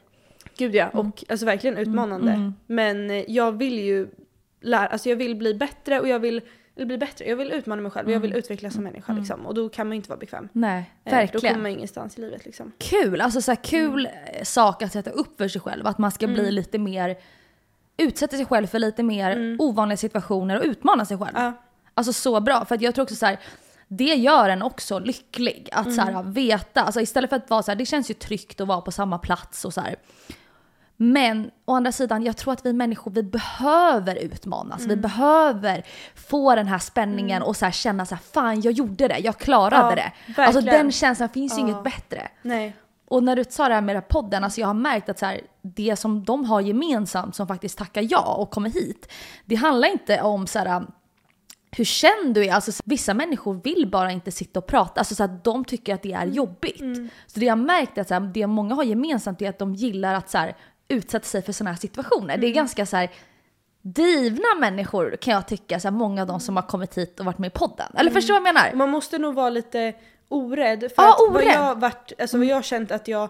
Gud 0.58 0.76
ja, 0.76 0.90
och 0.90 1.24
alltså 1.30 1.46
verkligen 1.46 1.78
utmanande. 1.78 2.32
mm. 2.32 2.54
Men 2.68 3.10
eh, 3.10 3.24
jag 3.28 3.52
vill 3.58 3.80
ju 3.80 4.08
lära, 4.62 4.88
alltså 4.88 5.10
jag 5.10 5.16
vill 5.16 5.36
bli 5.36 5.54
bättre 5.54 6.00
och 6.00 6.08
jag 6.08 6.20
vill, 6.20 6.42
eller 6.80 6.86
bli 6.88 6.98
bättre, 6.98 7.26
jag 7.26 7.36
vill 7.36 7.52
utmana 7.52 7.82
mig 7.82 7.92
själv 7.92 8.08
och 8.08 8.14
jag 8.14 8.20
vill 8.20 8.34
utvecklas 8.34 8.74
som 8.74 8.84
människa 8.84 9.14
liksom. 9.14 9.46
Och 9.46 9.54
då 9.54 9.70
kan 9.70 9.88
man 9.88 9.92
ju 9.92 9.96
inte 9.96 10.10
vara 10.10 10.20
bekväm. 10.20 10.50
Nej, 10.52 10.80
Eh, 11.04 11.12
Då 11.12 11.16
verkligen. 11.18 11.54
kommer 11.54 11.64
man 11.64 11.72
ingenstans 11.72 12.18
i 12.18 12.22
livet 12.22 12.46
liksom. 12.46 12.72
Kul, 12.78 13.22
alltså 13.22 13.42
så 13.42 13.52
här, 13.52 13.64
kul 13.64 14.06
eh, 14.34 14.44
sak 14.44 14.82
att 14.84 14.92
sätta 14.94 15.10
upp 15.10 15.38
för 15.38 15.48
sig 15.48 15.62
själv. 15.62 15.88
Att 15.88 15.98
man 15.98 16.12
ska 16.12 16.28
bli 16.28 16.52
lite 16.52 16.78
mer, 16.78 17.18
utsätta 17.98 18.38
sig 18.38 18.46
själv 18.46 18.68
för 18.68 18.80
lite 18.80 19.04
mer 19.04 19.56
ovanliga 19.60 19.98
situationer 19.98 20.58
och 20.60 20.64
utmana 20.66 21.06
sig 21.06 21.18
själv. 21.18 21.34
Ja. 21.36 21.54
Alltså 21.94 22.14
så 22.14 22.40
bra, 22.40 22.66
för 22.66 22.76
att 22.76 22.82
jag 22.82 22.96
tror 22.96 23.04
också 23.04 23.16
så 23.16 23.26
här. 23.26 23.40
Det 23.88 24.16
gör 24.16 24.50
en 24.50 24.62
också 24.62 25.00
lycklig. 25.00 25.70
Att 25.72 25.94
så 25.96 26.02
här, 26.02 26.24
veta, 26.24 26.82
alltså 26.82 27.02
istället 27.02 27.30
för 27.30 27.38
att 27.38 27.50
vara 27.50 27.64
så 27.64 27.72
här, 27.72 27.76
det 27.76 27.86
känns 27.86 28.10
ju 28.10 28.14
tryggt 28.14 28.62
att 28.62 28.68
vara 28.68 28.82
på 28.82 28.92
samma 28.92 29.18
plats 29.18 29.66
och 29.66 29.74
så 29.74 29.82
här. 29.82 29.96
Men 31.02 31.52
å 31.66 31.76
andra 31.76 31.92
sidan, 31.92 32.24
jag 32.24 32.38
tror 32.38 32.54
att 32.54 32.66
vi 32.66 32.74
människor 32.74 33.12
vi 33.12 33.24
behöver 33.24 34.16
utmanas. 34.16 34.86
Vi 34.86 34.96
behöver 34.96 35.86
få 36.16 36.56
den 36.56 36.68
här 36.68 36.80
spänningen 36.80 37.42
och 37.42 37.56
så 37.56 37.72
känna 37.72 38.06
så 38.06 38.16
här, 38.16 38.22
fan 38.34 38.62
jag 38.62 38.74
gjorde 38.74 39.08
det, 39.08 39.18
jag 39.18 39.38
klarade 39.38 39.90
Ja, 39.90 39.96
det. 39.96 40.42
Alltså 40.42 40.62
verkligen. 40.62 40.86
den 40.86 40.92
känslan 40.92 41.30
finns 41.30 41.58
ju 41.58 41.62
inget 41.62 41.84
bättre. 41.84 42.28
Nej. 42.42 42.76
Och 43.08 43.24
när 43.24 43.36
du 43.36 43.44
sa 43.50 43.68
det 43.68 43.74
här 43.74 43.82
med 43.82 43.96
den 43.96 44.02
här 44.02 44.10
podden, 44.10 44.44
alltså 44.44 44.62
jag 44.62 44.68
har 44.68 44.74
märkt 44.74 45.10
att 45.10 45.20
så 45.20 45.26
här, 45.26 45.42
det 45.62 45.96
som 45.96 46.24
de 46.24 46.46
har 46.46 46.62
gemensamt 46.62 47.36
som 47.36 47.48
faktiskt 47.48 47.78
tackar 47.78 48.08
ja 48.10 48.34
och 48.36 48.52
kommer 48.52 48.70
hit, 48.70 49.12
det 49.46 49.56
handlar 49.56 49.88
inte 49.88 50.22
om 50.22 50.48
så 50.48 50.60
här, 50.60 50.86
hur 51.72 51.86
känd 51.86 52.34
du 52.36 52.46
är. 52.46 52.54
Alltså, 52.54 52.72
vissa 52.86 53.14
människor 53.14 53.62
vill 53.64 53.90
bara 53.92 54.12
inte 54.12 54.32
sitta 54.32 54.60
och 54.60 54.68
prata, 54.68 55.02
alltså 55.02 55.16
så 55.16 55.24
här, 55.24 55.40
de 55.44 55.66
tycker 55.66 55.94
att 55.94 56.02
det 56.04 56.14
är 56.14 56.26
jobbigt. 56.26 56.84
Så 57.28 57.40
det 57.40 57.46
jag 57.46 57.58
märkt 57.58 57.98
är 57.98 58.02
att 58.02 58.08
så 58.08 58.14
här, 58.14 58.22
det 58.22 58.48
många 58.48 58.76
har 58.76 58.84
gemensamt 58.84 59.42
är 59.42 59.50
att 59.50 59.60
de 59.60 59.76
gillar 59.76 60.14
att 60.14 60.30
så 60.30 60.38
här, 60.38 60.56
utsätta 60.90 61.26
sig 61.26 61.42
för 61.42 61.54
sådana 61.54 61.72
här 61.72 61.78
situationer. 61.80 62.38
Det 62.38 62.48
är 62.48 62.52
ganska 62.52 62.86
så 62.86 62.98
här, 62.98 63.10
drivna 63.82 64.56
människor 64.60 65.16
kan 65.22 65.34
jag 65.34 65.48
tycka, 65.48 65.80
så 65.80 65.88
här, 65.88 65.96
många 65.96 66.22
av 66.22 66.28
de 66.28 66.40
som 66.40 66.56
har 66.56 66.64
kommit 66.64 66.98
hit 66.98 67.20
och 67.20 67.26
varit 67.26 67.38
med 67.38 67.48
i 67.48 67.52
podden. 67.52 67.92
Eller 67.98 68.12
förstår 68.12 68.34
du 68.34 68.40
vad 68.40 68.48
jag 68.48 68.54
menar? 68.54 68.74
Man 68.74 68.90
måste 68.90 69.18
nog 69.18 69.36
vara 69.36 69.50
lite 69.50 69.94
orädd. 70.28 70.80
För 70.80 71.04
Ja, 71.04 71.10
att 71.10 71.20
vad 71.20 71.36
orädd. 71.36 71.56
jag, 71.56 71.80
varit, 71.80 72.12
alltså 72.22 72.38
vad 72.38 72.48
jag 72.48 72.56
har 72.56 72.62
känt 72.62 72.92
att 72.92 73.08
jag 73.08 73.30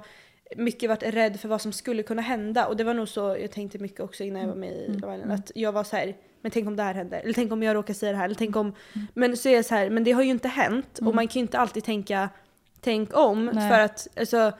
mycket 0.57 0.89
varit 0.89 1.03
rädd 1.03 1.39
för 1.39 1.47
vad 1.47 1.61
som 1.61 1.73
skulle 1.73 2.03
kunna 2.03 2.21
hända. 2.21 2.65
Och 2.67 2.77
det 2.77 2.83
var 2.83 2.93
nog 2.93 3.09
så 3.09 3.37
jag 3.41 3.51
tänkte 3.51 3.77
mycket 3.77 3.99
också 3.99 4.23
innan 4.23 4.41
jag 4.41 4.47
var 4.49 4.55
med 4.55 4.71
i 4.71 4.87
Love 4.87 5.15
Island. 5.15 5.31
Att 5.31 5.51
jag 5.55 5.71
var 5.71 5.83
så 5.83 5.95
här, 5.95 6.15
men 6.41 6.51
tänk 6.51 6.67
om 6.67 6.75
det 6.75 6.83
här 6.83 6.93
händer. 6.93 7.19
Eller 7.19 7.33
tänk 7.33 7.51
om 7.51 7.63
jag 7.63 7.75
råkar 7.75 7.93
säga 7.93 8.11
det 8.11 8.17
här. 8.17 8.25
Eller 8.25 8.35
tänk 8.35 8.55
om... 8.55 8.73
Men 9.13 9.37
så 9.37 9.49
är 9.49 9.55
jag 9.55 9.65
så 9.65 9.75
här, 9.75 9.89
men 9.89 10.03
det 10.03 10.11
har 10.11 10.21
ju 10.23 10.29
inte 10.29 10.47
hänt. 10.47 10.99
Och 10.99 11.15
man 11.15 11.27
kan 11.27 11.39
ju 11.39 11.41
inte 11.41 11.59
alltid 11.59 11.83
tänka 11.83 12.29
tänk 12.81 13.17
om. 13.17 13.45
Nej. 13.45 13.69
För 13.69 13.79
att 13.79 14.07
alltså, 14.19 14.51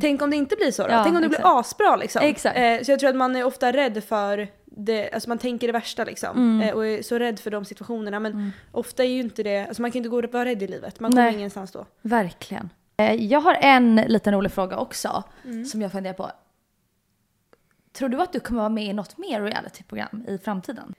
Tänk 0.00 0.22
om 0.22 0.30
det 0.30 0.36
inte 0.36 0.56
blir 0.56 0.70
så 0.70 0.82
då? 0.82 0.90
Ja, 0.92 1.04
tänk 1.04 1.14
om 1.16 1.20
det 1.22 1.26
exakt. 1.26 1.42
blir 1.42 1.58
asbra 1.60 1.96
liksom. 1.96 2.22
Exakt. 2.24 2.56
Eh, 2.58 2.82
så 2.82 2.90
jag 2.92 3.00
tror 3.00 3.10
att 3.10 3.16
man 3.16 3.36
är 3.36 3.44
ofta 3.44 3.72
rädd 3.72 4.04
för 4.04 4.48
det, 4.64 5.10
alltså 5.10 5.28
man 5.28 5.38
tänker 5.38 5.66
det 5.66 5.72
värsta 5.72 6.04
liksom. 6.04 6.36
Mm. 6.36 6.68
Eh, 6.68 6.74
och 6.74 6.86
är 6.86 7.02
så 7.02 7.18
rädd 7.18 7.38
för 7.40 7.50
de 7.50 7.64
situationerna. 7.64 8.20
Men 8.20 8.52
ofta 8.72 9.04
är 9.04 9.08
ju 9.08 9.20
inte 9.20 9.42
det, 9.42 9.66
alltså 9.66 9.82
man 9.82 9.90
kan 9.90 9.96
inte 9.98 10.08
gå 10.08 10.18
och 10.18 10.32
vara 10.32 10.44
rädd 10.44 10.62
i 10.62 10.66
livet. 10.66 11.00
Man 11.00 11.10
kommer 11.10 11.24
Nej. 11.24 11.34
ingenstans 11.34 11.72
då. 11.72 11.86
Verkligen. 12.02 12.70
Eh, 12.96 13.14
Jag 13.14 13.40
har 13.40 13.54
en 13.60 13.96
liten 13.96 14.34
rolig 14.34 14.52
fråga 14.52 14.76
också 14.78 15.22
Mm. 15.44 15.64
som 15.64 15.82
jag 15.82 15.92
funderar 15.92 16.14
på. 16.14 16.30
Tror 17.92 18.08
du 18.08 18.20
att 18.22 18.32
du 18.32 18.40
kommer 18.40 18.60
vara 18.60 18.68
med 18.68 18.84
i 18.84 18.92
något 18.92 19.18
mer 19.18 19.42
realityprogram 19.42 20.24
i 20.28 20.38
framtiden? 20.38 20.94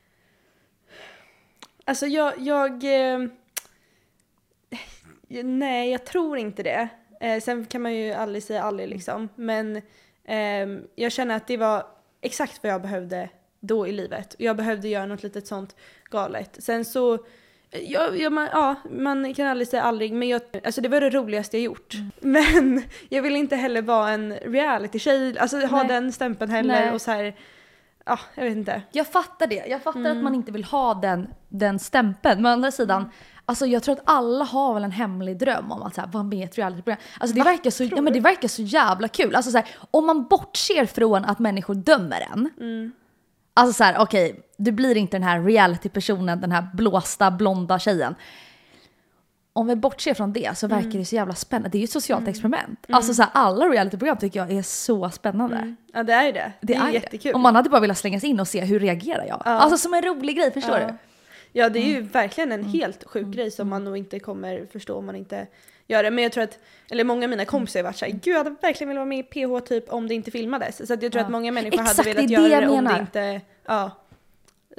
Alltså 1.85 2.05
jag, 2.07 2.33
jag 2.39 2.71
eh, 2.83 3.19
nej 5.43 5.91
jag 5.91 6.05
tror 6.05 6.37
inte 6.37 6.63
det. 6.63 6.87
Eh, 7.21 7.41
sen 7.41 7.65
kan 7.65 7.81
man 7.81 7.93
ju 7.95 8.11
aldrig 8.13 8.43
säga 8.43 8.63
aldrig 8.63 8.89
liksom. 8.89 9.29
Men 9.35 9.81
ehm, 10.25 10.83
jag 10.95 11.11
känner 11.11 11.35
att 11.35 11.47
det 11.47 11.57
var 11.57 11.85
exakt 12.21 12.63
vad 12.63 12.71
jag 12.71 12.81
behövde 12.81 13.29
då 13.59 13.87
i 13.87 13.91
livet. 13.91 14.35
Jag 14.39 14.55
behövde 14.57 14.87
göra 14.87 15.05
något 15.05 15.23
litet 15.23 15.47
sånt 15.47 15.75
galet. 16.09 16.55
Sen 16.59 16.85
så, 16.85 17.13
eh, 17.13 17.91
ja, 17.91 18.15
ja, 18.15 18.29
man, 18.29 18.47
ja, 18.51 18.75
man 18.91 19.33
kan 19.33 19.47
aldrig 19.47 19.67
säga 19.67 19.83
aldrig, 19.83 20.13
men 20.13 20.27
jag, 20.27 20.41
alltså 20.63 20.81
det 20.81 20.89
var 20.89 21.01
det 21.01 21.09
roligaste 21.09 21.57
jag 21.57 21.63
gjort. 21.63 21.93
Men 22.19 22.83
jag 23.09 23.21
vill 23.21 23.35
inte 23.35 23.55
heller 23.55 23.81
vara 23.81 24.09
en 24.09 24.33
reality-tjej, 24.33 25.39
alltså 25.39 25.57
ha 25.57 25.77
Nej. 25.77 25.87
den 25.87 26.11
stämpeln 26.11 26.51
heller 26.51 26.81
Nej. 26.81 26.91
och 26.91 27.01
så 27.01 27.11
här, 27.11 27.35
ja, 28.05 28.19
jag 28.35 28.43
vet 28.43 28.57
inte. 28.57 28.81
Jag 28.91 29.07
fattar 29.07 29.47
det. 29.47 29.65
Jag 29.67 29.81
fattar 29.81 29.99
Mm. 29.99 30.17
att 30.17 30.23
man 30.23 30.35
inte 30.35 30.51
vill 30.51 30.63
ha 30.63 30.93
den, 30.93 31.27
den 31.49 31.79
stämpeln. 31.79 32.41
Men 32.41 32.51
å 32.51 32.53
andra 32.53 32.71
sidan, 32.71 33.09
alltså 33.45 33.65
jag 33.65 33.83
tror 33.83 33.95
att 33.95 34.01
alla 34.05 34.45
har 34.45 34.73
väl 34.73 34.83
en 34.83 34.91
hemlig 34.91 35.37
dröm 35.37 35.71
om 35.71 35.83
att 35.83 35.95
så 35.95 36.01
här, 36.01 36.07
vara 36.07 36.23
med 36.23 36.39
i 36.39 36.43
ett 36.43 36.57
realityprogram. 36.57 36.99
Alltså 37.19 37.35
det 37.37 37.43
verkar, 37.43 37.69
så, 37.71 37.83
ja, 37.83 38.01
men 38.01 38.13
det 38.13 38.19
verkar 38.19 38.47
så 38.47 38.61
jävla 38.61 39.07
kul. 39.07 39.35
Alltså 39.35 39.51
så 39.51 39.57
här, 39.57 39.67
om 39.91 40.05
man 40.05 40.23
bortser 40.27 40.85
från 40.85 41.25
att 41.25 41.39
människor 41.39 41.75
dömer 41.75 42.27
en. 42.33 42.49
Mm. 42.59 42.91
Alltså 43.53 43.73
så 43.73 43.83
här, 43.83 43.97
okej, 43.99 44.39
du 44.57 44.71
blir 44.71 44.97
inte 44.97 45.15
den 45.17 45.23
här 45.23 45.41
reality-personen, 45.41 46.41
den 46.41 46.51
här 46.51 46.67
blåsta 46.73 47.31
blonda 47.31 47.79
tjejen. 47.79 48.15
Om 49.53 49.67
vi 49.67 49.75
bortser 49.75 50.13
från 50.13 50.33
det 50.33 50.57
så 50.57 50.65
Mm. 50.65 50.77
verkar 50.83 50.99
det 50.99 51.05
så 51.05 51.15
jävla 51.15 51.33
spännande. 51.35 51.69
Det 51.69 51.77
är 51.77 51.79
ju 51.79 51.83
ett 51.83 51.89
socialt 51.91 52.27
experiment. 52.27 52.85
Alltså 52.89 53.13
så 53.13 53.21
här, 53.21 53.31
alla 53.33 53.65
realityprogram 53.65 54.17
tycker 54.17 54.39
jag 54.39 54.51
är 54.51 54.61
så 54.61 55.09
spännande. 55.09 55.75
Ja 55.93 56.03
det 56.03 56.13
är 56.13 56.33
det. 56.33 56.51
Det, 56.61 56.75
är, 56.75 56.89
jättekul. 56.89 57.33
Och 57.33 57.39
man 57.39 57.55
hade 57.55 57.69
bara 57.69 57.81
velat 57.81 57.97
slänga 57.97 58.19
sig 58.19 58.29
in 58.29 58.39
och 58.39 58.47
se 58.47 58.61
hur 58.65 58.79
reagerar 58.79 59.25
jag. 59.27 59.41
Alltså 59.45 59.77
som 59.77 59.93
en 59.93 60.01
rolig 60.01 60.37
grej, 60.37 60.51
förstår 60.51 60.79
Ja. 60.79 60.87
du? 60.87 60.93
Ja 61.57 61.69
det 61.69 61.79
är 61.79 61.83
Mm. 61.83 61.95
ju 61.95 62.01
verkligen 62.01 62.51
en 62.51 62.63
helt 62.63 63.03
sjuk 63.03 63.27
grej 63.27 63.51
som 63.51 63.69
man 63.69 63.83
nog 63.83 63.97
inte 63.97 64.19
kommer 64.19 64.65
förstå 64.71 64.97
om 64.97 65.05
man 65.05 65.15
inte 65.15 65.47
gör 65.87 66.03
det. 66.03 66.11
Men 66.11 66.23
jag 66.23 66.31
tror 66.31 66.43
att, 66.43 66.59
eller 66.91 67.03
många 67.03 67.23
av 67.25 67.29
mina 67.29 67.45
kompisar 67.45 67.79
har 67.79 67.83
varit 67.83 67.97
såhär, 67.97 68.11
gud 68.11 68.27
jag 68.33 68.37
hade 68.37 68.55
verkligen 68.61 68.87
velat 68.89 68.99
vara 68.99 69.05
med 69.05 69.19
i 69.19 69.23
PH 69.23 69.65
typ 69.67 69.89
om 69.93 70.07
det 70.07 70.13
inte 70.13 70.31
filmades. 70.31 70.87
Så 70.87 70.93
jag 70.93 70.99
tror 70.99 71.15
Ja. 71.15 71.21
att 71.21 71.31
många 71.31 71.51
människor 71.51 71.81
Exakt, 71.81 71.97
hade 71.97 72.09
velat 72.13 72.27
det 72.27 72.33
göra 72.33 72.61
det 72.61 72.67
om 72.67 72.75
menar. 72.83 72.93
det 72.93 72.99
inte 72.99 73.41
ja, 73.65 73.91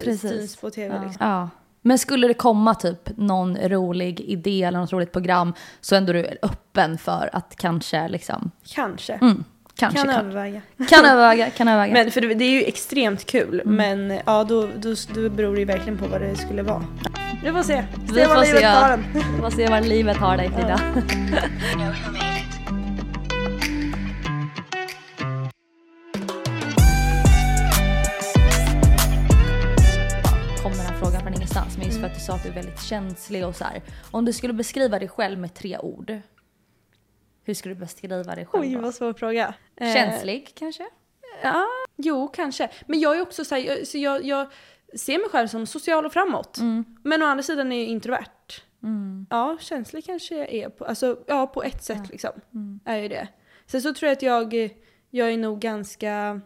Precis. 0.03 0.31
syns 0.31 0.57
på 0.57 0.71
tv 0.71 0.95
Ja. 0.95 1.03
liksom. 1.09 1.27
ja. 1.27 1.51
Men 1.83 1.99
skulle 1.99 2.29
det 2.29 2.35
komma 2.35 2.75
typ 2.75 3.17
någon 3.17 3.57
rolig 3.57 4.21
idé 4.21 4.63
eller 4.63 4.79
något 4.79 4.93
roligt 4.93 5.13
program 5.13 5.55
så 5.81 5.95
är 5.95 5.97
ändå 5.99 6.13
du 6.13 6.27
öppen 6.43 6.99
för 6.99 7.31
att 7.33 7.57
kanske 7.57 8.09
liksom, 8.09 8.51
Kanske. 8.75 9.13
mm, 9.13 9.45
kanske 9.77 9.99
kan 9.99 10.09
kan, 10.09 10.17
överväga. 10.27 10.61
kan 10.89 11.05
överväga, 11.05 11.51
kan 11.51 11.69
överväga. 11.69 11.93
Men 11.93 12.11
för 12.11 12.21
det, 12.21 12.45
är 12.45 12.51
ju 12.51 12.63
extremt 12.65 13.27
kul 13.27 13.61
Mm. 13.65 13.77
men 13.77 14.21
ja 14.27 14.45
då, 14.45 14.69
då, 14.77 14.95
då 15.15 15.29
beror 15.31 15.55
det 15.55 15.59
ju 15.61 15.65
verkligen 15.65 15.99
på 15.99 16.07
vad 16.07 16.21
det 16.21 16.37
skulle 16.37 16.63
vara. 16.63 16.85
Vi 17.45 17.53
får 17.53 17.63
se. 17.63 17.85
Vi 18.09 18.15
Se 18.15 18.27
vad 18.27 18.37
får 18.37 18.45
livet 18.45 18.61
se. 18.61 18.65
en. 18.67 19.05
Vi 19.15 19.41
får 19.43 19.51
se 19.51 19.69
var 19.69 19.81
livet 19.81 20.17
har 20.17 20.37
dig 20.37 20.51
Frida. 20.51 20.81
Ingenstans, 31.57 31.77
men 31.77 31.87
just 31.87 32.01
för 32.01 32.07
att 32.07 32.15
du 32.15 32.21
sa 32.21 32.35
att 32.35 32.43
du 32.43 32.49
är 32.49 32.53
väldigt 32.55 32.83
känslig 32.83 33.47
och 33.47 33.57
så 33.57 33.65
här. 33.65 33.83
Om 34.11 34.25
du 34.25 34.33
skulle 34.33 34.53
beskriva 34.53 34.99
dig 34.99 35.09
själv 35.09 35.39
med 35.39 35.55
tre 35.55 35.79
ord, 35.79 36.21
hur 37.47 37.55
skulle 37.55 37.75
du 37.75 37.81
beskriva 37.81 38.23
dig 38.23 38.47
själv 38.47 38.63
Oj 38.63 38.77
vad 38.77 38.95
svår 38.95 39.13
fråga. 39.13 39.55
Eh, 39.77 39.95
Känslig 39.95 40.53
kanske? 40.55 40.87
Ja, 41.43 41.67
Jo, 41.97 42.29
kanske. 42.29 42.69
Men 42.87 43.01
jag 43.01 43.17
är 43.17 43.23
också 43.23 43.45
så 43.45 43.55
här, 43.55 43.63
jag, 43.63 43.87
så 43.87 43.99
jag, 43.99 44.25
jag 44.25 44.47
ser 44.95 45.19
mig 45.19 45.29
själv 45.29 45.49
som 45.49 45.67
social 45.67 46.07
och 46.07 46.13
framåt. 46.13 46.59
Mm. 46.59 46.85
Men 47.03 47.23
å 47.23 47.27
andra 47.27 47.43
sidan 47.43 47.73
är 47.73 47.77
jag 47.77 47.87
introvert. 47.87 48.63
Ja, 49.31 49.57
känslig 49.61 50.05
kanske 50.05 50.37
jag 50.37 50.53
är 50.53 50.69
på, 50.69 50.85
alltså, 50.85 51.19
ja, 51.27 51.47
på 51.47 51.63
ett 51.63 51.85
sätt 51.85 52.11
liksom. 52.11 52.31
Mm. 52.55 52.81
Är 52.85 52.97
ju 52.97 53.09
det. 53.09 53.29
Sen 53.67 53.83
så 53.83 53.95
tror 53.95 54.07
jag 54.07 54.17
att 54.17 54.23
jag, 54.23 54.55
jag 55.11 55.33
är 55.33 55.37
nog 55.37 55.61
ganska, 55.61 56.41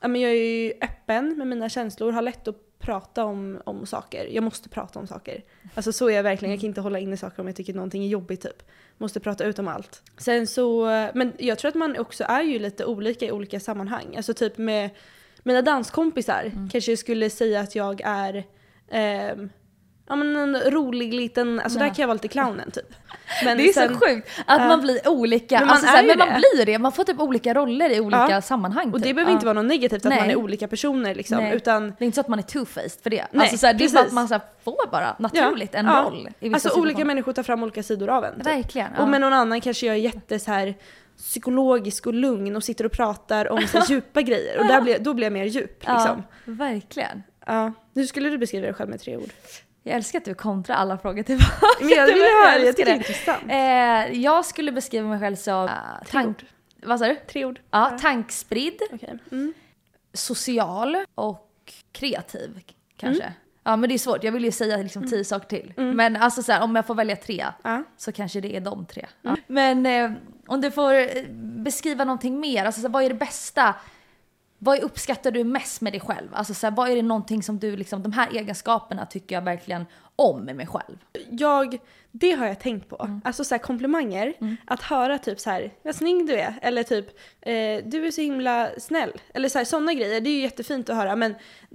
ja 0.00 0.08
men 0.08 0.20
jag 0.20 0.30
är 0.30 0.64
ju 0.64 0.72
öppen 0.80 1.38
med 1.38 1.46
mina 1.46 1.68
känslor, 1.68 2.12
har 2.12 2.22
lätt 2.22 2.48
att 2.48 2.61
prata 2.82 3.24
om, 3.24 3.60
om 3.64 3.86
saker. 3.86 4.26
Jag 4.30 4.44
måste 4.44 4.68
prata 4.68 4.98
om 4.98 5.06
saker. 5.06 5.42
Alltså 5.74 5.92
så 5.92 6.08
är 6.08 6.12
jag 6.16 6.22
verkligen, 6.22 6.52
jag 6.52 6.60
kan 6.60 6.68
inte 6.68 6.80
hålla 6.80 6.98
inne 6.98 7.16
saker 7.16 7.40
om 7.40 7.46
jag 7.46 7.56
tycker 7.56 7.74
någonting 7.74 8.04
är 8.04 8.08
jobbigt 8.08 8.40
typ. 8.42 8.62
Måste 8.98 9.20
prata 9.20 9.44
ut 9.44 9.58
om 9.58 9.68
allt. 9.68 10.02
Sen 10.18 10.46
så, 10.46 10.86
men 11.14 11.32
jag 11.38 11.58
tror 11.58 11.68
att 11.68 11.74
man 11.74 11.98
också 11.98 12.24
är 12.24 12.42
ju 12.42 12.58
lite 12.58 12.84
olika 12.84 13.26
i 13.26 13.32
olika 13.32 13.60
sammanhang. 13.60 14.16
Alltså 14.16 14.34
typ 14.34 14.58
med 14.58 14.90
mina 15.42 15.62
danskompisar 15.62 16.50
Mm. 16.52 16.68
kanske 16.70 16.92
jag 16.92 16.98
skulle 16.98 17.30
säga 17.30 17.60
att 17.60 17.74
jag 17.74 18.00
är 18.04 18.44
ehm, 18.90 19.50
Ja 20.08 20.16
men 20.16 20.36
en 20.36 20.56
rolig 20.70 21.14
liten, 21.14 21.60
alltså 21.60 21.78
Ja. 21.78 21.82
där 21.84 21.88
kan 21.94 22.02
jag 22.02 22.06
vara 22.06 22.14
lite 22.14 22.28
clownen 22.28 22.70
typ. 22.70 22.94
Men 23.44 23.56
det 23.58 23.68
är 23.68 23.72
sen- 23.72 23.94
så 23.94 24.06
sjukt 24.06 24.28
att 24.46 24.60
Ja. 24.60 24.68
man 24.68 24.80
blir 24.80 25.08
olika, 25.08 25.58
Men 25.58 25.66
man 25.66 25.70
alltså, 25.76 25.86
såhär, 25.90 26.06
men 26.06 26.18
man 26.18 26.28
blir 26.28 26.66
det, 26.66 26.78
man 26.78 26.92
får 26.92 27.04
typ 27.04 27.20
olika 27.20 27.54
roller 27.54 27.90
i 27.90 28.00
olika 28.00 28.26
Ja. 28.30 28.40
sammanhang. 28.40 28.92
Och 28.92 29.00
det 29.00 29.06
typ. 29.06 29.16
behöver 29.16 29.32
Ja. 29.32 29.34
inte 29.34 29.46
vara 29.46 29.52
något 29.54 29.64
negativt 29.64 30.06
att 30.06 30.10
Nej. 30.10 30.20
man 30.20 30.30
är 30.30 30.36
olika 30.36 30.68
personer 30.68 31.14
liksom. 31.14 31.36
Nej. 31.38 31.56
Utan 31.56 31.82
Det 31.88 32.04
är 32.04 32.06
inte 32.06 32.14
så 32.14 32.20
att 32.20 32.28
man 32.28 32.38
är 32.38 32.42
two-faced 32.42 33.02
för 33.02 33.10
det. 33.10 33.26
Nej, 33.30 33.40
alltså, 33.42 33.58
såhär, 33.58 33.74
det 33.74 33.84
är 33.84 33.90
bara 33.94 34.04
att 34.04 34.12
man 34.12 34.28
såhär, 34.28 34.42
får 34.64 34.90
bara 34.90 35.16
naturligt 35.18 35.74
en 35.74 35.86
roll. 35.86 35.94
Alltså 35.94 36.40
olika 36.42 36.58
situationer. 36.60 37.04
människor 37.04 37.32
tar 37.32 37.42
fram 37.42 37.62
olika 37.62 37.82
sidor 37.82 38.08
av 38.10 38.24
en. 38.24 38.34
Typ. 38.36 38.46
Verkligen. 38.46 38.94
Och 38.98 39.08
med 39.08 39.20
någon 39.20 39.32
annan 39.32 39.60
kanske 39.60 39.86
jag 39.86 39.96
är 39.96 40.00
jätte 40.00 40.38
så 40.38 40.50
här 40.50 40.74
psykologisk 41.18 42.06
och 42.06 42.14
lugn 42.14 42.56
och 42.56 42.64
sitter 42.64 42.84
och 42.86 42.92
pratar 42.92 43.52
om 43.52 43.66
så 43.66 43.78
djupa 43.88 44.22
grejer. 44.22 44.58
Och 44.58 44.66
där 44.66 44.80
blir, 44.80 44.98
då 44.98 45.14
blir 45.14 45.26
jag 45.26 45.32
mer 45.32 45.44
djup 45.44 45.78
liksom. 45.78 45.96
ja, 45.96 46.22
verkligen. 46.44 47.22
Ja. 47.46 47.72
Hur 47.94 48.04
skulle 48.06 48.28
du 48.30 48.38
beskriva 48.38 48.64
dig 48.66 48.74
själv 48.74 48.90
med 48.90 49.00
tre 49.00 49.16
ord? 49.16 49.30
Jag 49.82 49.96
älskar 49.96 50.18
att 50.18 50.24
du 50.24 50.34
kontrar 50.34 50.76
alla 50.76 50.98
frågor 50.98 51.22
tillbaka. 51.22 51.66
Men 51.80 51.88
jag 51.88 52.06
vill 52.06 52.22
höra, 52.44 52.58
jag 52.58 52.76
tycker 52.76 52.84
det 52.84 52.90
är 52.90 52.96
intressant. 52.96 53.42
Eh, 53.48 54.20
jag 54.20 54.44
skulle 54.46 54.72
beskriva 54.72 55.08
mig 55.08 55.20
själv 55.20 55.36
som 55.36 55.64
uh, 55.64 55.70
Tre 56.02 56.10
tank... 56.12 56.28
ord. 56.28 56.44
Vad 56.82 56.98
sa 56.98 57.06
du? 57.06 57.16
Tre 57.32 57.44
ord. 57.44 57.60
Ja, 57.70 57.98
tankspridd, 58.00 58.80
Okej. 58.92 59.18
Mm. 59.32 59.54
social 60.12 60.96
och 61.14 61.48
kreativ 61.92 62.60
kanske. 62.96 63.22
Mm. 63.22 63.34
Ja 63.64 63.76
men 63.76 63.88
det 63.88 63.94
är 63.94 63.98
svårt, 63.98 64.24
jag 64.24 64.32
vill 64.32 64.44
ju 64.44 64.52
säga 64.52 64.76
liksom 64.76 65.08
tio 65.08 65.24
saker 65.24 65.48
till. 65.48 65.72
Men 65.76 66.16
alltså 66.16 66.42
så 66.42 66.52
här, 66.52 66.62
om 66.62 66.76
jag 66.76 66.86
får 66.86 66.94
välja 66.94 67.16
tre 67.16 67.46
Ja. 67.62 67.82
så 67.96 68.12
kanske 68.12 68.40
det 68.40 68.56
är 68.56 68.60
de 68.60 68.86
tre. 68.86 69.06
Mm. 69.24 69.36
Men 69.46 69.86
eh, 69.86 70.18
om 70.46 70.60
du 70.60 70.70
får 70.70 70.94
eh, 70.94 71.06
beskriva 71.38 72.04
någonting 72.04 72.40
mer, 72.40 72.64
alltså 72.64 72.80
så 72.80 72.86
här, 72.86 72.92
vad 72.92 73.02
är 73.04 73.08
det 73.08 73.14
bästa? 73.14 73.74
Vad 74.64 74.80
uppskattar 74.80 75.30
du 75.30 75.44
mest 75.44 75.80
med 75.80 75.92
dig 75.92 76.00
själv? 76.00 76.28
Alltså 76.32 76.54
så 76.54 76.66
här, 76.66 76.76
vad 76.76 76.90
är 76.90 76.96
det 76.96 77.02
någonting 77.02 77.42
som 77.42 77.58
du 77.58 77.76
liksom, 77.76 78.02
de 78.02 78.12
här 78.12 78.28
egenskaperna 78.36 79.06
tycker 79.06 79.34
jag 79.34 79.42
verkligen 79.42 79.86
om 80.16 80.40
med 80.44 80.56
mig 80.56 80.66
själv? 80.66 80.96
Jag, 81.30 81.78
det 82.10 82.32
har 82.32 82.46
jag 82.46 82.60
tänkt 82.60 82.88
på. 82.88 83.04
Mm. 83.04 83.20
Alltså 83.24 83.44
så 83.44 83.54
här, 83.54 83.62
komplimanger. 83.62 84.34
Att 84.66 84.82
höra 84.82 85.18
typ 85.18 85.40
så 85.40 85.50
här, 85.50 85.72
vad 85.82 85.94
snygg 85.94 86.26
du 86.26 86.34
är. 86.34 86.58
Eller 86.62 86.82
typ, 86.82 87.06
eh, 87.40 87.52
du 87.84 88.06
är 88.06 88.10
så 88.10 88.20
himla 88.20 88.70
snäll. 88.78 89.12
Eller 89.34 89.48
så 89.48 89.58
här, 89.58 89.64
sådana 89.64 89.94
grejer. 89.94 90.20
Det 90.20 90.30
är 90.30 90.34
ju 90.34 90.40
jättefint 90.40 90.90
att 90.90 90.96
höra. 90.96 91.16
Men 91.16 91.34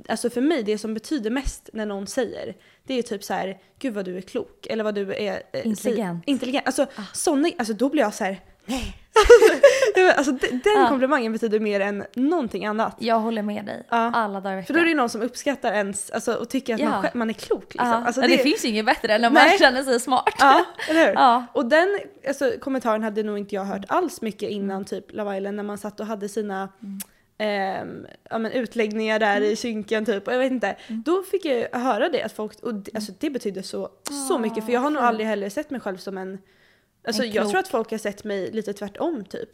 alltså 0.10 0.30
för 0.30 0.42
mig, 0.42 0.64
det 0.64 0.78
som 0.78 0.94
betyder 0.94 1.30
mest 1.30 1.70
när 1.74 1.86
någon 1.86 2.08
säger, 2.08 2.56
det 2.84 2.94
är 2.94 3.02
typ 3.02 3.24
så 3.24 3.34
här, 3.34 3.60
gud 3.80 3.94
vad 3.94 4.06
du 4.06 4.18
är 4.18 4.22
klok. 4.22 4.68
Eller 4.70 4.84
vad 4.84 4.96
du 4.96 5.14
är... 5.14 5.44
Eh, 5.54 5.68
Intelligent. 5.68 6.24
intelligent. 6.28 6.68
Alltså 6.68 6.86
såna, 7.14 7.50
alltså 7.58 7.74
då 7.74 7.90
blir 7.90 8.02
jag 8.02 8.14
så 8.14 8.24
här. 8.24 8.40
alltså 10.18 10.32
de- 10.32 10.48
den 10.48 10.62
Ja. 10.76 10.88
komplimangen 10.90 11.32
betyder 11.34 11.60
mer 11.60 11.80
än 11.80 12.06
någonting 12.16 12.66
annat. 12.66 12.96
Jag 13.00 13.20
håller 13.20 13.42
med 13.42 13.66
dig 13.66 13.84
Ja. 13.90 14.12
alla 14.14 14.42
dagar 14.42 14.58
i 14.58 14.64
För 14.64 14.74
då 14.74 14.80
är 14.80 14.84
det 14.84 14.88
veckan. 14.88 14.98
någon 14.98 15.10
som 15.10 15.22
uppskattar 15.22 15.74
ens, 15.74 16.10
alltså, 16.12 16.34
och 16.34 16.50
tycker 16.50 16.74
att 16.74 16.80
Ja. 16.80 16.90
man, 16.90 17.06
man 17.14 17.30
är 17.30 17.34
klok 17.34 17.64
liksom. 17.74 17.88
Ja. 17.90 17.96
Alltså, 18.06 18.22
Ja, 18.22 18.28
det... 18.28 18.38
finns 18.38 18.66
ju 18.66 18.70
inget 18.70 18.86
bättre 18.86 19.14
än 19.14 19.22
när 19.22 19.30
man 19.30 19.44
Nej. 19.48 19.58
känner 19.60 19.84
sig 19.84 20.00
smart. 20.00 20.34
Ja, 20.40 20.66
eller 20.90 21.06
hur? 21.08 21.14
Ja. 21.14 21.46
Och 21.54 21.66
den 21.66 22.00
alltså, 22.28 22.52
kommentaren 22.62 23.04
hade 23.04 23.24
nog 23.24 23.38
inte 23.38 23.56
jag 23.56 23.66
hört 23.66 23.86
alls 23.88 24.22
mycket 24.22 24.50
innan 24.50 24.86
typ 24.86 25.14
Love 25.14 25.38
Island 25.38 25.58
när 25.58 25.64
man 25.64 25.78
satt 25.78 26.00
och 26.00 26.06
hade 26.06 26.30
sina 26.30 26.70
ehm, 27.38 28.06
ja, 28.30 28.38
men 28.38 28.52
utläggningar 28.52 29.20
där 29.20 29.42
i 29.42 29.56
synken 29.56 30.06
typ 30.06 30.28
och 30.28 30.34
jag 30.34 30.40
vet 30.40 30.52
inte. 30.52 30.76
Då 30.88 31.24
fick 31.24 31.46
jag 31.46 31.80
höra 31.80 32.10
det 32.10 32.24
att 32.24 32.32
folk, 32.32 32.60
och 32.60 32.74
det, 32.74 32.96
alltså, 32.96 33.12
det 33.20 33.30
betydde 33.30 33.64
så, 33.64 33.90
så 34.30 34.38
mycket 34.40 34.66
för 34.66 34.72
jag 34.74 34.80
har 34.80 34.90
nog 34.90 35.04
aldrig 35.04 35.28
heller 35.28 35.50
sett 35.50 35.70
mig 35.70 35.82
själv 35.82 35.98
som 35.98 36.18
en 36.18 36.38
Alltså 37.08 37.24
jag 37.24 37.50
tror 37.50 37.60
att 37.60 37.68
folk 37.68 37.92
har 37.92 37.98
sett 37.98 38.24
mig 38.24 38.52
lite 38.52 38.74
tvärtom 38.74 39.26
typ. 39.26 39.50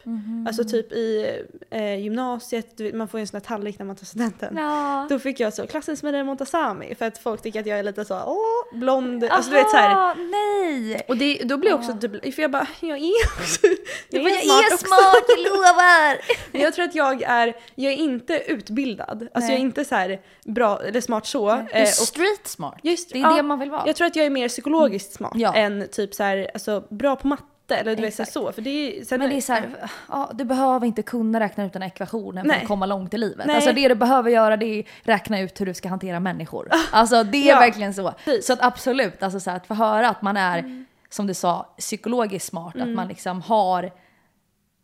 Alltså 0.48 0.64
typ 0.64 0.92
i 0.92 1.36
eh, 1.70 1.94
gymnasiet, 2.00 2.80
vet, 2.80 2.94
man 2.94 3.08
får 3.08 3.20
ju 3.20 3.22
en 3.22 3.26
sån 3.26 3.36
här 3.40 3.44
tallrik 3.44 3.78
när 3.78 3.86
man 3.86 3.96
tar 3.96 4.06
studenten. 4.06 4.56
Ja. 4.56 5.06
Då 5.10 5.18
fick 5.18 5.40
jag 5.40 5.54
så 5.54 5.66
klassens 5.66 6.02
Maria 6.02 6.24
Montazami 6.24 6.94
för 6.94 7.04
att 7.06 7.18
folk 7.18 7.42
tycker 7.42 7.60
att 7.60 7.66
jag 7.66 7.78
är 7.78 7.82
lite 7.82 8.04
så 8.04 8.14
åh 8.26 8.78
blond, 8.78 9.24
alltså 9.24 9.50
du 9.50 9.56
vet 9.56 9.70
så 9.70 9.76
här. 9.76 9.90
Aha, 9.90 10.14
nej! 10.14 11.04
Och 11.08 11.16
det, 11.16 11.40
då 11.44 11.56
blir 11.56 11.70
jag 11.70 11.78
också 11.78 11.92
typ, 12.00 12.34
för 12.34 12.42
jag 12.42 12.50
bara, 12.50 12.66
jag 12.80 12.98
är 12.98 13.26
också, 13.40 13.66
Jag, 13.66 14.22
jag 14.22 14.30
jag 14.30 14.32
är 14.32 14.36
är 14.36 14.42
smart 14.42 14.72
också. 14.72 14.86
smart, 14.86 15.24
jag 15.28 15.38
lovar! 15.52 16.18
Jag 16.62 16.74
tror 16.74 16.84
att 16.84 16.94
jag 16.94 17.22
är, 17.22 17.54
jag 17.74 17.92
är 17.92 17.96
inte 17.96 18.42
utbildad. 18.46 19.08
Alltså 19.34 19.40
Nej. 19.40 19.50
jag 19.50 19.56
är 19.56 19.60
inte 19.64 19.84
så 19.84 19.94
här 19.94 20.20
bra 20.44 20.80
eller 20.84 21.00
smart 21.00 21.26
så. 21.26 21.54
Du 21.54 21.70
är 21.72 21.80
Eh, 21.82 21.86
street 21.86 22.46
smart. 22.46 22.78
just, 22.82 23.10
Det 23.12 23.18
är 23.18 23.22
ja, 23.22 23.32
det 23.36 23.42
man 23.42 23.58
vill 23.58 23.70
vara. 23.70 23.82
Jag 23.86 23.96
tror 23.96 24.06
att 24.06 24.16
jag 24.16 24.26
är 24.26 24.30
mer 24.30 24.48
psykologiskt 24.48 25.12
smart 25.12 25.32
Ja. 25.34 25.54
än 25.54 25.88
typ 25.92 26.14
så 26.14 26.22
här, 26.22 26.50
alltså 26.54 26.84
bra 26.90 27.16
på 27.16 27.26
matte 27.26 27.44
eller 27.76 27.96
du 27.96 28.02
vet 28.02 28.28
så. 28.28 28.52
För 28.52 28.62
det 28.62 28.70
är, 29.00 29.04
sen, 29.04 29.18
Men 29.18 29.30
det 29.30 29.36
är 29.36 29.40
så 29.40 29.52
här, 29.52 29.68
ja, 30.08 30.30
du 30.34 30.44
behöver 30.44 30.86
inte 30.86 31.02
kunna 31.02 31.40
räkna 31.40 31.64
ut 31.66 31.72
den 31.72 31.82
här 31.82 31.88
ekvationen 31.88 32.44
för 32.44 32.48
Nej. 32.48 32.60
att 32.62 32.68
komma 32.68 32.86
långt 32.86 33.14
i 33.14 33.18
livet. 33.18 33.46
Nej. 33.46 33.56
Alltså 33.56 33.72
det 33.72 33.88
du 33.88 33.94
behöver 33.94 34.30
göra 34.30 34.56
det 34.56 34.66
är 34.66 34.84
räkna 35.02 35.40
ut 35.40 35.60
hur 35.60 35.66
du 35.66 35.74
ska 35.74 35.88
hantera 35.88 36.20
människor. 36.20 36.68
Alltså 36.92 37.24
det 37.24 37.48
är 37.48 37.52
Ja, 37.54 37.58
verkligen 37.60 37.94
så. 37.94 38.14
Så 38.42 38.52
att 38.52 38.62
absolut, 38.62 39.22
alltså 39.22 39.40
så 39.40 39.50
här, 39.50 39.56
att 39.56 39.66
få 39.66 39.74
höra 39.74 40.08
att 40.08 40.22
man 40.22 40.36
är, 40.36 40.84
som 41.10 41.26
du 41.26 41.34
sa, 41.34 41.74
psykologiskt 41.78 42.48
smart. 42.48 42.76
Att 42.80 42.88
man 42.88 43.08
liksom 43.08 43.42
har 43.42 43.90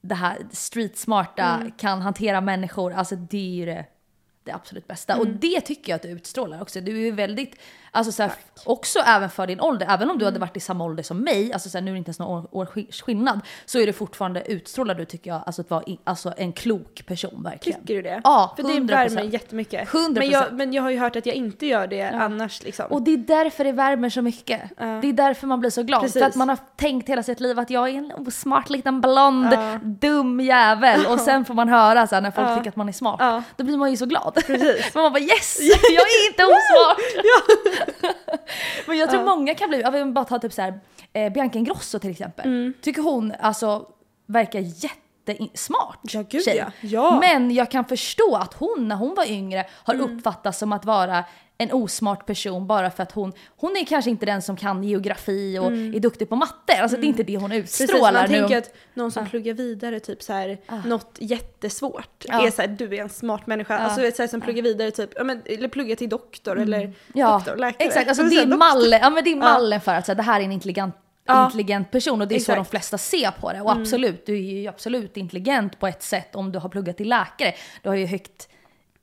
det 0.00 0.14
här 0.14 0.38
street 0.50 0.98
smarta, 0.98 1.62
kan 1.78 2.00
hantera 2.02 2.40
människor. 2.40 2.92
Alltså 2.92 3.16
det 3.16 3.38
är 3.38 3.54
ju 3.54 3.66
det, 3.66 3.86
det 4.44 4.52
absolut 4.52 4.86
bästa. 4.86 5.16
Och 5.18 5.26
det 5.26 5.60
tycker 5.60 5.92
jag 5.92 5.96
att 5.96 6.02
du 6.02 6.08
utstrålar 6.08 6.62
också. 6.62 6.80
Du 6.80 7.08
är 7.08 7.12
väldigt, 7.12 7.56
alltså 7.90 8.12
så 8.12 8.22
här, 8.22 8.32
också 8.64 8.98
även 8.98 9.30
för 9.30 9.46
din 9.46 9.60
ålder, 9.60 9.86
även 9.90 10.10
om 10.10 10.18
du 10.18 10.24
hade 10.24 10.38
varit 10.38 10.56
i 10.56 10.60
samma 10.60 10.84
ålder 10.84 11.02
som 11.02 11.18
mig, 11.20 11.52
alltså 11.52 11.68
så 11.68 11.78
här, 11.78 11.82
nu 11.82 11.90
är 11.90 11.92
det 11.94 11.98
inte 11.98 12.08
ens 12.08 12.18
någon 12.18 12.28
år, 12.30 12.48
år 12.50 12.68
så 13.66 13.78
är 13.78 13.86
det 13.86 13.92
fortfarande 13.92 14.52
utstrålar 14.52 14.94
du 14.94 15.04
tycker 15.04 15.30
jag, 15.30 15.42
alltså 15.46 15.62
att 15.62 15.70
vara 15.70 15.82
i, 15.82 15.98
alltså 16.04 16.32
en 16.36 16.52
klok 16.52 17.06
person 17.06 17.42
verkligen. 17.42 17.80
Tycker 17.80 17.94
du 17.94 18.02
det? 18.02 18.20
Ja, 18.24 18.52
För 18.56 18.62
det 18.62 18.68
100%. 18.68 18.88
värmer 18.88 19.22
jättemycket. 19.22 19.88
100%. 19.88 20.18
Men 20.18 20.30
jag, 20.30 20.52
men 20.52 20.72
jag 20.72 20.82
har 20.82 20.90
ju 20.90 20.98
hört 20.98 21.16
att 21.16 21.26
jag 21.26 21.34
inte 21.34 21.66
gör 21.66 21.86
det 21.86 22.02
annars 22.10 22.62
liksom. 22.62 22.86
Och 22.88 23.02
det 23.02 23.10
är 23.12 23.16
därför 23.16 23.64
det 23.64 23.72
värmer 23.72 24.10
så 24.10 24.22
mycket. 24.22 24.60
Det 24.78 24.84
är 25.08 25.12
därför 25.12 25.46
man 25.46 25.60
blir 25.60 25.70
så 25.70 25.82
glad. 25.82 26.00
Precis. 26.02 26.22
För 26.22 26.28
att 26.28 26.34
man 26.34 26.48
har 26.48 26.58
tänkt 26.76 27.08
hela 27.08 27.22
sitt 27.22 27.40
liv 27.40 27.58
att 27.58 27.70
jag 27.70 27.88
är 27.88 27.94
en 27.94 28.12
osmart 28.26 28.70
liten 28.70 29.00
blond, 29.00 29.48
Ja. 29.52 29.78
dum 29.82 30.40
jävel. 30.40 31.06
Och 31.06 31.20
sen 31.20 31.44
får 31.44 31.54
man 31.54 31.68
höra 31.68 32.06
så 32.06 32.14
här, 32.14 32.22
när 32.22 32.30
folk 32.30 32.48
Ja. 32.48 32.56
tycker 32.56 32.68
att 32.70 32.76
man 32.76 32.88
är 32.88 32.92
smart. 32.92 33.16
Ja. 33.18 33.42
Då 33.56 33.64
blir 33.64 33.76
man 33.76 33.90
ju 33.90 33.96
så 33.96 34.06
glad. 34.06 34.34
Precis. 34.46 34.94
Men 34.94 35.02
man 35.02 35.12
bara 35.12 35.20
yes! 35.20 35.58
Jag 35.90 36.02
är 36.02 36.26
inte 36.30 36.44
osmart! 36.44 37.24
Men 38.86 38.98
jag 38.98 39.10
tror 39.10 39.24
många 39.24 39.54
kan 39.54 39.68
bli, 39.68 39.80
jag 39.80 39.90
vill 39.92 40.04
bara 40.12 40.24
ta 40.24 40.38
typ 40.38 40.52
så 40.52 40.62
här, 40.62 40.80
eh, 41.12 41.32
Bianca 41.32 41.58
Ingrosso 41.58 41.98
till 41.98 42.10
exempel. 42.10 42.46
Mm. 42.46 42.74
Tycker 42.82 43.02
hon 43.02 43.34
alltså 43.40 43.86
verkar 44.26 44.60
jättesmart 44.60 45.98
Ja, 46.02 46.22
gud, 46.30 46.44
tjej. 46.44 46.56
ja. 46.56 46.70
Ja. 46.80 47.18
Men 47.20 47.50
jag 47.54 47.70
kan 47.70 47.84
förstå 47.84 48.36
att 48.36 48.54
hon 48.54 48.88
när 48.88 48.96
hon 48.96 49.14
var 49.14 49.30
yngre 49.30 49.66
har 49.84 49.94
Mm. 49.94 50.16
uppfattats 50.18 50.58
som 50.58 50.72
att 50.72 50.84
vara 50.84 51.24
en 51.62 51.72
osmart 51.72 52.26
person 52.26 52.66
bara 52.66 52.90
för 52.90 53.02
att 53.02 53.12
hon, 53.12 53.32
hon 53.56 53.76
är 53.76 53.84
kanske 53.84 54.10
inte 54.10 54.26
den 54.26 54.42
som 54.42 54.56
kan 54.56 54.84
geografi 54.84 55.58
och 55.58 55.66
är 55.72 56.00
duktig 56.00 56.28
på 56.28 56.36
matte. 56.36 56.82
Alltså 56.82 56.96
det 56.96 57.06
är 57.06 57.08
inte 57.08 57.22
det 57.22 57.36
hon 57.36 57.50
Mm. 57.52 57.62
Precis, 57.62 57.80
utstrålar 57.80 58.12
man 58.12 58.30
nu. 58.30 58.38
tänker 58.38 58.58
att 58.58 58.74
någon 58.94 59.12
som 59.12 59.26
pluggar 59.26 59.54
vidare 59.54 60.00
typ 60.00 60.22
så 60.22 60.32
här, 60.32 60.58
något 60.86 61.16
jättesvårt 61.20 62.24
Ja. 62.28 62.46
är 62.46 62.50
så 62.50 62.62
här, 62.62 62.68
du 62.68 62.96
är 62.96 63.02
en 63.02 63.08
smart 63.08 63.46
människa. 63.46 63.78
Alltså 63.78 64.00
vet, 64.00 64.16
så 64.16 64.22
här, 64.22 64.28
som 64.28 64.40
pluggar 64.40 64.62
vidare 64.62 64.90
typ, 64.90 65.10
ja, 65.16 65.24
men, 65.24 65.42
eller 65.46 65.68
pluggar 65.68 65.96
till 65.96 66.08
doktor 66.08 66.58
eller 66.60 66.80
Mm. 66.80 66.92
Ja, 67.14 67.32
doktor, 67.32 67.56
läkare. 67.56 67.88
exakt. 67.88 68.08
Alltså 68.08 68.22
Så 68.24 68.28
det 68.30 68.36
är 68.42 68.46
mallen, 68.46 69.00
ja, 69.02 69.10
men 69.10 69.24
det 69.24 69.32
är 69.32 69.36
mallen 69.36 69.80
för 69.80 69.94
att 69.94 70.06
så 70.06 70.12
här, 70.12 70.16
det 70.16 70.22
här 70.22 70.40
är 70.40 70.44
en 70.44 70.52
intelligent, 70.52 70.94
intelligent 71.46 71.90
person 71.90 72.20
och 72.20 72.28
det 72.28 72.34
är 72.34 72.36
så 72.36 72.42
Exakt. 72.42 72.56
Mm. 72.56 72.64
de 72.64 72.70
flesta 72.70 72.98
ser 72.98 73.30
på 73.30 73.52
det. 73.52 73.60
Och 73.60 73.72
absolut, 73.72 74.26
du 74.26 74.34
är 74.34 74.60
ju 74.60 74.66
absolut 74.68 75.16
intelligent 75.16 75.80
på 75.80 75.86
ett 75.86 76.02
sätt 76.02 76.34
om 76.36 76.52
du 76.52 76.58
har 76.58 76.68
pluggat 76.68 76.96
till 76.96 77.08
läkare. 77.08 77.54
Du 77.82 77.88
har 77.88 77.96
ju 77.96 78.06
högt 78.06 78.48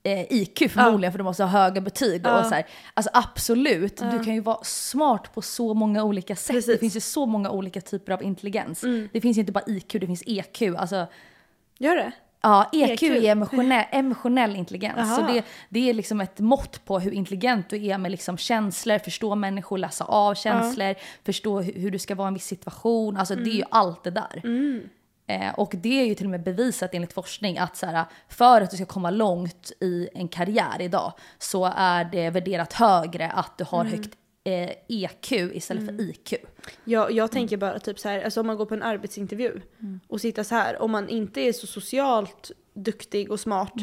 eh, 0.08 0.26
IQ 0.30 0.72
förmodligen 0.72 1.12
för 1.12 1.18
du 1.18 1.24
måste 1.24 1.44
ha 1.44 1.50
höga 1.50 1.82
betyg. 1.82 2.28
Och 2.28 2.46
så 2.46 2.56
här. 2.56 2.66
Alltså 2.94 3.10
absolut, 3.14 3.98
du 3.98 4.24
kan 4.24 4.34
ju 4.34 4.42
vara 4.42 4.64
smart 4.64 5.34
på 5.34 5.42
så 5.42 5.74
många 5.74 6.04
olika 6.04 6.36
sätt. 6.36 6.56
Precis. 6.56 6.68
Mm. 6.68 6.76
Det 6.76 6.80
finns 6.80 6.96
ju 6.96 7.00
så 7.00 7.26
många 7.26 7.50
olika 7.50 7.82
typer 7.82 8.14
av 8.14 8.24
intelligens. 8.24 8.82
Det 9.12 9.22
finns 9.22 9.38
ju 9.38 9.40
inte 9.40 9.52
bara 9.52 9.64
IQ, 9.68 9.92
det 9.92 10.08
finns 10.08 10.24
EQ. 10.26 10.62
Alltså, 10.78 11.08
Gör 11.80 11.96
det? 11.96 12.12
Ja, 12.42 12.70
EQ, 12.74 13.04
EQ. 13.04 13.04
är 13.04 13.32
emotionell, 13.32 13.86
emotionell 13.92 14.56
intelligens. 14.56 15.16
Så 15.16 15.22
det, 15.22 15.44
det 15.70 15.90
är 15.90 15.94
liksom 15.94 16.22
ett 16.22 16.40
mått 16.40 16.86
på 16.86 17.00
hur 17.00 17.12
intelligent 17.12 17.70
du 17.70 17.86
är 17.86 17.98
med 17.98 18.12
liksom 18.12 18.38
känslor, 18.38 19.00
förstå 19.00 19.36
människor, 19.36 19.78
läsa 19.78 20.06
av 20.06 20.36
känslor, 20.36 20.96
förstå 21.24 21.62
hur, 21.62 21.74
hur 21.74 21.92
du 21.92 22.00
ska 22.00 22.16
vara 22.16 22.28
i 22.28 22.30
en 22.30 22.34
viss 22.34 22.46
situation. 22.46 23.18
Alltså 23.18 23.36
det 23.36 23.50
är 23.50 23.54
ju 23.54 23.64
allt 23.72 24.04
det 24.04 24.12
där. 24.12 24.42
Eh, 25.28 25.54
och 25.54 25.74
det 25.78 26.02
är 26.02 26.06
ju 26.06 26.16
till 26.16 26.26
och 26.26 26.32
med 26.32 26.44
bevisat 26.44 26.94
enligt 26.94 27.14
forskning 27.14 27.58
att 27.58 27.78
så 27.78 27.86
här, 27.86 28.06
för 28.30 28.62
att 28.62 28.72
du 28.72 28.78
ska 28.78 28.86
komma 28.86 29.10
långt 29.10 29.72
i 29.80 30.10
en 30.14 30.28
karriär 30.28 30.82
idag 30.82 31.14
så 31.38 31.74
är 31.76 32.06
det 32.06 32.30
värderat 32.30 32.74
högre 32.74 33.32
att 33.32 33.58
du 33.58 33.64
har 33.64 33.86
högt 33.86 34.18
eh, 34.44 34.70
EQ 34.88 35.32
istället 35.32 35.86
för 35.86 36.02
IQ. 36.02 36.34
Jag, 36.84 37.12
jag 37.12 37.32
tänker 37.32 37.58
bara 37.58 37.80
typ 37.80 38.00
så 38.00 38.10
här, 38.10 38.22
alltså 38.22 38.40
om 38.40 38.48
man 38.48 38.58
går 38.58 38.66
på 38.66 38.74
en 38.74 38.84
arbetsintervju 38.84 39.62
och 40.08 40.22
sitter 40.22 40.44
så 40.44 40.56
här, 40.56 40.82
om 40.82 40.92
man 40.92 41.10
inte 41.10 41.42
är 41.42 41.54
så 41.54 41.68
socialt 41.68 42.52
duktig 42.74 43.32
och 43.32 43.40
smart 43.40 43.74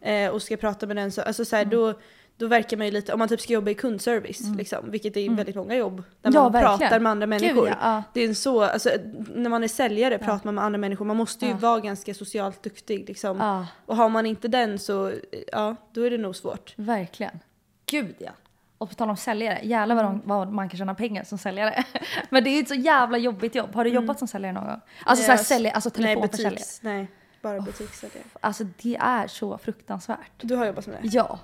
eh, 0.00 0.28
och 0.28 0.42
ska 0.42 0.56
prata 0.56 0.86
med 0.86 0.96
den 0.96 1.12
så, 1.12 1.22
alltså 1.22 1.44
så 1.44 1.56
här, 1.56 1.64
då, 1.64 1.94
då 2.36 2.46
verkar 2.46 2.76
man 2.76 2.86
ju 2.86 2.92
lite, 2.92 3.12
om 3.12 3.18
man 3.18 3.28
typ 3.28 3.40
ska 3.40 3.52
jobba 3.52 3.70
i 3.70 3.74
kundservice 3.74 4.40
liksom, 4.56 4.90
vilket 4.90 5.16
är 5.16 5.30
väldigt 5.30 5.56
många 5.56 5.74
jobb, 5.76 6.02
där 6.22 6.30
Ja, 6.34 6.42
man 6.42 6.52
verkligen. 6.52 6.78
pratar 6.78 7.00
med 7.00 7.10
andra 7.10 7.26
människor. 7.26 7.68
ja, 7.68 7.74
ja. 7.80 8.02
Det 8.14 8.20
är 8.20 8.28
en 8.28 8.34
så, 8.34 8.62
alltså 8.62 8.90
när 9.34 9.50
man 9.50 9.64
är 9.64 9.68
säljare 9.68 10.18
pratar 10.18 10.44
man 10.44 10.54
med 10.54 10.64
andra 10.64 10.78
människor, 10.78 11.04
man 11.04 11.16
måste 11.16 11.44
ju 11.46 11.50
Ja. 11.50 11.56
vara 11.56 11.80
ganska 11.80 12.14
socialt 12.14 12.62
duktig 12.62 13.08
liksom. 13.08 13.36
Ja, 13.38 13.66
Och 13.86 13.96
har 13.96 14.08
man 14.08 14.26
inte 14.26 14.48
den 14.48 14.78
så, 14.78 15.12
ja, 15.52 15.76
då 15.92 16.02
är 16.02 16.10
det 16.10 16.18
nog 16.18 16.36
svårt. 16.36 16.72
verkligen. 16.76 17.38
Gud 17.86 18.14
ja. 18.18 18.30
Och 18.78 18.88
på 18.88 18.94
tal 18.94 19.10
om 19.10 19.16
säljare, 19.16 19.58
jävlar 19.62 19.94
vad, 19.96 20.04
de, 20.04 20.22
vad 20.24 20.52
man 20.52 20.68
kan 20.68 20.78
tjäna 20.78 20.94
pengar 20.94 21.24
som 21.24 21.38
säljare. 21.38 21.84
Men 22.30 22.44
det 22.44 22.50
är 22.50 22.60
ett 22.62 22.68
så 22.68 22.74
jävla 22.74 23.18
jobbigt 23.18 23.54
jobb. 23.54 23.74
Har 23.74 23.84
du 23.84 23.90
jobbat 23.90 24.18
som 24.18 24.28
säljare 24.28 24.52
någon 24.52 24.64
gång? 24.66 24.72
Alltså 24.72 24.82
Nej, 25.06 25.16
såhär 25.16 25.32
alltså- 25.32 25.44
sälja, 25.54 25.72
alltså 25.72 25.90
Nej, 25.96 26.04
telefonförsäljare. 26.06 26.54
butiks, 26.54 26.82
nej, 26.82 27.06
bara 27.42 27.60
butikssäljare. 27.60 28.24
Alltså 28.40 28.64
det 28.82 28.96
är 29.00 29.26
så 29.26 29.58
fruktansvärt. 29.58 30.30
Du 30.40 30.56
har 30.56 30.66
jobbat 30.66 30.86
med 30.86 30.96
det? 31.02 31.08
Ja. 31.08 31.38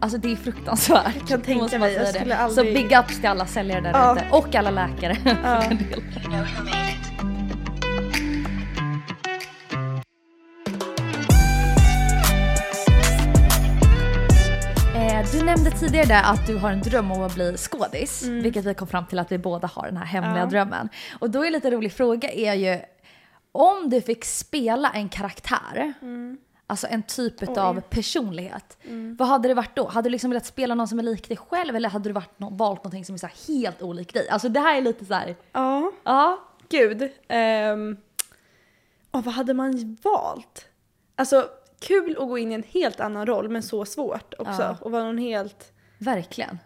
Alltså 0.00 0.18
det 0.18 0.32
är 0.32 0.36
fruktansvärt. 0.36 1.14
Jag 1.18 1.28
kan 1.28 1.40
tänka 1.42 1.78
mig, 1.78 1.92
jag 1.94 2.08
skulle 2.08 2.24
det. 2.34 2.36
aldrig- 2.40 2.74
Så 2.76 2.82
big 2.82 2.98
ups 2.98 3.16
till 3.20 3.28
alla 3.28 3.46
säljare 3.46 3.80
där 3.80 3.90
Ja. 3.92 4.16
ute. 4.16 4.26
Och 4.30 4.54
alla 4.54 4.70
läkare. 4.70 5.16
Ja. 5.42 5.62
Eh, 14.96 15.26
Du 15.32 15.44
nämnde 15.44 15.70
tidigare 15.70 16.06
där 16.06 16.22
att 16.22 16.46
du 16.46 16.56
har 16.56 16.70
en 16.70 16.80
dröm 16.80 17.10
om 17.12 17.22
att 17.22 17.34
bli 17.34 17.56
skådis, 17.56 18.22
vilket 18.22 18.64
vi 18.64 18.74
kom 18.74 18.88
fram 18.88 19.06
till 19.06 19.18
att 19.18 19.32
vi 19.32 19.38
båda 19.38 19.66
har 19.74 19.86
den 19.86 19.96
här 19.96 20.04
hemliga 20.04 20.30
Mm. 20.32 20.42
Ja. 20.42 20.46
drömmen. 20.50 20.88
Och 21.20 21.30
då 21.30 21.42
är 21.42 21.46
en 21.46 21.52
lite 21.52 21.70
rolig 21.70 21.92
fråga 21.92 22.30
är 22.32 22.54
ju, 22.54 22.78
om 23.52 23.90
du 23.90 24.00
fick 24.00 24.24
spela 24.24 24.90
en 24.90 25.08
karaktär, 25.08 25.92
alltså 26.70 26.86
en 26.90 27.02
typ 27.02 27.42
Mm. 27.42 27.54
Oj. 27.54 27.60
av 27.60 27.80
personlighet, 27.80 28.78
vad 29.18 29.28
hade 29.28 29.48
det 29.48 29.54
varit 29.54 29.76
då? 29.76 29.88
Hade 29.88 30.08
du 30.08 30.10
liksom 30.10 30.30
velat 30.30 30.46
spela 30.46 30.74
någon 30.74 30.88
som 30.88 30.98
är 30.98 31.02
lik 31.02 31.28
dig 31.28 31.36
själv 31.36 31.76
eller 31.76 31.88
hade 31.88 32.08
du 32.08 32.12
varit 32.12 32.38
nå- 32.38 32.50
valt 32.50 32.78
någonting 32.84 33.04
som 33.04 33.14
är 33.14 33.18
så 33.18 33.52
helt 33.52 33.82
olik 33.82 34.14
dig? 34.14 34.28
Alltså 34.28 34.48
det 34.48 34.60
här 34.60 34.76
är 34.76 34.80
lite 34.82 35.04
så 35.04 35.14
här, 35.14 35.36
Ja, 35.52 35.92
ja, 36.04 36.38
gud. 36.68 37.02
Um, 37.72 37.96
vad 39.10 39.24
hade 39.34 39.54
man 39.54 39.96
valt? 40.02 40.66
Alltså 41.16 41.48
kul 41.80 42.16
att 42.20 42.28
gå 42.28 42.38
in 42.38 42.52
i 42.52 42.54
en 42.54 42.62
helt 42.68 43.00
annan 43.00 43.26
roll 43.26 43.48
men 43.48 43.62
så 43.62 43.84
svårt 43.84 44.34
också. 44.38 44.62
Ja. 44.62 44.76
Och 44.80 44.90
vara 44.90 45.04
någon 45.04 45.18
helt... 45.18 45.72
verkligen. 45.98 46.58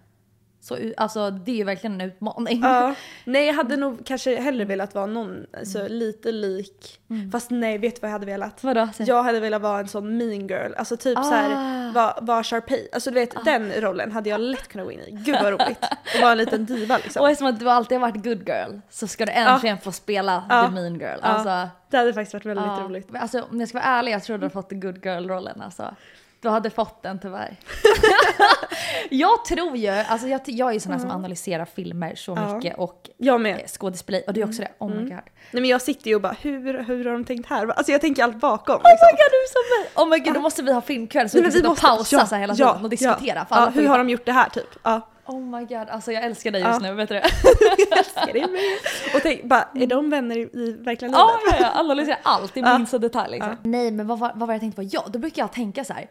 Så, 0.65 0.79
alltså 0.97 1.31
det 1.31 1.61
är 1.61 1.65
verkligen 1.65 2.01
en 2.01 2.07
utmaning. 2.09 2.61
Ja. 2.63 2.95
Nej 3.25 3.47
jag 3.47 3.55
hade 3.55 3.77
nog 3.77 4.07
kanske 4.07 4.41
hellre 4.41 4.65
velat 4.65 4.95
vara 4.95 5.07
någon 5.07 5.47
alltså, 5.59 5.89
lite 5.89 6.33
lik. 6.33 7.01
Fast 7.33 7.51
nej 7.51 7.79
vet 7.79 7.95
du 7.95 8.01
vad 8.01 8.09
jag 8.09 8.13
hade 8.13 8.27
velat? 8.27 8.65
Vadå? 8.65 8.89
Jag 8.99 9.23
hade 9.23 9.41
velat 9.41 9.63
vara 9.63 9.79
en 9.81 9.89
sån 9.89 10.17
mean 10.17 10.47
girl, 10.49 10.73
alltså 10.77 10.97
typ 10.97 11.19
så 11.19 11.31
här 11.31 11.51
Ah. 11.55 11.93
vara 11.95 12.15
var 12.21 12.43
Sharpay. 12.43 12.89
Alltså 12.93 13.11
du 13.11 13.15
vet 13.15 13.45
den 13.45 13.73
rollen 13.73 14.13
hade 14.13 14.31
jag 14.31 14.41
lätt 14.41 14.69
kunnat 14.69 14.87
gå 14.87 14.93
in 14.93 15.01
i. 15.01 15.11
Gud 15.11 15.37
vad 15.43 15.53
roligt. 15.53 15.85
Och 16.15 16.21
vara 16.21 16.33
en 16.33 16.39
liten 16.39 16.65
diva 16.67 16.97
liksom. 16.97 17.23
Och 17.23 17.31
eftersom 17.31 17.49
att 17.49 17.61
du 17.61 17.71
alltid 17.71 17.99
har 17.99 18.09
varit 18.09 18.25
good 18.25 18.49
girl 18.49 18.79
så 18.91 19.07
ska 19.07 19.27
du 19.27 19.33
äntligen 19.33 19.79
få 19.79 19.93
spela 19.93 20.45
Ja. 20.49 20.63
the 20.67 20.71
mean 20.75 20.95
girl. 21.01 21.19
Alltså, 21.23 21.69
Det 21.91 21.97
hade 21.97 22.15
faktiskt 22.15 22.35
varit 22.35 22.47
väldigt 22.47 22.79
roligt. 22.89 23.09
alltså 23.15 23.43
om 23.51 23.61
jag 23.61 23.69
ska 23.69 23.79
vara 23.79 23.89
ärlig, 23.89 24.13
jag 24.13 24.23
tror 24.23 24.39
du 24.39 24.45
har 24.45 24.51
fått 24.51 24.69
the 24.69 24.75
good 24.75 25.05
girl-rollen 25.07 25.61
alltså. 25.63 25.95
Du 26.45 26.51
hade 26.51 26.71
fått 26.71 27.03
den 27.03 27.19
tyvärr. 27.19 27.57
jag 29.11 29.45
tror 29.45 29.77
ju, 29.77 29.89
alltså 29.89 30.29
jag, 30.29 30.41
jag 30.47 30.69
är 30.69 30.73
ju 30.73 30.81
sån 30.81 30.93
här 30.93 30.99
som 30.99 31.11
analyserar 31.11 31.65
filmer 31.65 32.15
så 32.15 32.33
Ja. 32.37 32.55
mycket 32.57 32.79
och 32.79 33.11
Jag 33.17 33.35
eh, 33.35 33.39
med. 33.39 33.63
skådespeleri. 33.71 34.25
Och 34.27 34.33
du 34.35 34.41
är 34.41 34.47
också 34.49 34.63
det, 34.63 34.69
oh 34.79 34.89
my 34.91 35.03
god. 35.03 35.11
Nej 35.11 35.21
men 35.51 35.65
jag 35.65 35.83
sitter 35.83 36.09
ju 36.09 36.15
och 36.15 36.21
bara 36.21 36.37
hur, 36.41 36.83
hur 36.85 37.05
har 37.05 37.13
de 37.13 37.25
tänkt 37.25 37.49
här? 37.49 37.67
Alltså 37.67 37.93
jag 37.93 38.01
tänker 38.01 38.25
allt 38.25 38.37
bakom. 38.41 38.77
Oh 38.77 38.83
my 38.83 38.91
Liksom. 38.91 39.09
god, 39.11 39.31
du 39.31 39.37
är 39.37 39.53
som 39.53 39.83
mig! 39.83 39.91
Oh 40.05 40.09
my 40.11 40.19
god, 40.25 40.35
då 40.35 40.41
måste 40.41 40.63
vi 40.63 40.73
ha 40.73 40.81
filmkväll 40.81 41.31
så 41.31 41.37
vi 41.37 41.43
kan 41.43 41.53
sitta 41.53 41.71
och 41.71 41.79
pausa 41.79 42.17
ja, 42.17 42.27
så 42.27 42.35
här 42.35 42.41
hela 42.41 42.55
ja, 42.57 42.69
tiden 42.73 42.85
och 42.85 42.91
diskutera. 42.91 43.47
Ja, 43.51 43.71
hur 43.75 43.89
har 43.89 43.99
de 43.99 44.11
gjort 44.11 44.27
det 44.27 44.33
här 44.33 44.49
typ? 44.49 44.69
Ja. 44.83 45.01
Oh 45.27 45.41
my 45.41 45.65
god, 45.65 45.89
alltså 45.89 46.13
jag 46.13 46.23
älskar 46.25 46.51
dig 46.51 46.61
just 46.63 46.83
Ja. 46.83 46.89
nu, 46.89 46.95
vet 46.95 47.09
du 47.09 47.15
det? 47.15 47.25
Jag 47.91 47.99
älskar 47.99 48.33
det 48.33 48.41
med. 48.47 48.61
Och 49.15 49.21
tänk 49.23 49.45
bara, 49.45 49.69
är 49.75 49.87
de 49.87 50.11
vänner 50.11 50.39
i, 50.39 50.77
verkliga 50.81 51.09
livet? 51.09 51.19
Ja, 51.19 51.39
ja, 51.51 51.57
ja, 51.61 51.81
analysera 51.81 52.17
allt 52.23 52.57
i 52.57 52.63
minsta 52.63 52.99
detalj 52.99 53.33
liksom. 53.33 53.57
Nej 53.63 53.91
men 53.91 54.07
vad 54.07 54.19
vad 54.19 54.39
var 54.39 54.47
det 54.47 54.53
jag 54.53 54.61
tänkte 54.61 54.83
på? 54.83 54.89
Ja, 54.93 55.05
då 55.09 55.19
brukar 55.19 55.43
jag 55.43 55.53
tänka 55.53 55.85
så 55.85 55.93
här. 55.93 56.07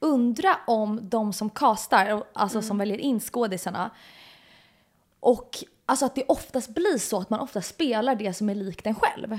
Undra 0.00 0.56
om 0.66 1.00
de 1.02 1.32
som 1.32 1.50
castar, 1.50 2.24
alltså 2.32 2.62
som 2.62 2.78
väljer 2.78 2.98
in 2.98 3.20
skådisarna 3.20 3.90
och 5.20 5.56
alltså 5.86 6.06
att 6.06 6.14
det 6.14 6.24
oftast 6.28 6.74
blir 6.74 6.98
så 6.98 7.20
att 7.20 7.30
man 7.30 7.40
ofta 7.40 7.62
spelar 7.62 8.14
det 8.14 8.32
som 8.34 8.48
är 8.50 8.54
likt 8.54 8.86
en 8.86 8.94
själv. 8.94 9.38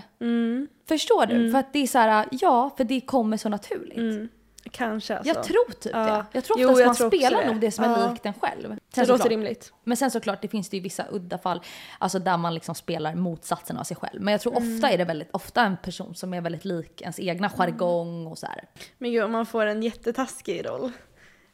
Förstår 0.88 1.26
du? 1.26 1.51
För 1.51 1.60
att 1.60 1.74
det 1.74 1.80
är 1.80 1.88
så 1.88 1.97
här, 1.97 2.26
ja, 2.32 2.70
för 2.78 2.84
det 2.84 3.01
kommer 3.01 3.38
så 3.38 3.49
naturligt. 3.49 4.32
Mm, 4.66 4.72
kanske 4.72 5.18
alltså. 5.18 5.34
Jag 5.36 5.43
tror 5.43 5.72
typ 5.72 5.91
Ja. 5.93 5.99
det. 6.05 6.26
Jag 6.32 6.43
tror 6.43 6.60
Jo, 6.60 6.70
oftast 6.70 6.99
jag 6.99 7.05
man 7.05 7.12
spelar 7.12 7.41
det. 7.41 7.47
nog 7.51 7.60
det 7.62 7.72
som 7.72 7.84
är 7.84 7.89
Ja. 8.01 8.10
likt 8.12 8.26
en 8.26 8.34
själv. 8.34 8.70
det 8.70 8.78
Sen 8.95 9.01
låter 9.01 9.05
såklart, 9.14 9.28
rimligt. 9.32 9.74
men 9.84 9.97
sen 9.97 10.12
såklart, 10.12 10.41
det 10.41 10.47
finns 10.47 10.70
det 10.70 10.78
ju 10.78 10.84
vissa 10.84 11.05
udda 11.12 11.38
fall, 11.38 11.62
alltså 11.99 12.20
där 12.20 12.38
man 12.38 12.53
liksom 12.53 12.76
spelar 12.76 13.16
motsatsen 13.16 13.78
av 13.78 13.84
sig 13.84 13.97
själv. 13.97 14.22
Men 14.22 14.32
jag 14.32 14.41
tror 14.41 14.57
ofta 14.57 14.89
är 14.89 14.97
det 14.97 15.05
väldigt, 15.05 15.30
ofta 15.32 15.62
en 15.62 15.78
person 15.78 16.16
som 16.16 16.34
är 16.34 16.41
väldigt 16.41 16.66
lik 16.66 17.01
ens 17.01 17.20
egna 17.20 17.49
jargong 17.49 18.28
och 18.28 18.38
så 18.38 18.45
här. 18.45 18.64
Men 18.97 19.12
gud 19.12 19.24
om 19.24 19.32
man 19.32 19.45
får 19.45 19.66
en 19.66 19.84
jättetaskig 19.84 20.66
roll, 20.66 20.91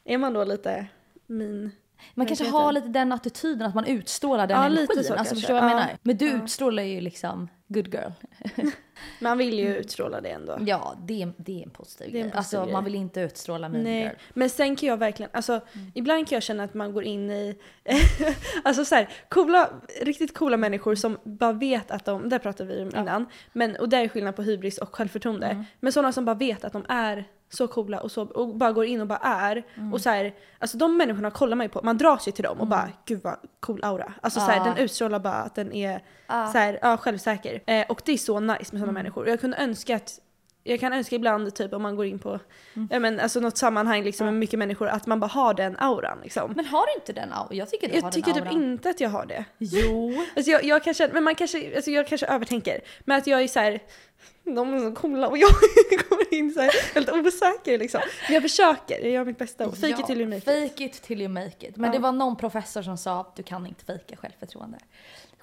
är 0.06 0.18
man 0.18 0.34
då 0.34 0.44
lite 0.44 0.86
min? 1.28 1.72
Man 2.14 2.26
kanske 2.28 2.50
har 2.50 2.72
lite 2.72 2.88
den 2.88 3.12
attityden 3.12 3.68
att 3.68 3.76
man 3.76 3.86
utstrålar 3.86 4.48
den 4.48 4.58
Ja, 4.58 4.66
energin. 4.66 4.88
lite 4.90 5.04
så 5.04 5.14
alltså 5.14 5.36
förstår 5.36 5.54
du 5.54 5.60
vad 5.60 5.64
jag 5.70 5.72
Ja. 5.72 5.76
menar? 5.76 5.98
Men 6.02 6.18
du 6.18 6.26
utstrålar 6.30 6.84
ju 6.84 7.02
liksom 7.02 7.48
good 7.68 7.94
girl. 7.94 8.12
Man 9.20 9.38
vill 9.38 9.60
ju 9.60 9.76
utstråla 9.78 10.22
det 10.22 10.30
ändå. 10.30 10.58
Ja, 10.66 10.96
det 11.08 11.22
är, 11.22 11.34
det 11.38 11.60
är 11.60 11.64
en 11.64 11.70
positiv 11.70 12.12
grej. 12.14 12.32
Alltså 12.36 12.64
grej. 12.64 12.74
man 12.74 12.84
vill 12.84 12.96
inte 12.96 13.22
utstråla 13.22 13.70
mean 13.70 13.84
Nej, 13.84 14.02
girl. 14.04 14.14
men 14.34 14.50
sen 14.50 14.76
kan 14.76 14.90
jag 14.90 14.98
verkligen, 14.98 15.30
alltså 15.34 15.54
Mm. 15.54 15.92
ibland 15.96 16.28
kan 16.30 16.36
jag 16.36 16.44
känna 16.44 16.64
att 16.64 16.74
man 16.74 16.94
går 16.94 17.04
in 17.04 17.32
i, 17.32 17.58
alltså 18.64 18.86
så 18.86 18.96
här, 18.96 19.10
coola, 19.30 19.70
riktigt 20.02 20.34
coola 20.38 20.58
människor 20.58 20.96
som 20.96 21.18
bara 21.24 21.54
vet 21.54 21.92
att 21.92 22.06
de, 22.06 22.30
där 22.30 22.40
pratade 22.40 22.76
vi 22.76 22.82
om 22.82 22.90
Ja. 22.94 23.02
innan, 23.02 23.26
men 23.54 23.76
och 23.76 23.90
där 23.90 24.04
är 24.04 24.08
skillnad 24.08 24.36
på 24.36 24.42
hybris 24.44 24.78
och 24.78 24.96
självförtroende. 24.96 25.48
Mm. 25.48 25.64
Men 25.80 25.92
sådana 25.92 26.12
som 26.12 26.26
bara 26.26 26.36
vet 26.36 26.64
att 26.66 26.74
de 26.74 26.86
är 26.90 27.24
så 27.56 27.68
coola 27.68 28.00
och, 28.00 28.12
så, 28.12 28.22
och 28.22 28.56
bara 28.56 28.72
går 28.72 28.86
in 28.86 29.02
och 29.02 29.08
bara 29.08 29.18
är. 29.24 29.64
Mm. 29.76 29.94
Och 29.94 30.02
så 30.02 30.10
här, 30.10 30.34
alltså 30.60 30.78
de 30.78 30.98
människorna 30.98 31.32
kollar 31.32 31.56
man 31.56 31.66
ju 31.66 31.70
på, 31.70 31.82
man 31.84 31.98
dras 31.98 32.28
ju 32.28 32.32
till 32.32 32.44
dem 32.44 32.60
och 32.60 32.68
bara 32.68 32.90
gud 33.06 33.22
vad 33.24 33.36
cool 33.60 33.84
aura. 33.84 34.14
Alltså 34.22 34.40
så 34.40 34.46
här, 34.46 34.58
Ja. 34.58 34.64
den 34.64 34.78
utstrålar 34.78 35.20
bara 35.20 35.34
att 35.34 35.56
den 35.56 35.74
är 35.74 36.02
Ja. 36.28 36.48
så 36.52 36.58
här, 36.58 36.80
ja, 36.82 36.98
självsäker. 36.98 37.62
Eh, 37.66 37.86
och 37.90 38.02
det 38.06 38.12
är 38.12 38.18
så 38.18 38.40
nice 38.40 38.54
med 38.58 38.66
sådana 38.68 38.84
Mm. 38.84 38.94
människor. 38.94 39.28
Jag 39.30 39.42
kunde 39.42 39.58
önska 39.58 39.96
att 39.96 40.20
jag 40.68 40.80
kan 40.80 40.94
önska 40.94 41.16
ibland 41.16 41.56
typ 41.56 41.74
om 41.74 41.82
man 41.82 41.96
går 41.96 42.06
in 42.06 42.20
på 42.20 42.40
ja, 42.90 43.00
men, 43.00 43.20
alltså 43.20 43.40
något 43.40 43.58
sammanhang 43.58 44.04
liksom, 44.04 44.26
med 44.26 44.34
mycket 44.34 44.60
människor 44.60 44.88
att 44.88 45.08
man 45.08 45.20
bara 45.20 45.28
har 45.28 45.54
den 45.54 45.76
auran. 45.80 46.20
Liksom. 46.24 46.54
Men 46.56 46.66
har 46.66 46.86
du 46.86 46.94
inte 47.00 47.14
den 47.14 47.34
auran? 47.34 47.58
Jag 47.58 47.70
tycker 47.70 47.88
du 47.88 47.94
har 47.94 48.02
jag 48.02 48.12
tycker 48.12 48.34
den 48.34 48.44
typ 48.44 48.48
auran. 48.52 48.64
inte 48.64 48.90
att 48.90 49.00
jag 49.00 49.10
har 49.10 49.26
det. 49.26 49.46
Jo. 49.58 50.14
Alltså 50.36 50.52
jag, 50.52 50.64
jag 50.64 50.84
kanske, 50.84 51.08
men 51.14 51.24
man 51.24 51.36
kanske, 51.36 51.76
alltså 51.76 51.92
jag 51.92 52.08
kanske 52.08 52.28
övertänker. 52.28 52.82
Men 53.06 53.18
att 53.18 53.28
jag 53.28 53.42
är 53.42 53.48
så 53.48 53.60
här, 53.60 53.80
de 54.44 54.74
är 54.74 54.80
så 54.80 54.96
coola 54.96 55.28
och 55.28 55.38
jag 55.38 55.50
kommer 56.10 56.34
in 56.34 56.54
så 56.54 56.60
här 56.62 56.94
helt 56.94 57.10
osäker 57.10 57.78
liksom. 57.78 58.02
Men 58.28 58.34
jag 58.34 58.44
försöker, 58.44 59.00
jag 59.00 59.12
gör 59.12 59.26
mitt 59.26 59.38
bästa. 59.38 59.68
Och 59.68 59.78
fake 59.78 59.90
it 60.00 60.06
till 60.06 60.22
you 60.22 60.30
make 60.30 60.38
it. 60.38 60.70
Fake 60.72 60.84
it 60.84 61.02
till 61.02 61.22
you 61.22 61.30
make 61.30 61.68
it. 61.68 61.78
Men 61.78 61.86
Ja. 61.86 61.94
det 61.98 62.00
var 62.00 62.12
någon 62.12 62.36
professor 62.36 62.82
som 62.82 62.98
sa 62.98 63.22
att 63.22 63.36
du 63.36 63.44
kan 63.44 63.68
inte 63.68 63.86
fejka 63.86 64.16
självförtroende. 64.16 64.78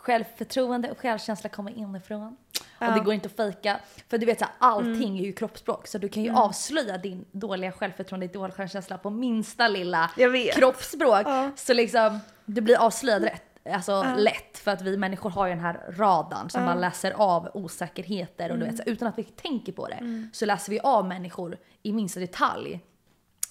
Självförtroende 0.03 0.91
och 0.91 0.99
självkänsla 0.99 1.49
kommer 1.49 1.79
inifrån. 1.79 2.37
Ja. 2.79 2.89
Och 2.89 2.95
det 2.95 3.01
går 3.01 3.15
inte 3.15 3.27
att 3.29 3.37
fejka. 3.37 3.81
För 4.09 4.19
du 4.19 4.27
vet 4.27 4.39
så 4.39 4.45
här, 4.45 4.55
allting 4.59 5.19
är 5.19 5.23
ju 5.25 5.33
kroppsspråk. 5.33 5.87
Så 5.87 5.99
du 5.99 6.09
kan 6.09 6.23
ju 6.23 6.29
Mm. 6.29 6.41
avslöja 6.43 6.99
din 6.99 7.25
dåliga 7.33 7.73
självförtroende, 7.73 8.27
din 8.27 8.33
dåliga 8.41 8.55
självkänsla 8.57 8.99
på 8.99 9.11
minsta 9.11 9.69
lilla 9.69 10.11
kroppsspråk. 10.55 11.23
Ja. 11.27 11.51
Så 11.57 11.73
liksom, 11.75 12.21
du 12.45 12.61
blir 12.61 12.77
avslöjad 12.77 13.23
rätt. 13.23 13.43
Alltså 13.73 13.93
Ja. 13.93 14.15
lätt 14.19 14.59
för 14.59 14.71
att 14.71 14.83
vi 14.83 14.97
människor 14.97 15.31
har 15.31 15.47
ju 15.47 15.53
den 15.55 15.65
här 15.65 15.81
radarn 15.97 16.51
som. 16.51 16.63
Mm. 16.63 16.75
bara 16.75 16.81
läser 16.81 17.11
av 17.13 17.51
osäkerheter 17.55 18.51
och 18.51 18.59
du 18.59 18.65
vet 18.65 18.77
så, 18.77 18.83
utan 18.87 19.09
att 19.09 19.19
vi 19.19 19.23
tänker 19.25 19.73
på 19.73 19.89
det 19.89 20.29
så 20.33 20.47
läser 20.47 20.71
vi 20.71 20.81
av 20.81 21.07
människor 21.09 21.57
i 21.83 21.93
minsta 21.93 22.21
detalj. 22.21 22.81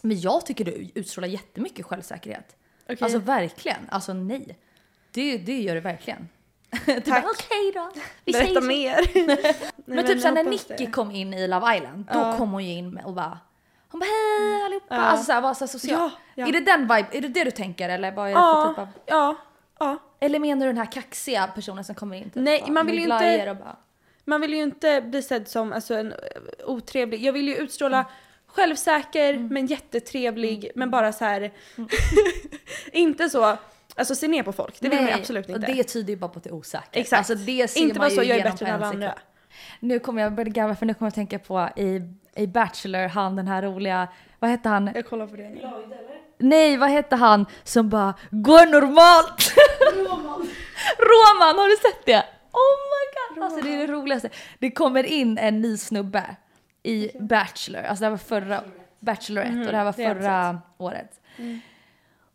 Men 0.01 0.19
jag 0.19 0.45
tycker 0.45 0.65
du 0.65 0.89
utstrålar 0.95 1.27
jättemycket 1.27 1.85
självsäkerhet. 1.85 2.55
Okej. 2.83 2.97
Alltså 3.01 3.19
verkligen, 3.19 3.89
alltså 3.89 4.13
nej. 4.13 4.57
Det, 5.11 5.37
det 5.37 5.61
gör 5.61 5.75
du 5.75 5.81
verkligen. 5.81 6.27
Du 6.85 7.01
bara, 7.11 7.23
Okej 7.31 7.71
då, 7.73 7.89
vi 8.25 8.31
Berätta 8.33 8.61
mer. 8.61 9.25
Nej, 9.27 9.55
Men, 9.85 10.05
typ 10.05 10.21
såhär 10.21 10.33
när 10.35 10.43
Nicky 10.43 10.73
det. 10.85 10.91
kom 10.91 11.11
in 11.11 11.33
i 11.33 11.47
Love 11.47 11.75
Island, 11.77 12.05
då 12.13 12.19
Ja. 12.19 12.37
kom 12.37 12.51
hon 12.51 12.65
ju 12.65 12.71
in 12.73 12.97
och 13.05 13.13
bara 13.13 13.39
hon 13.89 13.99
bara 13.99 14.05
hej 14.05 14.65
allihopa, 14.65 14.85
Ja. 14.95 15.01
alltså 15.01 15.25
såhär 15.25 15.41
var 15.41 15.53
så 15.53 15.67
social. 15.67 15.99
Ja, 15.99 16.11
ja. 16.35 16.47
Är 16.47 16.51
det 16.51 16.59
den 16.59 16.81
vibe, 16.81 17.05
är 17.11 17.21
det 17.21 17.27
det 17.27 17.43
du 17.43 17.51
tänker 17.51 17.89
eller 17.89 18.11
vad 18.11 18.25
är 18.29 18.33
det 18.33 18.35
för 18.39 18.69
typ 18.69 18.79
av? 18.79 18.87
ja, 19.05 19.35
ja. 19.79 19.97
Eller 20.19 20.39
menar 20.39 20.65
du 20.65 20.71
den 20.71 20.77
här 20.77 20.91
kaxiga 20.91 21.47
personen 21.55 21.83
som 21.83 21.95
kommer 21.95 22.17
in? 22.17 22.23
Typ, 22.23 22.35
Nej, 22.35 22.61
bara 22.61 22.71
man 22.71 22.85
vill 22.85 22.95
ju 22.95 23.01
inte- 23.03 23.57
bara, 23.59 23.75
man 24.25 24.41
vill 24.41 24.53
ju 24.53 24.63
inte 24.63 25.01
bli 25.01 25.21
sedd 25.21 25.47
som 25.47 25.73
alltså, 25.73 25.93
en 25.95 26.11
eh, 26.11 26.17
otrevlig, 26.65 27.23
jag 27.23 27.33
vill 27.33 27.47
ju 27.47 27.55
utstråla 27.55 28.05
självsäker 28.47 29.37
men 29.37 29.65
jättetrevlig 29.65 30.71
men 30.75 30.91
bara 30.91 31.13
så 31.13 31.25
här 31.25 31.51
inte 32.91 33.29
så, 33.29 33.57
alltså 33.95 34.15
se 34.15 34.27
ner 34.27 34.43
på 34.43 34.51
folk, 34.53 34.75
det 34.79 34.89
vill 34.89 34.99
man 34.99 35.07
ju 35.07 35.13
absolut 35.13 35.49
inte. 35.49 35.71
Och 35.71 35.75
det 35.75 35.83
tyder 35.83 36.09
ju 36.09 36.19
bara 36.19 36.29
på 36.29 36.37
att 36.37 36.43
du 36.43 36.49
är 36.49 36.53
osäker. 36.53 36.99
Exakt. 36.99 37.17
Alltså 37.17 37.45
det 37.45 37.67
ser 37.67 37.79
inte 37.79 37.99
bara 37.99 38.09
så, 38.09 38.23
jag 38.23 38.37
är 38.37 38.43
bättre 38.43 38.67
än 38.67 38.75
alla 38.75 38.85
andra. 38.85 39.13
Nu 39.79 39.99
kommer 39.99 40.21
jag 40.21 40.33
börja 40.33 40.49
garva 40.49 40.75
för 40.75 40.85
nu 40.85 40.93
kommer 40.93 41.07
jag 41.07 41.15
tänka 41.15 41.39
på 41.39 41.69
i, 41.75 42.01
i 42.35 42.47
Bachelor, 42.47 43.07
han 43.07 43.35
den 43.35 43.47
här 43.47 43.61
roliga, 43.61 44.07
vad 44.39 44.49
hette 44.49 44.69
han? 44.69 44.91
Jag 44.95 45.05
kollar 45.05 45.27
på 45.27 45.35
det 45.35 45.49
nu. 45.49 45.61
Nej, 46.37 46.77
vad 46.77 46.89
hette 46.89 47.15
han 47.15 47.45
som 47.63 47.89
bara 47.89 48.13
går 48.31 48.65
normalt? 48.71 49.53
Roman. 49.95 50.39
Roman, 50.97 51.57
har 51.59 51.69
du 51.69 51.75
sett 51.75 52.05
det? 52.05 52.25
Oh 52.51 52.77
my 52.91 53.35
god! 53.35 53.43
Alltså 53.43 53.61
det 53.61 53.75
är 53.75 53.87
det 53.87 53.93
roligaste. 53.93 54.29
Det 54.59 54.71
kommer 54.71 55.03
in 55.03 55.37
en 55.37 55.61
ny 55.61 55.77
snubbe 55.77 56.35
i 56.83 57.11
Bachelor, 57.19 57.81
alltså 57.81 58.01
det 58.01 58.05
här 58.05 58.09
var 58.09 58.17
förra, 58.17 58.63
Bachelorette 58.99 59.59
och 59.59 59.71
det 59.71 59.77
här 59.77 59.85
var 59.85 59.93
det 59.97 60.03
jag 60.03 60.17
förra 60.17 60.61
året. 60.77 61.21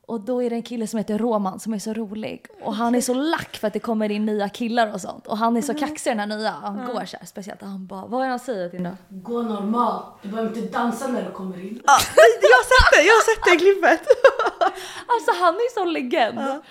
Och 0.06 0.20
då 0.20 0.42
är 0.42 0.50
det 0.50 0.56
en 0.56 0.62
kille 0.62 0.86
som 0.86 0.98
heter 0.98 1.18
Roman 1.18 1.60
som 1.60 1.74
är 1.74 1.78
så 1.78 1.92
rolig. 1.92 2.46
Och 2.62 2.74
han 2.74 2.94
är 2.94 3.00
så 3.00 3.14
lack 3.14 3.56
för 3.56 3.66
att 3.66 3.72
det 3.72 3.78
kommer 3.78 4.10
in 4.10 4.26
nya 4.26 4.48
killar 4.48 4.92
och 4.94 5.00
sånt. 5.00 5.26
Och 5.26 5.38
han 5.38 5.56
är 5.56 5.62
så 5.62 5.74
kaxig 5.74 6.10
den 6.10 6.20
här 6.30 6.38
nya. 6.38 6.50
Han 6.50 6.86
går 6.86 7.04
så 7.04 7.16
här 7.16 7.26
speciellt. 7.26 7.62
Och 7.62 7.68
han 7.68 7.86
bara, 7.86 8.06
vad 8.06 8.20
är 8.20 8.24
det 8.24 8.30
han 8.30 8.38
säger 8.38 8.68
till 8.68 8.82
då? 8.82 8.90
Gå 9.08 9.42
normalt. 9.42 10.04
Du 10.22 10.28
behöver 10.28 10.56
inte 10.56 10.78
dansa 10.78 11.06
när 11.06 11.22
du 11.24 11.30
kommer 11.30 11.60
in. 11.60 11.82
Ja, 11.86 11.98
jag 12.42 12.56
har 12.56 12.64
sett 12.64 12.96
det, 12.96 13.02
jag 13.06 13.14
har 13.14 13.34
sett 13.34 13.44
det 13.44 13.56
klippet! 13.58 14.08
Alltså 15.08 15.30
han 15.40 15.54
är 15.54 15.74
så 15.74 15.84
legend. 15.84 16.62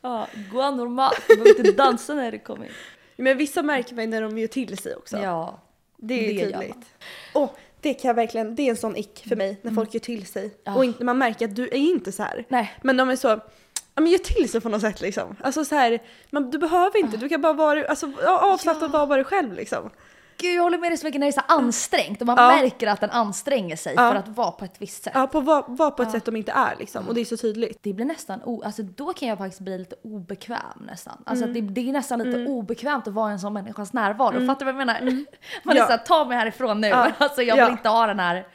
Ja, 0.00 0.26
gå 0.52 0.70
normalt, 0.70 1.22
du 1.28 1.36
behöver 1.36 1.58
inte 1.60 1.72
dansa 1.72 2.14
när 2.14 2.32
det 2.32 2.38
kommer 2.38 2.66
in. 2.66 2.72
Men 3.16 3.36
vissa 3.36 3.62
märker 3.62 3.94
man 3.94 4.04
ju 4.04 4.10
när 4.10 4.22
de 4.22 4.38
gör 4.38 4.46
till 4.46 4.78
sig 4.78 4.94
också. 4.96 5.16
Ja. 5.18 5.58
Det 5.96 6.14
är 6.28 6.32
ju 6.32 6.38
Det 6.50 6.58
tydligt. 6.58 6.86
Åh, 7.34 7.50
det 7.86 7.94
kan 7.94 8.08
jag 8.08 8.14
verkligen, 8.14 8.54
det 8.54 8.62
är 8.62 8.70
en 8.70 8.76
sån 8.76 8.96
ick 8.96 9.24
för 9.28 9.36
mig 9.36 9.58
när 9.62 9.72
folk 9.72 9.94
gör 9.94 10.00
till 10.00 10.26
sig. 10.26 10.54
Ja. 10.64 10.74
Och 10.74 10.84
inte, 10.84 11.04
man 11.04 11.18
märker 11.18 11.44
att 11.48 11.56
du 11.56 11.62
är 11.62 11.76
inte 11.76 12.12
så 12.12 12.22
här. 12.22 12.44
Nej. 12.48 12.72
Men 12.82 12.96
de 12.96 13.10
är 13.10 13.16
så, 13.16 13.28
ja 13.28 14.00
men 14.00 14.06
gör 14.06 14.18
till 14.18 14.48
sig 14.48 14.60
på 14.60 14.68
något 14.68 14.80
sätt 14.80 15.00
liksom. 15.00 15.36
Alltså 15.40 15.64
så 15.64 15.74
här, 15.74 16.02
man, 16.30 16.50
du 16.50 16.58
behöver 16.58 16.98
inte, 16.98 17.16
du 17.16 17.28
kan 17.28 17.42
bara 17.42 17.52
vara, 17.52 17.86
alltså 17.86 18.12
ja, 18.22 18.52
avslappnat 18.52 18.90
vara 18.90 19.16
dig 19.16 19.24
själv 19.24 19.52
liksom. 19.52 19.90
Gud 20.38 20.54
jag 20.54 20.62
håller 20.62 20.78
med 20.78 20.90
dig 20.90 20.98
så 20.98 21.06
mycket 21.06 21.20
när 21.20 21.26
det 21.26 21.30
är 21.30 21.32
så 21.32 21.40
ansträngt 21.48 22.20
och 22.20 22.26
man 22.26 22.36
Ja. 22.38 22.48
märker 22.48 22.86
att 22.86 23.00
den 23.00 23.10
anstränger 23.10 23.76
sig 23.76 23.94
Ja. 23.96 24.10
för 24.10 24.18
att 24.18 24.28
vara 24.28 24.50
på 24.50 24.64
ett 24.64 24.74
visst 24.78 25.02
sätt. 25.04 25.12
Ja, 25.16 25.26
på 25.26 25.40
var, 25.40 25.64
var 25.68 25.90
på 25.90 26.02
ett 26.02 26.10
sätt 26.10 26.24
de 26.24 26.36
inte 26.36 26.52
är 26.52 26.76
liksom. 26.78 27.08
Och 27.08 27.14
det 27.14 27.20
är 27.20 27.24
så 27.24 27.36
tydligt. 27.36 27.82
Det 27.82 27.92
blir 27.92 28.06
nästan, 28.06 28.40
o- 28.44 28.62
alltså 28.64 28.82
då 28.82 29.12
kan 29.12 29.28
jag 29.28 29.38
faktiskt 29.38 29.60
bli 29.60 29.78
lite 29.78 29.96
obekväm 30.04 30.60
nästan. 30.86 31.22
Alltså 31.26 31.44
Mm. 31.44 31.54
det, 31.66 31.80
det 31.82 31.88
är 31.88 31.92
nästan 31.92 32.18
lite 32.18 32.46
obekvämt 32.50 33.06
att 33.08 33.14
vara 33.14 33.30
i 33.30 33.32
en 33.32 33.40
sån 33.40 33.52
människas 33.52 33.92
närvaro. 33.92 34.46
Fattar 34.46 34.66
du 34.66 34.72
vad 34.72 34.80
jag 34.80 34.86
menar? 34.86 35.00
Man 35.00 35.08
är 35.08 35.10
Mm. 35.10 35.76
Ja. 35.76 35.84
såhär, 35.86 35.98
ta 35.98 36.24
mig 36.24 36.36
härifrån 36.38 36.80
nu. 36.80 36.88
Ja. 36.88 37.10
Alltså 37.18 37.42
jag 37.42 37.54
vill 37.54 37.64
Ja. 37.64 37.70
inte 37.70 37.88
ha 37.88 38.06
den 38.06 38.18
här 38.20 38.46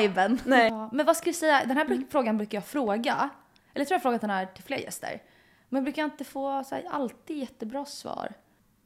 viben. 0.00 0.38
Nej. 0.44 0.68
Ja. 0.68 0.90
Men 0.92 1.06
vad 1.06 1.16
ska 1.16 1.28
jag 1.28 1.36
säga, 1.36 1.62
den 1.66 1.76
här 1.76 1.84
Mm. 1.84 2.04
frågan 2.10 2.36
brukar 2.36 2.58
jag 2.58 2.64
fråga. 2.66 3.14
Eller 3.74 3.80
jag 3.80 3.86
tror 3.88 3.94
jag 3.94 3.98
har 3.98 4.02
frågat 4.02 4.20
den 4.20 4.30
här 4.30 4.46
till 4.46 4.64
fler 4.64 4.78
gäster. 4.78 5.22
Men 5.68 5.84
brukar 5.84 6.02
jag 6.02 6.06
inte 6.06 6.24
få 6.24 6.64
så 6.68 6.74
här, 6.74 6.84
alltid 6.90 7.38
jättebra 7.38 7.84
svar. 7.84 8.32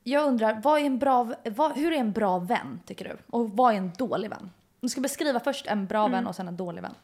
Jag 0.07 0.27
undrar, 0.29 0.61
vad 0.65 0.81
är 0.81 0.85
en 0.85 0.99
bra, 0.99 1.29
vad, 1.45 1.73
hur 1.73 1.93
är 1.93 1.97
en 1.97 2.13
bra 2.13 2.39
vän 2.39 2.81
tycker 2.87 3.05
du? 3.05 3.17
Och 3.31 3.51
vad 3.51 3.73
är 3.75 3.79
en 3.79 3.93
dålig 3.99 4.31
vän? 4.31 4.51
Du 4.81 4.89
ska 4.89 5.01
beskriva 5.01 5.41
först 5.41 5.67
en 5.67 5.87
bra 5.87 6.01
Mm. 6.01 6.13
vän 6.13 6.27
och 6.27 6.35
sen 6.35 6.49
en 6.49 6.57
dålig 6.57 6.83
vän. 6.83 6.95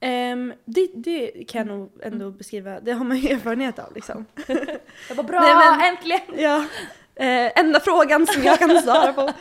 Ehm, 0.00 0.52
det, 0.64 0.90
det 0.94 1.44
kan 1.48 1.58
jag 1.58 1.78
nog 1.78 1.90
ändå 2.02 2.24
Mm. 2.26 2.36
beskriva, 2.38 2.80
det 2.80 2.92
har 2.92 3.04
man 3.04 3.16
ju 3.16 3.28
erfarenhet 3.34 3.78
av 3.78 3.94
liksom. 3.94 4.26
Jag 5.08 5.14
var 5.16 5.24
bra, 5.24 5.40
Nej, 5.40 5.54
men- 5.54 5.80
äntligen! 5.80 6.20
Ja, 6.36 6.56
eh, 7.14 7.52
enda 7.60 7.80
frågan 7.80 8.26
som 8.26 8.42
jag 8.42 8.58
kan 8.58 8.82
svara 8.82 9.12
på. 9.12 9.20
Eh, 9.20 9.32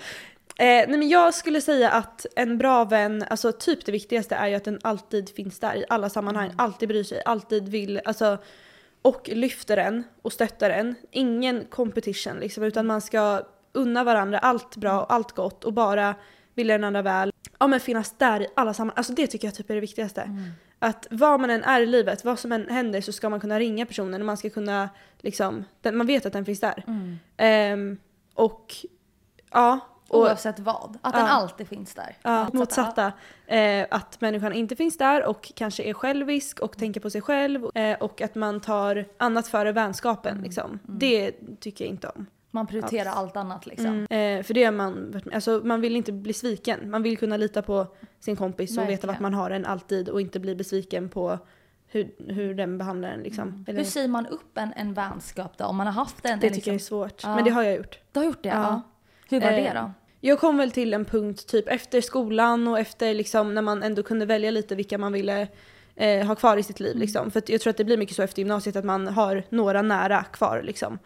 nej 0.58 0.88
men 0.88 1.10
jag 1.10 1.34
skulle 1.34 1.62
säga 1.62 1.92
att 1.92 2.26
en 2.36 2.58
bra 2.58 2.84
vän, 2.84 3.26
alltså 3.30 3.52
typ 3.52 3.86
det 3.86 3.92
viktigaste 3.92 4.36
är 4.36 4.48
ju 4.48 4.56
att 4.56 4.64
den 4.64 4.80
alltid 4.84 5.36
finns 5.36 5.60
där 5.60 5.76
i 5.76 5.86
alla 5.90 6.10
sammanhang, 6.10 6.52
alltid 6.58 6.90
bryr 6.90 7.04
sig, 7.04 7.22
alltid 7.26 7.70
vill, 7.70 8.02
alltså 8.06 8.38
och 9.02 9.30
lyfter 9.34 9.78
en 9.78 10.04
och 10.22 10.34
stöttar 10.34 10.70
en. 10.70 10.96
Ingen 11.12 11.66
competition 11.66 12.40
liksom 12.40 12.64
utan 12.64 12.88
man 12.88 13.02
ska 13.02 13.42
unna 13.74 14.04
varandra 14.04 14.40
allt 14.40 14.76
bra 14.76 15.02
och 15.02 15.14
allt 15.14 15.32
gott 15.32 15.64
och 15.64 15.74
bara 15.74 16.16
vilja 16.56 16.74
den 16.78 16.84
andra 16.84 17.02
väl. 17.02 17.34
Ja 17.60 17.68
men 17.68 17.80
finnas 17.80 18.16
där 18.18 18.42
i 18.42 18.48
alla 18.56 18.74
sammanhang, 18.74 18.98
alltså 18.98 19.14
det 19.14 19.28
tycker 19.28 19.48
jag 19.48 19.56
typ 19.56 19.70
är 19.70 19.76
det 19.76 19.82
viktigaste. 19.82 20.22
Att 20.80 21.08
vad 21.12 21.40
man 21.40 21.50
än 21.50 21.64
är 21.64 21.82
i 21.82 21.86
livet, 21.86 22.26
vad 22.26 22.40
som 22.40 22.52
än 22.52 22.70
händer 22.70 23.02
så 23.02 23.12
ska 23.12 23.30
man 23.30 23.40
kunna 23.40 23.60
ringa 23.60 23.86
personen 23.86 24.22
och 24.22 24.26
man 24.26 24.38
ska 24.38 24.50
kunna 24.50 24.90
liksom, 25.20 25.66
den, 25.82 25.98
man 25.98 26.08
vet 26.08 26.26
att 26.26 26.34
den 26.34 26.46
finns 26.46 26.60
där. 26.60 26.84
Ehm, 27.38 27.98
och 28.34 28.76
ja, 29.52 29.80
och 30.10 30.20
Oavsett 30.20 30.60
vad. 30.60 30.98
Att 31.02 31.14
den 31.14 31.26
Ja. 31.26 31.30
alltid 31.32 31.68
finns 31.68 31.94
där. 31.96 32.16
ja, 32.22 32.48
Motsatta. 32.54 32.58
motsatta. 32.58 33.12
Eh, 33.56 33.86
att 33.92 34.22
människan 34.22 34.54
inte 34.54 34.76
finns 34.76 34.98
där 34.98 35.26
och 35.26 35.52
kanske 35.56 35.84
är 35.84 35.94
självisk 35.94 36.60
och 36.60 36.78
tänker 36.78 37.02
på 37.02 37.10
sig 37.10 37.22
själv 37.22 37.66
eh, 37.76 37.98
och 38.00 38.22
att 38.22 38.36
man 38.36 38.60
tar 38.60 39.06
annat 39.18 39.48
före 39.48 39.72
vänskapen. 39.72 40.42
Liksom. 40.42 40.80
Det 40.84 41.32
tycker 41.60 41.86
jag 41.86 41.90
inte 41.94 42.08
om. 42.10 42.26
Man 42.52 42.68
prioriterar 42.68 43.10
allt 43.12 43.38
annat 43.38 43.66
liksom. 43.66 44.08
Eh, 44.10 44.44
för 44.44 44.54
det 44.54 44.64
har 44.64 44.72
man 44.72 45.22
alltså 45.34 45.62
man 45.64 45.82
vill 45.82 45.96
inte 45.96 46.12
bli 46.12 46.34
sviken. 46.34 46.90
Man 46.90 47.04
vill 47.04 47.18
kunna 47.18 47.38
lita 47.38 47.62
på 47.62 47.88
sin 48.20 48.36
kompis 48.36 48.70
och 48.78 48.84
veta 48.84 48.88
Verkligen. 48.88 49.08
vart 49.14 49.20
man 49.20 49.34
har 49.34 49.50
den 49.50 49.66
alltid 49.66 50.10
och 50.10 50.22
inte 50.22 50.40
bli 50.40 50.56
besviken 50.56 51.10
på 51.10 51.40
hur, 51.88 52.12
hur 52.28 52.54
den 52.56 52.78
behandlar 52.78 53.10
en. 53.10 53.20
Liksom. 53.20 53.66
Eller, 53.68 53.80
Hur 53.80 53.86
säger 53.86 54.08
man 54.08 54.28
upp 54.28 54.58
en, 54.58 54.74
en 54.76 54.94
vänskap 54.94 55.58
då? 55.58 55.66
Om 55.66 55.78
man 55.78 55.88
har 55.88 55.94
haft 55.94 56.26
en? 56.26 56.40
det 56.40 56.48
en 56.48 56.54
tycker 56.54 56.68
jag 56.72 56.74
är 56.74 56.78
liksom, 56.80 56.88
svårt. 56.98 57.24
Ja. 57.24 57.36
Men 57.36 57.44
det 57.44 57.50
har 57.52 57.64
jag 57.64 57.76
gjort. 57.76 58.00
Du 58.12 58.20
har 58.20 58.26
gjort 58.26 58.44
det? 58.44 58.50
Ja. 58.50 58.56
Ja. 58.56 58.82
Hur 59.30 59.42
var 59.42 59.52
det 59.52 59.68
Eh, 59.68 59.84
då? 59.84 59.92
Jag 60.22 60.40
kom 60.40 60.58
väl 60.58 60.72
till 60.72 60.94
en 60.94 61.06
punkt 61.06 61.48
typ 61.48 61.68
efter 61.68 62.02
skolan 62.02 62.68
och 62.68 62.80
efter 62.80 63.14
liksom 63.14 63.54
när 63.54 63.62
man 63.62 63.84
ändå 63.84 64.04
kunde 64.04 64.26
välja 64.26 64.52
lite 64.52 64.76
vilka 64.76 64.98
man 64.98 65.14
ville 65.14 65.48
eh, 65.96 66.28
ha 66.28 66.36
kvar 66.36 66.58
i 66.58 66.64
sitt 66.64 66.80
liv. 66.80 66.98
Liksom. 66.98 67.32
För 67.32 67.40
att 67.40 67.50
jag 67.50 67.62
tror 67.62 67.72
att 67.72 67.78
det 67.78 67.84
blir 67.86 67.98
mycket 67.98 68.16
så 68.16 68.24
efter 68.24 68.40
gymnasiet 68.40 68.76
att 68.76 68.86
man 68.86 69.08
har 69.08 69.44
några 69.50 69.82
nära 69.82 70.24
kvar. 70.24 70.62
Liksom. 70.64 71.00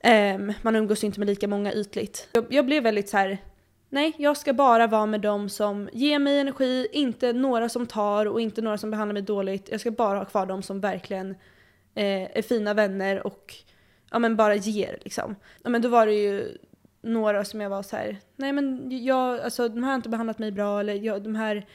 Ehm, 0.00 0.52
man 0.62 0.76
umgås 0.76 1.04
inte 1.04 1.18
med 1.20 1.26
lika 1.26 1.48
många 1.48 1.72
ytligt. 1.72 2.28
Jag, 2.32 2.46
jag 2.50 2.66
blev 2.66 2.82
väldigt 2.82 3.08
så 3.08 3.16
här. 3.16 3.38
nej 3.88 4.12
jag 4.18 4.36
ska 4.36 4.52
bara 4.52 4.86
vara 4.86 5.06
med 5.06 5.20
dem 5.20 5.48
som 5.48 5.88
ger 5.92 6.18
mig 6.18 6.38
energi, 6.38 6.88
inte 6.92 7.32
några 7.32 7.68
som 7.68 7.86
tar 7.86 8.26
och 8.26 8.40
inte 8.40 8.62
några 8.62 8.78
som 8.78 8.90
behandlar 8.90 9.12
mig 9.14 9.22
dåligt. 9.22 9.68
Jag 9.70 9.80
ska 9.80 9.90
bara 9.90 10.18
ha 10.18 10.24
kvar 10.24 10.46
dem 10.46 10.62
som 10.62 10.80
verkligen 10.80 11.30
eh, 11.94 12.38
är 12.38 12.42
fina 12.42 12.74
vänner 12.74 13.26
och 13.26 13.54
ja, 14.10 14.18
men 14.18 14.36
bara 14.36 14.54
ger. 14.54 14.98
Liksom. 15.04 15.36
Ja, 15.62 15.70
men 15.70 15.82
då 15.82 15.88
var 15.88 16.06
det 16.06 16.14
ju 16.14 16.58
några 17.00 17.44
som 17.44 17.60
jag 17.60 17.70
var 17.70 17.82
så 17.82 17.96
här, 17.96 18.18
nej 18.36 18.52
men 18.52 18.88
jag, 19.04 19.40
alltså 19.40 19.68
de 19.68 19.82
här 19.82 19.90
har 19.90 19.96
inte 19.96 20.08
behandlat 20.08 20.38
mig 20.38 20.52
bra 20.52 20.80
eller 20.80 20.94
jag, 20.94 21.22
de 21.22 21.34
här 21.34 21.66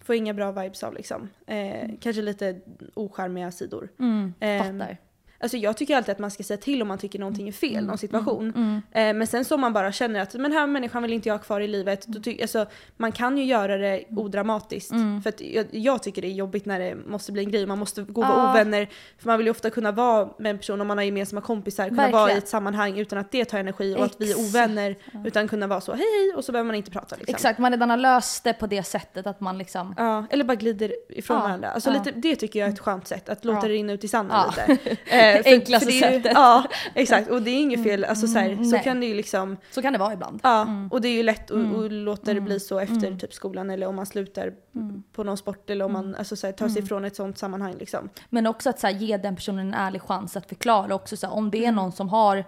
får 0.00 0.14
inga 0.14 0.34
bra 0.34 0.52
vibes 0.52 0.82
av 0.82 0.94
liksom. 0.94 1.28
Eh, 1.46 1.90
kanske 2.00 2.22
lite 2.22 2.60
ocharmiga 2.94 3.50
sidor. 3.50 3.88
Mm, 3.98 4.34
ehm, 4.40 4.78
fattar. 4.78 4.98
Alltså 5.42 5.56
jag 5.56 5.76
tycker 5.76 5.96
alltid 5.96 6.12
att 6.12 6.18
man 6.18 6.30
ska 6.30 6.42
säga 6.42 6.56
till 6.58 6.82
om 6.82 6.88
man 6.88 6.98
tycker 6.98 7.18
någonting 7.18 7.48
är 7.48 7.52
fel, 7.52 7.86
någon 7.86 7.98
situation. 7.98 8.52
Mm. 8.56 8.82
Eh, 8.92 9.18
men 9.18 9.26
sen 9.26 9.44
så 9.44 9.54
om 9.54 9.60
man 9.60 9.72
bara 9.72 9.92
känner 9.92 10.20
att 10.20 10.32
men 10.34 10.42
den 10.42 10.52
här 10.52 10.66
människan 10.66 11.02
vill 11.02 11.12
inte 11.12 11.28
jag 11.28 11.34
ha 11.34 11.42
kvar 11.44 11.60
i 11.60 11.68
livet. 11.68 12.06
Då 12.06 12.20
ty- 12.20 12.42
alltså, 12.42 12.66
man 12.96 13.12
kan 13.12 13.38
ju 13.38 13.44
göra 13.44 13.76
det 13.76 14.04
odramatiskt. 14.10 14.90
Mm. 14.92 15.22
För 15.22 15.28
att 15.28 15.40
jag, 15.40 15.66
jag 15.70 16.02
tycker 16.02 16.22
det 16.22 16.28
är 16.28 16.32
jobbigt 16.32 16.66
när 16.66 16.78
det 16.80 16.94
måste 17.06 17.32
bli 17.32 17.44
en 17.44 17.50
grej. 17.50 17.66
Man 17.66 17.78
måste 17.78 18.02
gå 18.02 18.20
och 18.22 18.28
vara 18.28 18.38
Ja. 18.44 18.50
ovänner. 18.50 18.88
För 19.18 19.26
man 19.26 19.38
vill 19.38 19.46
ju 19.46 19.50
ofta 19.50 19.70
kunna 19.70 19.92
vara 19.92 20.28
med 20.38 20.50
en 20.50 20.58
person 20.58 20.80
om 20.80 20.86
man 20.86 20.98
har 20.98 21.04
gemensamma 21.04 21.40
kompisar. 21.40 21.88
Kunna 21.88 22.02
vara 22.02 22.08
i 22.08 22.12
Verkligen. 22.12 22.38
ett 22.38 22.48
sammanhang 22.48 22.98
utan 22.98 23.18
att 23.18 23.30
det 23.32 23.44
tar 23.44 23.58
energi 23.58 23.96
och 23.98 24.04
att 24.04 24.20
vi 24.20 24.32
är 24.32 24.38
ovänner. 24.38 24.96
Utan 25.24 25.48
kunna 25.48 25.66
vara 25.66 25.80
så 25.80 25.92
hej 25.92 26.06
hej 26.20 26.36
och 26.36 26.44
så 26.44 26.52
behöver 26.52 26.66
man 26.66 26.76
inte 26.76 26.90
prata. 26.90 27.16
Liksom. 27.16 27.34
Exakt, 27.34 27.58
man 27.58 27.70
redan 27.72 27.90
har 27.90 27.96
löst 27.96 28.44
det 28.44 28.52
på 28.52 28.66
det 28.66 28.82
sättet 28.82 29.26
att 29.26 29.40
man 29.40 29.58
liksom... 29.58 29.94
Ja, 29.98 30.26
eller 30.30 30.44
bara 30.44 30.54
glider 30.54 30.92
ifrån 31.08 31.36
Ja, 31.36 31.42
varandra. 31.42 31.68
Alltså 31.70 31.90
ja. 31.90 31.98
lite, 32.04 32.10
det 32.18 32.36
tycker 32.36 32.58
jag 32.60 32.68
är 32.68 32.72
ett 32.72 32.78
skönt 32.80 33.08
sätt, 33.08 33.28
att 33.28 33.44
låta 33.44 33.58
Ja. 33.58 33.62
det 33.68 33.74
rinna 33.74 33.92
ut 33.92 34.04
i 34.04 34.08
sanden 34.08 34.38
lite. 34.68 34.96
Eh, 35.38 35.52
Enklaste 35.52 35.86
det 35.86 35.92
ju- 35.92 36.00
sättet. 36.00 36.32
Ja, 36.34 36.64
exakt. 36.94 37.30
Och 37.30 37.42
det 37.42 37.50
är 37.50 37.60
inget 37.60 37.82
fel, 37.82 38.04
alltså 38.04 38.26
så, 38.26 38.38
här, 38.38 38.46
så 38.48 38.52
Mm, 38.52 38.68
nej. 38.68 38.82
kan 38.84 39.00
det 39.00 39.06
ju 39.06 39.14
liksom, 39.14 39.56
Så 39.70 39.82
kan 39.82 39.92
det 39.92 39.98
vara 39.98 40.12
ibland. 40.12 40.40
ja. 40.42 40.66
Och 40.90 41.00
det 41.00 41.08
är 41.08 41.12
ju 41.12 41.22
lätt 41.22 41.50
att 41.50 41.56
Mm. 41.56 41.92
låta 41.92 42.34
det 42.34 42.40
bli 42.40 42.60
så 42.60 42.78
efter 42.78 43.16
typ 43.18 43.34
skolan 43.34 43.70
eller 43.70 43.86
om 43.86 43.96
man 43.96 44.06
slutar 44.06 44.52
Mm. 44.74 45.02
på 45.12 45.24
någon 45.24 45.36
sport 45.36 45.70
eller 45.70 45.84
om 45.84 45.92
man 45.92 46.14
alltså, 46.14 46.36
så 46.36 46.46
här, 46.46 46.52
tar 46.52 46.68
sig 46.68 46.82
ifrån 46.82 47.04
ett 47.04 47.16
sånt 47.16 47.38
sammanhang 47.38 47.74
liksom. 47.78 48.08
Men 48.30 48.46
också 48.46 48.70
att 48.70 48.80
så 48.80 48.86
här, 48.86 48.94
ge 48.94 49.16
den 49.16 49.36
personen 49.36 49.66
en 49.66 49.74
ärlig 49.74 50.02
chans 50.02 50.36
att 50.36 50.46
förklara 50.48 50.94
också 50.94 51.16
så 51.16 51.26
här, 51.26 51.34
om 51.34 51.50
det 51.50 51.58
är 51.58 51.62
Mm. 51.62 51.74
någon 51.74 51.92
som 51.92 52.08
har 52.08 52.44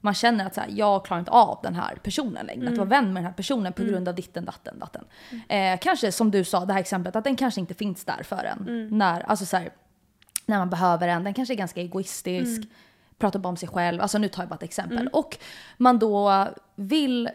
man 0.00 0.14
känner 0.14 0.46
att 0.46 0.54
så 0.54 0.60
här, 0.60 0.68
jag 0.72 1.04
klarar 1.04 1.18
inte 1.20 1.30
av 1.30 1.58
den 1.62 1.74
här 1.74 1.94
personen 2.02 2.46
längre. 2.46 2.60
Mm. 2.60 2.72
Att 2.72 2.78
vara 2.78 2.88
vän 2.88 3.04
med 3.12 3.14
den 3.16 3.24
här 3.24 3.32
personen 3.32 3.72
på 3.72 3.82
grund 3.82 4.08
av 4.08 4.14
ditten, 4.14 4.44
datten, 4.44 4.78
datten. 4.78 5.04
Eh, 5.48 5.78
kanske 5.80 6.12
som 6.12 6.30
du 6.30 6.44
sa, 6.44 6.64
det 6.64 6.72
här 6.72 6.80
exemplet, 6.80 7.16
att 7.16 7.24
den 7.24 7.36
kanske 7.36 7.60
inte 7.60 7.74
finns 7.74 8.04
där 8.04 8.22
för 8.22 8.44
en. 8.44 8.68
Mm. 8.68 8.98
När, 8.98 9.20
alltså 9.20 9.46
så 9.46 9.56
här, 9.56 9.70
när 10.48 10.58
man 10.58 10.70
behöver 10.70 11.08
en. 11.08 11.24
Den 11.24 11.34
kanske 11.34 11.54
är 11.54 11.56
ganska 11.56 11.80
egoistisk. 11.80 12.56
Mm. 12.56 12.68
Pratar 13.18 13.38
bara 13.38 13.48
om 13.48 13.56
sig 13.56 13.68
själv. 13.68 14.02
Alltså 14.02 14.18
nu 14.18 14.28
tar 14.28 14.42
jag 14.42 14.48
bara 14.48 14.54
ett 14.54 14.62
exempel. 14.62 15.08
Och 15.12 15.38
man 15.76 15.98
då 15.98 16.48
vill 16.74 17.30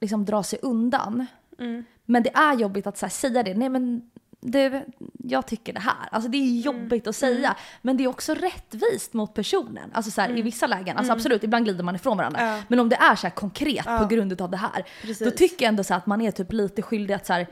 liksom 0.00 0.24
dra 0.24 0.42
sig 0.42 0.58
undan. 0.62 1.26
Mm. 1.58 1.84
Men 2.04 2.22
det 2.22 2.34
är 2.34 2.54
jobbigt 2.54 2.86
att 2.86 3.00
här, 3.00 3.08
säga 3.08 3.42
det. 3.42 3.54
Nej 3.54 3.68
men 3.68 4.10
du, 4.40 4.84
jag 5.12 5.46
tycker 5.46 5.72
det 5.72 5.80
här. 5.80 6.08
Alltså 6.10 6.30
det 6.30 6.38
är 6.38 6.60
jobbigt 6.60 7.06
att 7.06 7.16
säga. 7.16 7.56
Men 7.82 7.96
det 7.96 8.04
är 8.04 8.08
också 8.08 8.34
rättvist 8.34 9.12
mot 9.12 9.34
personen. 9.34 9.90
Alltså 9.92 10.10
så 10.10 10.20
här, 10.20 10.38
i 10.38 10.42
vissa 10.42 10.66
lägen, 10.66 10.96
alltså 10.96 11.12
absolut 11.12 11.44
ibland 11.44 11.64
glider 11.64 11.84
man 11.84 11.96
ifrån 11.96 12.16
varandra. 12.16 12.56
Ja. 12.56 12.62
Men 12.68 12.80
om 12.80 12.88
det 12.88 12.96
är 12.96 13.16
så 13.16 13.26
här 13.26 13.34
konkret 13.34 13.84
på 13.84 14.06
grund 14.10 14.40
av 14.40 14.50
det 14.50 14.56
här. 14.56 14.84
Precis. 15.02 15.18
Då 15.18 15.30
tycker 15.30 15.64
jag 15.64 15.68
ändå 15.68 15.84
så 15.84 15.94
att 15.94 16.06
man 16.06 16.20
är 16.20 16.30
typ 16.30 16.52
lite 16.52 16.82
skyldig 16.82 17.14
att 17.14 17.26
så 17.26 17.32
här, 17.32 17.46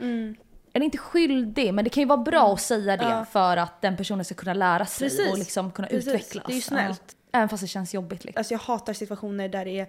eller 0.75 0.85
inte 0.85 0.97
skyldig, 0.97 1.73
men 1.73 1.83
det 1.83 1.89
kan 1.89 2.01
ju 2.01 2.07
vara 2.07 2.17
bra 2.17 2.53
att 2.53 2.61
säga 2.61 2.97
det 2.97 3.25
för 3.31 3.57
att 3.57 3.81
den 3.81 3.97
personen 3.97 4.25
ska 4.25 4.35
kunna 4.35 4.53
lära 4.53 4.85
sig 4.85 5.09
Precis. 5.09 5.31
och 5.31 5.37
liksom 5.37 5.71
kunna 5.71 5.87
Precis. 5.87 6.07
utvecklas. 6.07 6.45
Det 6.47 6.53
är 6.53 6.55
ju 6.55 6.61
snällt. 6.61 7.01
Ja. 7.31 7.37
Även 7.39 7.49
fast 7.49 7.61
det 7.63 7.67
känns 7.67 7.93
jobbigt. 7.93 8.23
Liksom. 8.25 8.39
Alltså 8.39 8.53
jag 8.53 8.59
hatar 8.59 8.93
situationer 8.93 9.49
där 9.49 9.65
det 9.65 9.79
är 9.79 9.87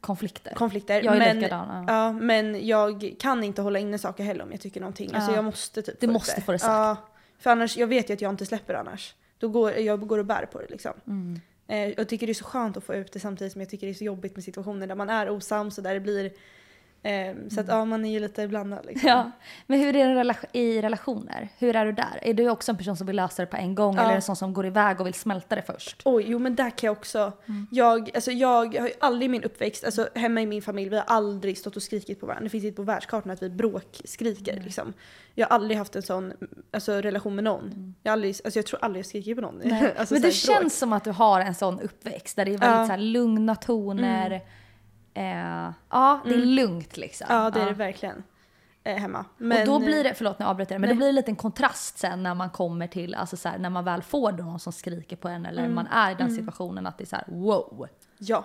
Konflikter. 0.00 0.54
konflikter. 0.54 1.02
Jag 1.02 1.14
är 1.14 1.18
men, 1.18 1.36
likadan, 1.40 1.84
ja. 1.88 2.12
men 2.12 2.66
jag 2.66 3.14
kan 3.18 3.44
inte 3.44 3.62
hålla 3.62 3.78
inne 3.78 3.98
saker 3.98 4.24
heller 4.24 4.44
om 4.44 4.52
jag 4.52 4.60
tycker 4.60 4.80
någonting. 4.80 5.10
Alltså 5.14 5.30
Ja. 5.30 5.36
jag 5.36 5.44
måste 5.44 5.82
typ 5.82 6.00
Du 6.00 6.06
få 6.06 6.12
måste 6.12 6.40
få 6.40 6.52
det 6.52 6.58
sagt. 6.58 6.70
Ja, 6.72 6.96
för 7.38 7.50
annars, 7.50 7.76
jag 7.76 7.86
vet 7.86 8.10
ju 8.10 8.14
att 8.14 8.20
jag 8.20 8.30
inte 8.32 8.46
släpper 8.46 8.74
annars. 8.74 9.14
Då 9.38 9.48
går, 9.48 9.72
jag 9.72 10.06
går 10.08 10.18
och 10.18 10.26
bär 10.26 10.46
på 10.52 10.58
det 10.60 10.66
liksom. 10.70 10.92
Mm. 11.06 11.40
Eh, 11.68 11.94
jag 11.96 12.08
tycker 12.08 12.26
det 12.26 12.32
är 12.32 12.34
så 12.34 12.44
skönt 12.44 12.76
att 12.76 12.84
få 12.84 12.94
ut 12.94 13.12
det 13.12 13.20
samtidigt 13.20 13.52
som 13.52 13.60
jag 13.60 13.70
tycker 13.70 13.86
det 13.86 13.92
är 13.92 13.94
så 13.94 14.04
jobbigt 14.04 14.34
med 14.36 14.44
situationer 14.44 14.86
där 14.86 14.94
man 14.94 15.10
är 15.10 15.30
osams 15.30 15.78
och 15.78 15.84
där 15.84 15.94
det 15.94 16.00
blir 16.00 16.30
eh, 17.06 17.34
så 17.50 17.60
att 17.60 17.68
ja, 17.68 17.84
man 17.84 18.04
är 18.04 18.10
ju 18.10 18.20
lite 18.20 18.48
blandad 18.48 18.86
liksom. 18.86 19.08
Ja, 19.08 19.30
men 19.66 19.80
hur 19.80 19.96
är 19.96 20.08
det 20.14 20.14
rela- 20.20 20.36
i 20.52 20.82
relationer? 20.82 21.48
Hur 21.58 21.76
är 21.76 21.86
du 21.86 21.92
där? 21.92 22.18
Är 22.22 22.34
du 22.34 22.50
också 22.50 22.72
en 22.72 22.78
person 22.78 22.96
som 22.96 23.06
vill 23.06 23.16
lösa 23.16 23.42
det 23.42 23.46
på 23.46 23.56
en 23.56 23.74
gång 23.74 23.94
Ja. 23.94 24.00
eller 24.00 24.10
är 24.10 24.14
det 24.14 24.18
en 24.18 24.22
sån 24.22 24.36
som 24.36 24.52
går 24.52 24.66
iväg 24.66 25.00
och 25.00 25.06
vill 25.06 25.14
smälta 25.14 25.56
det 25.56 25.62
först? 25.62 26.02
Oj, 26.04 26.24
jo 26.28 26.38
men 26.38 26.54
där 26.54 26.70
kan 26.70 26.86
jag 26.86 26.96
också. 26.96 27.32
Mm. 27.46 27.66
Jag, 27.70 28.10
alltså 28.14 28.30
jag 28.30 28.48
har 28.78 28.88
ju 28.88 28.92
aldrig 29.00 29.24
i 29.26 29.28
min 29.28 29.42
uppväxt, 29.42 29.84
alltså 29.84 30.08
hemma 30.14 30.40
i 30.42 30.46
min 30.46 30.62
familj, 30.62 30.88
vi 30.90 30.96
har 30.96 31.04
aldrig 31.06 31.58
stått 31.58 31.76
och 31.76 31.82
skrikit 31.82 32.20
på 32.20 32.26
varandra. 32.26 32.44
Det 32.44 32.50
finns 32.50 32.64
inte 32.64 32.76
på 32.76 32.82
världskartan 32.82 33.32
att 33.32 33.42
vi 33.42 33.50
bråkskriker 33.50 34.60
liksom. 34.64 34.92
Jag 35.34 35.46
har 35.46 35.54
aldrig 35.54 35.78
haft 35.78 35.96
en 35.96 36.02
sån 36.02 36.32
alltså, 36.72 36.92
relation 36.92 37.34
med 37.34 37.44
någon. 37.44 37.94
Jag, 38.02 38.10
har 38.10 38.12
aldrig, 38.12 38.36
alltså, 38.44 38.58
jag 38.58 38.66
tror 38.66 38.84
aldrig 38.84 38.98
jag 39.00 39.06
skriker 39.06 39.34
på 39.34 39.40
någon. 39.40 39.54
alltså, 39.72 39.72
Mm. 39.72 39.82
men 39.86 39.94
det 40.08 40.14
här, 40.14 40.20
bråk. 40.20 40.32
känns 40.32 40.78
som 40.78 40.92
att 40.92 41.04
du 41.04 41.10
har 41.10 41.40
en 41.40 41.54
sån 41.54 41.80
uppväxt 41.80 42.36
där 42.36 42.44
det 42.44 42.50
är 42.50 42.58
väldigt 42.58 42.66
Ja. 42.68 42.74
Mm. 42.74 42.86
så 42.86 42.90
här 42.92 42.98
lugna 42.98 43.54
toner. 43.56 44.40
Eh, 45.16 45.72
ja, 45.90 46.20
det 46.24 46.34
är 46.34 46.38
lugnt 46.38 46.96
liksom. 46.96 47.26
Ja 47.30 47.50
det 47.50 47.60
är 47.60 47.66
det 47.66 47.72
verkligen. 47.72 48.22
Eh, 48.84 48.96
hemma. 48.96 49.24
Men, 49.36 49.60
och 49.60 49.66
då 49.66 49.86
blir 49.86 50.04
det, 50.04 50.14
förlåt 50.14 50.38
nu 50.38 50.44
avbryter 50.44 50.74
jag, 50.74 50.80
men 50.80 50.88
Nej. 50.88 50.94
då 50.94 50.98
blir 50.98 51.06
det 51.06 51.12
lite 51.12 51.30
en 51.30 51.36
kontrast 51.36 51.98
sen 51.98 52.22
när 52.22 52.34
man 52.34 52.50
kommer 52.50 52.86
till, 52.86 53.14
alltså 53.14 53.36
så 53.36 53.48
här, 53.48 53.58
när 53.58 53.70
man 53.70 53.84
väl 53.84 54.02
får 54.02 54.32
någon 54.32 54.60
som 54.60 54.72
skriker 54.72 55.16
på 55.16 55.28
en 55.28 55.46
eller 55.46 55.62
Mm. 55.62 55.74
man 55.74 55.86
är 55.86 56.12
i 56.12 56.14
den 56.14 56.30
situationen 56.30 56.86
att 56.86 56.98
det 56.98 57.04
är 57.04 57.06
så 57.06 57.16
här: 57.16 57.24
wow. 57.28 57.88
Ja. 58.18 58.44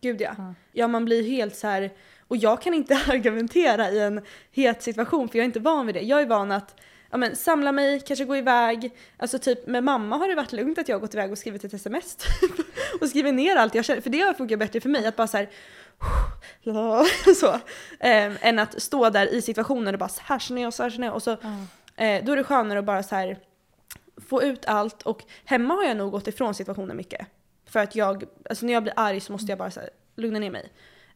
Gud 0.00 0.20
ja. 0.20 0.54
Ja 0.72 0.88
man 0.88 1.04
blir 1.04 1.22
helt 1.22 1.56
så 1.56 1.66
här. 1.66 1.90
och 2.28 2.36
jag 2.36 2.62
kan 2.62 2.74
inte 2.74 2.94
argumentera 3.08 3.90
i 3.90 4.00
en 4.00 4.20
het 4.50 4.82
situation 4.82 5.28
för 5.28 5.38
jag 5.38 5.42
är 5.42 5.46
inte 5.46 5.60
van 5.60 5.86
vid 5.86 5.94
det. 5.94 6.00
Jag 6.00 6.22
är 6.22 6.26
van 6.26 6.52
att 6.52 6.80
ja, 7.10 7.16
men, 7.16 7.36
samla 7.36 7.72
mig, 7.72 8.00
kanske 8.00 8.24
gå 8.24 8.36
iväg. 8.36 8.92
Alltså 9.16 9.38
typ 9.38 9.66
med 9.66 9.84
mamma 9.84 10.16
har 10.16 10.28
det 10.28 10.34
varit 10.34 10.52
lugnt 10.52 10.78
att 10.78 10.88
jag 10.88 10.96
har 10.96 11.00
gått 11.00 11.14
iväg 11.14 11.32
och 11.32 11.38
skrivit 11.38 11.64
ett 11.64 11.74
sms 11.74 12.16
typ. 12.16 12.66
och 13.00 13.08
skrivit 13.08 13.34
ner 13.34 13.56
allt 13.56 13.74
jag 13.74 13.84
känner. 13.84 14.00
För 14.00 14.10
det 14.10 14.20
har 14.20 14.34
funkat 14.34 14.58
bättre 14.58 14.80
för 14.80 14.88
mig 14.88 15.06
att 15.06 15.16
bara 15.16 15.26
så 15.26 15.36
här, 15.36 15.48
så. 17.36 17.60
Ehm, 18.00 18.36
än 18.40 18.58
att 18.58 18.82
stå 18.82 19.10
där 19.10 19.34
i 19.34 19.42
situationen 19.42 19.94
och 19.94 19.98
bara 19.98 20.08
så 20.08 20.20
här 20.24 20.38
känner 20.38 20.62
jag, 20.62 20.74
så 20.74 20.82
här 20.82 20.90
känner 20.90 21.06
jag. 21.06 21.14
Och 21.14 21.22
så, 21.22 21.30
eh, 21.96 22.24
då 22.24 22.32
är 22.32 22.36
det 22.36 22.44
skönare 22.44 22.78
att 22.78 22.84
bara 22.84 23.02
så 23.02 23.14
här 23.14 23.38
få 24.28 24.42
ut 24.42 24.64
allt 24.66 25.02
och 25.02 25.24
hemma 25.44 25.74
har 25.74 25.84
jag 25.84 25.96
nog 25.96 26.10
gått 26.12 26.28
ifrån 26.28 26.54
situationen 26.54 26.96
mycket. 26.96 27.26
För 27.66 27.80
att 27.80 27.96
jag, 27.96 28.24
alltså 28.50 28.66
när 28.66 28.72
jag 28.72 28.82
blir 28.82 28.94
arg 28.96 29.20
så 29.20 29.32
måste 29.32 29.52
jag 29.52 29.58
bara 29.58 29.70
så 29.70 29.80
här, 29.80 29.90
lugna 30.16 30.38
ner 30.38 30.50
mig. 30.50 30.72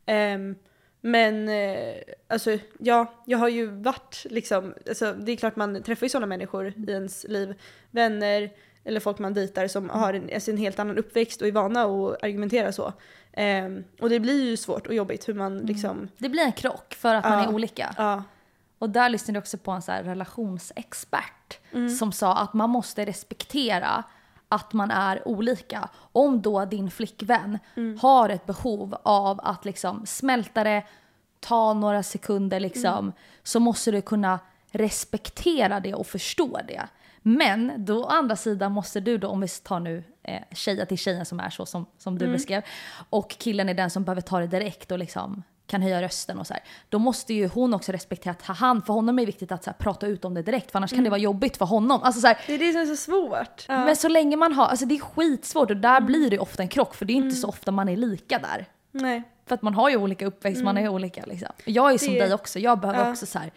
Ehm, 0.07 0.55
men 1.01 1.49
eh, 1.49 1.95
alltså 2.29 2.59
ja, 2.79 3.15
jag 3.27 3.39
har 3.39 3.49
ju 3.49 3.67
varit 3.67 4.27
liksom, 4.31 4.75
alltså, 4.89 5.13
det 5.13 5.33
är 5.33 5.37
klart 5.37 5.57
man 5.57 5.83
träffar 5.83 6.07
ju 6.07 6.11
sådana 6.11 6.27
människor 6.27 6.67
i 6.89 6.91
ens 6.91 7.25
liv. 7.25 7.55
Vänner 7.91 8.51
eller 8.89 9.01
folk 9.01 9.19
man 9.19 9.35
dejtar 9.35 9.69
som 9.69 9.91
har 9.91 10.15
en, 10.15 10.31
alltså 10.35 10.51
en 10.51 10.57
helt 10.57 10.79
annan 10.79 10.99
uppväxt 10.99 11.43
och 11.43 11.49
är 11.49 11.53
vana 11.53 11.83
att 11.83 12.23
argumentera 12.25 12.73
så. 12.73 12.93
Ehm, 13.33 13.85
och 14.01 14.09
det 14.11 14.21
blir 14.21 14.45
ju 14.45 14.57
svårt 14.57 14.87
och 14.87 14.95
jobbigt 14.95 15.29
hur 15.29 15.35
man 15.35 15.59
liksom, 15.59 16.09
Det 16.19 16.29
blir 16.29 16.43
en 16.43 16.53
krock 16.53 16.95
för 16.95 17.15
att 17.15 17.25
man 17.25 17.39
Ja. 17.39 17.45
är 17.45 17.55
olika. 17.55 17.95
ja. 17.99 18.23
Och 18.79 18.91
där 18.91 19.09
lyssnade 19.09 19.37
jag 19.37 19.43
också 19.43 19.59
på 19.59 19.71
en 19.71 19.83
så 19.83 19.93
relationsexpert 19.93 21.59
som 21.99 22.13
sa 22.13 22.37
att 22.37 22.55
man 22.55 22.71
måste 22.71 23.05
respektera 23.05 24.03
att 24.49 24.73
man 24.73 24.91
är 24.91 25.29
olika. 25.29 25.89
Om 26.13 26.43
då 26.43 26.65
din 26.65 26.91
flickvän 26.91 27.59
har 28.01 28.29
ett 28.29 28.47
behov 28.47 28.97
av 29.03 29.41
att 29.43 29.65
liksom 29.65 30.07
smälta 30.07 30.65
det, 30.65 30.83
ta 31.41 31.75
några 31.75 32.03
sekunder 32.03 32.61
liksom, 32.61 33.13
så 33.43 33.61
måste 33.61 33.91
du 33.91 34.03
kunna 34.03 34.39
respektera 34.71 35.81
det 35.81 35.95
och 35.95 36.07
förstå 36.07 36.61
det. 36.69 36.89
Men 37.37 37.85
då 37.85 38.05
å 38.05 38.07
andra 38.07 38.37
sidan 38.37 38.73
måste 38.73 39.01
du 39.01 39.19
då, 39.19 39.29
om 39.29 39.41
vi 39.41 39.49
tar 39.49 39.81
nu 39.81 40.05
eh, 40.23 40.43
tjejer 40.53 40.85
till 40.85 40.99
tjejen 40.99 41.27
som 41.27 41.41
är 41.41 41.51
så 41.51 41.67
som, 41.67 41.87
som 41.99 42.19
du 42.19 42.27
beskrev, 42.33 42.63
och 43.11 43.31
killen 43.39 43.69
är 43.69 43.75
den 43.75 43.91
som 43.91 44.05
behöver 44.05 44.21
ta 44.23 44.39
det 44.41 44.47
direkt 44.47 44.91
och 44.93 44.99
liksom 44.99 45.43
kan 45.67 45.83
höja 45.83 46.03
rösten 46.03 46.39
och 46.39 46.47
så 46.47 46.53
här. 46.55 46.63
Då 46.89 46.99
måste 46.99 47.35
ju 47.35 47.49
hon 47.49 47.75
också 47.75 47.93
respektera 47.93 48.31
att 48.31 48.43
han, 48.43 48.83
för 48.83 48.93
honom 48.93 49.19
är 49.19 49.23
det 49.23 49.27
viktigt 49.27 49.53
att 49.53 49.67
här, 49.67 49.73
prata 49.73 50.07
ut 50.07 50.25
om 50.25 50.35
det 50.35 50.43
direkt 50.43 50.71
för 50.71 50.79
annars 50.79 50.91
kan 50.91 51.05
det 51.05 51.11
vara 51.11 51.21
jobbigt 51.21 51.57
för 51.57 51.65
honom. 51.65 52.01
Alltså, 52.03 52.21
så 52.21 52.27
här, 52.27 52.39
Det 52.47 52.55
är 52.55 52.59
det 52.59 52.73
som 52.73 52.81
är 52.81 52.87
så 52.87 52.97
svårt. 52.97 53.65
Ja. 53.69 53.85
Men 53.85 53.97
så 53.97 54.09
länge 54.09 54.37
man 54.37 54.53
har, 54.53 54.67
alltså 54.67 54.87
det 54.87 54.95
är 54.95 55.01
skitsvårt 55.01 55.71
och 55.71 55.77
där 55.77 56.01
blir 56.01 56.31
det 56.31 56.39
ofta 56.39 56.63
en 56.63 56.69
krock 56.69 56.95
för 56.95 57.05
det 57.05 57.13
är 57.13 57.15
inte 57.15 57.37
så 57.37 57.49
ofta 57.49 57.71
man 57.73 57.89
är 57.89 57.97
lika 57.97 58.39
där. 58.39 58.67
Nej. 58.91 59.23
För 59.47 59.55
att 59.55 59.63
man 59.63 59.75
har 59.75 59.91
ju 59.91 59.97
olika 59.97 60.27
uppväxt, 60.27 60.63
man 60.65 60.79
är 60.79 60.89
olika 60.89 61.25
liksom. 61.27 61.49
Jag 61.65 61.93
är 61.93 61.99
som 61.99 62.15
Det- 62.15 62.21
dig 62.21 62.35
också, 62.35 62.59
jag 62.59 62.81
behöver 62.81 63.05
Ja. 63.05 63.11
också 63.11 63.27
så 63.27 63.39
här, 63.39 63.51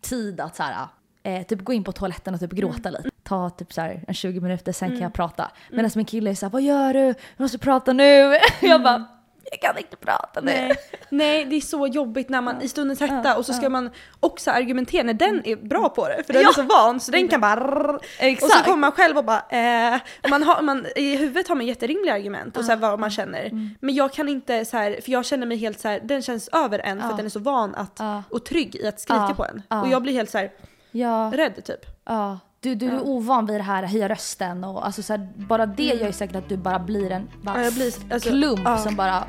tid 0.00 0.40
att 0.40 0.56
så 0.56 0.62
här, 0.62 0.86
eh, 1.22 1.42
typ 1.46 1.60
gå 1.64 1.72
in 1.72 1.84
på 1.84 1.92
toaletten 1.92 2.34
och 2.34 2.40
typ 2.40 2.52
gråta 2.52 2.90
lite. 2.90 3.10
Ta 3.22 3.50
typ 3.50 3.72
så 3.72 3.80
här, 3.80 4.04
en 4.08 4.14
20 4.14 4.40
minuter, 4.40 4.72
sen 4.72 4.88
kan 4.88 5.00
jag 5.00 5.12
prata. 5.12 5.50
Medan 5.70 5.90
min 5.94 6.04
kille 6.04 6.30
är 6.30 6.34
så 6.34 6.46
här, 6.46 6.50
vad 6.50 6.62
gör 6.62 6.94
du? 6.94 7.00
Jag 7.06 7.14
måste 7.36 7.58
prata 7.58 7.92
nu. 7.92 8.36
jag 8.60 8.82
bara, 8.82 9.04
jag 9.50 9.60
kan 9.60 9.78
inte 9.78 9.96
prata 9.96 10.40
nu. 10.40 10.50
Nej. 10.52 10.72
Nej, 11.08 11.44
det 11.44 11.56
är 11.56 11.60
så 11.60 11.86
jobbigt 11.86 12.28
när 12.28 12.40
man 12.40 12.62
i 12.62 12.68
stundens 12.68 13.00
hetta 13.00 13.36
och 13.36 13.46
så 13.46 13.52
ska 13.52 13.68
man 13.68 13.90
också 14.20 14.50
argumentera 14.50 15.02
när 15.02 15.14
den 15.14 15.42
är 15.44 15.56
bra 15.56 15.88
på 15.88 16.08
det. 16.08 16.22
För 16.26 16.32
den 16.32 16.42
Ja. 16.42 16.48
är 16.48 16.52
så 16.52 16.62
van 16.62 17.00
så 17.00 17.12
den 17.12 17.28
kan 17.28 17.40
bara... 17.40 17.92
Och 17.92 18.00
så 18.18 18.24
Exakt. 18.24 18.64
kommer 18.64 18.76
man 18.76 18.92
själv 18.92 19.18
och 19.18 19.24
bara 19.24 19.42
eh, 19.50 20.00
och 20.22 20.30
man 20.30 20.42
har, 20.42 20.62
man, 20.62 20.86
I 20.96 21.16
huvudet 21.16 21.48
har 21.48 21.56
man 21.56 21.66
jätterimliga 21.66 22.14
argument 22.14 22.56
och 22.56 22.64
så 22.64 22.70
här 22.72 22.78
vad 22.78 22.98
man 23.00 23.10
känner. 23.10 23.50
Men 23.80 23.94
jag 23.94 24.12
kan 24.12 24.28
inte 24.28 24.64
så 24.64 24.76
här, 24.76 25.00
för 25.04 25.12
jag 25.12 25.24
känner 25.26 25.46
mig 25.46 25.56
helt 25.56 25.80
så 25.80 25.88
här, 25.88 26.00
den 26.04 26.22
känns 26.22 26.48
över 26.48 26.78
en 26.78 27.00
för 27.00 27.06
Ja. 27.06 27.10
att 27.10 27.16
den 27.16 27.26
är 27.26 27.30
så 27.30 27.40
van 27.40 27.74
att, 27.74 27.96
Ja. 27.98 28.22
och 28.30 28.44
trygg 28.44 28.74
i 28.76 28.86
att 28.86 29.00
skrika 29.00 29.26
Ja. 29.28 29.34
på 29.36 29.44
en. 29.44 29.62
Ja. 29.68 29.80
Och 29.82 29.88
jag 29.88 30.02
blir 30.02 30.12
helt 30.12 30.30
så 30.30 30.38
här 30.38 30.50
Ja. 30.92 31.30
rädd 31.34 31.64
typ. 31.64 31.80
Ja, 32.04 32.38
du, 32.60 32.74
du 32.74 32.86
är 32.86 33.00
ovan 33.00 33.46
vid 33.46 33.56
det 33.56 33.62
här 33.62 33.82
höja 33.82 34.08
rösten 34.08 34.64
och 34.64 34.86
alltså 34.86 35.02
så 35.02 35.12
här, 35.12 35.28
bara 35.36 35.66
det 35.66 35.82
gör 35.82 36.06
ju 36.06 36.12
säkert 36.12 36.36
att 36.36 36.48
du 36.48 36.56
bara 36.56 36.78
blir 36.78 37.10
en 37.12 37.30
bara 37.42 37.70
blir- 37.70 38.12
alltså, 38.12 38.28
klump 38.28 38.78
som 38.78 38.96
bara 38.96 39.24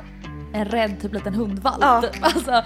en 0.54 0.64
rädd 0.64 1.00
typ 1.00 1.12
liten 1.12 1.34
hundvalp. 1.34 1.84
Alltså, 2.22 2.62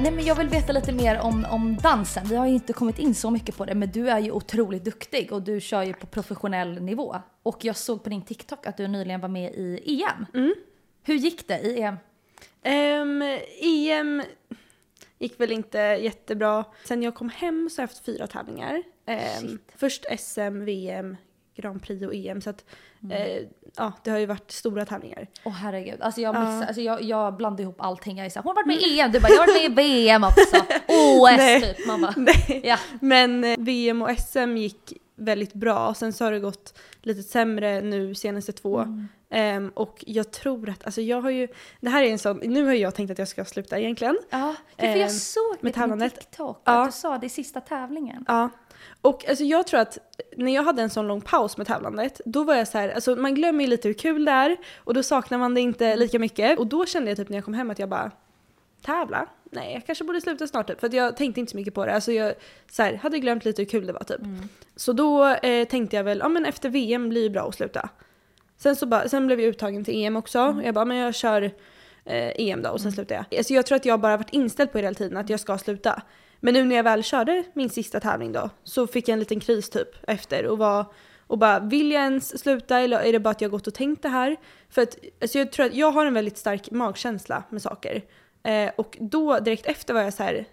nej 0.00 0.12
men 0.12 0.24
jag 0.24 0.34
vill 0.34 0.48
veta 0.48 0.72
lite 0.72 0.92
mer 0.92 1.20
om, 1.20 1.46
om 1.50 1.76
dansen. 1.76 2.26
Vi 2.26 2.36
har 2.36 2.46
ju 2.46 2.54
inte 2.54 2.72
kommit 2.72 2.98
in 2.98 3.14
så 3.14 3.30
mycket 3.30 3.56
på 3.56 3.64
det 3.64 3.74
men 3.74 3.90
du 3.90 4.08
är 4.08 4.18
ju 4.18 4.30
otroligt 4.30 4.84
duktig 4.84 5.32
och 5.32 5.42
du 5.42 5.60
kör 5.60 5.82
ju 5.82 5.92
på 5.92 6.06
professionell 6.06 6.82
nivå. 6.82 7.16
Och 7.42 7.64
jag 7.64 7.76
såg 7.76 8.02
på 8.02 8.10
din 8.10 8.22
TikTok 8.22 8.66
att 8.66 8.76
du 8.76 8.88
nyligen 8.88 9.20
var 9.20 9.28
med 9.28 9.52
i 9.54 10.02
EM. 10.02 10.26
Mm. 10.34 10.54
Hur 11.02 11.14
gick 11.14 11.48
det 11.48 11.60
i 11.60 11.80
EM? 11.80 11.96
Ehm, 12.62 13.22
EM 13.62 14.22
gick 15.18 15.40
väl 15.40 15.52
inte 15.52 15.78
jättebra. 15.78 16.64
Sen 16.84 17.02
jag 17.02 17.14
kom 17.14 17.28
hem 17.28 17.70
så 17.70 17.78
har 17.78 17.82
jag 17.82 17.88
haft 17.88 18.04
fyra 18.04 18.26
tävlingar. 18.26 18.82
Shit. 19.40 19.72
först 19.76 20.06
SM, 20.18 20.64
VM, 20.64 21.16
Grand 21.56 21.82
Prix 21.82 22.06
och 22.06 22.14
EM. 22.14 22.40
Så 22.40 22.50
att, 22.50 22.64
Mm. 23.02 23.12
eh, 23.16 23.42
ja, 23.76 23.92
det 24.04 24.10
har 24.10 24.18
ju 24.18 24.26
varit 24.26 24.50
stora 24.50 24.84
tävlingar. 24.86 25.26
Åh 25.44 25.52
herregud, 25.52 26.00
alltså 26.02 26.20
jag, 26.20 26.34
missar, 26.34 26.60
Ja. 26.60 26.66
alltså 26.66 26.80
jag, 26.82 27.02
jag 27.02 27.36
blandar 27.36 27.62
ihop 27.62 27.80
allting. 27.80 28.16
Jag 28.16 28.26
är 28.26 28.30
så 28.30 28.38
här, 28.38 28.42
hon 28.44 28.48
har 28.48 28.54
varit 28.54 28.66
med 28.66 28.76
i 28.88 29.00
EM, 29.00 29.12
du 29.12 29.20
bara 29.20 29.28
jag 29.28 29.38
har 29.40 29.46
varit 29.46 29.76
med 29.76 29.84
i 29.86 29.98
VM 30.08 30.24
också. 30.24 30.56
OS 30.88 31.62
typ. 31.76 31.86
Man 31.86 32.00
bara, 32.02 32.14
Nej. 32.16 32.60
ja. 32.64 32.78
Men 33.00 33.44
eh, 33.44 33.56
VM 33.58 34.02
och 34.02 34.10
SM 34.18 34.56
gick 34.56 34.92
väldigt 35.16 35.52
bra. 35.54 35.94
Sen 35.94 36.12
så 36.12 36.24
har 36.24 36.32
det 36.32 36.40
gått 36.40 36.78
lite 37.02 37.22
sämre 37.22 37.80
nu 37.80 38.14
senaste 38.14 38.52
två. 38.52 38.78
Mm. 38.78 39.08
Ehm, 39.30 39.68
och 39.74 40.04
jag 40.06 40.30
tror 40.32 40.68
att, 40.68 40.84
alltså 40.86 41.00
jag 41.00 41.20
har 41.20 41.30
ju, 41.30 41.48
det 41.80 41.88
här 41.90 42.02
är 42.02 42.10
en 42.12 42.18
sån, 42.18 42.36
nu 42.36 42.64
har 42.66 42.72
jag 42.72 42.94
tänkt 42.94 43.10
att 43.10 43.18
jag 43.18 43.28
ska 43.28 43.44
sluta 43.44 43.78
egentligen. 43.78 44.18
Ja, 44.30 44.54
för 44.78 44.86
jag 44.86 44.98
Ehm, 45.00 45.08
såg 45.08 45.56
med 45.60 45.74
på. 45.74 46.08
TikTok 46.10 46.62
Ja. 46.64 46.80
att 46.82 46.88
du 46.88 46.92
sa 46.92 47.18
det 47.18 47.26
i 47.26 47.28
sista 47.28 47.60
tävlingen. 47.60 48.24
Ja. 48.28 48.48
Och 49.00 49.28
alltså 49.28 49.44
jag 49.44 49.66
tror 49.66 49.80
att 49.80 49.98
när 50.36 50.54
jag 50.54 50.62
hade 50.62 50.82
en 50.82 50.90
sån 50.90 51.06
lång 51.06 51.20
paus 51.20 51.56
med 51.56 51.66
tävlandet, 51.66 52.20
då 52.24 52.44
var 52.44 52.54
jag 52.54 52.68
så 52.68 52.78
här, 52.78 52.88
alltså 52.88 53.16
man 53.16 53.34
glömmer 53.34 53.64
ju 53.64 53.70
lite 53.70 53.88
hur 53.88 53.94
kul 53.94 54.24
det 54.24 54.30
är 54.30 54.56
och 54.76 54.94
då 54.94 55.02
saknar 55.02 55.38
man 55.38 55.54
det 55.54 55.60
inte 55.60 55.96
lika 55.96 56.18
mycket. 56.18 56.58
Och 56.58 56.66
då 56.66 56.86
kände 56.86 57.10
jag 57.10 57.16
typ 57.16 57.28
när 57.28 57.36
jag 57.36 57.44
kom 57.44 57.54
hem 57.54 57.70
att 57.70 57.78
jag 57.78 57.88
bara, 57.88 58.10
tävla? 58.82 59.26
Nej, 59.50 59.72
jag 59.72 59.86
kanske 59.86 60.04
borde 60.04 60.20
sluta 60.20 60.46
snart 60.46 60.66
typ. 60.66 60.80
För 60.80 60.86
att 60.86 60.92
jag 60.92 61.16
tänkte 61.16 61.40
inte 61.40 61.50
så 61.50 61.56
mycket 61.56 61.74
på 61.74 61.86
det. 61.86 61.94
Alltså 61.94 62.12
jag 62.12 62.34
så 62.70 62.82
här, 62.82 62.94
hade 62.94 63.18
glömt 63.18 63.44
lite 63.44 63.62
hur 63.62 63.68
kul 63.68 63.86
det 63.86 63.92
var 63.92 64.04
typ. 64.04 64.20
Så 64.76 64.92
då 64.92 65.26
eh, 65.26 65.68
tänkte 65.68 65.96
jag 65.96 66.04
väl, 66.04 66.18
ja 66.18 66.28
men 66.28 66.46
efter 66.46 66.68
VM 66.68 67.08
blir 67.08 67.22
det 67.22 67.30
bra 67.30 67.48
att 67.48 67.54
sluta. 67.54 67.88
Sen, 68.58 68.76
så 68.76 68.86
bara, 68.86 69.08
sen 69.08 69.26
blev 69.26 69.40
jag 69.40 69.48
uttagen 69.48 69.84
till 69.84 70.04
EM 70.04 70.16
också. 70.16 70.38
Mm. 70.38 70.64
Jag 70.64 70.74
bara, 70.74 70.84
men 70.84 70.96
jag 70.96 71.14
kör 71.14 71.42
eh, 72.04 72.32
EM 72.36 72.62
då 72.62 72.70
och 72.70 72.80
sen 72.80 72.92
slutar 72.92 73.14
jag. 73.14 73.38
Alltså 73.38 73.54
jag 73.54 73.66
tror 73.66 73.76
att 73.76 73.84
jag 73.84 74.00
bara 74.00 74.16
varit 74.16 74.32
inställd 74.32 74.72
på 74.72 74.78
hela 74.78 74.94
tiden 74.94 75.16
att 75.16 75.30
jag 75.30 75.40
ska 75.40 75.58
sluta. 75.58 76.02
Men 76.46 76.54
nu 76.54 76.64
när 76.64 76.76
jag 76.76 76.84
väl 76.84 77.02
körde 77.02 77.44
min 77.54 77.70
sista 77.70 78.00
tävling 78.00 78.32
då 78.32 78.50
så 78.64 78.86
fick 78.86 79.08
jag 79.08 79.12
en 79.12 79.18
liten 79.18 79.40
kris 79.40 79.70
typ 79.70 79.88
efter 80.08 80.46
och 80.46 80.58
var 80.58 80.86
och 81.26 81.38
bara 81.38 81.60
vill 81.60 81.92
jag 81.92 82.02
ens 82.02 82.38
sluta 82.38 82.78
eller 82.78 83.00
är 83.00 83.12
det 83.12 83.20
bara 83.20 83.30
att 83.30 83.40
jag 83.40 83.50
gått 83.50 83.66
och 83.66 83.74
tänkt 83.74 84.02
det 84.02 84.08
här? 84.08 84.36
För 84.70 84.82
att 84.82 84.98
alltså 85.20 85.38
jag 85.38 85.52
tror 85.52 85.66
att 85.66 85.74
jag 85.74 85.90
har 85.90 86.06
en 86.06 86.14
väldigt 86.14 86.38
stark 86.38 86.70
magkänsla 86.70 87.42
med 87.50 87.62
saker. 87.62 88.02
Eh, 88.42 88.70
och 88.76 88.96
då 89.00 89.38
direkt 89.38 89.66
efter 89.66 89.94
var 89.94 90.00
jag 90.00 90.14
så 90.14 90.22
här, 90.22 90.34
gud 90.34 90.44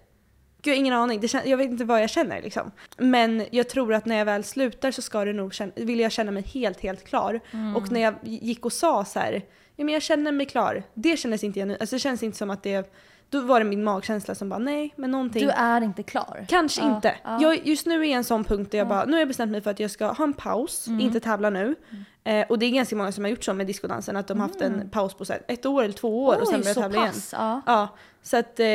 jag 0.63 0.73
har 0.73 0.79
ingen 0.79 0.93
aning, 0.93 1.19
det 1.19 1.45
jag 1.45 1.57
vet 1.57 1.71
inte 1.71 1.85
vad 1.85 2.01
jag 2.01 2.09
känner 2.09 2.41
liksom. 2.41 2.71
Men 2.97 3.45
jag 3.51 3.69
tror 3.69 3.93
att 3.93 4.05
när 4.05 4.17
jag 4.17 4.25
väl 4.25 4.43
slutar 4.43 4.91
så 4.91 5.01
ska 5.01 5.25
det 5.25 5.33
nog 5.33 5.53
känna, 5.53 5.71
vill 5.75 5.99
jag 5.99 6.11
känna 6.11 6.31
mig 6.31 6.43
helt 6.43 6.81
helt 6.81 7.03
klar. 7.03 7.39
Och 7.75 7.91
när 7.91 7.99
jag 7.99 8.15
gick 8.23 8.65
och 8.65 8.73
sa 8.73 9.05
så 9.05 9.19
här, 9.19 9.33
ja 9.75 9.85
men 9.85 9.93
jag 9.93 10.03
känner 10.03 10.31
mig 10.31 10.45
klar, 10.45 10.83
det 10.93 11.17
kändes 11.17 11.43
inte 11.43 11.77
alltså 11.79 11.95
det 11.95 11.99
känns 11.99 12.23
inte 12.23 12.37
som 12.37 12.49
att 12.49 12.63
det, 12.63 12.93
då 13.29 13.39
var 13.41 13.59
det 13.59 13.65
min 13.65 13.83
magkänsla 13.83 14.35
som 14.35 14.49
bara 14.49 14.59
nej 14.59 14.93
men 14.95 15.11
någonting. 15.11 15.45
Du 15.45 15.49
är 15.51 15.81
inte 15.81 16.03
klar. 16.03 16.45
Kanske 16.49 16.81
Ja, 16.81 16.95
inte. 16.95 17.15
ja. 17.23 17.41
Jag, 17.41 17.67
just 17.67 17.85
nu 17.85 17.93
är 18.01 18.03
jag 18.03 18.11
en 18.17 18.23
sån 18.23 18.43
punkt 18.43 18.71
där 18.71 18.77
jag 18.77 18.87
bara, 18.87 19.05
nu 19.05 19.11
har 19.11 19.19
jag 19.19 19.27
bestämt 19.27 19.51
mig 19.51 19.61
för 19.61 19.71
att 19.71 19.79
jag 19.79 19.91
ska 19.91 20.05
ha 20.11 20.23
en 20.23 20.33
paus, 20.33 20.87
Mm. 20.87 20.99
inte 20.99 21.19
tävla 21.19 21.49
nu. 21.49 21.75
Eh, 22.23 22.45
och 22.49 22.59
det 22.59 22.65
är 22.65 22.69
ganska 22.71 22.95
många 22.95 23.11
som 23.11 23.23
har 23.23 23.31
gjort 23.31 23.43
så 23.43 23.53
med 23.53 23.67
diskodansen, 23.67 24.17
att 24.17 24.27
de 24.27 24.39
har 24.39 24.47
haft 24.47 24.61
en 24.61 24.89
paus 24.89 25.13
på 25.13 25.25
så 25.25 25.33
ett 25.47 25.65
år 25.65 25.83
eller 25.83 25.93
två 25.93 26.25
år 26.25 26.41
och 26.41 26.47
sen 26.47 26.55
Mm. 26.55 26.67
Oj, 26.67 26.73
så 26.73 26.81
tävla 26.81 26.97
igen. 27.01 27.13
pass. 27.13 27.29
Ja. 27.37 27.61
Ja, 27.65 27.87
så 28.21 28.37
att 28.37 28.59
eh, 28.59 28.67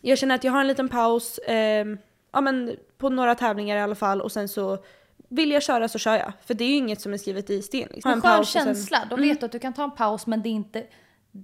jag 0.00 0.18
känner 0.18 0.34
att 0.34 0.44
jag 0.44 0.52
har 0.52 0.60
en 0.60 0.66
liten 0.66 0.88
paus, 0.88 1.38
eh, 1.38 1.86
ja 2.32 2.40
men 2.40 2.76
på 2.98 3.08
några 3.08 3.34
tävlingar 3.34 3.76
i 3.76 3.80
alla 3.80 3.94
fall 3.94 4.20
och 4.20 4.32
sen 4.32 4.48
så 4.48 4.78
vill 5.28 5.50
jag 5.50 5.62
köra 5.62 5.88
så 5.88 5.98
kör 5.98 6.14
jag. 6.16 6.32
För 6.46 6.54
det 6.54 6.64
är 6.64 6.68
ju 6.68 6.74
inget 6.74 7.00
som 7.00 7.12
är 7.12 7.18
skrivet 7.18 7.50
i 7.50 7.62
sten. 7.62 7.88
Liksom. 7.94 8.12
En 8.12 8.20
skön 8.20 8.32
paus 8.36 8.48
känsla. 8.48 8.98
Då 9.10 9.16
Mm. 9.16 9.28
vet 9.28 9.40
du 9.40 9.46
att 9.46 9.52
du 9.52 9.58
kan 9.58 9.72
ta 9.72 9.84
en 9.84 9.90
paus 9.90 10.26
men 10.26 10.42
det 10.42 10.48
är 10.48 10.50
inte, 10.50 10.84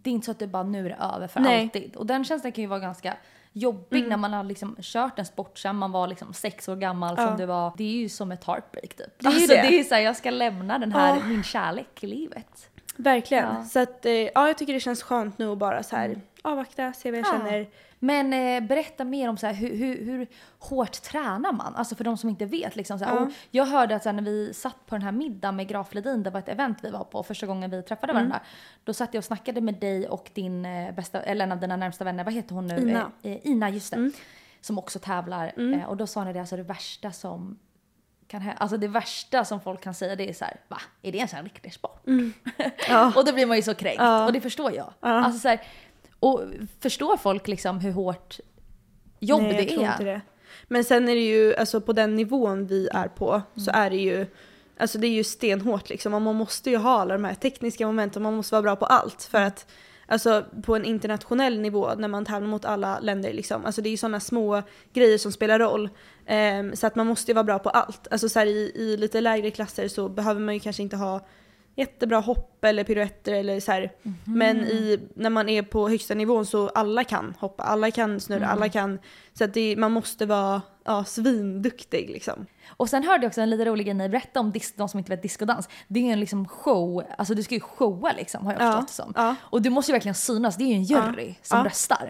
det 0.02 0.10
är 0.10 0.14
inte 0.14 0.24
så 0.24 0.30
att 0.30 0.38
det 0.38 0.46
bara 0.46 0.62
nu 0.62 0.86
är 0.86 0.90
det 0.90 1.14
över 1.14 1.26
för 1.26 1.40
Nej. 1.40 1.62
alltid. 1.62 1.96
Och 1.96 2.06
den 2.06 2.24
känslan 2.24 2.52
kan 2.52 2.62
ju 2.62 2.68
vara 2.68 2.80
ganska 2.80 3.16
jobbig 3.52 3.98
Mm. 3.98 4.08
när 4.10 4.16
man 4.16 4.32
har 4.32 4.44
liksom 4.44 4.76
kört 4.80 5.18
en 5.18 5.24
sport 5.26 5.58
sen 5.58 5.76
man 5.76 5.92
var 5.92 6.06
liksom 6.06 6.32
sex 6.34 6.68
år 6.68 6.76
gammal 6.76 7.14
Ja. 7.18 7.26
som 7.28 7.36
du 7.36 7.46
var. 7.46 7.72
Det 7.76 7.84
är 7.84 7.92
ju 7.96 8.08
som 8.08 8.32
ett 8.32 8.44
heartbreak 8.44 8.88
typ. 8.94 9.18
Det 9.18 9.26
är 9.26 9.30
ju 9.30 9.36
alltså, 9.36 9.54
det. 9.54 9.62
det 9.62 9.68
är 9.68 9.78
ju 9.78 9.84
såhär, 9.84 10.02
jag 10.02 10.16
ska 10.16 10.30
lämna 10.30 10.78
den 10.78 10.92
här, 10.92 11.16
Ja. 11.16 11.24
min 11.26 11.42
kärlek 11.42 12.04
i 12.04 12.06
livet. 12.06 12.70
Verkligen. 12.96 13.44
Ja. 13.54 13.64
Så 13.64 13.78
att, 13.80 14.06
eh, 14.06 14.12
ja 14.12 14.46
jag 14.46 14.58
tycker 14.58 14.72
det 14.72 14.80
känns 14.80 15.02
skönt 15.02 15.38
nu 15.38 15.48
att 15.52 15.58
bara 15.58 15.82
så 15.82 15.96
här 15.96 16.20
avvakta, 16.42 16.92
se 16.92 17.10
vad 17.10 17.20
jag 17.20 17.26
Ja. 17.26 17.30
känner. 17.32 17.66
Men 18.04 18.32
eh, 18.32 18.60
berätta 18.68 19.04
mer 19.04 19.28
om 19.28 19.36
så 19.36 19.46
här, 19.46 19.54
hur, 19.54 19.76
hur, 19.76 20.04
hur 20.04 20.26
hårt 20.58 20.92
tränar 21.02 21.52
man? 21.52 21.74
Alltså 21.76 21.94
för 21.94 22.04
de 22.04 22.16
som 22.16 22.30
inte 22.30 22.46
vet. 22.46 22.76
Liksom, 22.76 22.98
så 22.98 23.04
här. 23.04 23.22
Och 23.22 23.28
jag 23.50 23.64
hörde 23.66 23.96
att 23.96 24.02
så 24.02 24.08
här, 24.08 24.14
när 24.14 24.22
vi 24.22 24.54
satt 24.54 24.86
på 24.86 24.94
den 24.94 25.02
här 25.02 25.12
middagen 25.12 25.56
med 25.56 25.68
Graf 25.68 25.94
Ledin, 25.94 26.22
det 26.22 26.30
var 26.30 26.40
ett 26.40 26.48
event 26.48 26.78
vi 26.82 26.90
var 26.90 27.04
på 27.04 27.22
första 27.22 27.46
gången 27.46 27.70
vi 27.70 27.82
träffade 27.82 28.12
Mm. 28.12 28.16
varandra. 28.28 28.40
Då 28.84 28.92
satt 28.92 29.14
jag 29.14 29.20
och 29.20 29.24
snackade 29.24 29.60
med 29.60 29.74
dig 29.74 30.08
och 30.08 30.30
din 30.34 30.64
eh, 30.64 30.94
bästa, 30.94 31.22
eller 31.22 31.44
en 31.44 31.52
av 31.52 31.60
dina 31.60 31.76
närmsta 31.76 32.04
vänner, 32.04 32.24
vad 32.24 32.32
heter 32.34 32.54
hon 32.54 32.66
nu? 32.66 32.76
Ina. 32.78 33.10
Eh, 33.22 33.32
eh, 33.32 33.38
Ina, 33.46 33.70
just 33.70 33.90
det. 33.90 33.96
Mm. 33.96 34.12
Som 34.60 34.78
också 34.78 34.98
tävlar. 34.98 35.52
Mm. 35.56 35.80
Eh, 35.80 35.86
och 35.86 35.96
då 35.96 36.06
sa 36.06 36.24
ni 36.24 36.32
det, 36.32 36.40
alltså 36.40 36.56
det 36.56 36.62
värsta 36.62 37.12
som 37.12 37.58
kan 38.28 38.42
hä- 38.42 38.54
Alltså 38.58 38.76
det 38.76 38.88
värsta 38.88 39.44
som 39.44 39.60
folk 39.60 39.80
kan 39.80 39.94
säga 39.94 40.16
det 40.16 40.28
är 40.28 40.32
så 40.32 40.44
här, 40.44 40.56
va? 40.68 40.80
Är 41.02 41.12
det 41.12 41.32
en 41.34 41.44
riktig 41.44 41.74
sport? 41.74 42.02
Ja. 42.88 43.12
Och 43.16 43.24
då 43.24 43.32
blir 43.32 43.46
man 43.46 43.56
ju 43.56 43.62
så 43.62 43.74
kränkt. 43.74 44.00
Ja. 44.02 44.26
Och 44.26 44.32
det 44.32 44.40
förstår 44.40 44.72
jag. 44.72 44.92
Ja. 45.00 45.08
Alltså 45.08 45.40
så 45.40 45.48
här, 45.48 45.60
och 46.24 46.40
förstår 46.80 47.16
folk 47.16 47.48
liksom 47.48 47.80
hur 47.80 47.92
hårt 47.92 48.38
jobb 49.20 49.42
Nej, 49.42 49.54
jag 49.54 49.66
det 49.66 49.72
tror 49.72 49.84
är? 49.84 49.92
inte 49.92 50.04
det. 50.04 50.20
Men 50.68 50.84
sen 50.84 51.08
är 51.08 51.14
det 51.14 51.20
ju, 51.26 51.54
alltså 51.56 51.80
på 51.80 51.92
den 51.92 52.16
nivån 52.16 52.66
vi 52.66 52.88
är 52.92 53.08
på 53.08 53.42
så 53.56 53.70
Mm. 53.70 53.82
är 53.82 53.90
det 53.90 53.96
ju 53.96 54.26
Alltså 54.78 54.98
det 54.98 55.06
är 55.06 55.10
ju 55.10 55.24
stenhårt 55.24 55.88
liksom 55.88 56.14
och 56.14 56.22
man 56.22 56.34
måste 56.36 56.70
ju 56.70 56.76
ha 56.76 57.00
alla 57.00 57.14
de 57.14 57.24
här 57.24 57.34
tekniska 57.34 57.86
momenten, 57.86 58.22
man 58.22 58.34
måste 58.34 58.54
vara 58.54 58.62
bra 58.62 58.76
på 58.76 58.86
allt 58.86 59.22
för 59.22 59.38
Mm. 59.38 59.48
att 59.48 59.66
Alltså 60.06 60.44
på 60.62 60.76
en 60.76 60.84
internationell 60.84 61.60
nivå 61.60 61.90
när 61.96 62.08
man 62.08 62.24
tävlar 62.24 62.48
mot 62.48 62.64
alla 62.64 63.00
länder 63.00 63.32
liksom, 63.32 63.64
alltså 63.64 63.82
det 63.82 63.88
är 63.88 63.90
ju 63.90 63.96
sådana 63.96 64.20
små 64.20 64.62
grejer 64.92 65.18
som 65.18 65.32
spelar 65.32 65.58
roll. 65.58 65.88
Ehm, 66.26 66.76
så 66.76 66.86
att 66.86 66.94
man 66.96 67.06
måste 67.06 67.30
ju 67.30 67.34
vara 67.34 67.44
bra 67.44 67.58
på 67.58 67.68
allt. 67.70 68.08
Alltså 68.10 68.28
så 68.28 68.38
här, 68.38 68.46
i, 68.46 68.72
i 68.74 68.96
lite 68.96 69.20
lägre 69.20 69.50
klasser 69.50 69.88
så 69.88 70.08
behöver 70.08 70.40
man 70.40 70.54
ju 70.54 70.60
kanske 70.60 70.82
inte 70.82 70.96
ha 70.96 71.26
jättebra 71.76 72.20
hopp 72.20 72.64
eller 72.64 72.84
piruetter 72.84 73.32
eller 73.32 73.60
så 73.60 73.72
här. 73.72 73.92
Mhm. 74.02 74.14
Men 74.24 74.56
i, 74.60 75.00
när 75.14 75.30
man 75.30 75.48
är 75.48 75.62
på 75.62 75.88
högsta 75.88 76.14
nivån 76.14 76.46
så 76.46 76.68
alla 76.68 77.04
kan 77.04 77.34
hoppa, 77.38 77.62
alla 77.62 77.90
kan 77.90 78.20
snurra, 78.20 78.38
Mm. 78.44 78.50
alla 78.50 78.68
kan. 78.68 78.98
Så 79.38 79.44
att 79.44 79.54
det, 79.54 79.76
man 79.76 79.92
måste 79.92 80.26
vara 80.26 80.62
ja, 80.84 81.04
svinduktig 81.04 82.10
liksom. 82.10 82.46
Och 82.76 82.88
sen 82.90 83.02
hörde 83.04 83.22
jag 83.24 83.28
också 83.30 83.40
en 83.40 83.50
lite 83.50 83.64
rolig 83.64 83.86
grej 83.86 83.94
ni 83.94 84.08
berättade 84.08 84.40
om 84.40 84.52
de 84.76 84.88
som 84.88 84.98
inte 84.98 85.10
vet 85.10 85.22
diskodans. 85.22 85.68
Det 85.88 86.00
är 86.00 86.04
ju 86.04 86.10
en 86.12 86.20
liksom 86.20 86.48
show, 86.48 87.04
alltså 87.18 87.34
du 87.34 87.42
ska 87.42 87.54
ju 87.54 87.60
showa 87.60 88.12
liksom 88.12 88.46
har 88.46 88.52
jag 88.52 88.62
Ja, 88.62 88.72
förstått 88.72 88.88
det 88.88 88.94
som. 88.94 89.12
ja. 89.16 89.34
Och 89.42 89.62
du 89.62 89.70
måste 89.70 89.92
ju 89.92 89.94
verkligen 89.94 90.14
synas, 90.14 90.56
det 90.56 90.64
är 90.64 90.68
ju 90.68 90.74
en 90.74 90.82
jury 90.84 91.34
som 91.42 91.58
ja, 91.58 91.64
röstar. 91.64 92.08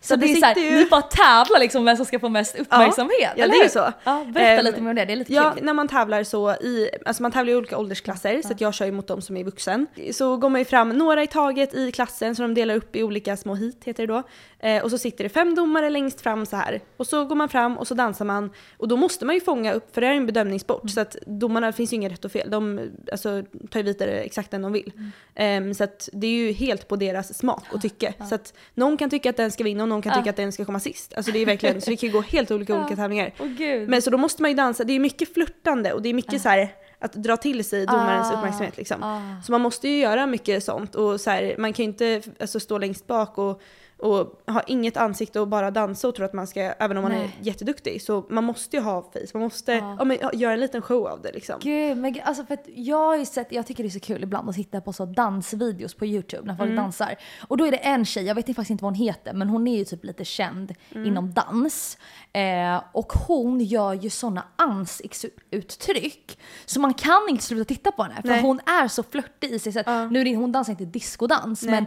Ja. 0.00 0.06
Så, 0.08 0.16
det 0.16 0.26
är 0.32 0.34
såhär, 0.36 0.56
ju- 0.56 0.76
ni 0.76 0.86
bara 0.86 1.02
tävlar 1.02 1.60
liksom 1.60 1.84
vem 1.84 1.96
som 1.96 2.06
ska 2.06 2.18
få 2.20 2.28
mest 2.28 2.58
uppmärksamhet, 2.58 3.32
Ja, 3.36 3.44
eller 3.44 3.54
det 3.54 3.60
är 3.60 3.62
ju 3.64 3.68
så. 3.68 3.92
Ja, 4.04 4.24
berätta 4.28 4.50
Ehm, 4.60 4.64
lite 4.64 4.80
mer 4.80 4.90
om 4.90 4.96
det, 4.96 5.04
det 5.04 5.12
är 5.12 5.16
lite 5.16 5.32
Ja, 5.32 5.52
kul. 5.56 5.64
när 5.64 5.72
man 5.74 5.88
tävlar 5.88 6.24
så 6.24 6.50
i, 6.50 6.90
alltså 7.06 7.22
man 7.22 7.32
tävlar 7.32 7.52
i 7.52 7.56
olika 7.56 7.78
åldersklasser 7.78 8.42
så 8.42 8.52
att 8.52 8.60
jag 8.60 8.74
kör 8.74 8.86
ju 8.86 8.92
mot 8.92 9.06
de 9.06 9.22
som 9.22 9.36
är 9.36 9.44
vuxen. 9.44 9.86
Så 10.12 10.36
går 10.36 10.48
man 10.48 10.60
ju 10.60 10.64
fram 10.64 10.88
några 10.88 11.22
i 11.22 11.26
taget 11.26 11.74
i 11.74 11.92
klassen 11.92 12.36
så 12.36 12.42
de 12.42 12.54
delar 12.54 12.74
upp 12.76 12.96
i 12.96 13.02
olika 13.02 13.36
små 13.36 13.54
hit 13.54 13.80
heter 13.84 14.06
det 14.06 14.12
då. 14.12 14.22
Eh, 14.68 14.82
och 14.82 14.90
så 14.90 14.98
sitter 14.98 15.24
det 15.24 15.30
fem 15.30 15.54
domare 15.54 15.90
längst 15.90 16.20
fram 16.20 16.46
så 16.46 16.56
här. 16.56 16.80
Och 16.96 17.06
så 17.06 17.24
går 17.24 17.36
man 17.36 17.48
fram 17.48 17.78
och 17.78 17.86
så 17.88 17.94
dansar 17.94 18.24
man. 18.24 18.50
Och 18.76 18.88
då 18.88 18.96
måste 18.96 19.24
man 19.24 19.34
ju 19.34 19.40
fånga 19.40 19.72
upp, 19.72 19.94
för 19.94 20.00
det 20.00 20.06
är 20.06 20.10
ju 20.10 20.16
en 20.16 20.26
bedömningssport 20.26 20.90
så 20.90 21.00
att 21.00 21.16
domarna 21.26 21.72
finns 21.72 21.92
ju 21.92 21.96
inget 21.96 22.12
rätt 22.12 22.24
och 22.24 22.32
fel. 22.32 22.50
De 22.50 22.80
alltså, 23.12 23.42
tar 23.70 23.80
ju 23.80 23.82
vidare 23.84 24.10
exakt 24.20 24.50
den 24.50 24.62
de 24.62 24.72
vill. 24.72 24.92
Ehm, 25.34 25.74
så 25.74 25.84
att 25.84 26.08
det 26.12 26.26
är 26.26 26.30
ju 26.30 26.52
helt 26.52 26.88
på 26.88 26.96
deras 26.96 27.38
smak 27.38 27.64
och 27.72 27.82
tycke. 27.82 28.14
Så 28.28 28.34
att 28.34 28.54
någon 28.74 28.96
kan 28.96 29.10
tycka 29.10 29.30
att 29.30 29.36
den 29.36 29.50
ska 29.50 29.64
vinna 29.64 29.83
och 29.84 29.88
någon 29.88 30.02
kan 30.02 30.14
tycka 30.18 30.30
att 30.30 30.36
den 30.36 30.52
ska 30.52 30.64
komma 30.64 30.80
sist. 30.80 31.14
Alltså 31.16 31.32
det 31.32 31.38
är 31.38 31.46
verkligen, 31.46 31.80
så 31.80 31.90
det 31.90 31.96
kan 31.96 32.08
ju 32.08 32.12
gå 32.12 32.20
helt 32.20 32.50
olika 32.50 32.74
olika 32.80 32.96
tävlingar. 32.96 33.34
Åh 33.38 33.46
gud. 33.46 33.88
Men 33.88 34.02
så 34.02 34.10
då 34.10 34.18
måste 34.18 34.42
man 34.42 34.50
ju 34.50 34.56
dansa, 34.56 34.84
det 34.84 34.92
är 34.92 34.98
mycket 35.00 35.34
flörtande 35.34 35.92
och 35.92 36.02
det 36.02 36.08
är 36.08 36.14
mycket 36.14 36.42
så 36.42 36.48
här 36.48 36.68
att 36.98 37.12
dra 37.12 37.36
till 37.36 37.64
sig 37.64 37.86
domarens 37.86 38.30
Ah, 38.30 38.36
uppmärksamhet 38.36 38.76
liksom. 38.76 39.02
ah. 39.02 39.42
Så 39.46 39.52
man 39.52 39.60
måste 39.60 39.88
ju 39.88 39.98
göra 39.98 40.26
mycket 40.26 40.64
sånt 40.64 40.94
och 40.94 41.20
så 41.20 41.30
här, 41.30 41.54
man 41.58 41.72
kan 41.72 41.84
ju 41.84 41.90
inte 41.90 42.22
alltså, 42.40 42.60
stå 42.60 42.78
längst 42.78 43.06
bak 43.06 43.38
och, 43.38 43.62
och 44.04 44.42
ha 44.46 44.62
inget 44.66 44.96
ansikte 44.96 45.40
och 45.40 45.48
bara 45.48 45.70
dansa 45.70 46.08
och 46.08 46.14
tro 46.14 46.24
att 46.24 46.32
man 46.32 46.46
ska, 46.46 46.60
även 46.60 46.96
om 46.96 47.02
man 47.02 47.12
är 47.12 47.18
Nej. 47.18 47.36
jätteduktig, 47.40 48.02
så 48.02 48.26
man 48.30 48.44
måste 48.44 48.76
ju 48.76 48.82
ha 48.82 49.02
face, 49.02 49.18
man 49.34 49.42
måste 49.42 49.72
Ja. 49.72 49.96
ja, 49.98 50.04
men, 50.04 50.18
göra 50.32 50.52
en 50.52 50.60
liten 50.60 50.82
show 50.82 51.06
av 51.06 51.22
det 51.22 51.32
liksom. 51.32 51.56
Gud, 51.62 51.96
men 51.96 52.16
alltså 52.24 52.44
för 52.44 52.54
att 52.54 52.64
jag 52.74 52.96
har 52.96 53.16
ju 53.16 53.24
sett, 53.24 53.52
jag 53.52 53.66
tycker 53.66 53.82
det 53.82 53.88
är 53.88 53.90
så 53.90 54.00
kul 54.00 54.22
ibland 54.22 54.48
att 54.48 54.54
titta 54.56 54.80
på 54.80 54.92
så 54.92 55.04
dansvideos 55.06 55.94
på 55.94 56.06
YouTube 56.06 56.46
när 56.46 56.56
folk 56.56 56.68
Mm. 56.70 56.76
dansar. 56.82 57.14
Och 57.48 57.56
då 57.56 57.64
är 57.66 57.70
det 57.70 57.76
en 57.76 58.04
tjej, 58.04 58.24
jag 58.24 58.34
vet 58.34 58.46
faktiskt 58.46 58.70
inte 58.70 58.84
vad 58.84 58.92
hon 58.96 59.06
heter, 59.06 59.32
men 59.32 59.48
hon 59.48 59.68
är 59.68 59.78
ju 59.78 59.84
typ 59.84 60.04
lite 60.04 60.24
känd 60.24 60.74
Mm. 60.94 61.06
inom 61.06 61.32
dans. 61.32 61.98
Eh, 62.32 62.82
och 62.92 63.12
hon 63.12 63.60
gör 63.60 63.92
ju 63.94 64.10
såna 64.10 64.42
ansiktsuttryck 64.56 66.38
så 66.66 66.80
man 66.80 66.94
kan 66.94 67.20
inte 67.28 67.44
sluta 67.44 67.64
titta 67.64 67.92
på 67.92 68.02
henne 68.02 68.14
för 68.22 68.28
Nej. 68.28 68.42
hon 68.42 68.60
är 68.66 68.88
så 68.88 69.02
flörtig 69.02 69.50
i 69.50 69.58
sig. 69.58 69.72
Så 69.72 69.80
att, 69.80 69.86
Ja. 69.86 70.08
Nu 70.10 70.20
är 70.20 70.24
det, 70.24 70.36
hon 70.36 70.52
dansar 70.52 70.70
inte 70.72 70.84
diskodans 70.84 71.62
men 71.62 71.86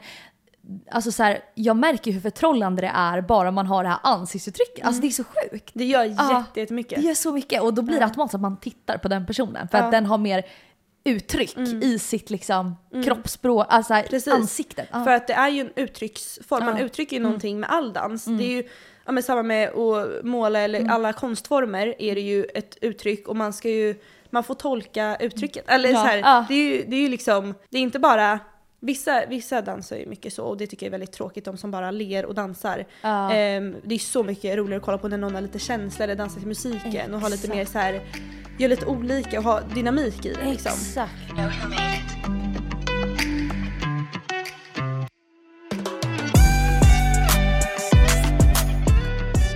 Alltså 0.92 1.12
så 1.12 1.24
här, 1.24 1.40
jag 1.56 1.76
märker 1.78 2.12
hur 2.12 2.22
förtrollande 2.22 2.82
det 2.82 2.92
är 2.96 3.22
bara 3.22 3.52
man 3.52 3.68
har 3.68 3.84
det 3.84 3.90
här 3.90 4.00
ansiktsuttrycket. 4.04 4.86
Alltså 4.86 5.02
det 5.02 5.08
är 5.08 5.12
så 5.12 5.24
sjukt. 5.24 5.70
Det 5.74 5.86
gör 5.86 6.04
Ja. 6.04 6.38
jätte, 6.40 6.60
jättemycket. 6.60 7.00
Det 7.02 7.06
gör 7.08 7.14
så 7.14 7.32
mycket 7.34 7.62
och 7.62 7.74
då 7.74 7.82
blir 7.82 8.00
det 8.00 8.06
automatiskt 8.06 8.36
att 8.36 8.42
man 8.42 8.58
tittar 8.58 8.98
på 8.98 9.08
den 9.08 9.26
personen 9.26 9.68
för 9.68 9.78
Ja. 9.78 9.84
att 9.84 9.92
den 9.92 10.06
har 10.06 10.18
mer 10.18 10.46
uttryck 11.04 11.58
i 11.82 12.00
sitt 12.00 12.30
liksom 12.30 12.76
kroppsspråk, 13.06 13.66
alltså 13.70 13.94
Precis. 14.10 14.34
ansiktet. 14.34 14.88
För 14.92 15.10
att 15.14 15.28
det 15.28 15.34
är 15.34 15.50
ju 15.50 15.62
en 15.62 15.70
uttrycksform, 15.76 16.66
man 16.66 16.78
uttrycker 16.78 17.16
ju 17.18 17.24
någonting 17.24 17.60
med 17.60 17.70
all 17.70 17.94
dans. 17.94 18.26
Det 18.26 18.44
är 18.44 18.50
ju 18.58 18.64
ja, 19.06 19.12
men 19.12 19.24
samma 19.24 19.44
med 19.44 19.70
att 19.70 20.24
måla 20.26 20.60
eller 20.60 20.90
alla 20.90 21.14
konstformer 21.14 21.96
är 22.00 22.16
det 22.16 22.22
ju 22.22 22.44
ett 22.44 22.78
uttryck 22.82 23.28
och 23.28 23.36
man 23.36 23.54
ska 23.54 23.70
ju, 23.70 23.96
man 24.30 24.44
får 24.44 24.54
tolka 24.54 25.16
uttrycket. 25.20 25.64
Eller 25.70 25.90
Ja, 25.90 26.02
så 26.02 26.08
här, 26.08 26.46
det, 26.48 26.54
är 26.54 26.76
ju, 26.76 26.86
det 26.88 26.96
är 26.96 27.00
ju 27.02 27.10
liksom, 27.10 27.54
det 27.70 27.78
är 27.78 27.82
inte 27.82 28.00
bara 28.00 28.40
Vissa, 28.80 29.26
vissa 29.26 29.62
dansar 29.62 29.96
ju 29.98 30.06
mycket 30.06 30.34
så 30.34 30.46
och 30.46 30.58
det 30.58 30.68
tycker 30.68 30.86
jag 30.86 30.88
är 30.88 30.92
väldigt 30.92 31.12
tråkigt, 31.12 31.46
de 31.46 31.58
som 31.58 31.72
bara 31.72 31.92
ler 31.92 32.26
och 32.26 32.36
dansar. 32.36 32.86
Ja. 33.02 33.34
Ehm, 33.34 33.76
det 33.84 33.96
är 33.96 34.00
så 34.00 34.24
mycket 34.24 34.58
roligare 34.58 34.78
att 34.78 34.86
kolla 34.86 34.98
på 34.98 35.08
när 35.08 35.18
någon 35.18 35.36
har 35.36 35.42
lite 35.42 35.60
känsla 35.60 36.04
eller 36.04 36.16
dansar 36.16 36.40
till 36.40 36.48
musiken 36.48 37.14
och 37.14 37.22
har 37.22 37.30
lite 37.30 37.48
Exakt. 37.48 37.58
mer 37.58 37.66
så 37.66 37.80
här, 37.80 38.02
gör 38.60 38.70
lite 38.70 38.86
olika 38.86 39.38
och 39.40 39.44
ha 39.44 39.62
dynamik 39.62 40.26
i 40.26 40.34
det 40.34 40.50
liksom. 40.50 40.72
Exakt. 40.72 41.12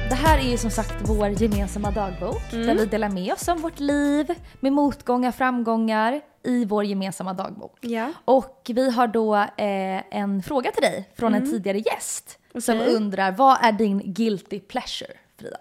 Det 0.10 0.16
här 0.16 0.38
är 0.38 0.52
ju 0.52 0.58
som 0.58 0.72
sagt 0.72 0.94
vår 1.02 1.28
gemensamma 1.28 1.92
dagbok 1.92 2.52
där 2.52 2.76
vi 2.76 2.86
delar 2.86 3.10
med 3.10 3.34
oss 3.34 3.48
om 3.48 3.62
vårt 3.62 3.80
liv 3.80 4.36
med 4.60 4.74
motgångar, 4.74 5.32
framgångar 5.32 6.22
i 6.44 6.66
vår 6.66 6.84
gemensamma 6.86 7.34
dagbok. 7.34 7.78
Ja. 7.82 8.14
Och 8.26 8.72
vi 8.74 8.92
har 8.92 9.08
då 9.08 9.36
eh, 9.36 10.16
en 10.18 10.44
fråga 10.44 10.72
till 10.72 10.82
dig 10.84 11.10
från 11.16 11.34
en 11.34 11.52
tidigare 11.52 11.78
gäst 11.78 12.40
som 12.60 12.78
Okej. 12.80 12.96
undrar 12.96 13.32
vad 13.32 13.58
är 13.62 13.72
din 13.72 14.14
guilty 14.14 14.60
pleasure 14.60 15.14
Frida? 15.38 15.58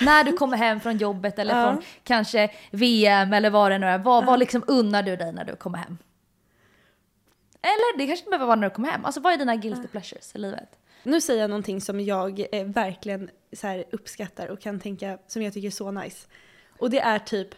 När 0.00 0.24
du 0.24 0.32
kommer 0.32 0.56
hem 0.56 0.80
från 0.80 0.96
jobbet 0.98 1.38
eller 1.38 1.60
Ja. 1.60 1.72
från 1.72 1.82
kanske 2.04 2.50
VM 2.70 3.32
eller 3.32 3.50
vad 3.50 3.70
det 3.70 3.78
nu 3.78 3.86
är, 3.86 3.98
vad, 3.98 4.26
vad 4.26 4.38
liksom 4.38 4.64
unnar 4.66 5.02
du 5.02 5.16
dig 5.16 5.32
när 5.32 5.44
du 5.44 5.56
kommer 5.56 5.78
hem? 5.78 5.98
Eller 7.62 7.98
det 7.98 8.06
kanske 8.06 8.22
inte 8.22 8.30
behöver 8.30 8.46
vara 8.46 8.56
när 8.56 8.68
du 8.68 8.74
kommer 8.74 8.88
hem. 8.88 9.04
Alltså 9.04 9.20
vad 9.20 9.32
är 9.32 9.36
dina 9.36 9.56
guilty 9.56 9.88
pleasures 9.88 10.34
i 10.34 10.38
livet? 10.38 10.68
Nu 11.02 11.20
säger 11.20 11.40
jag 11.40 11.50
någonting 11.50 11.80
som 11.80 12.00
jag 12.00 12.46
eh, 12.52 12.64
verkligen 12.66 13.30
så 13.52 13.84
uppskattar 13.92 14.48
och 14.48 14.60
kan 14.60 14.80
tänka 14.80 15.18
som 15.26 15.42
jag 15.42 15.52
tycker 15.52 15.66
är 15.66 15.70
så 15.70 15.90
nice. 15.90 16.26
Och 16.78 16.90
det 16.90 17.00
är 17.00 17.18
typ, 17.18 17.48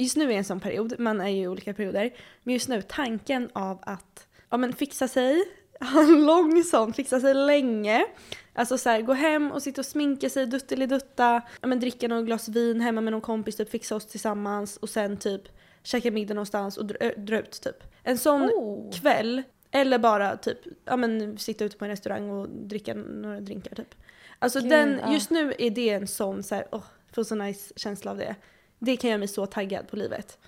just 0.00 0.16
nu 0.16 0.32
är 0.32 0.36
en 0.36 0.44
sån 0.44 0.60
period, 0.60 0.94
man 0.98 1.20
är 1.20 1.28
ju 1.28 1.42
i 1.42 1.48
olika 1.48 1.74
perioder, 1.74 2.10
men 2.42 2.54
just 2.54 2.68
nu 2.68 2.82
tanken 2.82 3.50
av 3.52 3.78
att 3.82 4.26
ja, 4.50 4.56
men 4.56 4.72
fixa 4.72 5.08
sig, 5.08 5.44
ha 5.80 6.02
en 6.02 6.26
lång 6.26 6.64
sån, 6.64 6.92
fixa 6.92 7.20
sig 7.20 7.34
länge. 7.34 8.06
Alltså 8.52 8.78
så 8.78 8.90
här, 8.90 9.02
gå 9.02 9.12
hem 9.12 9.52
och 9.52 9.62
sitta 9.62 9.80
och 9.80 9.86
sminka 9.86 10.30
sig, 10.30 10.46
duttelidutta, 10.46 11.42
ja, 11.60 11.68
men 11.68 11.80
dricka 11.80 12.08
något 12.08 12.26
glas 12.26 12.48
vin 12.48 12.80
hemma 12.80 13.00
med 13.00 13.12
någon 13.12 13.20
kompis, 13.20 13.56
typ 13.56 13.70
fixa 13.70 13.96
oss 13.96 14.06
tillsammans 14.06 14.76
och 14.76 14.88
sen 14.88 15.16
typ 15.16 15.42
käka 15.82 16.10
middag 16.10 16.34
någonstans 16.34 16.76
och 16.76 16.86
dra, 16.86 17.12
dra 17.16 17.38
ut 17.38 17.60
typ. 17.62 17.76
En 18.02 18.18
sån 18.18 18.42
Oh. 18.42 18.92
kväll, 18.92 19.42
eller 19.70 19.98
bara 19.98 20.36
typ 20.36 20.58
ja, 20.84 20.96
men, 20.96 21.38
sitta 21.38 21.64
ute 21.64 21.76
på 21.76 21.84
en 21.84 21.90
restaurang 21.90 22.30
och 22.30 22.48
dricka 22.48 22.94
några 22.94 23.40
drinkar 23.40 23.74
typ. 23.74 23.94
Alltså 24.38 24.60
Gud, 24.60 24.70
den, 24.70 25.12
just 25.12 25.30
nu 25.30 25.54
är 25.58 25.70
det 25.70 25.90
en 25.90 26.06
sån 26.06 26.42
så 26.42 26.54
här, 26.54 26.66
åh, 26.72 26.84
får 27.12 27.24
så 27.24 27.34
nice 27.34 27.72
känsla 27.76 28.10
av 28.10 28.16
det. 28.16 28.36
Det 28.82 28.96
kan 28.96 29.10
göra 29.10 29.18
mig 29.18 29.28
så 29.28 29.46
taggad 29.46 29.88
på 29.88 29.96
livet. 29.96 30.38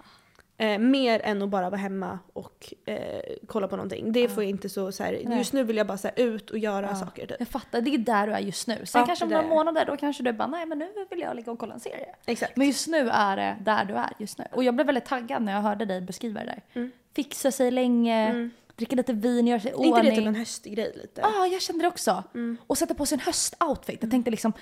Eh, 0.56 0.78
mer 0.78 1.20
än 1.24 1.42
att 1.42 1.48
bara 1.48 1.70
vara 1.70 1.80
hemma 1.80 2.18
och 2.32 2.74
eh, 2.84 3.22
kolla 3.46 3.68
på 3.68 3.76
någonting. 3.76 4.12
Det 4.12 4.28
får 4.28 4.42
jag 4.42 4.50
inte 4.50 4.68
så, 4.68 4.92
så 4.92 5.02
här, 5.02 5.12
just 5.12 5.52
nu 5.52 5.64
vill 5.64 5.76
jag 5.76 5.86
bara 5.86 5.98
så 5.98 6.08
här, 6.08 6.24
ut 6.24 6.50
och 6.50 6.58
göra 6.58 6.86
Ja. 6.86 6.94
saker 6.96 7.26
typ. 7.26 7.36
Jag 7.38 7.48
fattar, 7.48 7.80
det 7.80 7.94
är 7.94 7.98
där 7.98 8.26
du 8.26 8.32
är 8.32 8.38
just 8.38 8.66
nu. 8.66 8.86
Sen 8.86 9.00
Ja, 9.00 9.06
kanske 9.06 9.24
om 9.24 9.30
några 9.30 9.46
månader 9.46 9.84
då 9.86 9.96
kanske 9.96 10.22
du 10.22 10.32
bara 10.32 10.48
nej 10.48 10.66
men 10.66 10.78
nu 10.78 10.88
vill 11.10 11.20
jag 11.20 11.36
ligga 11.36 11.52
och 11.52 11.58
kolla 11.58 11.74
en 11.74 11.80
serie. 11.80 12.06
Exakt. 12.26 12.56
Men 12.56 12.66
just 12.66 12.86
nu 12.88 13.08
är 13.10 13.36
det 13.36 13.56
där 13.60 13.84
du 13.84 13.94
är 13.94 14.12
just 14.18 14.38
nu. 14.38 14.44
Och 14.52 14.64
jag 14.64 14.74
blev 14.74 14.86
väldigt 14.86 15.04
taggad 15.06 15.42
när 15.42 15.52
jag 15.52 15.60
hörde 15.62 15.84
dig 15.84 16.00
beskriva 16.00 16.40
det 16.40 16.46
där. 16.46 16.62
Mm. 16.72 16.90
Fixa 17.14 17.50
sig 17.50 17.70
länge, 17.70 18.50
dricka 18.76 18.96
lite 18.96 19.12
vin, 19.12 19.46
göra 19.46 19.60
sig 19.60 19.70
i 19.70 19.74
Är 19.74 19.76
inte 19.78 19.88
det 19.88 19.98
ordning. 20.00 20.16
typ 20.16 20.26
en 20.26 20.34
höstig 20.34 20.74
grej 20.76 20.92
lite? 21.02 21.20
Ja, 21.20 21.28
ah, 21.42 21.46
jag 21.46 21.62
kände 21.62 21.84
det 21.84 21.88
också. 21.88 22.22
Mm. 22.34 22.56
Och 22.66 22.78
sätta 22.78 22.94
på 22.94 23.06
sig 23.06 23.16
en 23.16 23.20
höstoutfit. 23.20 23.98
Jag 24.02 24.10
tänkte 24.10 24.30
liksom 24.30 24.52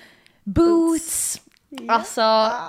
boots. 0.43 1.41
Alltså, 1.89 2.21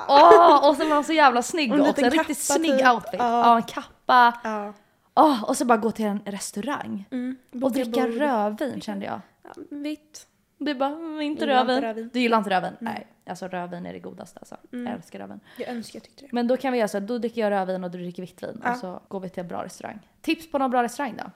åh, 0.09 0.69
och 0.69 0.77
så 0.77 0.85
var 0.85 0.95
han 0.95 1.05
så 1.05 1.13
jävla 1.13 1.43
snygg 1.43 1.73
också. 1.81 2.05
En 2.05 2.11
riktigt 2.11 2.39
snygg 2.39 2.79
typ. 2.79 2.89
outfit. 2.89 3.15
Ja. 3.19 3.47
Ja, 3.47 3.57
en 3.57 3.63
kappa. 3.63 4.41
Ja. 4.45 4.73
Åh, 5.15 5.45
och 5.45 5.57
så 5.57 5.65
bara 5.65 5.79
gå 5.79 5.91
till 5.91 6.05
en 6.05 6.21
restaurang. 6.25 7.05
Mm. 7.11 7.37
Och 7.63 7.73
dricka 7.73 7.91
bord. 8.03 8.11
rödvin 8.15 8.81
kände 8.81 9.07
jag. 9.07 9.21
Ja, 9.43 9.51
vitt. 9.71 10.27
Du 10.59 10.75
bara, 10.75 10.91
mm, 10.91 11.21
inte 11.21 11.45
Gillar 11.45 11.61
inte 11.61 11.73
rödvin. 11.73 11.83
rödvin. 11.89 12.11
Du 12.13 12.21
gillar 12.21 12.39
inte 12.39 12.51
rödvin? 12.51 12.73
Nej, 12.79 13.07
alltså 13.27 13.49
rödvin 13.49 13.87
är 13.87 13.93
det 13.93 13.99
godaste 13.99 14.39
alltså. 14.39 14.57
Mm. 14.73 14.87
Jag 14.87 14.95
älskar 14.97 15.19
rödvin. 15.19 15.41
Jag 15.59 15.69
önskar 15.69 15.97
jag 15.97 16.03
tyckte 16.05 16.23
det. 16.25 16.29
Men 16.33 16.47
då 16.49 16.57
kan 16.57 16.73
vi 16.73 16.79
göra 16.79 16.89
så 16.89 16.99
att 16.99 17.07
då 17.07 17.19
dricker 17.19 17.41
jag 17.41 17.51
rödvin 17.51 17.85
och 17.85 17.91
du 17.91 17.99
dricker 17.99 18.23
vitt 18.23 18.43
vin 18.43 18.61
Ja. 18.65 18.73
och 18.73 18.77
så 18.79 19.01
går 19.09 19.21
vi 19.21 19.29
till 19.29 19.41
en 19.41 19.49
bra 19.49 19.65
restaurang. 19.65 19.99
Tips 20.21 20.51
på 20.51 20.59
någon 20.59 20.71
bra 20.71 20.83
restaurang 20.83 21.15
då? 21.17 21.31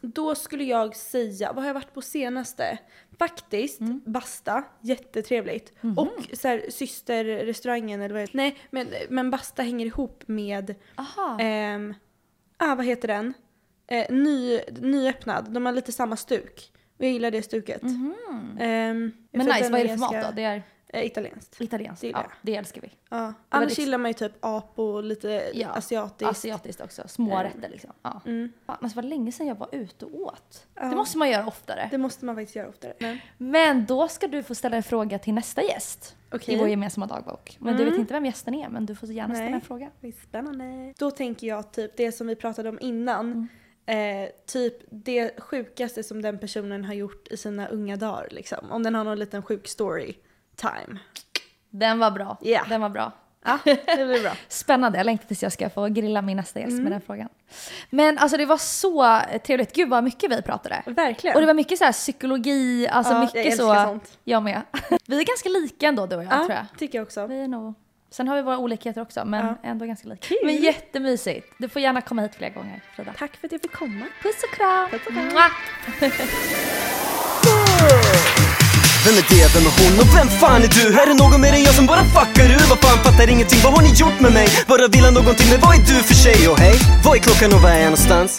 Då 0.00 0.34
skulle 0.34 0.64
jag 0.64 0.96
säga, 0.96 1.52
vad 1.52 1.62
har 1.64 1.66
jag 1.68 1.74
varit 1.74 1.94
på 1.94 2.02
senaste? 2.02 2.78
Faktiskt, 3.18 3.80
Mm. 3.80 4.00
Basta, 4.06 4.64
jättetrevligt. 4.80 5.72
Mhm. 5.82 5.98
Och 5.98 6.26
så 6.32 6.48
här, 6.48 6.64
systerrestaurangen 6.70 8.00
eller 8.00 8.14
vad 8.14 8.22
det 8.22 8.28
Nej, 8.34 8.56
men, 8.70 8.88
men 9.08 9.30
Basta 9.30 9.62
hänger 9.62 9.86
ihop 9.86 10.22
med, 10.26 10.74
ehm, 11.40 11.94
ah 12.56 12.74
vad 12.74 12.86
heter 12.86 13.08
den? 13.08 13.34
Eh, 13.86 14.06
ny, 14.14 14.60
nyöppnad, 14.80 15.52
de 15.52 15.66
har 15.66 15.72
lite 15.72 15.92
samma 15.92 16.16
stuk. 16.16 16.72
Och 16.98 17.04
jag 17.04 17.12
gillar 17.12 17.30
det 17.30 17.42
stuket. 17.42 17.82
Ehm, 17.82 18.14
jag 18.58 18.68
Mhm. 18.68 19.12
Men 19.32 19.46
nice, 19.46 19.70
vad 19.70 19.80
är 19.80 19.84
det 19.84 19.88
för 19.90 19.96
mat 19.96 20.12
då? 20.12 20.28
Det 20.36 20.42
är 20.42 20.62
Eh, 20.88 21.06
italienskt. 21.06 21.60
italienskt? 21.60 22.00
Det 22.00 22.08
Ja, 22.08 22.18
jag. 22.22 22.32
det 22.42 22.56
älskar 22.56 22.80
vi. 22.80 22.90
Ja. 23.08 23.32
Annars 23.48 23.78
gillar 23.78 23.98
man 23.98 24.08
ju 24.10 24.14
typ 24.14 24.32
apo 24.40 24.82
och 24.82 25.04
lite 25.04 25.50
Ja, 25.54 25.68
asiatiskt. 25.68 26.30
Asiatiskt 26.30 26.80
också, 26.80 27.02
smårätter 27.08 27.68
liksom. 27.68 27.90
Ja. 28.02 28.20
Mm. 28.26 28.52
Fan, 28.66 28.76
alltså, 28.80 29.00
det 29.00 29.02
var 29.02 29.08
länge 29.10 29.32
sedan 29.32 29.46
jag 29.46 29.54
var 29.54 29.68
ute 29.72 30.04
och 30.04 30.14
åt. 30.20 30.66
Ja. 30.74 30.84
Det 30.84 30.96
måste 30.96 31.18
man 31.18 31.30
göra 31.30 31.46
oftare. 31.46 31.88
Det 31.90 31.98
måste 31.98 32.24
man 32.24 32.34
faktiskt 32.36 32.56
göra 32.56 32.68
oftare. 32.68 32.94
Men, 32.98 33.18
Men 33.38 33.86
då 33.86 34.08
ska 34.08 34.26
du 34.28 34.42
få 34.42 34.54
ställa 34.54 34.76
en 34.76 34.82
fråga 34.82 35.18
till 35.18 35.34
nästa 35.34 35.62
gäst 35.62 36.16
Okej. 36.32 36.54
i 36.54 36.58
vår 36.58 36.68
gemensamma 36.68 37.06
dagbok. 37.06 37.56
Men 37.60 37.76
du 37.76 37.82
Mm. 37.82 37.92
vet 37.92 38.00
inte 38.00 38.14
vem 38.14 38.24
gästen 38.26 38.54
är, 38.54 38.68
men 38.68 38.86
du 38.86 38.94
får 38.94 39.08
gärna 39.08 39.34
ställa 39.34 39.44
Nej. 39.50 39.54
en 39.54 39.60
fråga. 39.60 39.90
Det 40.00 40.08
är 40.08 40.12
spännande. 40.12 40.94
Då 40.98 41.10
tänker 41.10 41.46
jag 41.46 41.72
typ 41.72 41.96
det 41.96 42.12
som 42.12 42.26
vi 42.26 42.36
pratade 42.36 42.68
om 42.68 42.78
innan. 42.80 43.32
Mm. 43.32 43.48
Eh, 44.24 44.28
typ 44.46 44.74
det 44.90 45.40
sjukaste 45.40 46.02
som 46.02 46.22
den 46.22 46.38
personen 46.38 46.84
har 46.84 46.94
gjort 46.94 47.28
i 47.28 47.36
sina 47.36 47.68
unga 47.68 47.96
dagar. 47.96 48.28
Liksom. 48.30 48.70
Om 48.70 48.82
den 48.82 48.94
har 48.94 49.04
någon 49.04 49.18
liten 49.18 49.42
sjuk 49.42 49.68
story 49.68 50.14
time. 50.56 50.98
Den 51.70 51.98
var 51.98 52.10
bra. 52.10 52.36
Ja. 52.40 52.64
Den 52.68 52.80
var 52.80 52.88
bra. 52.88 53.12
Ja, 53.44 53.58
det 53.64 54.06
blir 54.06 54.22
bra. 54.22 54.32
Spännande, 54.48 54.98
jag 54.98 55.04
längtar 55.04 55.26
tills 55.26 55.42
jag 55.42 55.52
ska 55.52 55.70
få 55.70 55.86
grilla 55.88 56.22
min 56.22 56.36
nästa 56.36 56.60
gäst 56.60 56.70
Mm. 56.70 56.82
med 56.82 56.92
den 56.92 57.00
frågan. 57.00 57.28
Men 57.90 58.18
alltså 58.18 58.36
det 58.36 58.46
var 58.46 58.56
så 58.58 59.20
trevligt, 59.46 59.74
gud 59.74 59.88
vad 59.88 60.04
mycket 60.04 60.30
vi 60.30 60.42
pratade. 60.42 60.82
Verkligen. 60.86 61.34
Och 61.36 61.40
det 61.40 61.46
var 61.46 61.54
mycket 61.54 61.78
så 61.78 61.84
här 61.84 61.92
psykologi, 61.92 62.88
alltså 62.88 63.12
Ja, 63.12 63.16
jag 63.18 63.24
mycket 63.24 63.46
älskar 63.46 63.64
så. 63.84 63.88
sånt. 63.90 64.18
Jag 64.24 64.42
med. 64.42 64.62
Vi 65.06 65.20
är 65.20 65.24
ganska 65.24 65.48
lika 65.48 65.86
ändå 65.88 66.06
du 66.06 66.16
och 66.16 66.24
jag 66.24 66.32
ja, 66.32 66.36
tror 66.38 66.50
jag. 66.52 66.66
tycker 66.78 66.98
jag 66.98 67.02
också. 67.06 67.26
Vi 67.26 67.40
är 67.40 67.48
nog... 67.48 67.74
Sen 68.10 68.28
har 68.28 68.36
vi 68.36 68.42
våra 68.42 68.58
olikheter 68.58 69.00
också, 69.00 69.24
men 69.24 69.46
Ja. 69.46 69.54
ändå 69.62 69.84
ganska 69.86 70.08
lika. 70.08 70.26
Kul. 70.26 70.38
Men 70.44 70.56
jättemysigt. 70.56 71.46
Du 71.58 71.68
får 71.68 71.82
gärna 71.82 72.00
komma 72.00 72.22
hit 72.22 72.34
fler 72.34 72.50
gånger, 72.50 72.80
Frida. 72.96 73.12
Tack 73.18 73.36
för 73.36 73.46
att 73.48 73.52
jag 73.52 73.62
fick 73.62 73.72
komma. 73.72 74.06
Puss 74.22 74.42
och 74.50 74.56
kram! 74.56 74.90
Puss 74.90 75.06
och 75.06 75.12
kram. 75.12 75.50
Vem 79.06 79.18
är 79.22 79.26
det? 79.34 79.46
Vem 79.54 79.66
är 79.70 79.74
hon? 79.80 79.94
Och 80.02 80.10
vem 80.16 80.28
fan 80.40 80.62
är 80.66 80.70
du? 80.78 80.84
Är 81.00 81.06
det 81.06 81.14
någon 81.14 81.40
mer 81.40 81.52
än 81.52 81.62
jag 81.62 81.74
som 81.74 81.86
bara 81.86 82.04
fuckar 82.14 82.46
ur? 82.56 82.64
Vad 82.72 82.78
fan 82.84 82.98
fattar 83.04 83.28
ingenting? 83.34 83.60
Vad 83.64 83.72
har 83.76 83.82
ni 83.82 83.92
gjort 84.02 84.18
med 84.20 84.32
mig? 84.32 84.48
Bara 84.66 84.88
vill 84.88 85.04
ha 85.04 85.10
någonting, 85.10 85.48
men 85.52 85.60
vad 85.64 85.72
är 85.78 85.82
du 85.90 85.96
för 86.08 86.16
tjej? 86.24 86.48
Och 86.50 86.58
hej, 86.58 86.76
vad 87.04 87.16
är 87.16 87.20
klockan 87.26 87.52
och 87.54 87.60
var 87.64 87.70
är 87.70 87.82
jag 87.86 87.92
någonstans? 87.94 88.30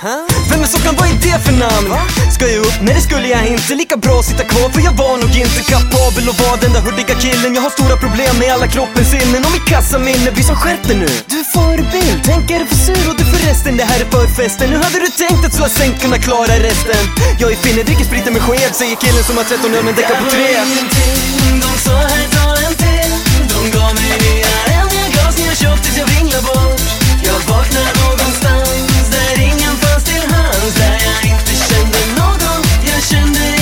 Vem 0.49 0.61
är 0.65 0.69
Sockan? 0.73 0.95
Vad 0.99 1.07
är 1.11 1.17
det 1.27 1.37
för 1.45 1.55
namn? 1.65 1.89
Ska 2.35 2.43
jag 2.53 2.59
upp? 2.67 2.77
Nej 2.85 2.93
det 2.97 3.03
skulle 3.09 3.27
jag 3.35 3.43
inte 3.47 3.75
Lika 3.81 3.97
bra 3.97 4.15
att 4.19 4.25
sitta 4.31 4.43
kvar 4.51 4.67
för 4.73 4.81
jag 4.87 4.95
var 5.03 5.15
nog 5.23 5.31
inte 5.43 5.61
kapabel 5.73 6.23
att 6.31 6.39
vara 6.43 6.55
den 6.63 6.71
där 6.75 6.81
hurtiga 6.87 7.15
killen 7.25 7.51
Jag 7.57 7.61
har 7.67 7.71
stora 7.77 7.95
problem 8.05 8.33
med 8.41 8.49
alla 8.55 8.67
kroppens 8.75 9.09
sinnen 9.13 9.41
och 9.47 9.53
mitt 9.55 9.67
kassaminne 9.73 10.29
blir 10.35 10.45
som 10.51 10.57
skärp 10.63 10.83
dig 10.89 10.97
nu 11.03 11.09
Du 11.31 11.35
är 11.43 11.47
förebild, 11.57 12.19
tänk 12.29 12.43
är 12.53 12.59
du 12.61 12.65
för 12.71 12.79
sur 12.87 13.05
och 13.09 13.17
du 13.19 13.25
förresten 13.33 13.77
det 13.79 13.87
här 13.91 13.99
är 14.03 14.09
förfesten 14.17 14.67
Hur 14.73 14.81
hade 14.87 14.99
du 15.05 15.09
tänkt 15.23 15.41
att 15.47 15.53
slå 15.57 15.67
sänk 15.79 15.95
kunna 16.03 16.17
klara 16.27 16.53
resten? 16.69 17.03
Jag 17.41 17.51
är 17.53 17.59
finne, 17.65 17.83
dricker 17.87 18.05
spriten 18.09 18.33
med 18.33 18.41
sked 18.47 18.71
säger 18.81 18.95
killen 19.03 19.23
som 19.27 19.35
har 19.39 19.43
13 19.43 19.73
öl 19.77 19.83
men 19.87 19.95
däckar 19.99 20.15
på 20.21 20.29
tre 20.35 20.56
ingenting. 20.65 21.59
De 21.61 21.71
sa 21.85 21.97
hej 22.13 22.27
från 22.31 22.57
en 22.65 22.73
till. 22.75 23.11
De 23.49 23.77
gav 23.77 23.93
mig 23.95 24.17
nya 24.25 24.55
än 24.77 24.87
jag 24.97 25.09
gavs 25.15 25.37
nya 25.37 25.55
tjock 25.55 25.81
tills 25.81 25.97
jag 25.97 26.05
vinglade 26.05 26.43
bort. 26.43 26.81
Jag 27.23 27.39
vaknade 27.53 27.91
någonstans 28.03 29.09
där 29.11 29.41
ingen 29.41 29.75
fanns 29.81 30.03
till 30.03 30.25
hands. 30.33 30.75
Där 30.77 30.97
jag 31.07 31.29
inte 31.31 31.53
kände 31.67 31.99
någon. 32.17 32.61
Jag 32.89 33.03
kände 33.03 33.39
ingen. 33.39 33.56